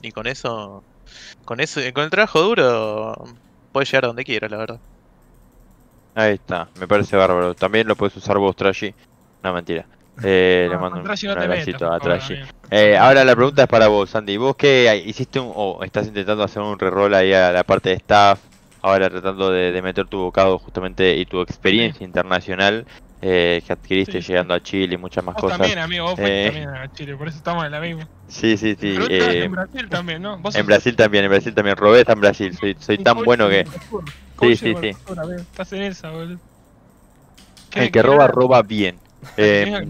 Y 0.03 0.13
con 0.13 0.27
eso, 0.27 0.83
con 1.45 1.61
eso, 1.61 1.81
con 1.95 2.05
el 2.05 2.11
trabajo 2.11 2.41
duro, 2.41 3.25
puedes 3.73 3.91
llegar 3.91 4.05
a 4.05 4.09
donde 4.09 4.25
quieras, 4.25 4.51
la 4.51 4.57
verdad. 4.59 4.81
Ahí 6.15 6.35
está, 6.35 6.69
me 6.79 6.87
parece 6.89 7.17
bárbaro. 7.17 7.55
También 7.55 7.87
lo 7.87 7.97
puedes 7.97 8.17
usar 8.17 8.39
vos, 8.39 8.57
Trashy. 8.57 8.95
No, 9.43 9.53
mentira. 9.53 9.87
Eh, 10.23 10.67
le 10.69 10.75
No, 10.75 10.81
mando 10.81 10.99
un, 11.01 11.05
no 11.05 11.11
abracito 11.43 11.91
a 11.91 11.99
Trashy. 11.99 12.35
Eh, 12.71 12.97
ahora 12.97 13.25
la 13.25 13.35
pregunta 13.35 13.63
es 13.63 13.69
para 13.69 13.89
vos, 13.89 14.11
Sandy. 14.11 14.37
¿Vos 14.37 14.57
qué 14.57 15.03
hiciste 15.07 15.41
o 15.43 15.83
estás 15.83 16.07
intentando 16.09 16.43
hacer 16.45 16.63
un 16.63 16.79
reroll 16.79 17.15
ahí 17.15 17.33
a 17.33 17.53
la 17.53 17.65
parte 17.65 17.91
de 17.91 17.95
staff? 17.97 18.41
Ahora 18.83 19.09
tratando 19.11 19.51
de, 19.51 19.73
de 19.73 19.83
meter 19.83 20.07
tu 20.07 20.19
bocado 20.19 20.59
justamente 20.59 21.17
y 21.17 21.27
tu 21.27 21.41
experiencia 21.41 22.05
internacional 22.05 22.87
eh, 23.23 23.63
que 23.67 23.73
adquiriste 23.73 24.13
Sí, 24.13 24.23
sí. 24.23 24.29
llegando 24.33 24.55
a 24.55 24.63
Chile 24.63 24.95
y 24.95 24.97
muchas 24.99 25.23
más 25.25 25.35
Vos 25.35 25.43
cosas. 25.43 25.59
también, 25.59 25.79
amigo, 25.79 26.05
vos 26.05 26.15
fuiste 26.15 26.43
Eh. 26.47 26.51
también 26.51 26.69
a 26.71 26.93
Chile, 26.93 27.17
por 27.17 27.29
eso 27.29 27.37
estamos 27.37 27.65
en 27.65 27.73
la 27.73 27.81
misma. 27.81 28.09
Sí, 28.29 28.57
sí, 28.57 28.77
sí. 28.81 28.95
Pero 28.99 29.07
eh, 29.09 29.45
en 29.45 29.53
Brasil 29.53 29.89
también, 29.91 30.23
¿no? 30.23 30.39
Vos 30.39 30.55
en 30.55 30.61
sos 30.61 30.67
Brasil 30.67 30.97
también, 30.97 31.25
en 31.25 31.31
Brasil 31.31 31.55
también. 31.55 31.77
Robé 31.77 32.01
está 32.01 32.13
en 32.15 32.21
Brasil. 32.21 32.57
Soy, 32.59 32.77
soy 32.79 32.99
tan 32.99 33.23
bueno 33.25 33.49
que 33.49 33.67
Sí, 34.41 34.57
sí, 34.57 34.75
sí. 34.81 34.93
Estás 35.39 35.73
en 35.75 35.83
esa, 35.83 36.11
boludo. 36.11 36.39
¿Qué- 37.71 37.85
el 37.85 37.91
que 37.93 38.03
roba, 38.03 38.27
roba 38.27 38.63
bien. 38.63 38.99
¿Qué 39.37 39.63
Eh? 39.65 39.89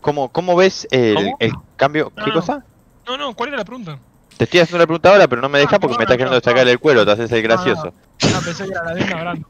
¿cómo, 0.00 0.28
¿Cómo 0.30 0.54
ves 0.56 0.86
el, 0.90 1.14
¿Cómo? 1.14 1.36
el 1.40 1.52
cambio? 1.76 2.10
¿Qué 2.10 2.26
No. 2.26 2.32
cosa? 2.34 2.64
No, 3.06 3.16
no, 3.16 3.34
¿cuál 3.34 3.48
era 3.48 3.58
la 3.58 3.64
pregunta? 3.64 3.98
Te 4.36 4.44
estoy 4.44 4.60
haciendo 4.60 4.76
una 4.76 4.86
pregunta 4.86 5.10
ahora, 5.10 5.26
pero 5.26 5.40
no 5.40 5.48
me 5.48 5.58
dejas 5.58 5.74
Ah, 5.74 5.80
porque 5.80 5.96
me 5.96 6.04
estás 6.04 6.16
queriendo 6.18 6.40
sacar 6.40 6.68
el 6.68 6.78
cuero, 6.78 7.06
te 7.06 7.12
haces 7.12 7.32
el 7.32 7.42
No, 7.42 7.48
no, 7.48 7.54
gracioso. 7.54 7.94
No, 8.32 8.40
pensé 8.42 8.64
que 8.64 8.70
era 8.72 8.84
la 8.84 8.94
de. 8.94 9.42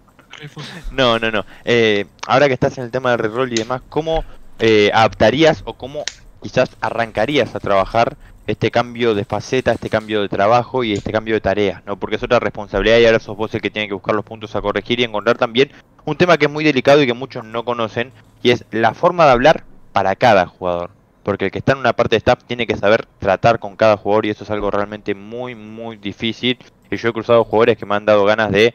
No, 0.93 1.19
no, 1.19 1.31
no. 1.31 1.45
Eh, 1.65 2.07
ahora 2.27 2.49
que 2.49 2.55
estás 2.55 2.79
en 2.79 2.85
el 2.85 2.91
tema 2.91 3.11
del 3.11 3.21
reroll 3.21 3.53
y 3.53 3.57
demás, 3.57 3.83
¿cómo 3.89 4.25
eh, 4.59 4.91
adaptarías 4.93 5.63
o 5.65 5.75
cómo 5.75 6.05
quizás 6.43 6.71
arrancarías 6.81 7.55
a 7.55 7.61
trabajar 7.61 8.17
este 8.47 8.71
cambio 8.71 9.15
de 9.15 9.25
faceta, 9.25 9.73
este 9.73 9.91
cambio 9.91 10.23
de 10.23 10.29
trabajo 10.29 10.85
y 10.85 10.93
este 10.93 11.13
cambio 11.13 11.35
de 11.35 11.41
tareas? 11.41 11.85
¿no? 11.87 11.99
Porque 11.99 12.17
es 12.17 12.23
otra 12.23 12.39
responsabilidad 12.39 12.99
y 12.99 13.07
ahora 13.07 13.19
sos 13.19 13.37
vos 13.37 13.55
el 13.55 13.61
que 13.61 13.71
tiene 13.71 13.89
que 13.89 13.95
buscar 13.95 14.15
los 14.15 14.25
puntos 14.25 14.55
a 14.55 14.61
corregir 14.61 15.01
y 15.01 15.05
encontrar 15.05 15.39
también 15.39 15.71
un 16.05 16.17
tema 16.17 16.37
que 16.39 16.47
es 16.47 16.51
muy 16.51 16.65
delicado 16.65 17.03
y 17.03 17.07
que 17.07 17.15
muchos 17.15 17.45
no 17.45 17.65
conocen 17.65 18.13
y 18.43 18.51
es 18.51 18.65
la 18.71 18.95
forma 18.95 19.25
de 19.27 19.33
hablar 19.33 19.65
para 19.93 20.15
cada 20.15 20.47
jugador. 20.47 20.91
Porque 21.23 21.47
el 21.47 21.51
que 21.51 21.59
está 21.59 21.73
en 21.73 21.79
una 21.79 21.93
parte 21.95 22.15
de 22.15 22.19
staff 22.19 22.45
tiene 22.45 22.69
que 22.69 22.77
saber 22.77 23.07
tratar 23.19 23.59
con 23.59 23.75
cada 23.75 23.97
jugador 23.97 24.27
y 24.27 24.31
eso 24.31 24.45
es 24.45 24.51
algo 24.51 24.71
realmente 24.71 25.15
muy, 25.15 25.57
muy 25.57 25.97
difícil. 25.97 26.57
Y 26.89 26.97
yo 26.97 27.09
he 27.09 27.13
cruzado 27.13 27.43
jugadores 27.43 27.77
que 27.77 27.85
me 27.85 27.97
han 27.97 28.05
dado 28.05 28.25
ganas 28.25 28.53
de 28.53 28.75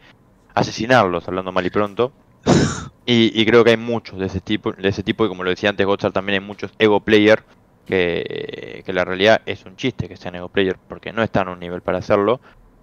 asesinarlos, 0.53 1.27
hablando 1.27 1.51
mal 1.51 1.65
y 1.65 1.69
pronto. 1.69 2.11
Y, 3.03 3.31
y 3.33 3.45
creo 3.47 3.63
que 3.63 3.71
hay 3.71 3.77
muchos 3.77 4.19
de 4.19 4.27
ese 4.27 4.39
tipo, 4.39 4.71
de 4.71 4.87
ese 4.87 5.01
tipo 5.01 5.25
y 5.25 5.27
como 5.27 5.43
lo 5.43 5.49
decía 5.49 5.71
antes 5.71 5.85
Gotzar, 5.85 6.11
también 6.11 6.39
hay 6.39 6.47
muchos 6.47 6.71
ego 6.77 6.99
player 6.99 7.43
que, 7.87 8.83
que 8.85 8.93
la 8.93 9.03
realidad 9.03 9.41
es 9.47 9.65
un 9.65 9.75
chiste 9.75 10.07
que 10.07 10.15
sean 10.15 10.35
ego 10.35 10.49
player 10.49 10.77
porque 10.87 11.11
no 11.11 11.23
están 11.23 11.47
a 11.47 11.51
un 11.51 11.59
nivel 11.59 11.81
para 11.81 11.97
hacerlo. 11.97 12.39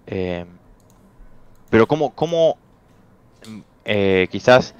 Eh, 0.07 0.45
pero 1.69 1.87
cómo, 1.87 2.13
cómo 2.13 2.57
eh, 3.85 4.27
quizás 4.29 4.75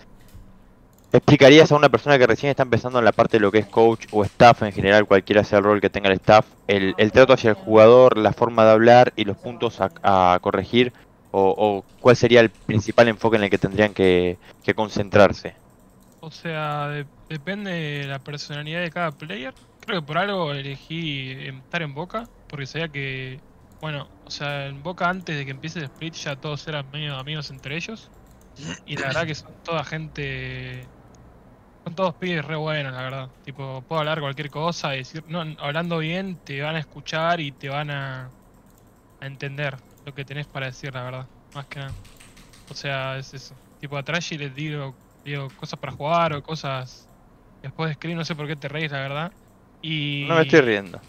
explicarías 1.11 1.71
a 1.71 1.75
una 1.75 1.89
persona 1.89 2.19
que 2.19 2.27
recién 2.27 2.51
está 2.51 2.63
empezando 2.63 2.99
en 2.99 3.05
la 3.05 3.11
parte 3.11 3.37
de 3.37 3.41
lo 3.41 3.51
que 3.51 3.59
es 3.59 3.65
coach 3.65 4.05
o 4.11 4.23
staff 4.23 4.61
en 4.63 4.71
general, 4.71 5.07
cualquiera 5.07 5.43
sea 5.43 5.59
el 5.59 5.63
rol 5.63 5.81
que 5.81 5.89
tenga 5.89 6.09
el 6.09 6.15
staff, 6.15 6.45
el, 6.67 6.93
el 6.97 7.11
trato 7.11 7.33
hacia 7.33 7.51
el 7.51 7.55
jugador, 7.55 8.17
la 8.17 8.33
forma 8.33 8.65
de 8.65 8.71
hablar 8.71 9.13
y 9.15 9.25
los 9.25 9.37
puntos 9.37 9.81
a, 9.81 9.89
a 10.03 10.39
corregir 10.41 10.93
o, 11.32 11.86
cuál 11.99 12.15
sería 12.15 12.41
el 12.41 12.51
principal 12.51 13.07
enfoque 13.07 13.38
en 13.38 13.43
el 13.43 13.49
que 13.49 13.57
tendrían 13.57 13.93
que, 13.93 14.39
concentrarse. 14.75 15.55
O 16.21 16.32
sea, 16.32 16.88
de- 16.89 17.07
depende 17.27 17.71
de 17.71 18.07
la 18.07 18.19
personalidad 18.19 18.82
de 18.82 18.91
cada 18.91 19.11
player. 19.11 19.53
Creo 19.80 20.01
que 20.01 20.05
por 20.07 20.17
algo 20.17 20.51
elegí 20.53 21.32
em, 21.32 21.59
estar 21.59 21.82
en 21.82 21.93
Boca, 21.93 22.30
porque 22.47 22.67
sabía 22.67 22.89
que, 22.89 23.41
bueno, 23.82 24.09
o 24.25 24.32
sea, 24.32 24.67
en 24.67 24.84
Boca 24.84 25.09
antes 25.09 25.38
de 25.38 25.45
que 25.45 25.51
empiece 25.51 25.80
el 25.80 25.86
split 25.86 26.15
ya 26.15 26.36
todos 26.36 26.67
eran 26.67 26.89
medio 26.91 27.15
amigos 27.15 27.49
entre 27.49 27.75
ellos. 27.77 28.11
Y 28.86 28.97
la 28.97 29.07
verdad 29.07 29.25
que 29.27 29.36
son 29.36 29.55
toda 29.63 29.84
gente, 29.86 30.89
son 31.86 31.95
todos 31.95 32.15
pibes 32.15 32.45
re 32.45 32.55
buenos, 32.57 32.93
la 32.93 33.03
verdad. 33.03 33.32
Tipo, 33.43 33.84
puedo 33.84 33.99
hablar 34.01 34.19
cualquier 34.21 34.49
cosa 34.49 34.95
y 34.95 34.99
decir, 34.99 35.23
no, 35.27 35.41
hablando 35.59 35.99
bien 35.99 36.39
te 36.43 36.61
van 36.61 36.75
a 36.75 36.80
escuchar 36.80 37.39
y 37.39 37.51
te 37.53 37.69
van 37.69 37.91
a 37.91 38.34
entender 39.21 39.80
lo 40.10 40.16
que 40.16 40.26
tenés 40.26 40.47
para 40.47 40.66
decir, 40.66 40.93
la 40.93 41.03
verdad. 41.03 41.28
Más 41.53 41.66
que 41.68 41.80
nada. 41.80 41.93
O 42.70 42.74
sea, 42.74 43.18
es 43.18 43.34
eso. 43.34 43.55
tipo 43.80 43.95
a 43.97 44.03
Trashy 44.03 44.38
le 44.38 44.49
digo, 44.49 44.95
digo 45.24 45.47
cosas 45.55 45.80
para 45.80 45.93
jugar 45.93 46.34
o 46.34 46.41
cosas 46.43 47.07
después 47.62 47.89
de 47.89 47.93
screen, 47.95 48.18
no 48.18 48.26
sé 48.26 48.36
por 48.36 48.47
qué 48.47 48.55
te 48.55 48.68
reís, 48.68 48.91
la 48.91 48.99
verdad. 48.99 49.32
Y, 49.82 50.26
No 50.28 50.36
me 50.36 50.41
estoy 50.41 50.62
riendo. 50.62 50.99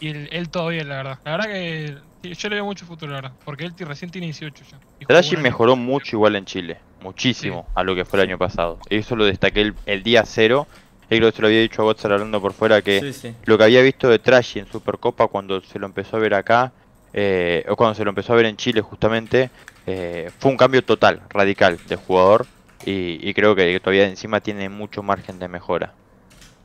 y 0.00 0.08
él, 0.08 0.28
él 0.32 0.48
todo 0.50 0.68
bien, 0.68 0.88
la 0.88 0.96
verdad. 0.96 1.18
La 1.24 1.32
verdad 1.32 1.46
que 1.46 1.96
sí, 2.22 2.34
yo 2.34 2.48
le 2.48 2.54
veo 2.56 2.64
mucho 2.64 2.86
futuro, 2.86 3.12
la 3.12 3.20
verdad. 3.20 3.36
Porque 3.44 3.64
él 3.64 3.74
recién 3.78 4.10
tiene 4.10 4.26
18 4.28 4.64
ya. 4.64 4.78
Trashy 5.06 5.36
mejoró 5.36 5.76
mucho 5.76 6.16
igual 6.16 6.36
en 6.36 6.44
Chile. 6.44 6.78
Muchísimo 7.02 7.66
a 7.74 7.82
lo 7.82 7.94
que 7.94 8.04
fue 8.04 8.20
el 8.20 8.28
año 8.28 8.38
pasado. 8.38 8.78
Eso 8.88 9.14
lo 9.16 9.24
destaqué 9.26 9.60
el, 9.60 9.74
el 9.86 10.02
día 10.02 10.24
cero. 10.24 10.66
Y 11.10 11.18
creo 11.18 11.30
que 11.30 11.36
se 11.36 11.42
lo 11.42 11.48
había 11.48 11.60
dicho 11.60 11.82
a 11.82 11.84
Gotzar 11.84 12.12
hablando 12.12 12.40
por 12.40 12.54
fuera 12.54 12.80
que 12.80 13.00
Sí, 13.00 13.12
sí. 13.12 13.34
lo 13.44 13.58
que 13.58 13.64
había 13.64 13.82
visto 13.82 14.08
de 14.08 14.18
Trashy 14.18 14.60
en 14.60 14.66
Supercopa 14.66 15.28
cuando 15.28 15.60
se 15.60 15.78
lo 15.78 15.84
empezó 15.86 16.16
a 16.16 16.20
ver 16.20 16.32
acá, 16.32 16.72
eh, 17.14 17.64
o 17.68 17.76
cuando 17.76 17.94
se 17.94 18.04
lo 18.04 18.10
empezó 18.10 18.32
a 18.32 18.36
ver 18.36 18.46
en 18.46 18.56
Chile 18.56 18.80
justamente, 18.80 19.50
eh, 19.86 20.30
fue 20.38 20.50
un 20.50 20.56
cambio 20.56 20.82
total, 20.82 21.22
radical 21.30 21.78
de 21.88 21.96
jugador. 21.96 22.46
Y, 22.84 23.18
y 23.26 23.32
creo 23.32 23.54
que 23.54 23.80
todavía 23.80 24.06
encima 24.06 24.40
tiene 24.40 24.68
mucho 24.68 25.02
margen 25.02 25.38
de 25.38 25.48
mejora. 25.48 25.94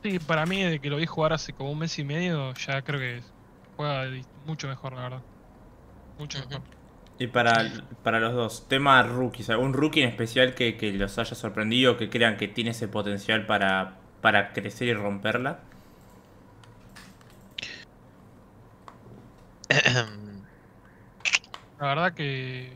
Sí, 0.02 0.18
para 0.18 0.44
mí, 0.44 0.62
de 0.62 0.80
que 0.80 0.90
lo 0.90 0.96
vi 0.96 1.06
jugar 1.06 1.32
hace 1.32 1.52
como 1.52 1.70
un 1.70 1.78
mes 1.78 1.98
y 1.98 2.04
medio, 2.04 2.52
ya 2.54 2.82
creo 2.82 2.98
que 2.98 3.22
juega 3.76 4.06
mucho 4.44 4.68
mejor, 4.68 4.92
la 4.94 5.02
verdad. 5.02 5.22
Mucho 6.18 6.38
mejor. 6.40 6.62
Y 7.18 7.26
para, 7.26 7.70
para 8.02 8.18
los 8.18 8.34
dos, 8.34 8.66
tema 8.68 9.02
rookies, 9.02 9.50
¿algún 9.50 9.72
rookie 9.72 10.02
en 10.02 10.08
especial 10.08 10.54
que, 10.54 10.76
que 10.76 10.92
los 10.92 11.18
haya 11.18 11.34
sorprendido, 11.34 11.96
que 11.96 12.08
crean 12.08 12.36
que 12.38 12.48
tiene 12.48 12.70
ese 12.70 12.88
potencial 12.88 13.46
para, 13.46 13.98
para 14.20 14.52
crecer 14.52 14.88
y 14.88 14.94
romperla? 14.94 15.60
La 21.80 21.88
verdad 21.88 22.14
que. 22.14 22.70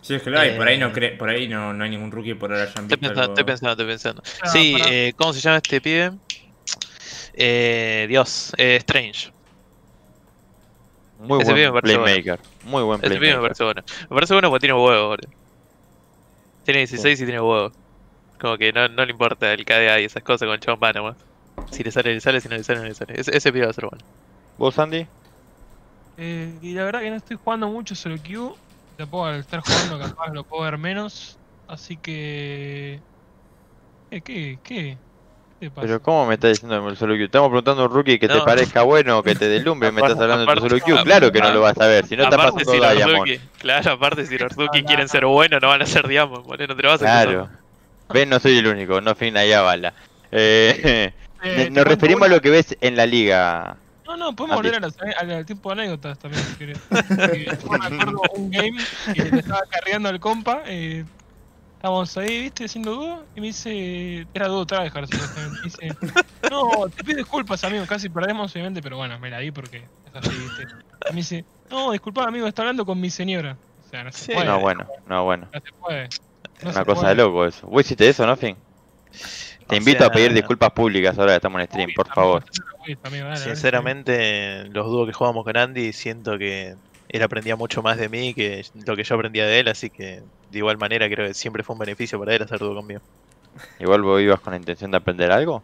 Si 0.00 0.14
es 0.14 0.22
que 0.22 0.30
lo 0.30 0.38
hay, 0.40 0.56
por 0.56 0.66
ahí 0.66 0.78
no 0.78 0.88
Eh. 0.88 0.92
cre- 0.92 1.18
por 1.18 1.28
ahí 1.28 1.48
no, 1.48 1.72
no 1.74 1.84
hay 1.84 1.90
ningún 1.90 2.10
rookie 2.10 2.34
por 2.34 2.52
ahora 2.52 2.64
Estoy 2.64 2.96
pensando, 2.98 3.22
algo. 3.22 3.34
estoy 3.34 3.44
pensando, 3.44 3.72
estoy 3.72 3.86
pensando. 3.86 4.22
Ah, 4.40 4.46
Sí, 4.52 4.72
pará. 4.72 4.86
eh, 4.88 5.12
¿cómo 5.16 5.32
se 5.32 5.40
llama 5.40 5.58
este 5.58 5.80
pibe? 5.80 6.12
Eh, 7.34 8.06
Dios, 8.08 8.52
eh, 8.58 8.76
Strange. 8.76 9.30
Muy 11.18 11.38
Ese 11.38 11.52
pibe 11.52 11.66
me 11.66 11.72
buen 11.72 11.72
parece 11.72 11.98
bueno. 11.98 12.16
playmaker. 12.16 12.40
Muy 12.62 12.82
buen 12.82 13.00
Ese 13.00 13.18
pibe 13.18 13.34
me 13.36 13.40
playmaker. 13.40 13.42
parece 13.42 13.64
bueno. 13.64 13.82
Me 14.10 14.14
parece 14.16 14.34
bueno 14.34 14.50
porque 14.50 14.60
tiene 14.66 14.74
huevo, 14.74 15.08
boludo. 15.08 15.28
Tiene 16.62 16.80
16 16.80 17.20
y 17.20 17.24
tiene 17.24 17.40
huevo. 17.40 17.72
Como 18.40 18.58
que 18.58 18.72
no, 18.72 18.88
no 18.88 19.04
le 19.06 19.12
importa 19.12 19.52
el 19.54 19.64
KDA 19.64 20.00
y 20.00 20.04
esas 20.06 20.22
cosas 20.24 20.48
con 20.48 20.58
Chabón 20.60 20.80
va 20.84 20.92
nomás. 20.92 21.18
Si 21.70 21.84
le 21.84 21.92
sale, 21.92 22.14
le 22.14 22.20
sale, 22.20 22.40
si 22.40 22.48
no 22.48 22.56
le 22.56 22.64
sale, 22.64 22.80
no 22.80 22.86
le 22.86 22.94
sale. 22.94 23.14
Ese, 23.20 23.36
ese 23.36 23.52
pibe 23.52 23.66
va 23.66 23.70
a 23.72 23.74
ser 23.74 23.86
bueno. 23.86 24.04
¿Vos, 24.56 24.78
Andy? 24.78 25.08
Eh, 26.18 26.52
y 26.60 26.74
la 26.74 26.84
verdad 26.84 27.00
que 27.00 27.10
no 27.10 27.16
estoy 27.16 27.36
jugando 27.42 27.68
mucho 27.68 27.94
solo 27.94 28.16
Q. 28.16 28.56
Tampoco 28.96 29.26
al 29.26 29.36
estar 29.40 29.60
jugando, 29.60 29.98
capaz 29.98 30.32
lo 30.32 30.42
puedo 30.44 30.64
ver 30.64 30.76
menos. 30.78 31.38
Así 31.68 31.96
que. 31.96 33.00
¿Qué? 34.10 34.20
¿Qué? 34.22 34.58
¿Qué? 34.62 34.96
¿Qué 35.60 35.66
te 35.66 35.70
pasa? 35.70 35.86
Pero 35.86 36.02
¿cómo 36.02 36.26
me 36.26 36.34
estás 36.34 36.50
diciendo 36.50 36.88
el 36.88 36.96
solo 36.96 37.14
Q? 37.14 37.24
Estamos 37.24 37.48
preguntando 37.48 37.82
a 37.82 37.86
un 37.86 37.92
rookie 37.92 38.18
que 38.18 38.26
te 38.28 38.40
parezca 38.40 38.82
bueno, 38.82 39.22
que 39.22 39.34
te 39.34 39.48
deslumbre, 39.48 39.92
me 39.92 40.00
estás 40.00 40.16
Aparte- 40.16 40.32
hablando 40.32 40.54
de 40.54 40.60
tu 40.60 40.68
solo 40.68 40.84
Q. 40.98 41.04
Claro 41.04 41.30
que 41.30 41.40
no 41.40 41.52
lo 41.52 41.60
vas 41.60 41.78
a 41.78 41.86
ver, 41.86 42.06
si 42.06 42.16
no 42.16 42.24
está 42.24 42.36
pasando 42.36 42.60
si 42.72 42.78
Diamond. 42.78 43.16
rookie, 43.18 43.40
claro, 43.58 43.92
aparte 43.92 44.26
si 44.26 44.38
los 44.38 44.52
rookies 44.56 44.84
quieren 44.84 45.08
ser 45.08 45.24
buenos, 45.26 45.60
no 45.62 45.68
van 45.68 45.82
a 45.82 45.86
ser 45.86 46.08
Diamond, 46.08 46.44
boludo. 46.44 46.66
No 46.66 46.76
te 46.76 46.82
lo 46.82 46.88
vas 46.88 47.02
a 47.02 47.04
Claro. 47.04 47.48
Ven, 48.12 48.28
no 48.30 48.40
soy 48.40 48.56
el 48.58 48.66
único, 48.66 49.00
no 49.00 49.14
fin 49.14 49.36
allá 49.36 49.60
bala. 49.62 49.94
Eh, 50.32 51.12
Eh, 51.40 51.68
nos 51.70 51.84
referimos 51.84 52.26
a 52.26 52.32
lo 52.32 52.40
que 52.40 52.50
ves 52.50 52.76
en 52.80 52.96
la 52.96 53.06
liga. 53.06 53.76
No, 54.08 54.16
no, 54.16 54.34
podemos 54.34 54.56
volver 54.56 54.74
a 54.76 54.80
la- 54.80 54.92
al, 55.20 55.30
al 55.30 55.46
tiempo 55.46 55.68
de 55.74 55.80
anécdotas 55.82 56.18
también, 56.18 56.42
si 56.42 56.54
querés. 56.56 56.78
Porque 56.88 57.44
yo 57.62 57.68
me 57.70 57.86
acuerdo 57.86 58.22
un 58.36 58.50
game 58.50 58.78
que 59.14 59.22
le 59.24 59.38
estaba 59.40 59.60
carreando 59.70 60.08
al 60.08 60.18
compa. 60.18 60.62
Eh, 60.66 61.04
estábamos 61.76 62.16
ahí, 62.16 62.40
viste, 62.40 62.64
haciendo 62.64 62.92
dúo. 62.94 63.24
Y 63.36 63.40
me 63.42 63.46
dice. 63.48 64.26
Era 64.32 64.48
dúo 64.48 64.64
tryhard, 64.66 65.06
supuestamente. 65.10 65.58
Me 65.58 65.64
dice. 65.64 65.96
No, 66.50 66.88
te 66.88 67.04
pido 67.04 67.18
disculpas, 67.18 67.62
amigo. 67.64 67.84
Casi 67.86 68.08
perdemos, 68.08 68.50
obviamente, 68.52 68.80
pero 68.80 68.96
bueno, 68.96 69.18
me 69.18 69.28
la 69.30 69.38
di 69.40 69.50
porque 69.50 69.76
es 69.78 70.14
así, 70.14 70.30
viste. 70.30 70.62
Y 71.10 71.12
me 71.12 71.16
dice. 71.16 71.44
No, 71.70 71.92
disculpa, 71.92 72.24
amigo, 72.24 72.46
está 72.46 72.62
hablando 72.62 72.86
con 72.86 72.98
mi 72.98 73.10
señora. 73.10 73.58
O 73.86 73.90
sea, 73.90 74.04
no 74.04 74.12
se 74.12 74.24
Sí. 74.24 74.32
puede. 74.32 74.46
No, 74.46 74.58
bueno, 74.60 74.86
no, 75.06 75.24
bueno. 75.24 75.48
No 75.52 75.60
se 75.60 75.72
puede. 75.72 76.08
No 76.62 76.70
Una 76.70 76.72
se 76.80 76.84
cosa 76.86 77.00
puede. 77.02 77.14
de 77.14 77.22
loco 77.22 77.44
eso. 77.46 77.66
¿Vos 77.66 77.82
hiciste 77.82 78.08
eso, 78.08 78.26
no, 78.26 78.34
Fin? 78.36 78.56
Te 79.68 79.74
O 79.74 79.78
invito 79.78 79.98
sea, 79.98 80.06
a 80.06 80.10
pedir 80.10 80.32
disculpas 80.32 80.70
públicas 80.70 81.18
ahora 81.18 81.32
que 81.32 81.36
estamos 81.36 81.60
en 81.60 81.66
stream, 81.66 81.90
por 81.94 82.08
favor. 82.08 82.44
Sinceramente, 83.36 84.64
los 84.70 84.86
dúos 84.86 85.06
que 85.06 85.12
jugamos 85.12 85.44
con 85.44 85.56
Andy, 85.56 85.92
siento 85.92 86.38
que 86.38 86.74
él 87.08 87.22
aprendía 87.22 87.54
mucho 87.54 87.82
más 87.82 87.98
de 87.98 88.08
mí 88.08 88.34
que 88.34 88.64
lo 88.86 88.96
que 88.96 89.04
yo 89.04 89.14
aprendía 89.14 89.46
de 89.46 89.60
él, 89.60 89.68
así 89.68 89.90
que 89.90 90.22
de 90.50 90.58
igual 90.58 90.78
manera 90.78 91.08
creo 91.08 91.28
que 91.28 91.34
siempre 91.34 91.62
fue 91.62 91.74
un 91.74 91.80
beneficio 91.80 92.18
para 92.18 92.34
él 92.34 92.42
hacer 92.42 92.58
dúo 92.58 92.74
conmigo. 92.74 93.00
Igual 93.78 94.02
vos 94.02 94.20
ibas 94.20 94.40
con 94.40 94.52
la 94.52 94.56
intención 94.56 94.90
de 94.90 94.96
aprender 94.96 95.30
algo. 95.30 95.62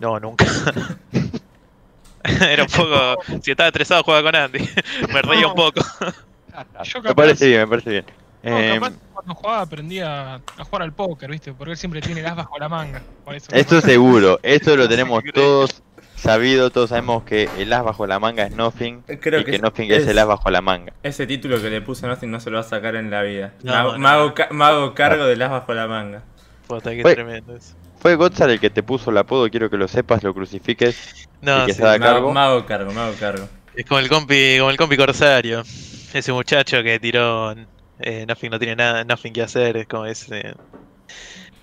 No, 0.00 0.20
nunca. 0.20 0.44
Era 2.24 2.64
un 2.64 2.68
poco. 2.68 3.40
Si 3.42 3.50
estaba 3.50 3.68
estresado, 3.68 4.02
jugaba 4.02 4.22
con 4.30 4.36
Andy. 4.36 4.58
Me 5.12 5.22
reía 5.22 5.46
un 5.46 5.54
poco. 5.54 5.80
Yo 6.84 7.02
Me 7.02 7.14
parece 7.14 7.48
bien, 7.48 7.60
me 7.60 7.66
parece 7.68 7.90
bien. 7.90 8.04
No, 8.42 8.58
Eh, 8.58 8.80
cuando 9.12 9.34
jugaba 9.34 9.60
aprendía 9.60 10.34
a 10.36 10.64
jugar 10.64 10.82
al 10.82 10.92
póker, 10.94 11.30
¿viste? 11.30 11.52
Porque 11.52 11.72
él 11.72 11.76
siempre 11.76 12.00
tiene 12.00 12.20
el 12.20 12.26
as 12.26 12.36
bajo 12.36 12.58
la 12.58 12.68
manga. 12.68 13.02
Por 13.24 13.34
eso 13.34 13.48
esto 13.52 13.80
seguro, 13.80 14.38
esto 14.42 14.76
lo 14.76 14.88
tenemos 14.88 15.22
todos 15.34 15.82
sabido, 16.16 16.70
todos 16.70 16.90
sabemos 16.90 17.22
que 17.24 17.48
el 17.58 17.72
as 17.72 17.84
bajo 17.84 18.06
la 18.06 18.18
manga 18.18 18.44
es 18.44 18.54
Nothing 18.54 19.02
Creo 19.20 19.40
y 19.40 19.44
que 19.44 19.50
que 19.52 19.56
es- 19.56 19.62
Nothing 19.62 19.90
es 19.92 20.02
es- 20.04 20.08
el 20.08 20.18
as 20.18 20.26
bajo 20.26 20.50
la 20.50 20.62
manga. 20.62 20.92
Ese 21.02 21.26
título 21.26 21.60
que 21.60 21.68
le 21.70 21.82
puse 21.82 22.06
a 22.06 22.08
Nothing 22.08 22.30
no 22.30 22.40
se 22.40 22.48
lo 22.50 22.56
va 22.56 22.60
a 22.62 22.66
sacar 22.66 22.94
en 22.96 23.10
la 23.10 23.22
vida. 23.22 23.52
No, 23.62 23.96
no. 23.98 23.98
me 24.50 24.64
hago 24.64 24.94
cargo 24.94 25.24
del 25.26 25.42
as 25.42 25.50
bajo 25.50 25.74
la 25.74 25.86
manga. 25.86 26.22
Puta, 26.66 26.90
qué 26.92 27.02
Oye. 27.04 27.14
tremendo 27.14 27.54
eso. 27.56 27.74
Fue 27.98 28.14
Gotzar 28.14 28.48
el 28.48 28.58
que 28.60 28.70
te 28.70 28.82
puso 28.82 29.10
el 29.10 29.18
apodo, 29.18 29.50
quiero 29.50 29.68
que 29.68 29.76
lo 29.76 29.86
sepas, 29.86 30.22
lo 30.22 30.32
crucifiques. 30.32 31.28
No, 31.42 31.64
y 31.64 31.66
que 31.66 31.72
sí, 31.74 31.78
se 31.80 31.84
haga 31.86 31.98
cargo. 31.98 32.32
me 32.32 32.40
hago 32.40 32.64
cargo, 32.64 32.90
me 32.92 33.00
hago 33.00 33.14
cargo. 33.20 33.48
es 33.74 33.84
como 33.84 33.98
el 34.00 34.08
compi, 34.08 34.56
como 34.58 34.70
el 34.70 34.76
compi 34.78 34.96
Corsario. 34.96 35.60
Ese 36.12 36.32
muchacho 36.32 36.82
que 36.82 36.98
tiró 36.98 37.54
eh, 38.02 38.24
Nothing 38.26 38.50
no 38.50 38.58
tiene 38.58 38.76
nada, 38.76 39.04
Nothing 39.04 39.32
que 39.32 39.42
hacer, 39.42 39.76
es 39.76 39.86
como 39.86 40.06
ese 40.06 40.54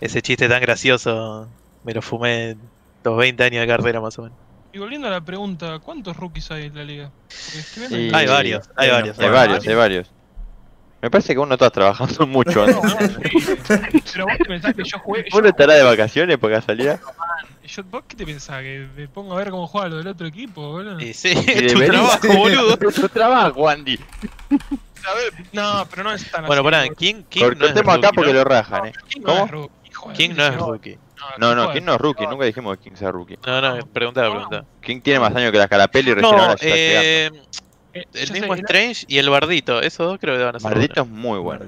ese 0.01 0.21
chiste 0.21 0.47
tan 0.47 0.61
gracioso. 0.61 1.47
Me 1.83 1.93
lo 1.93 2.01
fumé 2.01 2.55
los 3.03 3.17
20 3.17 3.43
años 3.43 3.61
de 3.61 3.67
carrera 3.67 4.01
más 4.01 4.17
o 4.19 4.23
menos. 4.23 4.37
Y 4.73 4.79
volviendo 4.79 5.07
a 5.07 5.11
la 5.11 5.21
pregunta, 5.21 5.79
¿cuántos 5.79 6.17
rookies 6.17 6.51
hay 6.51 6.65
en 6.65 6.75
la 6.75 6.83
liga? 6.83 7.11
Que- 7.89 8.11
Hay 8.13 8.27
varios, 8.27 8.69
hay 8.75 8.91
varios. 8.91 9.17
Hay 9.19 9.29
varios, 9.29 9.67
hay 9.67 9.75
varios. 9.75 10.11
Me 11.01 11.09
parece 11.11 11.33
que 11.33 11.37
vos 11.39 11.47
no 11.47 11.53
estás 11.53 11.71
trabajando 11.71 12.27
mucho. 12.27 12.65
No, 12.67 12.81
¿no? 12.81 12.83
no, 12.83 12.99
sí. 12.99 13.51
Pero 14.13 14.25
vos 14.25 14.37
te 14.37 14.45
pensás 14.45 14.73
que 14.75 14.83
yo 14.83 14.99
jugué. 14.99 15.25
¿Vos 15.31 15.41
no 15.41 15.49
estarás 15.49 15.77
de 15.77 15.83
vacaciones 15.83 16.37
por 16.37 16.51
casualidad? 16.51 16.99
yo- 17.65 17.83
¿Vos 17.85 18.03
qué 18.07 18.15
te 18.17 18.25
pensás? 18.25 18.61
¿Que 18.61 18.87
me 18.95 19.07
pongo 19.07 19.33
a 19.35 19.37
ver 19.37 19.49
cómo 19.51 19.67
juega 19.67 19.89
lo 19.89 19.97
del 19.97 20.07
otro 20.07 20.27
equipo, 20.27 20.71
boludo? 20.71 20.99
Sí, 21.13 21.33
Y 21.47 21.65
es 21.65 21.73
tu 21.73 21.79
trabajo, 21.85 22.27
boludo. 22.35 22.77
Es 22.89 22.95
tu 22.95 23.09
trabajo, 23.09 23.69
Andy. 23.69 23.99
A 25.05 25.13
ver, 25.15 25.33
No, 25.53 25.87
pero 25.89 26.03
no 26.03 26.11
es 26.13 26.29
tan 26.31 26.45
Bueno, 26.45 26.61
así, 26.61 26.71
pará. 26.71 26.95
King, 26.95 27.23
King 27.29 27.41
no 27.41 27.47
es 27.51 27.57
Cortemos 27.57 27.95
acá 27.97 28.11
porque 28.13 28.31
¿no? 28.33 28.39
lo 28.39 28.43
rajan, 28.43 28.85
eh. 28.87 28.93
King 29.07 29.21
¿Cómo? 29.21 29.37
no 29.39 29.45
es 29.45 29.51
rookie. 29.51 30.13
King 30.13 30.29
no 30.35 30.45
es 30.45 30.55
rookie. 30.55 30.97
No, 31.39 31.55
no, 31.55 31.71
King 31.73 31.81
no 31.83 31.93
es 31.95 32.01
rookie, 32.01 32.27
nunca 32.27 32.45
dijimos 32.45 32.77
que 32.77 32.83
King 32.89 32.95
sea 32.95 33.11
rookie. 33.11 33.37
No, 33.45 33.61
no, 33.61 33.85
preguntá, 33.87 34.21
preguntá. 34.29 34.65
King 34.81 35.01
tiene 35.01 35.19
más 35.19 35.35
años 35.35 35.51
que 35.51 35.57
la 35.57 35.67
Carapelli 35.67 36.11
y 36.11 36.13
recién 36.13 36.35
No, 36.35 36.41
ahora 36.41 36.53
está 36.53 36.67
eh, 36.67 37.31
Eh, 37.93 38.03
el 38.13 38.31
mismo 38.31 38.53
sé, 38.53 38.61
Strange 38.61 39.05
y 39.07 39.17
el 39.17 39.29
Bardito, 39.29 39.81
esos 39.81 40.05
dos 40.07 40.19
creo 40.19 40.37
que 40.37 40.43
van 40.43 40.55
a 40.55 40.59
ser 40.59 40.73
buenos. 40.73 40.97
es 40.97 41.07
muy 41.07 41.39
bueno. 41.39 41.65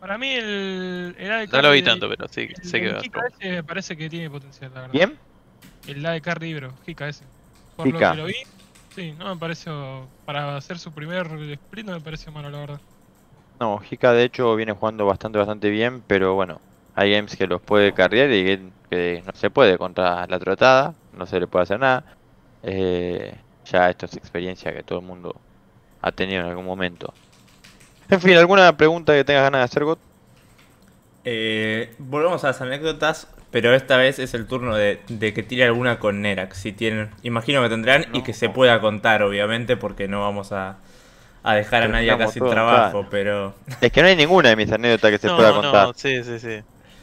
Para 0.00 0.18
mí 0.18 0.30
el, 0.32 1.14
el 1.16 1.48
No 1.50 1.62
lo 1.62 1.70
vi 1.70 1.82
tanto, 1.82 2.08
pero 2.08 2.26
sí, 2.28 2.48
el- 2.52 2.64
sé 2.68 2.80
que 2.80 2.92
va 2.92 3.62
parece 3.64 3.96
que 3.96 4.10
tiene 4.10 4.28
potencial, 4.28 4.72
la 4.74 4.80
verdad. 4.80 4.92
¿Quién? 4.92 5.18
El 5.86 6.04
AD 6.04 6.20
Carry 6.20 6.48
Ibro, 6.50 6.74
Hika 6.86 7.08
ese. 7.08 7.24
Por 7.76 7.86
Hika. 7.86 8.08
lo 8.08 8.10
que 8.14 8.16
lo 8.22 8.26
vi, 8.26 8.34
sí, 8.94 9.12
no 9.18 9.34
me 9.34 9.40
pareció. 9.40 10.06
Para 10.24 10.56
hacer 10.56 10.78
su 10.78 10.92
primer 10.92 11.26
split 11.26 11.86
no 11.86 11.92
me 11.92 12.00
pareció 12.00 12.32
malo, 12.32 12.50
la 12.50 12.58
verdad. 12.58 12.80
No, 13.60 13.80
Hika 13.88 14.12
de 14.12 14.24
hecho 14.24 14.54
viene 14.56 14.72
jugando 14.72 15.06
bastante, 15.06 15.38
bastante 15.38 15.70
bien, 15.70 16.02
pero 16.06 16.34
bueno, 16.34 16.60
hay 16.94 17.12
games 17.12 17.36
que 17.36 17.46
los 17.46 17.60
puede 17.60 17.92
carrear 17.92 18.30
y 18.30 18.44
que, 18.44 18.60
que 18.90 19.22
no 19.24 19.32
se 19.34 19.50
puede 19.50 19.78
contra 19.78 20.26
la 20.26 20.38
trotada, 20.38 20.94
no 21.12 21.26
se 21.26 21.38
le 21.38 21.46
puede 21.46 21.64
hacer 21.64 21.80
nada. 21.80 22.04
Eh, 22.62 23.34
ya 23.64 23.90
esto 23.90 24.06
es 24.06 24.16
experiencia 24.16 24.72
que 24.72 24.82
todo 24.82 24.98
el 24.98 25.04
mundo 25.04 25.36
ha 26.00 26.12
tenido 26.12 26.42
en 26.42 26.48
algún 26.48 26.66
momento. 26.66 27.12
En 28.10 28.20
fin, 28.20 28.36
¿alguna 28.36 28.76
pregunta 28.76 29.14
que 29.14 29.24
tengas 29.24 29.44
ganas 29.44 29.60
de 29.60 29.64
hacer, 29.64 29.84
God? 29.84 29.98
Eh, 31.24 31.94
volvemos 31.98 32.42
a 32.44 32.48
las 32.48 32.60
anécdotas, 32.60 33.28
pero 33.52 33.74
esta 33.74 33.96
vez 33.98 34.18
es 34.18 34.34
el 34.34 34.46
turno 34.48 34.76
de, 34.76 35.00
de 35.08 35.34
que 35.34 35.44
tire 35.44 35.64
alguna 35.64 36.00
con 36.00 36.22
Nerax. 36.22 36.58
Si 36.58 36.72
tienen, 36.72 37.10
imagino 37.22 37.62
que 37.62 37.70
tendrán 37.70 38.06
y 38.12 38.22
que 38.22 38.34
se 38.34 38.50
pueda 38.50 38.80
contar, 38.80 39.22
obviamente, 39.22 39.76
porque 39.76 40.08
no 40.08 40.22
vamos 40.22 40.52
a, 40.52 40.78
a 41.44 41.54
dejar 41.54 41.84
a 41.84 41.88
nadie 41.88 42.10
acá 42.12 42.28
sin 42.28 42.48
trabajo, 42.48 43.08
pero 43.10 43.54
Es 43.80 43.92
que 43.92 44.02
no 44.02 44.08
hay 44.08 44.16
ninguna 44.16 44.50
de 44.50 44.56
mis 44.56 44.72
anécdotas 44.72 45.10
que 45.12 45.18
se 45.18 45.28
No, 45.28 45.36
pueda 45.36 45.52
no, 45.60 45.62
contar. 45.62 45.94
sí, 45.94 46.24
sí, 46.24 46.38
sí. 46.40 46.62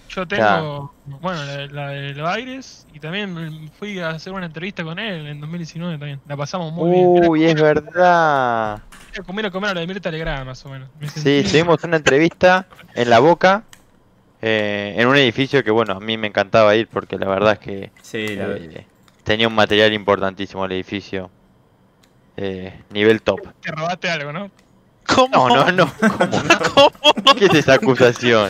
Yo 0.09 0.27
tengo, 0.27 0.95
bueno, 1.05 1.43
la, 1.45 1.67
la 1.67 1.89
de 1.89 2.13
los 2.15 2.27
aires 2.27 2.87
y 2.91 2.99
también 2.99 3.69
fui 3.77 3.99
a 3.99 4.09
hacer 4.09 4.33
una 4.33 4.47
entrevista 4.47 4.83
con 4.83 4.97
él 4.97 5.27
en 5.27 5.39
2019 5.39 5.99
también. 5.99 6.19
La 6.25 6.35
pasamos 6.35 6.73
muy 6.73 6.89
bien. 6.91 7.11
Uy, 7.17 7.45
es 7.45 7.55
verdad. 7.55 8.81
Comer 9.25 9.45
a 9.47 9.51
comer 9.51 9.71
a 9.71 9.73
la 9.73 9.81
de 9.81 9.87
Mirta 9.87 10.11
más 10.45 10.65
o 10.65 10.69
menos. 10.69 10.89
Me 10.99 11.07
Sí, 11.07 11.43
tuvimos 11.49 11.83
una 11.83 11.97
entrevista 11.97 12.67
en 12.93 13.09
La 13.09 13.19
Boca 13.19 13.63
eh, 14.41 14.95
en 14.97 15.07
un 15.07 15.15
edificio 15.17 15.63
que, 15.63 15.71
bueno, 15.71 15.93
a 15.93 15.99
mí 15.99 16.17
me 16.17 16.27
encantaba 16.27 16.75
ir 16.75 16.87
porque 16.87 17.17
la 17.17 17.27
verdad 17.27 17.53
es 17.53 17.59
que 17.59 17.91
Sí, 18.01 18.35
la 18.35 18.45
eh, 18.55 18.85
tenía 19.23 19.47
un 19.47 19.55
material 19.55 19.93
importantísimo 19.93 20.65
el 20.65 20.71
edificio. 20.73 21.29
Eh, 22.37 22.73
nivel 22.91 23.21
top. 23.21 23.41
Te 23.61 23.71
robaste 23.71 24.09
algo, 24.09 24.31
¿no? 24.31 24.49
¿Cómo? 25.05 25.49
No, 25.49 25.65
no, 25.65 25.71
no. 25.71 25.93
¿Cómo? 26.73 27.35
¿Qué 27.37 27.45
es 27.45 27.53
esa 27.55 27.73
acusación? 27.73 28.49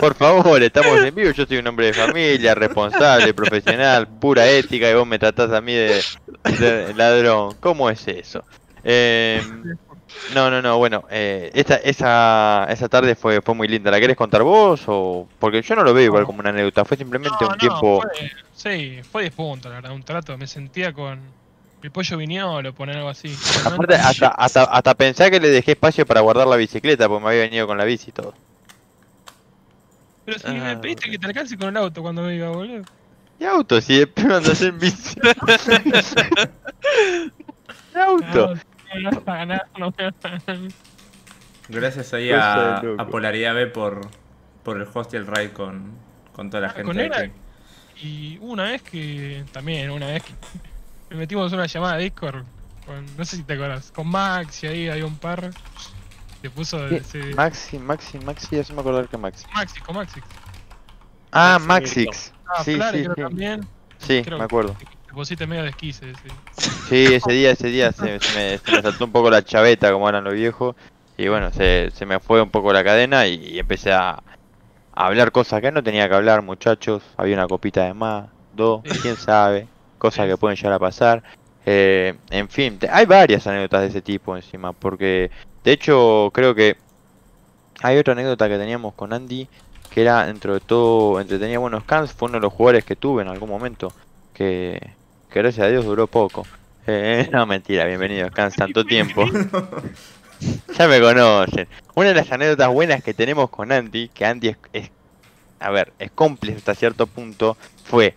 Por 0.00 0.14
favor, 0.14 0.62
estamos 0.62 0.98
en 0.98 1.14
vivo. 1.14 1.30
Yo 1.30 1.46
soy 1.46 1.58
un 1.58 1.66
hombre 1.68 1.86
de 1.86 1.92
familia, 1.94 2.54
responsable, 2.54 3.32
profesional, 3.32 4.08
pura 4.08 4.46
ética 4.46 4.90
y 4.90 4.94
vos 4.94 5.06
me 5.06 5.18
tratás 5.18 5.52
a 5.52 5.60
mí 5.60 5.72
de, 5.72 6.02
de 6.58 6.94
ladrón. 6.94 7.54
¿Cómo 7.60 7.88
es 7.88 8.06
eso? 8.08 8.44
Eh, 8.82 9.42
no, 10.26 10.50
no, 10.50 10.62
no. 10.62 10.78
Bueno, 10.78 11.04
eh, 11.10 11.50
esta, 11.54 11.76
esa, 11.76 12.66
esa 12.70 12.88
tarde 12.88 13.14
fue, 13.16 13.40
fue 13.42 13.54
muy 13.54 13.68
linda. 13.68 13.90
¿La 13.90 14.00
querés 14.00 14.16
contar 14.16 14.42
vos? 14.42 14.82
o 14.86 15.28
Porque 15.38 15.62
yo 15.62 15.74
no 15.76 15.82
lo 15.84 15.94
veo 15.94 16.04
igual 16.04 16.26
como 16.26 16.40
una 16.40 16.50
anécdota. 16.50 16.84
Fue 16.84 16.96
simplemente 16.96 17.44
No, 17.44 17.46
un 17.46 17.56
no, 17.56 17.84
tiempo. 17.84 17.98
fue- 17.98 18.30
sí, 18.50 19.02
fue 19.04 19.22
10 19.22 19.34
puntos, 19.34 19.70
la 19.70 19.76
verdad, 19.76 19.92
un 19.92 20.02
trato. 20.04 20.36
Me 20.38 20.46
sentía 20.46 20.92
con 20.92 21.36
el 21.82 21.92
pollo 21.92 22.16
viñolo, 22.16 22.74
poner 22.74 22.96
algo 22.96 23.08
así. 23.10 23.42
Aparte, 23.62 23.94
hasta, 23.94 24.28
hasta, 24.28 24.64
hasta 24.64 24.94
pensé 24.94 25.30
que 25.30 25.40
le 25.40 25.48
dejé 25.48 25.72
espacio 25.72 26.04
para 26.06 26.20
guardar 26.20 26.46
la 26.46 26.56
bicicleta 26.56 27.08
porque 27.08 27.24
me 27.24 27.30
había 27.30 27.42
venido 27.42 27.66
con 27.66 27.78
la 27.78 27.84
bici 27.84 28.10
y 28.10 28.12
todo. 28.12 28.34
Pero 30.24 30.38
si 30.38 30.58
me 30.58 30.76
Ah, 30.76 30.78
pediste 30.78 31.10
que 31.10 31.18
te 31.18 31.26
alcance 31.26 31.56
con 31.58 31.68
el 31.68 31.76
auto 31.76 32.02
cuando 32.02 32.22
me 32.22 32.34
iba, 32.36 32.48
boludo. 32.50 32.86
¿Y 33.38 33.44
auto? 33.44 33.80
Si 33.80 33.98
después 33.98 34.26
andas 34.30 34.60
en 34.62 34.78
bici. 34.78 35.16
¿Y 37.94 37.98
auto? 37.98 38.52
No, 38.94 39.10
no, 39.46 39.56
no, 39.78 39.92
no. 39.92 40.68
Gracias 41.68 42.12
ahí 42.14 42.30
a, 42.32 42.78
a 42.78 43.06
Polaridad 43.06 43.54
B 43.54 43.66
por, 43.68 44.00
por 44.64 44.76
el 44.80 44.88
host 44.92 45.14
y 45.14 45.16
el 45.16 45.26
ride 45.26 45.52
con, 45.52 45.92
con 46.34 46.50
toda 46.50 46.62
la 46.62 46.66
Ah, 46.68 46.70
gente. 46.70 46.84
¿con 46.86 46.96
de 46.96 47.06
Era? 47.06 47.30
Y 48.02 48.38
una 48.40 48.64
vez 48.64 48.82
que, 48.82 49.44
también, 49.52 49.90
una 49.90 50.06
vez 50.06 50.22
que 50.24 50.32
me 51.10 51.16
metimos 51.16 51.52
una 51.52 51.66
llamada 51.66 51.96
de 51.98 52.04
Discord, 52.04 52.44
con, 52.86 53.04
no 53.16 53.24
sé 53.24 53.36
si 53.36 53.42
te 53.44 53.52
acuerdas, 53.54 53.92
con 53.92 54.08
Max 54.08 54.64
y 54.64 54.66
ahí 54.66 54.88
había 54.88 55.06
un 55.06 55.16
par. 55.18 55.50
Se 56.42 56.50
puso 56.50 56.88
¿Qué? 56.88 56.96
ese, 56.96 57.34
Maxi, 57.34 57.78
Maxi, 57.78 58.18
Maxi, 58.18 58.56
ya 58.56 58.64
se 58.64 58.72
me 58.72 58.80
acordar 58.80 59.06
que 59.06 59.18
Maxi. 59.18 59.44
Maxi, 59.54 59.80
con 59.80 59.96
Maxi. 59.96 60.20
Ah, 61.30 61.58
Maxi 61.60 62.06
Maxix. 62.06 62.32
Ah, 62.46 62.64
Sí, 62.64 62.74
Flare 62.76 62.98
sí, 62.98 63.04
creo 63.04 63.14
sí. 63.14 63.22
también. 63.22 63.66
Sí, 63.98 64.22
creo 64.24 64.38
me 64.38 64.44
acuerdo. 64.44 64.76
que 64.78 64.86
Te 65.10 65.14
pusiste 65.14 65.44
medio 65.44 65.64
desquice, 65.64 66.12
sí. 66.14 66.68
Sí, 66.88 67.14
ese 67.14 67.32
día, 67.32 67.50
ese 67.50 67.66
día 67.66 67.90
se, 67.90 68.20
se 68.20 68.38
me, 68.38 68.58
se 68.58 68.70
me 68.70 68.80
saltó 68.80 69.06
un 69.06 69.10
poco 69.10 69.28
la 69.28 69.42
chaveta, 69.42 69.90
como 69.90 70.08
eran 70.08 70.22
los 70.22 70.34
viejos. 70.34 70.76
Y 71.18 71.26
bueno, 71.26 71.50
se, 71.50 71.90
se 71.92 72.06
me 72.06 72.20
fue 72.20 72.40
un 72.40 72.50
poco 72.50 72.72
la 72.72 72.84
cadena 72.84 73.26
y, 73.26 73.34
y 73.44 73.58
empecé 73.58 73.90
a, 73.90 74.10
a 74.12 74.22
hablar 75.06 75.32
cosas 75.32 75.60
que 75.62 75.72
no 75.72 75.82
tenía 75.82 76.08
que 76.08 76.14
hablar, 76.14 76.42
muchachos. 76.42 77.02
Había 77.16 77.34
una 77.34 77.48
copita 77.48 77.86
de 77.86 77.92
más, 77.92 78.28
dos, 78.54 78.82
quién 79.02 79.16
sabe. 79.16 79.66
Cosas 79.98 80.28
que 80.28 80.36
pueden 80.36 80.56
llegar 80.56 80.74
a 80.74 80.78
pasar. 80.78 81.24
Eh, 81.66 82.14
en 82.30 82.48
fin, 82.48 82.78
hay 82.88 83.04
varias 83.04 83.48
anécdotas 83.48 83.80
de 83.80 83.86
ese 83.88 84.02
tipo 84.02 84.36
encima. 84.36 84.72
Porque, 84.72 85.32
de 85.64 85.72
hecho, 85.72 86.30
creo 86.32 86.54
que 86.54 86.76
hay 87.82 87.98
otra 87.98 88.12
anécdota 88.12 88.48
que 88.48 88.58
teníamos 88.58 88.94
con 88.94 89.12
Andy. 89.12 89.48
Que 89.92 90.02
era, 90.02 90.24
dentro 90.24 90.54
de 90.54 90.60
todo, 90.60 91.20
entretenía 91.20 91.58
buenos 91.58 91.82
cans. 91.82 92.12
Fue 92.12 92.28
uno 92.28 92.38
de 92.38 92.42
los 92.42 92.52
jugadores 92.52 92.84
que 92.84 92.94
tuve 92.94 93.22
en 93.22 93.28
algún 93.28 93.50
momento. 93.50 93.92
Que, 94.32 94.99
que 95.30 95.38
gracias 95.40 95.66
a 95.66 95.70
Dios 95.70 95.84
duró 95.84 96.06
poco. 96.06 96.46
Eh, 96.86 97.28
no, 97.32 97.46
mentira, 97.46 97.84
bienvenido, 97.86 98.30
Cans, 98.30 98.54
tanto 98.56 98.84
tiempo. 98.84 99.24
ya 100.78 100.88
me 100.88 101.00
conocen. 101.00 101.68
Una 101.94 102.08
de 102.08 102.14
las 102.14 102.32
anécdotas 102.32 102.68
buenas 102.72 103.02
que 103.02 103.14
tenemos 103.14 103.50
con 103.50 103.72
Andy, 103.72 104.08
que 104.08 104.24
Andy 104.24 104.48
es, 104.48 104.56
es- 104.72 104.90
a 105.58 105.70
ver, 105.70 105.92
es 105.98 106.10
cómplice 106.10 106.56
hasta 106.56 106.74
cierto 106.74 107.06
punto, 107.06 107.56
fue 107.84 108.14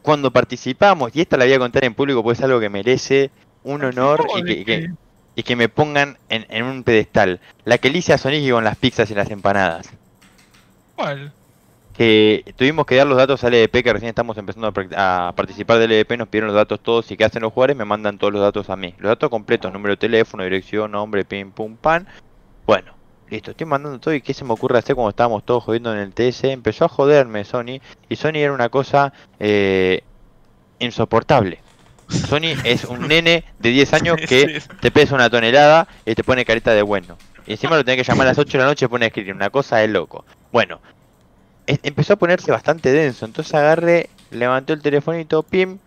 cuando 0.00 0.30
participamos, 0.30 1.10
y 1.14 1.20
esta 1.20 1.36
la 1.36 1.44
voy 1.44 1.52
a 1.54 1.58
contar 1.58 1.84
en 1.84 1.94
público 1.94 2.22
porque 2.22 2.38
es 2.38 2.44
algo 2.44 2.58
que 2.60 2.70
merece 2.70 3.30
un 3.64 3.84
honor 3.84 4.26
y 4.38 4.42
que, 4.44 4.52
y 4.52 4.64
que- 4.64 4.90
y 5.38 5.42
que 5.42 5.56
me 5.56 5.68
pongan 5.68 6.16
en, 6.30 6.46
en 6.48 6.64
un 6.64 6.82
pedestal. 6.82 7.40
La 7.66 7.76
que 7.76 7.90
le 7.90 7.98
hice 7.98 8.14
a 8.14 8.18
Sonic 8.18 8.50
con 8.50 8.64
las 8.64 8.76
pizzas 8.76 9.10
y 9.10 9.14
las 9.14 9.30
empanadas. 9.30 9.90
¿Cuál? 10.94 11.32
Que 11.96 12.54
tuvimos 12.56 12.84
que 12.84 12.96
dar 12.96 13.06
los 13.06 13.16
datos 13.16 13.42
al 13.44 13.54
EDP, 13.54 13.82
que 13.82 13.92
recién 13.92 14.10
estamos 14.10 14.36
empezando 14.36 14.72
a, 14.96 15.28
a 15.28 15.32
participar 15.32 15.78
del 15.78 15.92
EDP, 15.92 16.18
nos 16.18 16.28
pidieron 16.28 16.48
los 16.48 16.56
datos 16.56 16.80
todos 16.80 17.10
y 17.10 17.16
qué 17.16 17.24
hacen 17.24 17.42
los 17.42 17.52
jugadores, 17.52 17.76
me 17.76 17.84
mandan 17.84 18.18
todos 18.18 18.32
los 18.32 18.42
datos 18.42 18.68
a 18.68 18.76
mí. 18.76 18.94
Los 18.98 19.10
datos 19.10 19.30
completos, 19.30 19.72
número 19.72 19.92
de 19.92 19.96
teléfono, 19.96 20.44
dirección, 20.44 20.90
nombre, 20.90 21.24
pim, 21.24 21.52
pum, 21.52 21.76
pan. 21.76 22.06
Bueno, 22.66 22.92
listo, 23.30 23.52
estoy 23.52 23.66
mandando 23.66 23.98
todo 23.98 24.14
y 24.14 24.20
qué 24.20 24.34
se 24.34 24.44
me 24.44 24.52
ocurre 24.52 24.78
hacer 24.78 24.94
cuando 24.94 25.10
estábamos 25.10 25.44
todos 25.44 25.64
jodiendo 25.64 25.92
en 25.92 26.00
el 26.00 26.12
TS. 26.12 26.44
Empezó 26.44 26.84
a 26.84 26.88
joderme 26.88 27.44
Sony 27.44 27.80
y 28.08 28.16
Sony 28.16 28.36
era 28.36 28.52
una 28.52 28.68
cosa 28.68 29.12
eh, 29.38 30.02
insoportable. 30.78 31.60
Sony 32.08 32.54
es 32.64 32.84
un 32.84 33.08
nene 33.08 33.44
de 33.58 33.70
10 33.70 33.92
años 33.94 34.16
que 34.28 34.62
te 34.80 34.90
pesa 34.90 35.14
una 35.14 35.30
tonelada 35.30 35.88
y 36.04 36.14
te 36.14 36.24
pone 36.24 36.44
carita 36.44 36.72
de 36.72 36.82
bueno. 36.82 37.16
Y 37.46 37.52
encima 37.52 37.76
lo 37.76 37.84
tenés 37.84 38.04
que 38.04 38.10
llamar 38.10 38.26
a 38.26 38.30
las 38.30 38.38
8 38.38 38.58
de 38.58 38.58
la 38.58 38.70
noche 38.70 38.84
y 38.86 38.88
pone 38.88 39.04
a 39.04 39.08
escribir. 39.08 39.34
Una 39.34 39.50
cosa 39.50 39.76
de 39.78 39.88
loco. 39.88 40.24
Bueno, 40.52 40.80
empezó 41.66 42.14
a 42.14 42.16
ponerse 42.16 42.50
bastante 42.50 42.92
denso. 42.92 43.24
Entonces 43.24 43.54
agarré, 43.54 44.08
levanté 44.30 44.72
el 44.72 44.82
telefonito, 44.82 45.42
pim, 45.42 45.78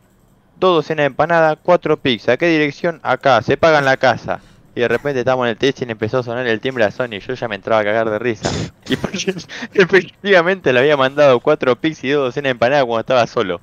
dos 0.60 0.76
docenas 0.76 1.04
de 1.04 1.08
empanadas, 1.08 1.58
cuatro 1.62 1.98
pizzas. 1.98 2.38
¿Qué 2.38 2.48
dirección? 2.48 3.00
Acá, 3.04 3.42
se 3.42 3.58
paga 3.58 3.80
en 3.80 3.86
la 3.86 3.98
casa. 3.98 4.40
Y 4.76 4.82
de 4.82 4.88
repente 4.88 5.20
estamos 5.20 5.46
en 5.46 5.52
el 5.52 5.58
test 5.58 5.82
y 5.82 5.86
le 5.86 5.94
empezó 5.94 6.20
a 6.20 6.24
sonar 6.24 6.46
el 6.48 6.62
timbre 6.62 6.84
a 6.84 6.92
Sony. 6.92 7.20
Yo 7.20 7.34
ya 7.34 7.48
me 7.48 7.56
entraba 7.56 7.82
a 7.82 7.84
cagar 7.84 8.10
de 8.10 8.20
risa. 8.20 8.50
Y 8.88 8.94
efectivamente 9.74 10.72
le 10.72 10.80
había 10.80 10.96
mandado 10.96 11.40
cuatro 11.40 11.76
pizzas 11.76 12.04
y 12.04 12.10
dos 12.12 12.28
docenas 12.28 12.46
de 12.46 12.52
empanadas 12.52 12.86
cuando 12.86 13.02
estaba 13.02 13.28
solo. 13.28 13.60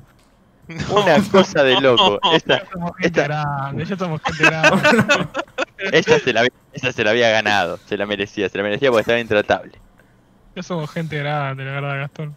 Una 0.69 1.23
cosa 1.31 1.62
de 1.62 1.81
loco. 1.81 2.19
Esta, 2.33 2.64
grande, 2.99 3.87
se 6.25 6.33
la, 6.33 6.49
esta 6.73 6.93
se 6.93 7.05
la 7.05 7.11
había 7.11 7.31
ganado. 7.31 7.79
Se 7.87 7.97
la 7.97 8.05
merecía, 8.05 8.49
se 8.49 8.59
la 8.59 8.64
merecía 8.64 8.91
porque 8.91 9.03
estaba 9.03 9.21
intratable. 9.21 9.79
Ya 10.57 10.62
somos 10.62 10.90
gente 10.90 11.18
grande, 11.18 11.64
la 11.64 11.72
verdad, 11.72 11.98
Gastón. 11.98 12.34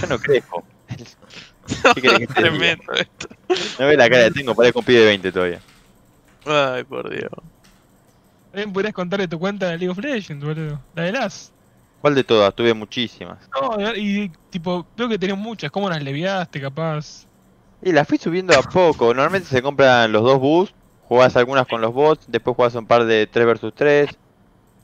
Yo 0.00 0.06
no 0.08 0.18
crezco. 0.18 0.64
¿Qué 1.94 2.02
que 2.02 2.08
te 2.08 2.18
diga? 2.18 2.34
Tremendo 2.34 2.92
esto. 2.92 3.28
No 3.78 3.86
ves 3.86 3.96
la 3.96 4.10
cara 4.10 4.24
que 4.24 4.30
tengo, 4.32 4.54
parezco 4.54 4.80
un 4.80 4.84
pibe 4.84 5.00
de 5.00 5.06
20 5.06 5.32
todavía. 5.32 5.60
Ay, 6.44 6.84
por 6.84 7.08
Dios. 7.08 7.30
También 8.50 8.72
podrías 8.72 8.92
contarle 8.92 9.28
tu 9.28 9.38
cuenta 9.38 9.68
de 9.68 9.78
League 9.78 9.88
of 9.88 9.98
Legends, 9.98 10.44
boludo. 10.44 10.80
La 10.94 11.04
de 11.04 11.12
las. 11.12 11.52
¿Cuál 12.00 12.16
de 12.16 12.24
todas? 12.24 12.54
Tuve 12.54 12.74
muchísimas. 12.74 13.38
No, 13.52 13.96
y 13.96 14.30
tipo, 14.50 14.86
veo 14.96 15.08
que 15.08 15.18
tenés 15.18 15.38
muchas. 15.38 15.70
¿Cómo 15.70 15.88
las 15.88 16.02
leviaste, 16.02 16.60
capaz? 16.60 17.26
Y 17.82 17.92
las 17.92 18.06
fui 18.06 18.18
subiendo 18.18 18.58
a 18.58 18.62
poco. 18.62 19.06
Normalmente 19.06 19.48
se 19.48 19.62
compran 19.62 20.12
los 20.12 20.22
dos 20.22 20.38
boosts. 20.38 20.74
Jugás 21.08 21.36
algunas 21.36 21.66
con 21.66 21.80
los 21.80 21.94
bots. 21.94 22.26
Después 22.28 22.56
jugás 22.56 22.74
un 22.74 22.86
par 22.86 23.04
de 23.04 23.26
3 23.26 23.46
vs 23.46 23.72
3. 23.74 24.10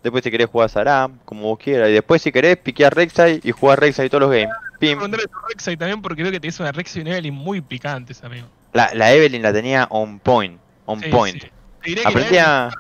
Después 0.03 0.25
si 0.25 0.31
querés 0.31 0.49
jugás 0.49 0.77
a 0.77 0.81
Aram, 0.81 1.19
como 1.25 1.43
vos 1.43 1.59
quieras. 1.59 1.91
Y 1.91 1.93
después 1.93 2.23
si 2.23 2.33
querés 2.33 2.57
piquear 2.57 2.95
Rek'Sai 2.95 3.41
y 3.45 3.51
jugás 3.53 3.79
Rek'Sai 3.79 4.09
todos 4.09 4.23
los 4.23 4.31
games. 4.31 4.49
Pim. 4.79 4.99
contarle 4.99 5.27
tu 5.27 5.37
Rek'Sai 5.49 5.77
también 5.77 6.01
porque 6.01 6.23
veo 6.23 6.33
que 6.33 6.41
tenés 6.41 6.59
una 6.61 6.73
Rek'Sai 6.73 7.01
y 7.01 7.03
una 7.03 7.11
Evelynn 7.13 7.35
muy 7.35 7.61
picantes, 7.61 8.25
amigo. 8.25 8.47
La, 8.73 8.91
la 8.95 9.13
Evelyn 9.13 9.43
la 9.43 9.53
tenía 9.53 9.87
on 9.91 10.19
point. 10.19 10.59
On 10.87 11.01
Sí, 11.01 11.09
point. 11.11 11.43
sí. 11.43 11.49
Te 11.83 11.91
diré 11.91 12.03
que 12.03 12.37
la 12.37 12.67
a... 12.69 12.71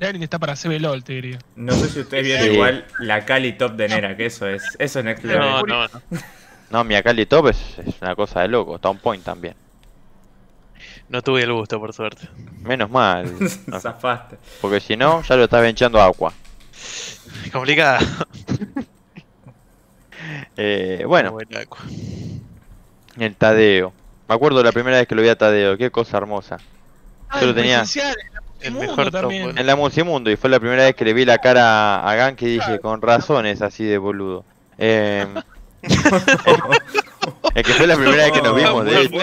Evelynn 0.00 0.22
está 0.22 0.38
para 0.38 0.54
CBLOL, 0.56 1.04
te 1.04 1.12
diría. 1.14 1.38
No 1.54 1.72
sé 1.72 1.88
si 1.88 2.00
ustedes 2.00 2.24
vieron 2.24 2.46
Sí. 2.46 2.52
igual 2.54 2.86
la 2.98 3.24
Cali 3.26 3.52
Top 3.52 3.72
de 3.74 3.88
Nera, 3.88 4.16
que 4.16 4.26
eso 4.26 4.48
es, 4.48 4.62
eso 4.78 4.98
es 5.00 5.04
next 5.04 5.22
level. 5.24 5.40
No, 5.40 5.62
no, 5.62 5.86
no. 5.88 6.00
No, 6.70 6.82
mi 6.82 6.94
Akali 6.96 7.26
Top 7.26 7.48
es, 7.48 7.78
es 7.86 7.94
una 8.00 8.16
cosa 8.16 8.40
de 8.40 8.48
loco. 8.48 8.76
Está 8.76 8.88
on 8.88 8.98
point 8.98 9.22
también. 9.22 9.54
No 11.08 11.22
tuve 11.22 11.42
el 11.42 11.52
gusto, 11.52 11.78
por 11.78 11.92
suerte. 11.92 12.26
Menos 12.62 12.90
mal. 12.90 13.30
No, 13.66 13.78
Zafaste. 13.80 14.38
porque 14.60 14.80
si 14.80 14.96
no, 14.96 15.22
ya 15.22 15.36
lo 15.36 15.44
estás 15.44 15.60
venchando 15.62 16.00
a 16.00 16.06
Aqua. 16.06 16.32
Es 17.44 17.50
complicado. 17.52 18.04
Eh, 20.56 21.04
bueno, 21.06 21.36
el 23.18 23.36
Tadeo. 23.36 23.92
Me 24.28 24.34
acuerdo 24.34 24.62
la 24.62 24.72
primera 24.72 24.96
vez 24.98 25.06
que 25.06 25.14
lo 25.14 25.22
vi 25.22 25.28
a 25.28 25.36
Tadeo. 25.36 25.76
Qué 25.76 25.90
cosa 25.90 26.16
hermosa. 26.16 26.58
Ah, 27.28 27.40
Yo 27.40 27.46
lo 27.46 27.50
el 27.50 27.56
tenía- 27.56 27.84
El 28.60 28.72
mejor 28.72 29.10
también. 29.10 29.58
En 29.58 29.66
la 29.66 29.76
Musimundo 29.76 30.30
y 30.30 30.36
fue 30.36 30.48
la 30.48 30.60
primera 30.60 30.84
vez 30.84 30.94
que 30.94 31.04
le 31.04 31.12
vi 31.12 31.24
la 31.24 31.38
cara 31.38 32.08
a 32.08 32.14
Gank 32.14 32.40
y 32.42 32.46
dije, 32.46 32.78
con 32.78 33.02
razones 33.02 33.60
así 33.60 33.84
de 33.84 33.98
boludo. 33.98 34.44
Eh, 34.78 35.26
es 35.82 37.62
que 37.62 37.72
fue 37.74 37.86
la 37.86 37.96
primera 37.96 38.24
vez 38.24 38.32
que 38.32 38.42
nos 38.42 38.56
vimos, 38.56 38.84
de 38.86 39.02
hecho. 39.02 39.18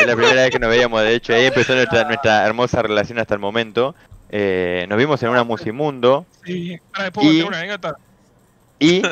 Es 0.00 0.06
la 0.06 0.16
primera 0.16 0.42
vez 0.42 0.50
que 0.50 0.58
nos 0.58 0.70
veíamos, 0.70 1.02
de 1.02 1.14
hecho. 1.14 1.34
Ahí 1.34 1.46
empezó 1.46 1.74
nuestra, 1.74 2.04
nuestra 2.04 2.46
hermosa 2.46 2.80
relación 2.82 3.18
hasta 3.18 3.34
el 3.34 3.40
momento. 3.40 3.94
Eh, 4.30 4.86
nos 4.88 4.98
vimos 4.98 5.22
en 5.22 5.28
una 5.28 5.44
Musimundo 5.44 6.26
Sí, 6.44 6.78
ahora 6.92 7.04
después 7.04 7.26
Y- 7.26 7.42
una 7.42 7.58
anécdota. 7.58 7.96
y... 8.78 9.02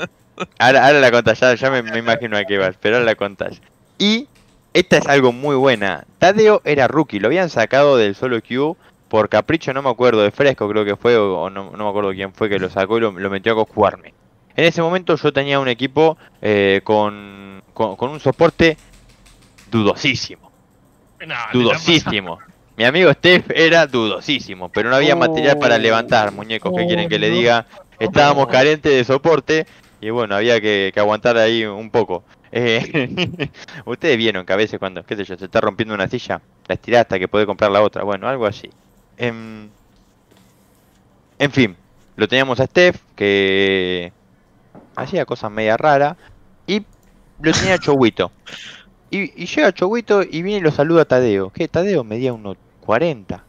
Ahora, 0.59 0.86
ahora 0.86 0.99
la 0.99 1.12
contás, 1.12 1.39
ya, 1.39 1.55
ya 1.55 1.70
me, 1.70 1.81
me 1.82 1.99
imagino 1.99 2.36
a 2.36 2.45
qué 2.45 2.59
vas, 2.59 2.74
pero 2.81 2.97
ahora 2.97 3.07
la 3.07 3.15
contás. 3.15 3.61
Y 3.99 4.27
esta 4.73 4.97
es 4.99 5.07
algo 5.07 5.31
muy 5.31 5.55
buena. 5.55 6.05
Tadeo 6.19 6.61
era 6.65 6.89
rookie, 6.89 7.20
lo 7.20 7.28
habían 7.28 7.49
sacado 7.51 7.97
del 7.97 8.16
solo 8.16 8.41
queue 8.43 8.74
por 9.09 9.28
capricho, 9.28 9.73
no 9.73 9.81
me 9.82 9.91
acuerdo, 9.91 10.23
de 10.24 10.32
Fresco 10.32 10.69
creo 10.69 10.85
que 10.85 10.97
fue, 10.97 11.16
o, 11.16 11.49
no, 11.51 11.70
no 11.70 11.85
me 11.85 11.89
acuerdo 11.89 12.11
quién 12.12 12.32
fue 12.35 12.49
que 12.49 12.59
lo 12.59 12.69
sacó 12.69 12.99
y 12.99 13.03
lo, 13.03 13.12
lo 13.12 13.31
metió 13.31 13.53
a 13.61 13.65
jugarme. 13.65 14.12
En 14.57 14.65
ese 14.65 14.82
momento 14.82 15.15
yo 15.15 15.32
tenía 15.32 15.61
un 15.61 15.69
equipo 15.69 16.19
eh, 16.43 16.81
con, 16.82 17.62
con, 17.73 17.95
con 17.95 18.11
un 18.11 18.19
soporte 18.19 18.77
dudosísimo. 19.70 20.51
No, 21.27 21.35
Dudosísimo. 21.53 22.39
Mi 22.77 22.85
amigo 22.85 23.13
Steph 23.13 23.51
era 23.55 23.87
dudosísimo, 23.87 24.69
pero 24.69 24.91
no 24.91 24.97
había 24.97 25.15
material 25.15 25.59
para 25.59 25.77
Oh. 25.77 25.79
levantar, 25.79 26.33
muñecos, 26.33 26.73
que 26.75 26.87
quieren 26.87 27.09
que 27.09 27.19
le 27.19 27.29
Oh, 27.31 27.35
diga? 27.35 27.67
Estábamos 28.01 28.49
carentes 28.49 28.93
de 28.93 29.05
soporte 29.05 29.67
y 30.01 30.11
bueno, 30.11 30.35
había 30.35 30.61
que, 30.61 30.91
que 30.93 31.01
aguantar 31.01 31.37
ahí 31.39 31.65
un 31.65 31.91
poco. 31.91 32.25
Eh, 32.51 33.09
Ustedes 33.87 34.17
vieron 34.17 34.45
que 34.45 34.53
a 34.53 34.57
veces 34.57 34.79
cuando, 34.79 35.05
qué 35.05 35.17
sé 35.17 35.25
yo, 35.25 35.37
se 35.37 35.45
está 35.45 35.61
rompiendo 35.61 35.95
una 35.95 36.09
silla, 36.09 36.41
la 36.67 36.75
estirás 36.75 37.03
hasta 37.03 37.19
que 37.19 37.29
puede 37.29 37.47
comprar 37.47 37.71
la 37.71 37.83
otra, 37.83 38.03
bueno, 38.03 38.29
algo 38.29 38.47
así. 38.47 38.71
Em, 39.17 39.71
en 41.39 41.51
fin, 41.51 41.77
lo 42.17 42.29
teníamos 42.29 42.61
a 42.61 42.67
Steph, 42.67 42.97
que 43.15 44.13
hacía 44.97 45.25
cosas 45.25 45.51
media 45.51 45.77
raras, 45.77 46.17
y 46.67 46.87
lo 47.39 47.53
tenía 47.53 47.75
a 47.75 47.79
Choguito. 47.79 48.33
Y, 49.10 49.43
y 49.43 49.47
llega 49.47 49.72
Choguito 49.72 50.22
y 50.22 50.43
viene 50.43 50.59
y 50.59 50.60
lo 50.60 50.70
saluda 50.70 51.02
a 51.02 51.05
Tadeo. 51.05 51.51
Que 51.51 51.68
Tadeo 51.68 52.05
medía 52.05 52.32
unos 52.32 52.56
40. 52.81 53.44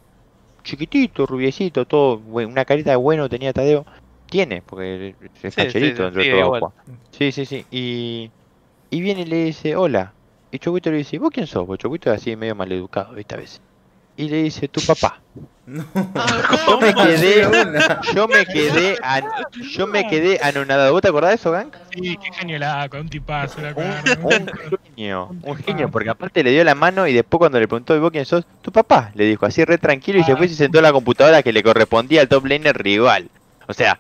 Chiquitito, 0.64 1.26
rubiecito, 1.26 1.86
todo, 1.86 2.18
una 2.18 2.66
carita 2.66 2.92
de 2.92 2.96
bueno 2.98 3.30
tenía 3.30 3.54
Tadeo. 3.54 3.86
Tiene, 4.28 4.62
porque 4.62 5.16
es 5.44 5.54
sí, 5.54 5.80
dentro 5.80 6.12
de 6.12 6.32
todo 6.32 6.56
agua. 6.56 6.74
Sí, 7.12 7.32
sí, 7.32 7.46
sí. 7.46 7.66
Y, 7.70 8.32
y 8.90 9.02
viene 9.02 9.22
y 9.22 9.26
le 9.26 9.46
dice, 9.46 9.76
hola. 9.76 10.14
Y 10.52 10.60
Choguito 10.60 10.90
le 10.90 10.98
dice, 10.98 11.20
¿vos 11.20 11.32
quién 11.32 11.48
sos? 11.48 11.66
Porque 11.66 11.84
Choguito 11.84 12.12
es 12.12 12.22
así 12.22 12.36
medio 12.36 12.56
maleducado, 12.56 13.14
¿viste? 13.14 13.36
A 13.36 13.38
veces. 13.38 13.62
Y 14.18 14.30
le 14.30 14.44
dice, 14.44 14.68
tu 14.68 14.82
papá. 14.82 15.20
No. 15.66 15.84
Yo 16.68 16.80
me 16.80 16.94
quedé, 16.94 17.42
yo 18.14 18.28
me 18.28 18.46
quedé, 18.46 18.96
an- 19.02 19.26
yo 19.72 19.88
me 19.88 20.08
quedé 20.08 20.40
anonadado. 20.42 20.94
¿Vos 20.94 21.02
te 21.02 21.08
acordás 21.10 21.32
de 21.32 21.36
eso, 21.36 21.52
Gang? 21.52 21.70
Sí, 21.92 22.18
qué 22.24 22.32
genio 22.34 22.60
la 22.60 22.88
un 22.94 23.10
tipazo, 23.10 23.62
la 23.62 23.74
Un, 23.76 24.22
un 24.24 24.48
genio, 24.96 25.36
un 25.42 25.58
genio, 25.58 25.90
porque 25.90 26.10
aparte 26.10 26.44
le 26.44 26.52
dio 26.52 26.64
la 26.64 26.76
mano 26.76 27.08
y 27.08 27.14
después 27.14 27.40
cuando 27.40 27.60
le 27.60 27.68
preguntó, 27.68 27.96
¿y 27.96 28.00
vos 28.00 28.12
quién 28.12 28.26
sos? 28.26 28.46
Tu 28.62 28.72
papá, 28.72 29.12
le 29.16 29.26
dijo, 29.26 29.46
así 29.46 29.66
re 29.66 29.78
tranquilo 29.78 30.20
y 30.20 30.24
se 30.24 30.36
fue 30.36 30.46
y 30.46 30.50
se 30.50 30.56
sentó 30.56 30.78
en 30.78 30.84
la 30.84 30.94
computadora 30.94 31.42
que 31.44 31.52
le 31.52 31.64
correspondía 31.64 32.22
al 32.22 32.30
top 32.30 32.46
laner 32.46 32.78
rival. 32.78 33.30
O 33.68 33.74
sea, 33.74 33.98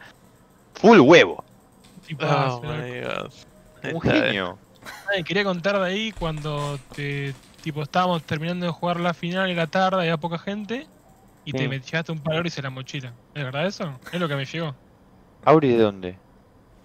full 0.75 0.99
huevo, 0.99 1.43
tipazo, 2.05 2.61
Oh 2.63 2.71
my 2.71 3.01
god. 3.01 3.93
un 3.95 4.01
genio. 4.01 4.59
Ay, 5.13 5.23
quería 5.23 5.43
contar 5.43 5.79
de 5.79 5.85
ahí 5.87 6.11
cuando 6.11 6.77
te, 6.95 7.33
tipo 7.65 7.81
estábamos 7.81 8.21
terminando 8.21 8.67
de 8.67 8.71
jugar 8.71 8.99
la 8.99 9.15
final 9.15 9.49
y 9.49 9.55
la 9.55 9.65
tarde, 9.65 10.01
había 10.01 10.17
poca 10.17 10.37
gente 10.37 10.87
y 11.45 11.51
Sí. 11.51 11.57
te 11.57 11.67
me 11.67 11.79
llevaste 11.79 12.11
un 12.11 12.19
par 12.19 12.43
de 12.43 12.53
en 12.55 12.63
la 12.63 12.69
mochila. 12.69 13.11
¿Es 13.33 13.43
verdad 13.43 13.65
eso? 13.65 13.99
Es 14.13 14.19
lo 14.19 14.27
que 14.27 14.35
me 14.35 14.45
llegó. 14.45 14.75
Auri, 15.43 15.69
¿de 15.69 15.77
dónde? 15.79 16.15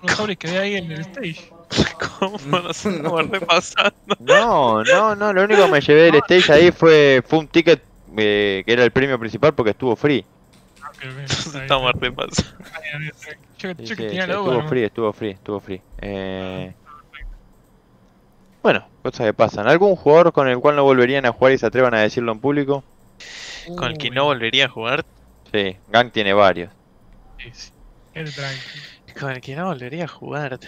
Unos 0.02 0.16
sobres 0.16 0.39
que 0.39 0.48
ahí 0.59 0.77
en 0.77 0.90
el 0.90 1.01
stage. 1.02 1.52
¿Cómo 2.19 2.61
nos 2.61 2.85
estamos 2.86 3.28
repasando? 3.28 3.93
No, 4.20 4.82
no, 4.85 5.15
no, 5.15 5.32
lo 5.35 5.44
único 5.44 5.66
que 5.66 5.70
me 5.70 5.81
llevé 5.82 6.02
del 6.11 6.15
stage 6.27 6.51
ahí 6.51 6.73
fue, 6.73 7.23
fue 7.27 7.40
un 7.40 7.48
ticket 7.48 7.82
eh, 8.16 8.62
que 8.65 8.73
era 8.73 8.82
el 8.82 8.90
premio 8.90 9.19
principal 9.19 9.55
porque 9.55 9.73
estuvo 9.73 9.94
free. 9.97 10.24
Ah, 10.82 10.90
estamos 11.62 11.93
repasando. 12.01 12.65
Yo, 13.59 13.73
yo 13.73 13.86
Sí, 13.86 13.97
que 13.97 14.07
tenía 14.07 14.23
sí, 14.23 14.28
la 14.28 14.36
duda. 14.36 14.55
estuvo 14.55 14.69
free, 14.69 14.85
estuvo 14.85 15.12
free, 15.12 15.31
estuvo 15.32 15.61
free. 15.61 15.82
Eh... 15.98 16.74
Bueno, 18.62 18.87
cosas 19.03 19.27
que 19.27 19.35
pasan. 19.35 19.69
¿Algún 19.69 19.97
jugador 19.97 20.32
con 20.32 20.49
el 20.49 20.59
cual 20.59 20.77
no 20.77 20.85
volverían 20.85 21.27
a 21.27 21.32
jugar 21.32 21.53
y 21.53 21.59
se 21.59 21.66
atrevan 21.66 21.95
a 21.95 22.01
decirlo 22.01 22.32
en 22.32 22.41
público? 22.41 22.85
Con 23.77 23.93
el 23.93 23.99
que 23.99 24.11
no 24.11 24.24
volvería 24.24 24.66
a 24.66 24.69
jugar. 24.69 25.05
Sí, 25.53 25.77
Gang 25.89 26.11
tiene 26.12 26.32
varios. 26.32 26.73
sí, 27.39 27.51
sí. 27.53 27.70
Tranqui. 28.12 29.19
Con 29.19 29.31
el 29.31 29.41
que 29.41 29.55
no 29.57 29.66
volvería 29.66 30.05
a 30.05 30.09
jugar. 30.09 30.59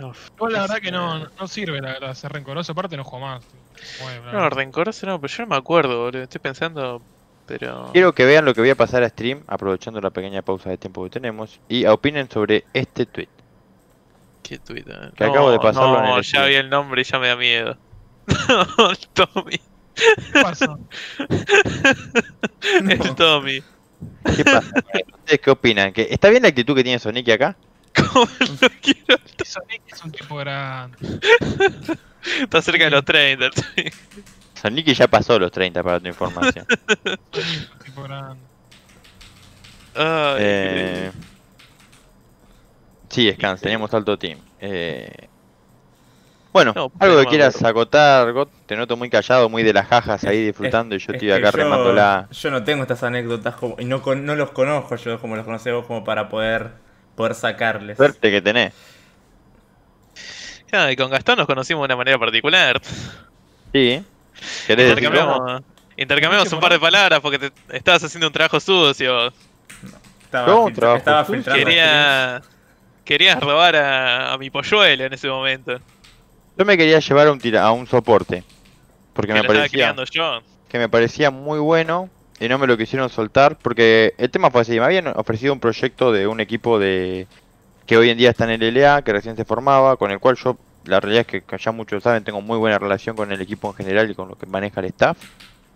Uf, 0.00 0.28
Igual 0.36 0.52
la 0.52 0.60
verdad 0.62 0.78
que 0.80 0.92
no, 0.92 1.18
no 1.18 1.48
sirve 1.48 1.80
la 1.80 1.92
verdad, 1.94 2.14
ser 2.14 2.32
rencoroso, 2.32 2.72
aparte 2.72 2.96
no 2.96 3.04
juego 3.04 3.26
más. 3.26 3.44
Bueno, 4.02 4.32
No, 4.32 4.50
rencoroso 4.50 5.06
no, 5.06 5.20
pero 5.20 5.32
yo 5.32 5.42
no 5.44 5.48
me 5.50 5.56
acuerdo, 5.56 6.04
boludo. 6.04 6.22
Estoy 6.22 6.40
pensando. 6.40 7.02
Pero. 7.46 7.90
Quiero 7.92 8.12
que 8.12 8.24
vean 8.26 8.44
lo 8.44 8.54
que 8.54 8.60
voy 8.60 8.70
a 8.70 8.76
pasar 8.76 9.02
a 9.02 9.08
stream, 9.08 9.42
aprovechando 9.46 10.00
la 10.00 10.10
pequeña 10.10 10.42
pausa 10.42 10.70
de 10.70 10.76
tiempo 10.76 11.02
que 11.04 11.10
tenemos, 11.10 11.60
y 11.68 11.86
opinen 11.86 12.30
sobre 12.30 12.64
este 12.74 13.06
tweet. 13.06 13.28
¿Qué 14.48 14.58
Twitter? 14.58 15.12
Que 15.14 15.24
acabo 15.24 15.50
de 15.50 15.58
pasarlo 15.58 15.98
en 15.98 16.04
no, 16.04 16.16
el 16.18 16.24
ya 16.24 16.44
vi 16.46 16.54
el 16.54 16.70
nombre 16.70 17.02
y 17.02 17.04
ya 17.04 17.18
me 17.18 17.28
da 17.28 17.36
miedo. 17.36 17.76
No, 18.48 18.90
el 18.90 18.98
Tommy. 19.12 19.60
¿Qué 20.32 20.40
pasó? 20.42 20.78
El 22.88 23.14
Tommy. 23.16 23.62
¿Qué 24.36 24.44
pasa? 24.44 24.72
¿Ustedes 25.18 25.40
qué 25.42 25.50
opinan? 25.50 25.92
¿Que 25.92 26.06
¿Está 26.10 26.28
bien 26.30 26.42
la 26.42 26.48
actitud 26.50 26.74
que 26.76 26.84
tiene 26.84 26.98
Sonic 27.00 27.28
acá? 27.30 27.56
¿Cómo 27.96 28.26
lo 28.40 28.68
quiero? 28.82 29.20
Sonic 29.44 29.82
es 29.88 30.04
un 30.04 30.12
tipo 30.12 30.36
grande. 30.36 30.96
Está 32.40 32.62
cerca 32.62 32.84
de 32.84 32.90
los 32.90 33.04
30. 33.04 33.50
sí. 33.52 33.84
Sonic 34.54 34.86
ya 34.94 35.08
pasó 35.08 35.38
los 35.38 35.50
30 35.50 35.82
para 35.82 35.98
tu 36.00 36.06
información. 36.08 36.64
Sonic 36.68 37.20
es 37.32 37.70
un 37.72 37.78
tipo 37.84 38.02
grande. 38.04 38.42
Ay, 39.94 40.36
Eh, 40.38 41.12
sí, 43.08 43.32
Scans, 43.32 43.60
teníamos 43.60 43.92
alto 43.94 44.18
team. 44.18 44.38
Eh, 44.60 45.28
bueno, 46.52 46.72
No, 46.74 46.90
algo 46.98 47.18
que 47.18 47.24
no, 47.24 47.30
quieras 47.30 47.62
acotar, 47.62 48.32
Got, 48.32 48.50
te 48.66 48.74
noto 48.76 48.96
muy 48.96 49.10
callado, 49.10 49.48
muy 49.48 49.62
de 49.62 49.72
las 49.72 49.86
jajas 49.86 50.24
ahí 50.24 50.38
Es- 50.38 50.46
disfrutando 50.46 50.94
y 50.94 50.98
yo 50.98 51.12
Es 51.12 51.14
estoy 51.14 51.30
acá 51.30 51.50
yo- 51.50 51.56
remándola. 51.58 52.26
Yo 52.30 52.50
no 52.50 52.64
tengo 52.64 52.82
estas 52.82 53.02
anécdotas 53.02 53.54
como- 53.56 53.76
y 53.78 53.84
no, 53.84 54.02
con- 54.02 54.24
no 54.24 54.34
los 54.34 54.50
conozco 54.50 54.96
yo 54.96 55.20
como 55.20 55.36
los 55.36 55.44
conocés 55.44 55.72
vos 55.74 55.86
como 55.86 56.04
para 56.04 56.28
poder, 56.28 56.70
poder 57.14 57.34
sacarles. 57.34 57.96
Suerte 57.96 58.30
que 58.30 58.40
tenés. 58.40 58.72
Ah, 60.72 60.90
y 60.92 60.96
con 60.96 61.10
Gastón 61.10 61.38
nos 61.38 61.46
conocimos 61.46 61.82
de 61.82 61.86
una 61.86 61.96
manera 61.96 62.18
particular. 62.18 62.80
Sí. 63.72 64.02
¿Querés? 64.66 64.88
Intercambiamos, 64.90 65.62
intercambiamos 65.96 66.52
un 66.52 66.60
par 66.60 66.72
de 66.72 66.78
palabras 66.78 67.20
porque 67.20 67.38
te 67.38 67.52
estabas 67.76 68.04
haciendo 68.04 68.26
un 68.26 68.32
trabajo 68.32 68.60
sucio. 68.60 69.32
Estaba, 70.24 70.46
¿Cómo? 70.46 70.66
filtra- 70.66 70.80
¿Trabajo 70.80 70.98
estaba 70.98 71.24
sucio? 71.24 71.34
filtrando 71.36 71.64
Quería, 71.64 72.42
querías 73.08 73.40
robar 73.40 73.74
a, 73.76 74.32
a 74.34 74.38
mi 74.38 74.50
polluelo 74.50 75.04
en 75.04 75.12
ese 75.14 75.28
momento. 75.28 75.78
Yo 76.56 76.64
me 76.64 76.76
quería 76.76 76.98
llevar 77.00 77.28
a 77.28 77.32
un, 77.32 77.38
tira- 77.40 77.62
a 77.62 77.72
un 77.72 77.86
soporte. 77.86 78.44
Porque 79.14 79.32
Que 79.32 79.40
me 79.40 79.48
parecía, 79.48 79.94
yo. 80.12 80.40
que 80.68 80.78
me 80.78 80.88
parecía 80.88 81.30
muy 81.30 81.58
bueno 81.58 82.10
y 82.38 82.48
no 82.48 82.58
me 82.58 82.66
lo 82.66 82.76
quisieron 82.76 83.08
soltar 83.08 83.56
porque 83.56 84.14
el 84.18 84.30
tema 84.30 84.50
fue 84.50 84.60
así, 84.60 84.78
me 84.78 84.84
habían 84.84 85.08
ofrecido 85.08 85.52
un 85.52 85.58
proyecto 85.60 86.12
de 86.12 86.26
un 86.26 86.40
equipo 86.40 86.78
de 86.78 87.26
que 87.86 87.96
hoy 87.96 88.10
en 88.10 88.18
día 88.18 88.30
está 88.30 88.44
en 88.44 88.62
el 88.62 88.74
LA, 88.76 89.02
que 89.02 89.12
recién 89.12 89.34
se 89.36 89.44
formaba, 89.46 89.96
con 89.96 90.10
el 90.10 90.18
cual 90.20 90.36
yo, 90.36 90.56
la 90.84 91.00
realidad 91.00 91.26
es 91.28 91.42
que 91.42 91.56
ya 91.58 91.72
muchos 91.72 92.02
saben, 92.02 92.22
tengo 92.22 92.42
muy 92.42 92.58
buena 92.58 92.78
relación 92.78 93.16
con 93.16 93.32
el 93.32 93.40
equipo 93.40 93.70
en 93.70 93.74
general 93.76 94.10
y 94.10 94.14
con 94.14 94.28
lo 94.28 94.36
que 94.36 94.44
maneja 94.46 94.80
el 94.80 94.86
staff. 94.86 95.16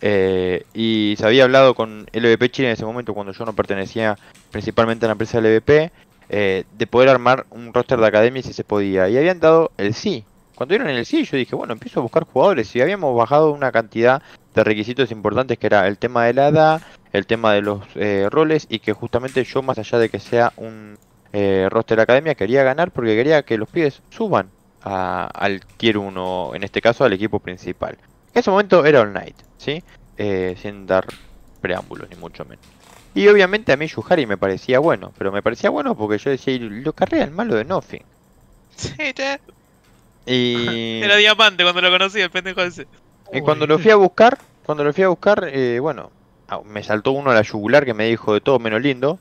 Eh, 0.03 0.65
y 0.75 1.15
se 1.17 1.25
había 1.27 1.45
hablado 1.45 1.75
con 1.75 2.07
LVP 2.13 2.51
Chile 2.51 2.69
en 2.69 2.75
ese 2.75 2.85
momento 2.85 3.15
cuando 3.15 3.33
yo 3.33 3.45
no 3.45 3.55
pertenecía 3.55 4.19
principalmente 4.51 5.07
a 5.07 5.09
la 5.09 5.13
empresa 5.13 5.39
LVP 5.41 5.91
eh, 6.33 6.65
de 6.71 6.87
poder 6.89 7.11
armar 7.11 7.47
un 7.51 7.73
roster 7.75 8.01
de 8.01 8.07
academia 8.09 8.43
si 8.43 8.53
se 8.55 8.65
podía. 8.65 9.09
Y 9.09 9.17
habían 9.19 9.41
dado 9.41 9.73
el 9.79 9.95
sí. 9.95 10.29
Cuando 10.55 10.75
dieron 10.75 10.89
el 10.91 11.07
sí, 11.07 11.25
yo 11.25 11.37
dije, 11.37 11.57
bueno, 11.57 11.73
empiezo 11.75 12.01
a 12.01 12.03
buscar 12.03 12.25
jugadores. 12.25 12.75
Y 12.77 12.81
habíamos 12.81 13.17
bajado 13.17 13.53
una 13.53 13.73
cantidad 13.73 14.23
de 14.55 14.65
requisitos 14.65 15.11
importantes 15.11 15.59
que 15.59 15.67
era 15.67 15.87
el 15.89 15.99
tema 15.99 16.27
de 16.27 16.35
la 16.35 16.49
edad, 16.49 16.83
el 17.13 17.27
tema 17.27 17.53
de 17.55 17.63
los 17.63 17.85
eh, 17.97 18.29
roles 18.31 18.67
y 18.69 18.81
que 18.81 18.93
justamente 18.93 19.45
yo 19.45 19.63
más 19.63 19.79
allá 19.79 19.99
de 19.99 20.11
que 20.11 20.21
sea 20.21 20.53
un 20.57 20.99
eh, 21.33 21.69
roster 21.71 21.97
de 21.97 22.03
academia 22.03 22.35
quería 22.35 22.63
ganar 22.63 22.93
porque 22.93 23.17
quería 23.17 23.43
que 23.45 23.57
los 23.59 23.69
pibes 23.69 24.03
suban 24.11 24.53
a- 24.81 25.27
al 25.35 25.61
tier 25.77 25.99
1, 25.99 26.55
en 26.55 26.65
este 26.65 26.81
caso 26.83 27.05
al 27.05 27.13
equipo 27.15 27.41
principal. 27.41 27.99
En 28.35 28.41
ese 28.41 28.51
momento 28.51 28.85
era 28.85 29.01
All 29.01 29.13
Night, 29.13 29.43
¿sí? 29.59 29.83
Eh, 30.17 30.55
sin 30.59 30.87
dar 30.87 31.19
preámbulos 31.61 32.09
ni 32.11 32.17
mucho 32.17 32.45
menos. 32.45 32.72
Y 33.14 33.28
obviamente 33.28 33.72
a 33.72 33.76
mí 33.76 33.86
Yuhari 33.86 34.26
me 34.26 34.36
parecía 34.36 34.78
bueno, 34.78 35.12
pero 35.18 35.30
me 35.32 35.43
parecía 35.43 35.70
bueno 35.70 35.94
porque 35.94 36.18
yo 36.18 36.30
decía, 36.30 36.55
"Y 36.55 36.59
lo 36.59 36.93
carrea 36.93 37.24
el 37.24 37.30
malo 37.30 37.55
de 37.55 37.64
Nothing. 37.64 38.02
Sí, 38.76 39.12
che. 39.14 39.39
Y... 40.26 41.01
Era 41.05 41.16
diamante 41.16 41.62
cuando 41.62 41.80
lo 41.82 41.90
conocí, 41.90 42.20
el 42.20 42.30
pendejo 42.30 42.62
ese. 42.62 42.86
Y 43.32 43.40
cuando 43.40 43.66
lo 43.66 43.78
fui 43.78 43.90
a 43.90 43.97
buscar, 43.97 44.39
cuando 44.64 44.84
lo 44.84 44.93
fui 44.93 45.05
a 45.05 45.09
buscar, 45.09 45.48
eh, 45.52 45.78
bueno, 45.80 46.10
ah, 46.48 46.60
me 46.64 46.82
saltó 46.82 47.12
uno 47.12 47.30
a 47.30 47.34
la 47.34 47.43
yugular 47.43 47.84
que 47.84 47.94
me 47.94 48.06
dijo 48.06 48.34
de 48.34 48.40
todo 48.40 48.59
menos 48.59 48.80
lindo. 48.80 49.18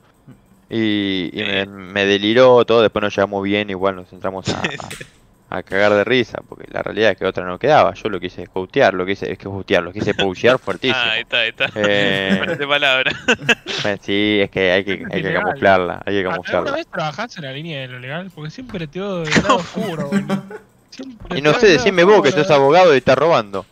Y, 0.69 1.29
y 1.33 1.43
me, 1.43 1.65
me 1.65 2.05
deliró 2.05 2.63
todo, 2.63 2.81
después 2.81 3.03
nos 3.03 3.13
llevamos 3.15 3.43
bien, 3.43 3.69
igual 3.69 3.97
nos 3.97 4.11
entramos 4.13 4.47
a, 4.49 4.61
a- 4.61 4.63
a 5.51 5.63
cagar 5.63 5.93
de 5.93 6.03
risa, 6.03 6.39
porque 6.47 6.65
la 6.71 6.81
realidad 6.81 7.11
es 7.11 7.17
que 7.17 7.25
otra 7.25 7.45
no 7.45 7.59
quedaba. 7.59 7.93
Yo 7.93 8.09
lo 8.09 8.19
quise 8.19 8.47
cotear, 8.47 8.93
lo 8.93 9.05
quise, 9.05 9.31
es 9.31 9.37
que 9.37 9.45
cotear, 9.45 9.83
lo 9.83 9.91
quise 9.91 10.13
pouchear 10.13 10.57
fuertísimo. 10.59 10.97
Ah, 10.97 11.11
ahí 11.11 11.21
está, 11.21 11.39
ahí 11.39 11.49
está. 11.49 11.65
Eh. 11.75 12.57
Palabra. 12.67 13.11
Eh, 13.85 13.97
Sí, 14.01 14.39
es 14.41 14.49
que 14.51 14.71
hay 14.71 14.83
que, 14.85 15.03
hay 15.11 15.21
que 15.23 15.33
camuflarla, 15.33 16.01
hay 16.05 16.13
que 16.13 16.19
¿Alguna 16.19 16.35
camuflarla. 16.35 16.71
vez 16.71 16.87
trabajaste 16.87 17.39
en 17.39 17.45
la 17.45 17.51
línea 17.53 17.81
de 17.81 17.87
lo 17.87 17.99
legal? 17.99 18.31
Porque 18.33 18.49
siempre 18.51 18.87
te 18.87 18.99
veo 18.99 19.21
del 19.21 19.29
lado 19.41 19.55
oscuro, 19.57 20.07
boludo. 20.07 20.43
Siempre 20.91 21.37
Y 21.39 21.41
no 21.41 21.53
sé, 21.55 21.67
decime 21.67 22.03
vos 22.03 22.21
que 22.21 22.31
sos 22.31 22.49
abogado 22.51 22.93
y 22.93 22.97
estás 22.97 23.17
robando. 23.17 23.65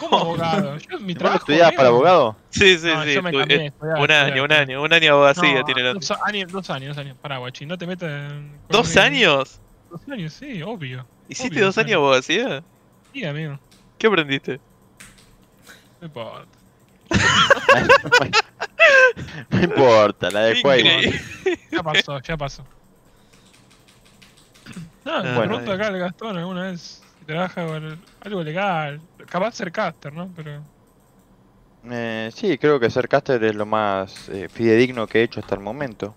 ¿Cómo 0.00 0.18
abogado? 0.18 0.76
Yo, 0.78 0.98
mi 1.00 1.12
¿Vos 1.14 1.18
trabajo. 1.18 1.38
estudiabas 1.40 1.74
para 1.74 1.88
abogado? 1.88 2.36
Sí, 2.50 2.78
sí, 2.78 2.86
No, 2.86 3.04
sí. 3.04 3.14
yo 3.14 3.22
me 3.22 3.32
cambié, 3.32 3.56
eh, 3.56 3.66
estudiaba, 3.66 4.00
un 4.00 4.10
año, 4.10 4.44
un 4.44 4.52
año, 4.52 4.82
un 4.82 4.92
año 4.92 5.00
de 5.02 5.08
abogacía 5.08 5.54
No, 5.60 5.64
tiene 5.64 5.80
el 5.82 5.94
dos 5.94 6.10
años, 6.24 6.52
dos 6.52 6.70
años, 6.70 6.96
dos 6.96 6.98
años. 7.04 7.16
Pará, 7.20 7.38
guachín, 7.38 7.68
no 7.68 7.76
te 7.78 7.86
metas 7.86 8.08
en. 8.32 8.52
¿Dos 8.68 8.96
años? 8.96 9.60
Dos 9.90 10.00
años, 10.10 10.32
sí, 10.32 10.62
obvio. 10.62 11.06
¿Hiciste 11.28 11.54
Obvio, 11.56 11.66
dos 11.66 11.78
años 11.78 11.94
abogacía? 11.96 12.62
Sí, 13.12 13.24
amigo. 13.24 13.58
¿Qué 13.98 14.06
aprendiste? 14.06 14.60
No 16.00 16.06
importa. 16.06 16.46
No 19.50 19.62
importa, 19.62 20.30
la 20.30 20.40
de 20.42 20.62
Quake. 20.62 20.80
Increíble. 20.80 21.20
Ya 21.72 21.82
pasó, 21.82 22.20
ya 22.20 22.36
pasó. 22.36 22.64
No, 25.04 25.12
Ah, 25.16 25.22
me 25.22 25.34
bueno. 25.34 25.48
pregunto 25.48 25.72
acá 25.72 25.86
al 25.88 25.98
Gastón 25.98 26.36
alguna 26.36 26.62
vez 26.64 27.02
si 27.18 27.24
trabaja 27.24 27.66
con 27.66 28.00
algo 28.20 28.42
legal. 28.42 29.00
Capaz 29.28 29.52
ser 29.54 29.72
caster, 29.72 30.12
¿no? 30.12 30.30
Pero. 30.36 30.62
Eh, 31.90 32.30
sí, 32.34 32.58
creo 32.58 32.78
que 32.80 32.90
ser 32.90 33.08
caster 33.08 33.42
es 33.44 33.54
lo 33.54 33.66
más 33.66 34.28
eh, 34.28 34.48
fidedigno 34.48 35.06
que 35.06 35.20
he 35.20 35.22
hecho 35.24 35.40
hasta 35.40 35.54
el 35.54 35.60
momento. 35.60 36.14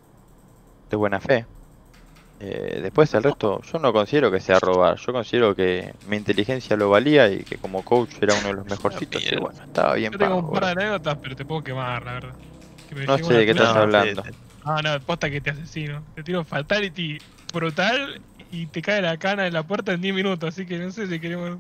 De 0.90 0.96
buena 0.98 1.20
fe. 1.20 1.46
Eh, 2.41 2.80
después 2.82 3.14
el 3.14 3.24
resto, 3.24 3.61
yo 3.61 3.80
no 3.80 3.91
considero 3.91 4.32
que 4.32 4.40
sea 4.40 4.60
robar. 4.60 4.98
Yo 4.98 5.11
considero 5.11 5.53
que 5.56 5.94
mi 6.07 6.16
inteligencia 6.18 6.78
lo 6.78 6.90
valía 6.90 7.30
y 7.30 7.44
que 7.44 7.57
como 7.57 7.84
coach 7.84 8.11
era 8.22 8.34
uno 8.34 8.48
de 8.48 8.53
los 8.53 8.66
mejorcitos. 8.66 9.22
Y 9.30 9.36
bueno, 9.36 9.61
estaba 9.64 9.95
bien 9.95 10.14
Yo 10.14 10.18
tengo 10.18 10.36
pago, 10.38 10.48
un 10.48 10.53
par 10.53 10.66
de 10.66 10.72
anécdotas, 10.72 11.18
pero 11.22 11.36
te 11.36 11.45
puedo 11.45 11.64
quemar, 11.64 12.06
la 12.06 12.14
verdad. 12.14 12.34
Que 12.88 12.95
me 12.95 13.06
No 13.06 13.18
sé 13.18 13.34
de 13.34 13.45
qué 13.45 13.52
estás 13.52 13.76
hablando. 13.76 14.24
Ah, 14.64 14.82
no, 14.84 14.99
posta 15.02 15.30
que 15.30 15.41
te 15.41 15.49
asesino. 15.49 16.03
Te 16.16 16.24
tiro 16.24 16.44
fatality 16.45 17.18
brutal 17.53 18.22
y 18.52 18.68
te 18.68 18.82
cae 18.82 19.02
la 19.02 19.18
cana 19.18 19.45
en 19.48 19.53
la 19.53 19.64
puerta 19.64 19.91
en 19.94 20.02
10 20.02 20.16
minutos. 20.16 20.49
Así 20.53 20.66
que 20.66 20.78
no 20.78 20.91
sé 20.91 21.07
si 21.07 21.20
queremos. 21.20 21.57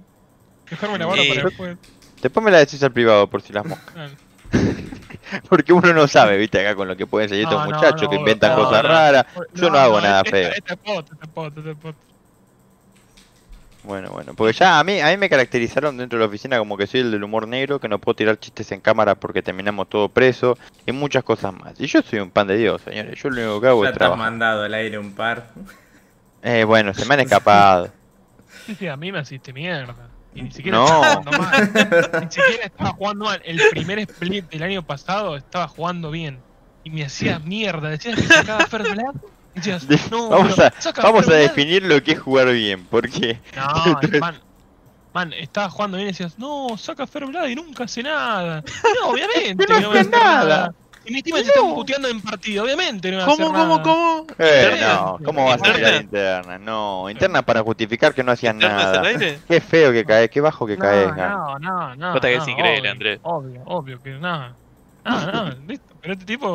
Mejor 0.71 0.91
me 0.91 0.99
la 0.99 1.05
guardo 1.05 1.23
Sí. 1.23 1.29
para 1.29 1.43
después. 1.43 1.77
Después 2.21 2.43
me 2.43 2.51
la 2.51 2.59
decís 2.59 2.81
al 2.83 2.91
privado 2.91 3.27
por 3.29 3.41
si 3.41 3.51
las 3.53 3.65
moscas. 3.65 4.11
Porque 5.49 5.73
uno 5.73 5.93
no 5.93 6.07
sabe, 6.07 6.37
viste, 6.37 6.59
acá 6.59 6.75
con 6.75 6.87
lo 6.87 6.97
que 6.97 7.05
pueden 7.05 7.29
salir 7.29 7.43
estos 7.43 7.59
No, 7.59 7.65
muchachos 7.75 8.03
no, 8.03 8.09
que 8.09 8.15
inventan 8.15 8.51
no, 8.57 8.63
cosas 8.65 8.83
no. 8.83 8.89
raras. 8.89 9.25
Yo 9.53 9.69
no, 9.69 9.77
hago 9.77 10.01
nada 10.01 10.19
esta- 10.21 10.31
feo. 10.31 10.49
Este 10.55 10.77
pot, 10.77 11.11
este 11.11 11.27
pot, 11.27 11.57
este 11.57 11.75
pot. 11.75 11.95
Bueno, 13.83 14.09
bueno, 14.11 14.33
porque 14.35 14.53
ya 14.53 14.77
a 14.79 14.83
mí, 14.83 14.99
a 14.99 15.07
mí 15.07 15.17
me 15.17 15.29
caracterizaron 15.29 15.95
dentro 15.97 16.19
de 16.19 16.25
la 16.25 16.27
oficina 16.29 16.57
como 16.59 16.75
que 16.77 16.85
soy 16.85 16.99
el 16.99 17.11
del 17.11 17.23
humor 17.23 17.47
negro, 17.47 17.79
que 17.79 17.87
no 17.87 17.97
puedo 17.97 18.15
tirar 18.15 18.37
chistes 18.37 18.71
en 18.73 18.81
cámara 18.81 19.15
porque 19.15 19.41
terminamos 19.41 19.87
todo 19.87 20.09
preso 20.09 20.57
y 20.85 20.91
muchas 20.91 21.23
cosas 21.23 21.53
más. 21.53 21.79
Y 21.79 21.87
yo 21.87 22.01
soy 22.01 22.19
un 22.19 22.29
pan 22.29 22.47
de 22.47 22.57
Dios, 22.57 22.81
señores. 22.81 23.17
Yo 23.21 23.29
lo 23.29 23.41
único 23.41 23.61
que 23.61 23.67
hago 23.67 23.83
Ya 23.85 23.91
es 23.91 23.97
te 23.97 24.03
has 24.03 24.17
mandado 24.17 24.63
al 24.63 24.73
aire 24.73 24.97
un 24.99 25.13
par. 25.13 25.47
Eh, 26.43 26.65
bueno, 26.65 26.93
se 26.93 27.05
me 27.05 27.13
han 27.13 27.21
escapado. 27.21 27.89
Sí, 28.65 28.75
sí, 28.79 28.87
a 28.87 28.97
mí 28.97 29.11
me 29.11 29.21
hiciste 29.21 29.53
mierda. 29.53 30.08
Y 30.35 30.43
ni 30.43 30.51
siquiera 30.51 30.77
No. 30.77 30.85
estaba 30.85 31.15
jugando 31.15 31.31
mal. 31.39 31.71
Ni 32.25 32.31
siquiera 32.31 32.63
estaba 32.65 32.89
jugando 32.91 33.25
mal. 33.25 33.41
El 33.45 33.61
primer 33.71 33.99
split 33.99 34.49
del 34.49 34.63
año 34.63 34.83
pasado 34.83 35.35
estaba 35.35 35.67
jugando 35.67 36.11
bien. 36.11 36.39
Y 36.83 36.91
me 36.91 37.03
hacías 37.03 37.43
mierda. 37.43 37.89
Decías 37.89 38.15
que 38.15 38.27
sacaba 38.27 38.65
First 38.67 38.91
Blood. 38.91 39.15
y 39.55 39.59
Decías, 39.59 39.87
De- 39.87 39.99
no, 40.11 40.29
vamos 40.29 40.57
a, 40.59 40.71
vamos 41.01 41.21
a 41.21 41.23
First 41.23 41.27
Blood". 41.27 41.37
definir 41.39 41.83
lo 41.83 42.01
que 42.03 42.11
es 42.13 42.19
jugar 42.19 42.51
bien, 42.51 42.85
porque 42.89 43.39
No, 43.55 43.99
man. 44.19 44.39
Man, 45.11 45.33
estaba 45.33 45.71
jugando 45.71 45.97
bien 45.97 46.09
y 46.09 46.11
decías, 46.11 46.37
no, 46.37 46.77
saca 46.77 47.07
Fair 47.07 47.25
Blood 47.25 47.47
y 47.47 47.55
nunca 47.55 47.85
hace 47.85 48.03
nada. 48.03 48.63
No, 49.01 49.09
obviamente 49.09 49.65
No 49.69 49.79
no 49.81 49.91
hace 49.91 50.07
nada. 50.09 50.73
Y 51.03 51.13
mi 51.13 51.23
team 51.23 51.37
te 51.37 51.47
están 51.47 51.73
puteando 51.73 52.07
en 52.09 52.21
partido, 52.21 52.63
obviamente 52.65 53.09
no 53.11 53.17
va 53.17 53.23
a 53.23 53.27
hacer 53.27 53.45
¿Cómo, 53.45 53.57
cómo, 53.57 53.77
nada. 53.77 53.83
cómo? 53.83 54.27
Eh, 54.37 54.77
no, 54.81 55.17
¿cómo 55.23 55.45
vas 55.45 55.53
a 55.63 55.67
¿Interna? 55.67 55.75
tirar 55.77 56.01
interna? 56.01 56.59
No, 56.59 57.09
interna 57.09 57.41
para 57.41 57.61
justificar 57.63 58.13
que 58.13 58.23
no 58.23 58.31
hacías 58.31 58.53
¿Internas 58.53 58.85
al 58.93 59.01
nada. 59.01 59.41
Qué 59.47 59.61
feo 59.61 59.91
que 59.91 60.05
caes, 60.05 60.29
qué 60.29 60.41
bajo 60.41 60.67
que 60.67 60.75
No, 60.75 60.81
caes. 60.83 61.15
No, 61.15 61.59
no, 61.59 61.95
no. 61.95 62.13
Puta 62.13 62.27
que 62.29 62.37
no, 62.37 62.43
es 62.43 62.47
increíble, 62.49 62.79
obvio, 62.79 62.91
Andrés. 62.91 63.19
Obvio, 63.23 63.61
obvio 63.65 64.01
que 64.01 64.09
nada. 64.11 64.55
No, 65.05 65.31
no, 65.31 65.49
listo. 65.67 65.95
Pero 66.01 66.13
este 66.13 66.25
tipo. 66.25 66.47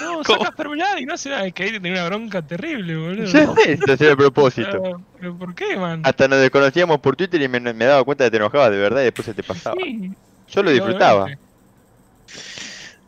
No, 0.00 0.22
¿Cómo? 0.24 0.24
saca 0.24 0.52
Fair 0.52 0.68
Blood 0.68 0.96
y 0.98 1.04
no 1.06 1.14
hace 1.14 1.28
nada. 1.30 1.46
Es 1.46 1.52
que 1.54 1.64
ahí 1.64 1.72
tenía 1.72 1.92
una 1.92 2.06
bronca 2.06 2.42
terrible, 2.42 2.96
boludo. 2.96 3.24
Ya 3.24 3.46
sé, 3.54 4.04
era 4.04 4.10
el 4.12 4.16
propósito. 4.16 4.68
Pero, 4.82 5.02
pero 5.18 5.38
¿por 5.38 5.54
qué, 5.54 5.76
man? 5.76 6.00
Hasta 6.04 6.28
nos 6.28 6.40
desconocíamos 6.40 6.98
por 7.00 7.16
Twitter 7.16 7.40
y 7.42 7.48
me, 7.48 7.60
me 7.60 7.84
daba 7.84 8.02
cuenta 8.04 8.24
de 8.24 8.28
que 8.28 8.32
te 8.32 8.36
enojabas 8.38 8.70
de 8.70 8.78
verdad 8.78 9.02
y 9.02 9.04
después 9.04 9.26
se 9.26 9.34
te 9.34 9.42
pasaba. 9.42 9.76
Sí, 9.78 10.10
Yo 10.48 10.62
lo 10.62 10.70
disfrutaba. 10.70 11.24
obviamente. 11.24 11.45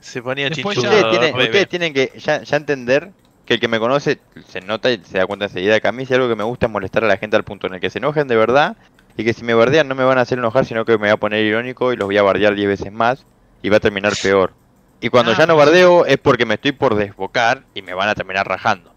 Se 0.09 0.22
ponía 0.22 0.48
Después 0.48 0.76
chinchudo. 0.76 0.94
Ustedes 0.94 1.10
tienen, 1.10 1.32
bebé. 1.32 1.44
ustedes 1.44 1.68
tienen 1.68 1.94
que 1.94 2.12
ya, 2.18 2.43
ya 2.43 2.56
entender 2.56 3.10
que 3.47 3.55
el 3.55 3.60
que 3.60 3.68
me 3.68 3.78
conoce 3.78 4.18
se 4.47 4.60
nota 4.60 4.90
y 4.90 5.02
se 5.05 5.18
da 5.18 5.26
cuenta 5.26 5.47
enseguida 5.47 5.80
que 5.80 5.89
a 5.89 5.93
mí 5.93 6.05
si 6.06 6.14
algo 6.14 6.28
que 6.28 6.36
me 6.36 6.44
gusta 6.44 6.66
es 6.66 6.72
molestar 6.72 7.05
a 7.05 7.09
la 7.09 7.16
gente 7.16 7.36
al 7.36 7.44
punto 7.44 7.66
en 7.66 7.74
el 7.74 7.80
que 7.80 7.90
se 7.90 7.98
enojen 7.98 8.28
de 8.28 8.36
verdad 8.36 8.76
y 9.16 9.24
que 9.24 9.32
si 9.32 9.43
me 9.44 9.55
bardean 9.55 9.89
no 9.89 9.94
me 9.94 10.05
van 10.05 10.18
a 10.18 10.22
hacer 10.22 10.39
enojar 10.39 10.64
sino 10.66 10.85
que 10.85 10.93
me 10.93 10.98
voy 10.98 11.09
a 11.10 11.16
poner 11.16 11.44
irónico 11.44 11.93
y 11.93 11.97
los 11.97 12.06
voy 12.06 12.18
a 12.18 12.22
bardear 12.22 12.55
10 12.55 12.68
veces 12.68 12.93
más 12.93 13.24
y 13.62 13.68
va 13.70 13.78
a 13.78 13.80
terminar 13.80 14.12
peor. 14.22 14.52
Y 15.01 15.09
cuando 15.09 15.32
Ah, 15.32 15.36
ya 15.39 15.47
no 15.47 15.56
bardeo 15.56 16.05
es 16.06 16.18
porque 16.18 16.44
me 16.44 16.55
estoy 16.55 16.72
por 16.72 16.94
desbocar 16.97 17.62
y 17.74 17.82
me 17.82 17.94
van 17.94 18.09
a 18.09 18.14
terminar 18.14 18.47
rajando. 18.47 18.93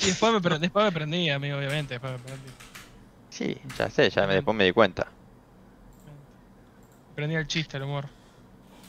Y 0.00 0.06
después 0.06 0.32
me, 0.32 0.58
después 0.58 0.84
me 0.84 0.92
prendí, 0.92 1.28
amigo, 1.28 1.58
obviamente. 1.58 1.94
Después 1.94 2.12
me 2.12 2.18
prendí. 2.20 2.50
Sí, 3.28 3.58
ya 3.76 3.90
sé, 3.90 4.08
ya 4.10 4.26
me, 4.26 4.34
después 4.34 4.56
me 4.56 4.64
di 4.64 4.72
cuenta. 4.72 5.08
Prendí 7.14 7.34
el 7.34 7.46
chiste, 7.46 7.76
el 7.76 7.82
humor. 7.82 8.06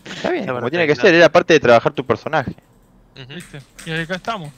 Está 0.05 0.31
bien, 0.31 0.45
como 0.47 0.69
tiene 0.69 0.87
que 0.87 0.95
ser, 0.95 1.13
era 1.13 1.29
parte 1.31 1.53
de 1.53 1.59
trabajar 1.59 1.93
tu 1.93 2.05
personaje. 2.05 2.55
¿Viste? 3.27 3.61
Y 3.85 3.91
acá 3.91 4.15
estamos. 4.15 4.51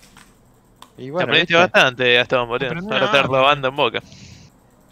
Y 0.98 1.06
Te 1.06 1.11
bueno, 1.11 1.24
aprendiste 1.26 1.53
¿viste? 1.56 1.72
bastante, 1.72 2.14
Gastón, 2.15 2.48
boludo. 2.48 2.70
Ahora 2.94 3.06
estás 3.06 3.26
robando 3.26 3.68
en 3.68 3.76
boca. 3.76 3.99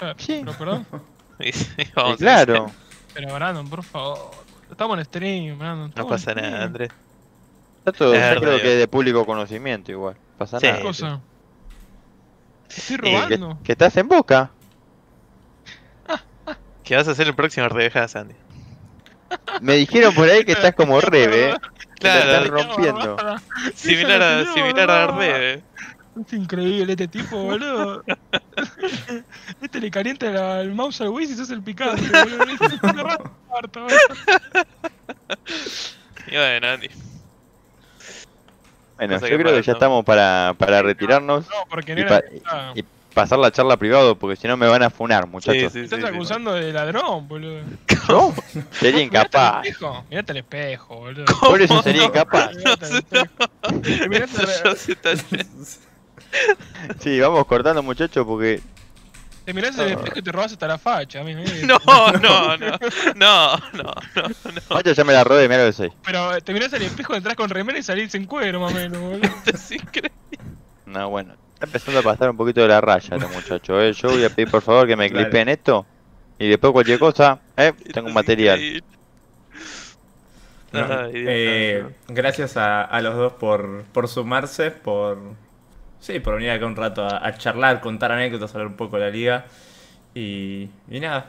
Eh, 0.01 0.13
Sí. 0.17 0.41
Pero 0.43 0.57
perdón. 0.57 0.85
Y 1.39 1.51
sí, 1.53 1.71
Y 1.77 1.85
vamos 1.95 2.13
a- 2.13 2.17
claro, 2.17 2.71
Pero 3.13 3.33
Brandon, 3.33 3.67
por 3.69 3.83
favor. 3.83 4.31
Estamos 4.69 4.97
en 4.99 5.05
stream, 5.05 5.57
Brandon. 5.59 5.91
No 5.95 6.07
pasa 6.07 6.31
stream. 6.31 6.51
nada, 6.51 6.63
Andrés. 6.65 6.89
está 7.79 7.91
todo, 7.91 8.13
Es 8.13 8.33
yo 8.35 8.41
creo 8.41 8.61
que 8.61 8.73
es 8.73 8.79
de 8.79 8.87
público 8.87 9.25
conocimiento 9.25 9.91
igual. 9.91 10.15
Pasa 10.37 10.59
Sí. 10.59 10.65
nada. 10.67 10.77
¿Qué 10.79 10.83
cosa? 10.83 11.19
Estoy 12.69 12.97
Que, 12.97 13.11
robando. 13.11 13.57
que 13.63 13.71
estás 13.73 13.95
en 13.97 14.07
boca. 14.07 14.49
¿Qué 16.83 16.95
vas 16.95 17.07
a 17.07 17.11
hacer 17.11 17.27
el 17.27 17.35
próximo 17.35 17.67
RDJ, 17.69 18.07
Sandy? 18.07 18.33
Me 19.61 19.75
dijeron 19.75 20.13
por 20.13 20.29
ahí 20.29 20.43
que 20.45 20.53
estás 20.53 20.73
como 20.75 20.99
Rebe. 21.01 21.55
Que 21.99 22.07
la 22.07 22.21
Claro, 22.21 22.31
estás 22.31 22.47
rompiendo. 22.49 23.17
Similar 23.75 24.21
a, 24.23 24.53
similar 24.53 24.89
a. 24.91 25.07
Rebe. 25.07 25.63
Es 26.25 26.33
increíble 26.33 26.91
este 26.93 27.07
tipo, 27.07 27.37
boludo. 27.37 28.03
este 29.61 29.79
le 29.79 29.89
calienta 29.91 30.29
la- 30.31 30.61
el 30.61 30.73
mouse 30.73 30.99
al 31.01 31.09
Wiz 31.09 31.29
y 31.29 31.35
sos 31.35 31.49
el 31.51 31.61
picante, 31.61 32.01
boludo. 32.81 33.87
Y 36.27 36.35
bueno, 36.35 36.67
Andy. 36.67 36.89
Bueno, 38.97 39.19
yo 39.19 39.37
creo 39.37 39.55
que 39.55 39.61
ya 39.63 39.71
estamos 39.73 40.05
para, 40.05 40.53
para 40.57 40.81
retirarnos 40.83 41.45
No, 41.47 41.55
porque 41.69 41.95
no 41.95 42.01
era. 42.01 42.21
y 42.75 42.83
pasar 43.13 43.39
la 43.39 43.51
charla 43.51 43.77
privado 43.77 44.15
porque 44.17 44.35
si 44.35 44.47
no 44.47 44.57
me 44.57 44.67
van 44.67 44.83
a 44.83 44.89
funar, 44.89 45.27
muchachos. 45.27 45.71
Sí, 45.73 45.79
sí, 45.79 45.85
Estás 45.85 45.99
sí, 45.99 46.05
sí. 46.07 46.13
acusando 46.13 46.53
de 46.53 46.71
ladrón, 46.73 47.27
boludo. 47.27 47.61
¿Yo? 48.07 48.33
Sería 48.71 49.01
incapaz. 49.01 49.65
mirate 50.09 50.31
al 50.31 50.37
espejo, 50.37 50.95
boludo. 50.95 51.25
Por 51.39 51.61
eso 51.61 51.81
sería 51.83 52.03
incapaz. 52.05 52.51
Sí, 56.99 57.19
vamos 57.19 57.45
cortando, 57.45 57.83
muchachos, 57.83 58.25
porque 58.25 58.61
Te 59.43 59.53
mirás 59.53 59.77
al 59.79 59.91
espejo 59.91 60.19
y 60.19 60.21
te 60.21 60.31
robás 60.31 60.53
hasta 60.53 60.67
la 60.67 60.77
facha. 60.77 61.21
No, 61.65 61.77
no, 61.85 62.11
no, 62.13 62.57
no, 62.57 62.77
no, 63.15 63.57
no, 63.73 63.83
no. 63.83 63.93
Macho 64.75 64.93
ya 64.93 65.03
me 65.03 65.11
la 65.13 65.23
robé, 65.25 65.49
mira 65.49 65.61
lo 65.63 65.67
que 65.67 65.73
soy. 65.73 65.91
Pero 66.05 66.41
te 66.41 66.53
mirás 66.53 66.73
al 66.73 66.83
espejo, 66.83 67.15
entras 67.15 67.35
con 67.35 67.49
remera 67.49 67.77
y 67.79 67.83
salís 67.83 68.15
en 68.15 68.25
cuero, 68.25 68.61
más 68.61 68.71
o 68.71 68.75
menos, 68.75 69.01
boludo. 69.01 69.23
Esto 69.23 69.51
es 69.53 69.71
increíble. 69.71 70.11
No, 70.85 71.09
bueno. 71.09 71.33
Está 71.61 71.67
empezando 71.67 71.99
a 71.99 72.03
pasar 72.03 72.29
un 72.31 72.37
poquito 72.37 72.61
de 72.61 72.67
la 72.69 72.81
raya 72.81 73.17
este 73.17 73.27
muchacho, 73.27 73.79
eh. 73.81 73.93
Yo 73.93 74.09
voy 74.13 74.23
a 74.23 74.31
pedir 74.31 74.49
por 74.49 74.63
favor 74.63 74.87
que 74.87 74.95
me 74.97 75.11
Claro. 75.11 75.11
clipeen 75.11 75.47
esto. 75.47 75.87
Y 76.39 76.49
después 76.49 76.73
cualquier 76.73 76.97
cosa, 76.99 77.43
eh, 77.55 77.73
tengo 77.93 78.09
es 78.09 78.13
material. 78.15 78.67
No, 80.71 80.87
eh. 81.11 81.85
Gracias 82.07 82.55
a, 82.57 82.83
a 82.83 83.01
los 83.01 83.15
dos 83.15 83.33
por, 83.33 83.83
por 83.91 84.07
sumarse, 84.07 84.71
por 84.71 85.35
sí, 85.99 86.19
por 86.21 86.35
venir 86.35 86.51
acá 86.51 86.65
un 86.65 86.75
rato 86.77 87.03
a, 87.05 87.25
a 87.25 87.37
charlar, 87.37 87.81
contar 87.81 88.11
anécdotas, 88.13 88.53
hablar 88.55 88.67
un 88.67 88.77
poco 88.77 88.97
de 88.97 89.03
la 89.03 89.09
liga. 89.11 89.45
Y, 90.15 90.69
y 90.89 90.99
nada, 91.01 91.27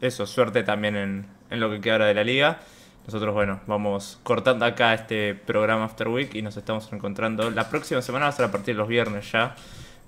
eso, 0.00 0.26
suerte 0.26 0.62
también 0.64 0.96
en, 0.96 1.26
en 1.50 1.60
lo 1.60 1.70
que 1.70 1.80
queda 1.80 1.94
ahora 1.94 2.06
de 2.06 2.14
la 2.14 2.24
liga. 2.24 2.58
Nosotros, 3.06 3.34
bueno, 3.34 3.60
vamos 3.66 4.20
cortando 4.22 4.64
acá 4.64 4.94
este 4.94 5.34
programa 5.34 5.84
After 5.84 6.08
Week 6.08 6.34
y 6.34 6.42
nos 6.42 6.56
estamos 6.56 6.92
encontrando 6.92 7.50
la 7.50 7.68
próxima 7.68 8.02
semana, 8.02 8.26
va 8.26 8.28
a 8.28 8.32
ser 8.32 8.44
a 8.44 8.52
partir 8.52 8.74
de 8.74 8.78
los 8.78 8.88
viernes 8.88 9.30
ya. 9.32 9.54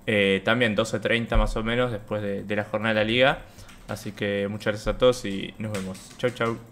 Eh, 0.07 0.43
también 0.45 0.77
12.30 0.77 1.37
más 1.37 1.57
o 1.57 1.63
menos 1.63 1.93
después 1.93 2.23
de, 2.23 2.43
de 2.45 2.57
la 2.57 2.65
jornada 2.65 2.95
de 2.95 3.01
la 3.01 3.05
liga. 3.05 3.39
Así 3.89 4.13
que 4.13 4.47
muchas 4.49 4.75
gracias 4.75 4.95
a 4.95 4.99
todos 4.99 5.25
y 5.25 5.55
nos 5.59 5.73
vemos. 5.73 6.11
Chau, 6.19 6.31
chau. 6.31 6.63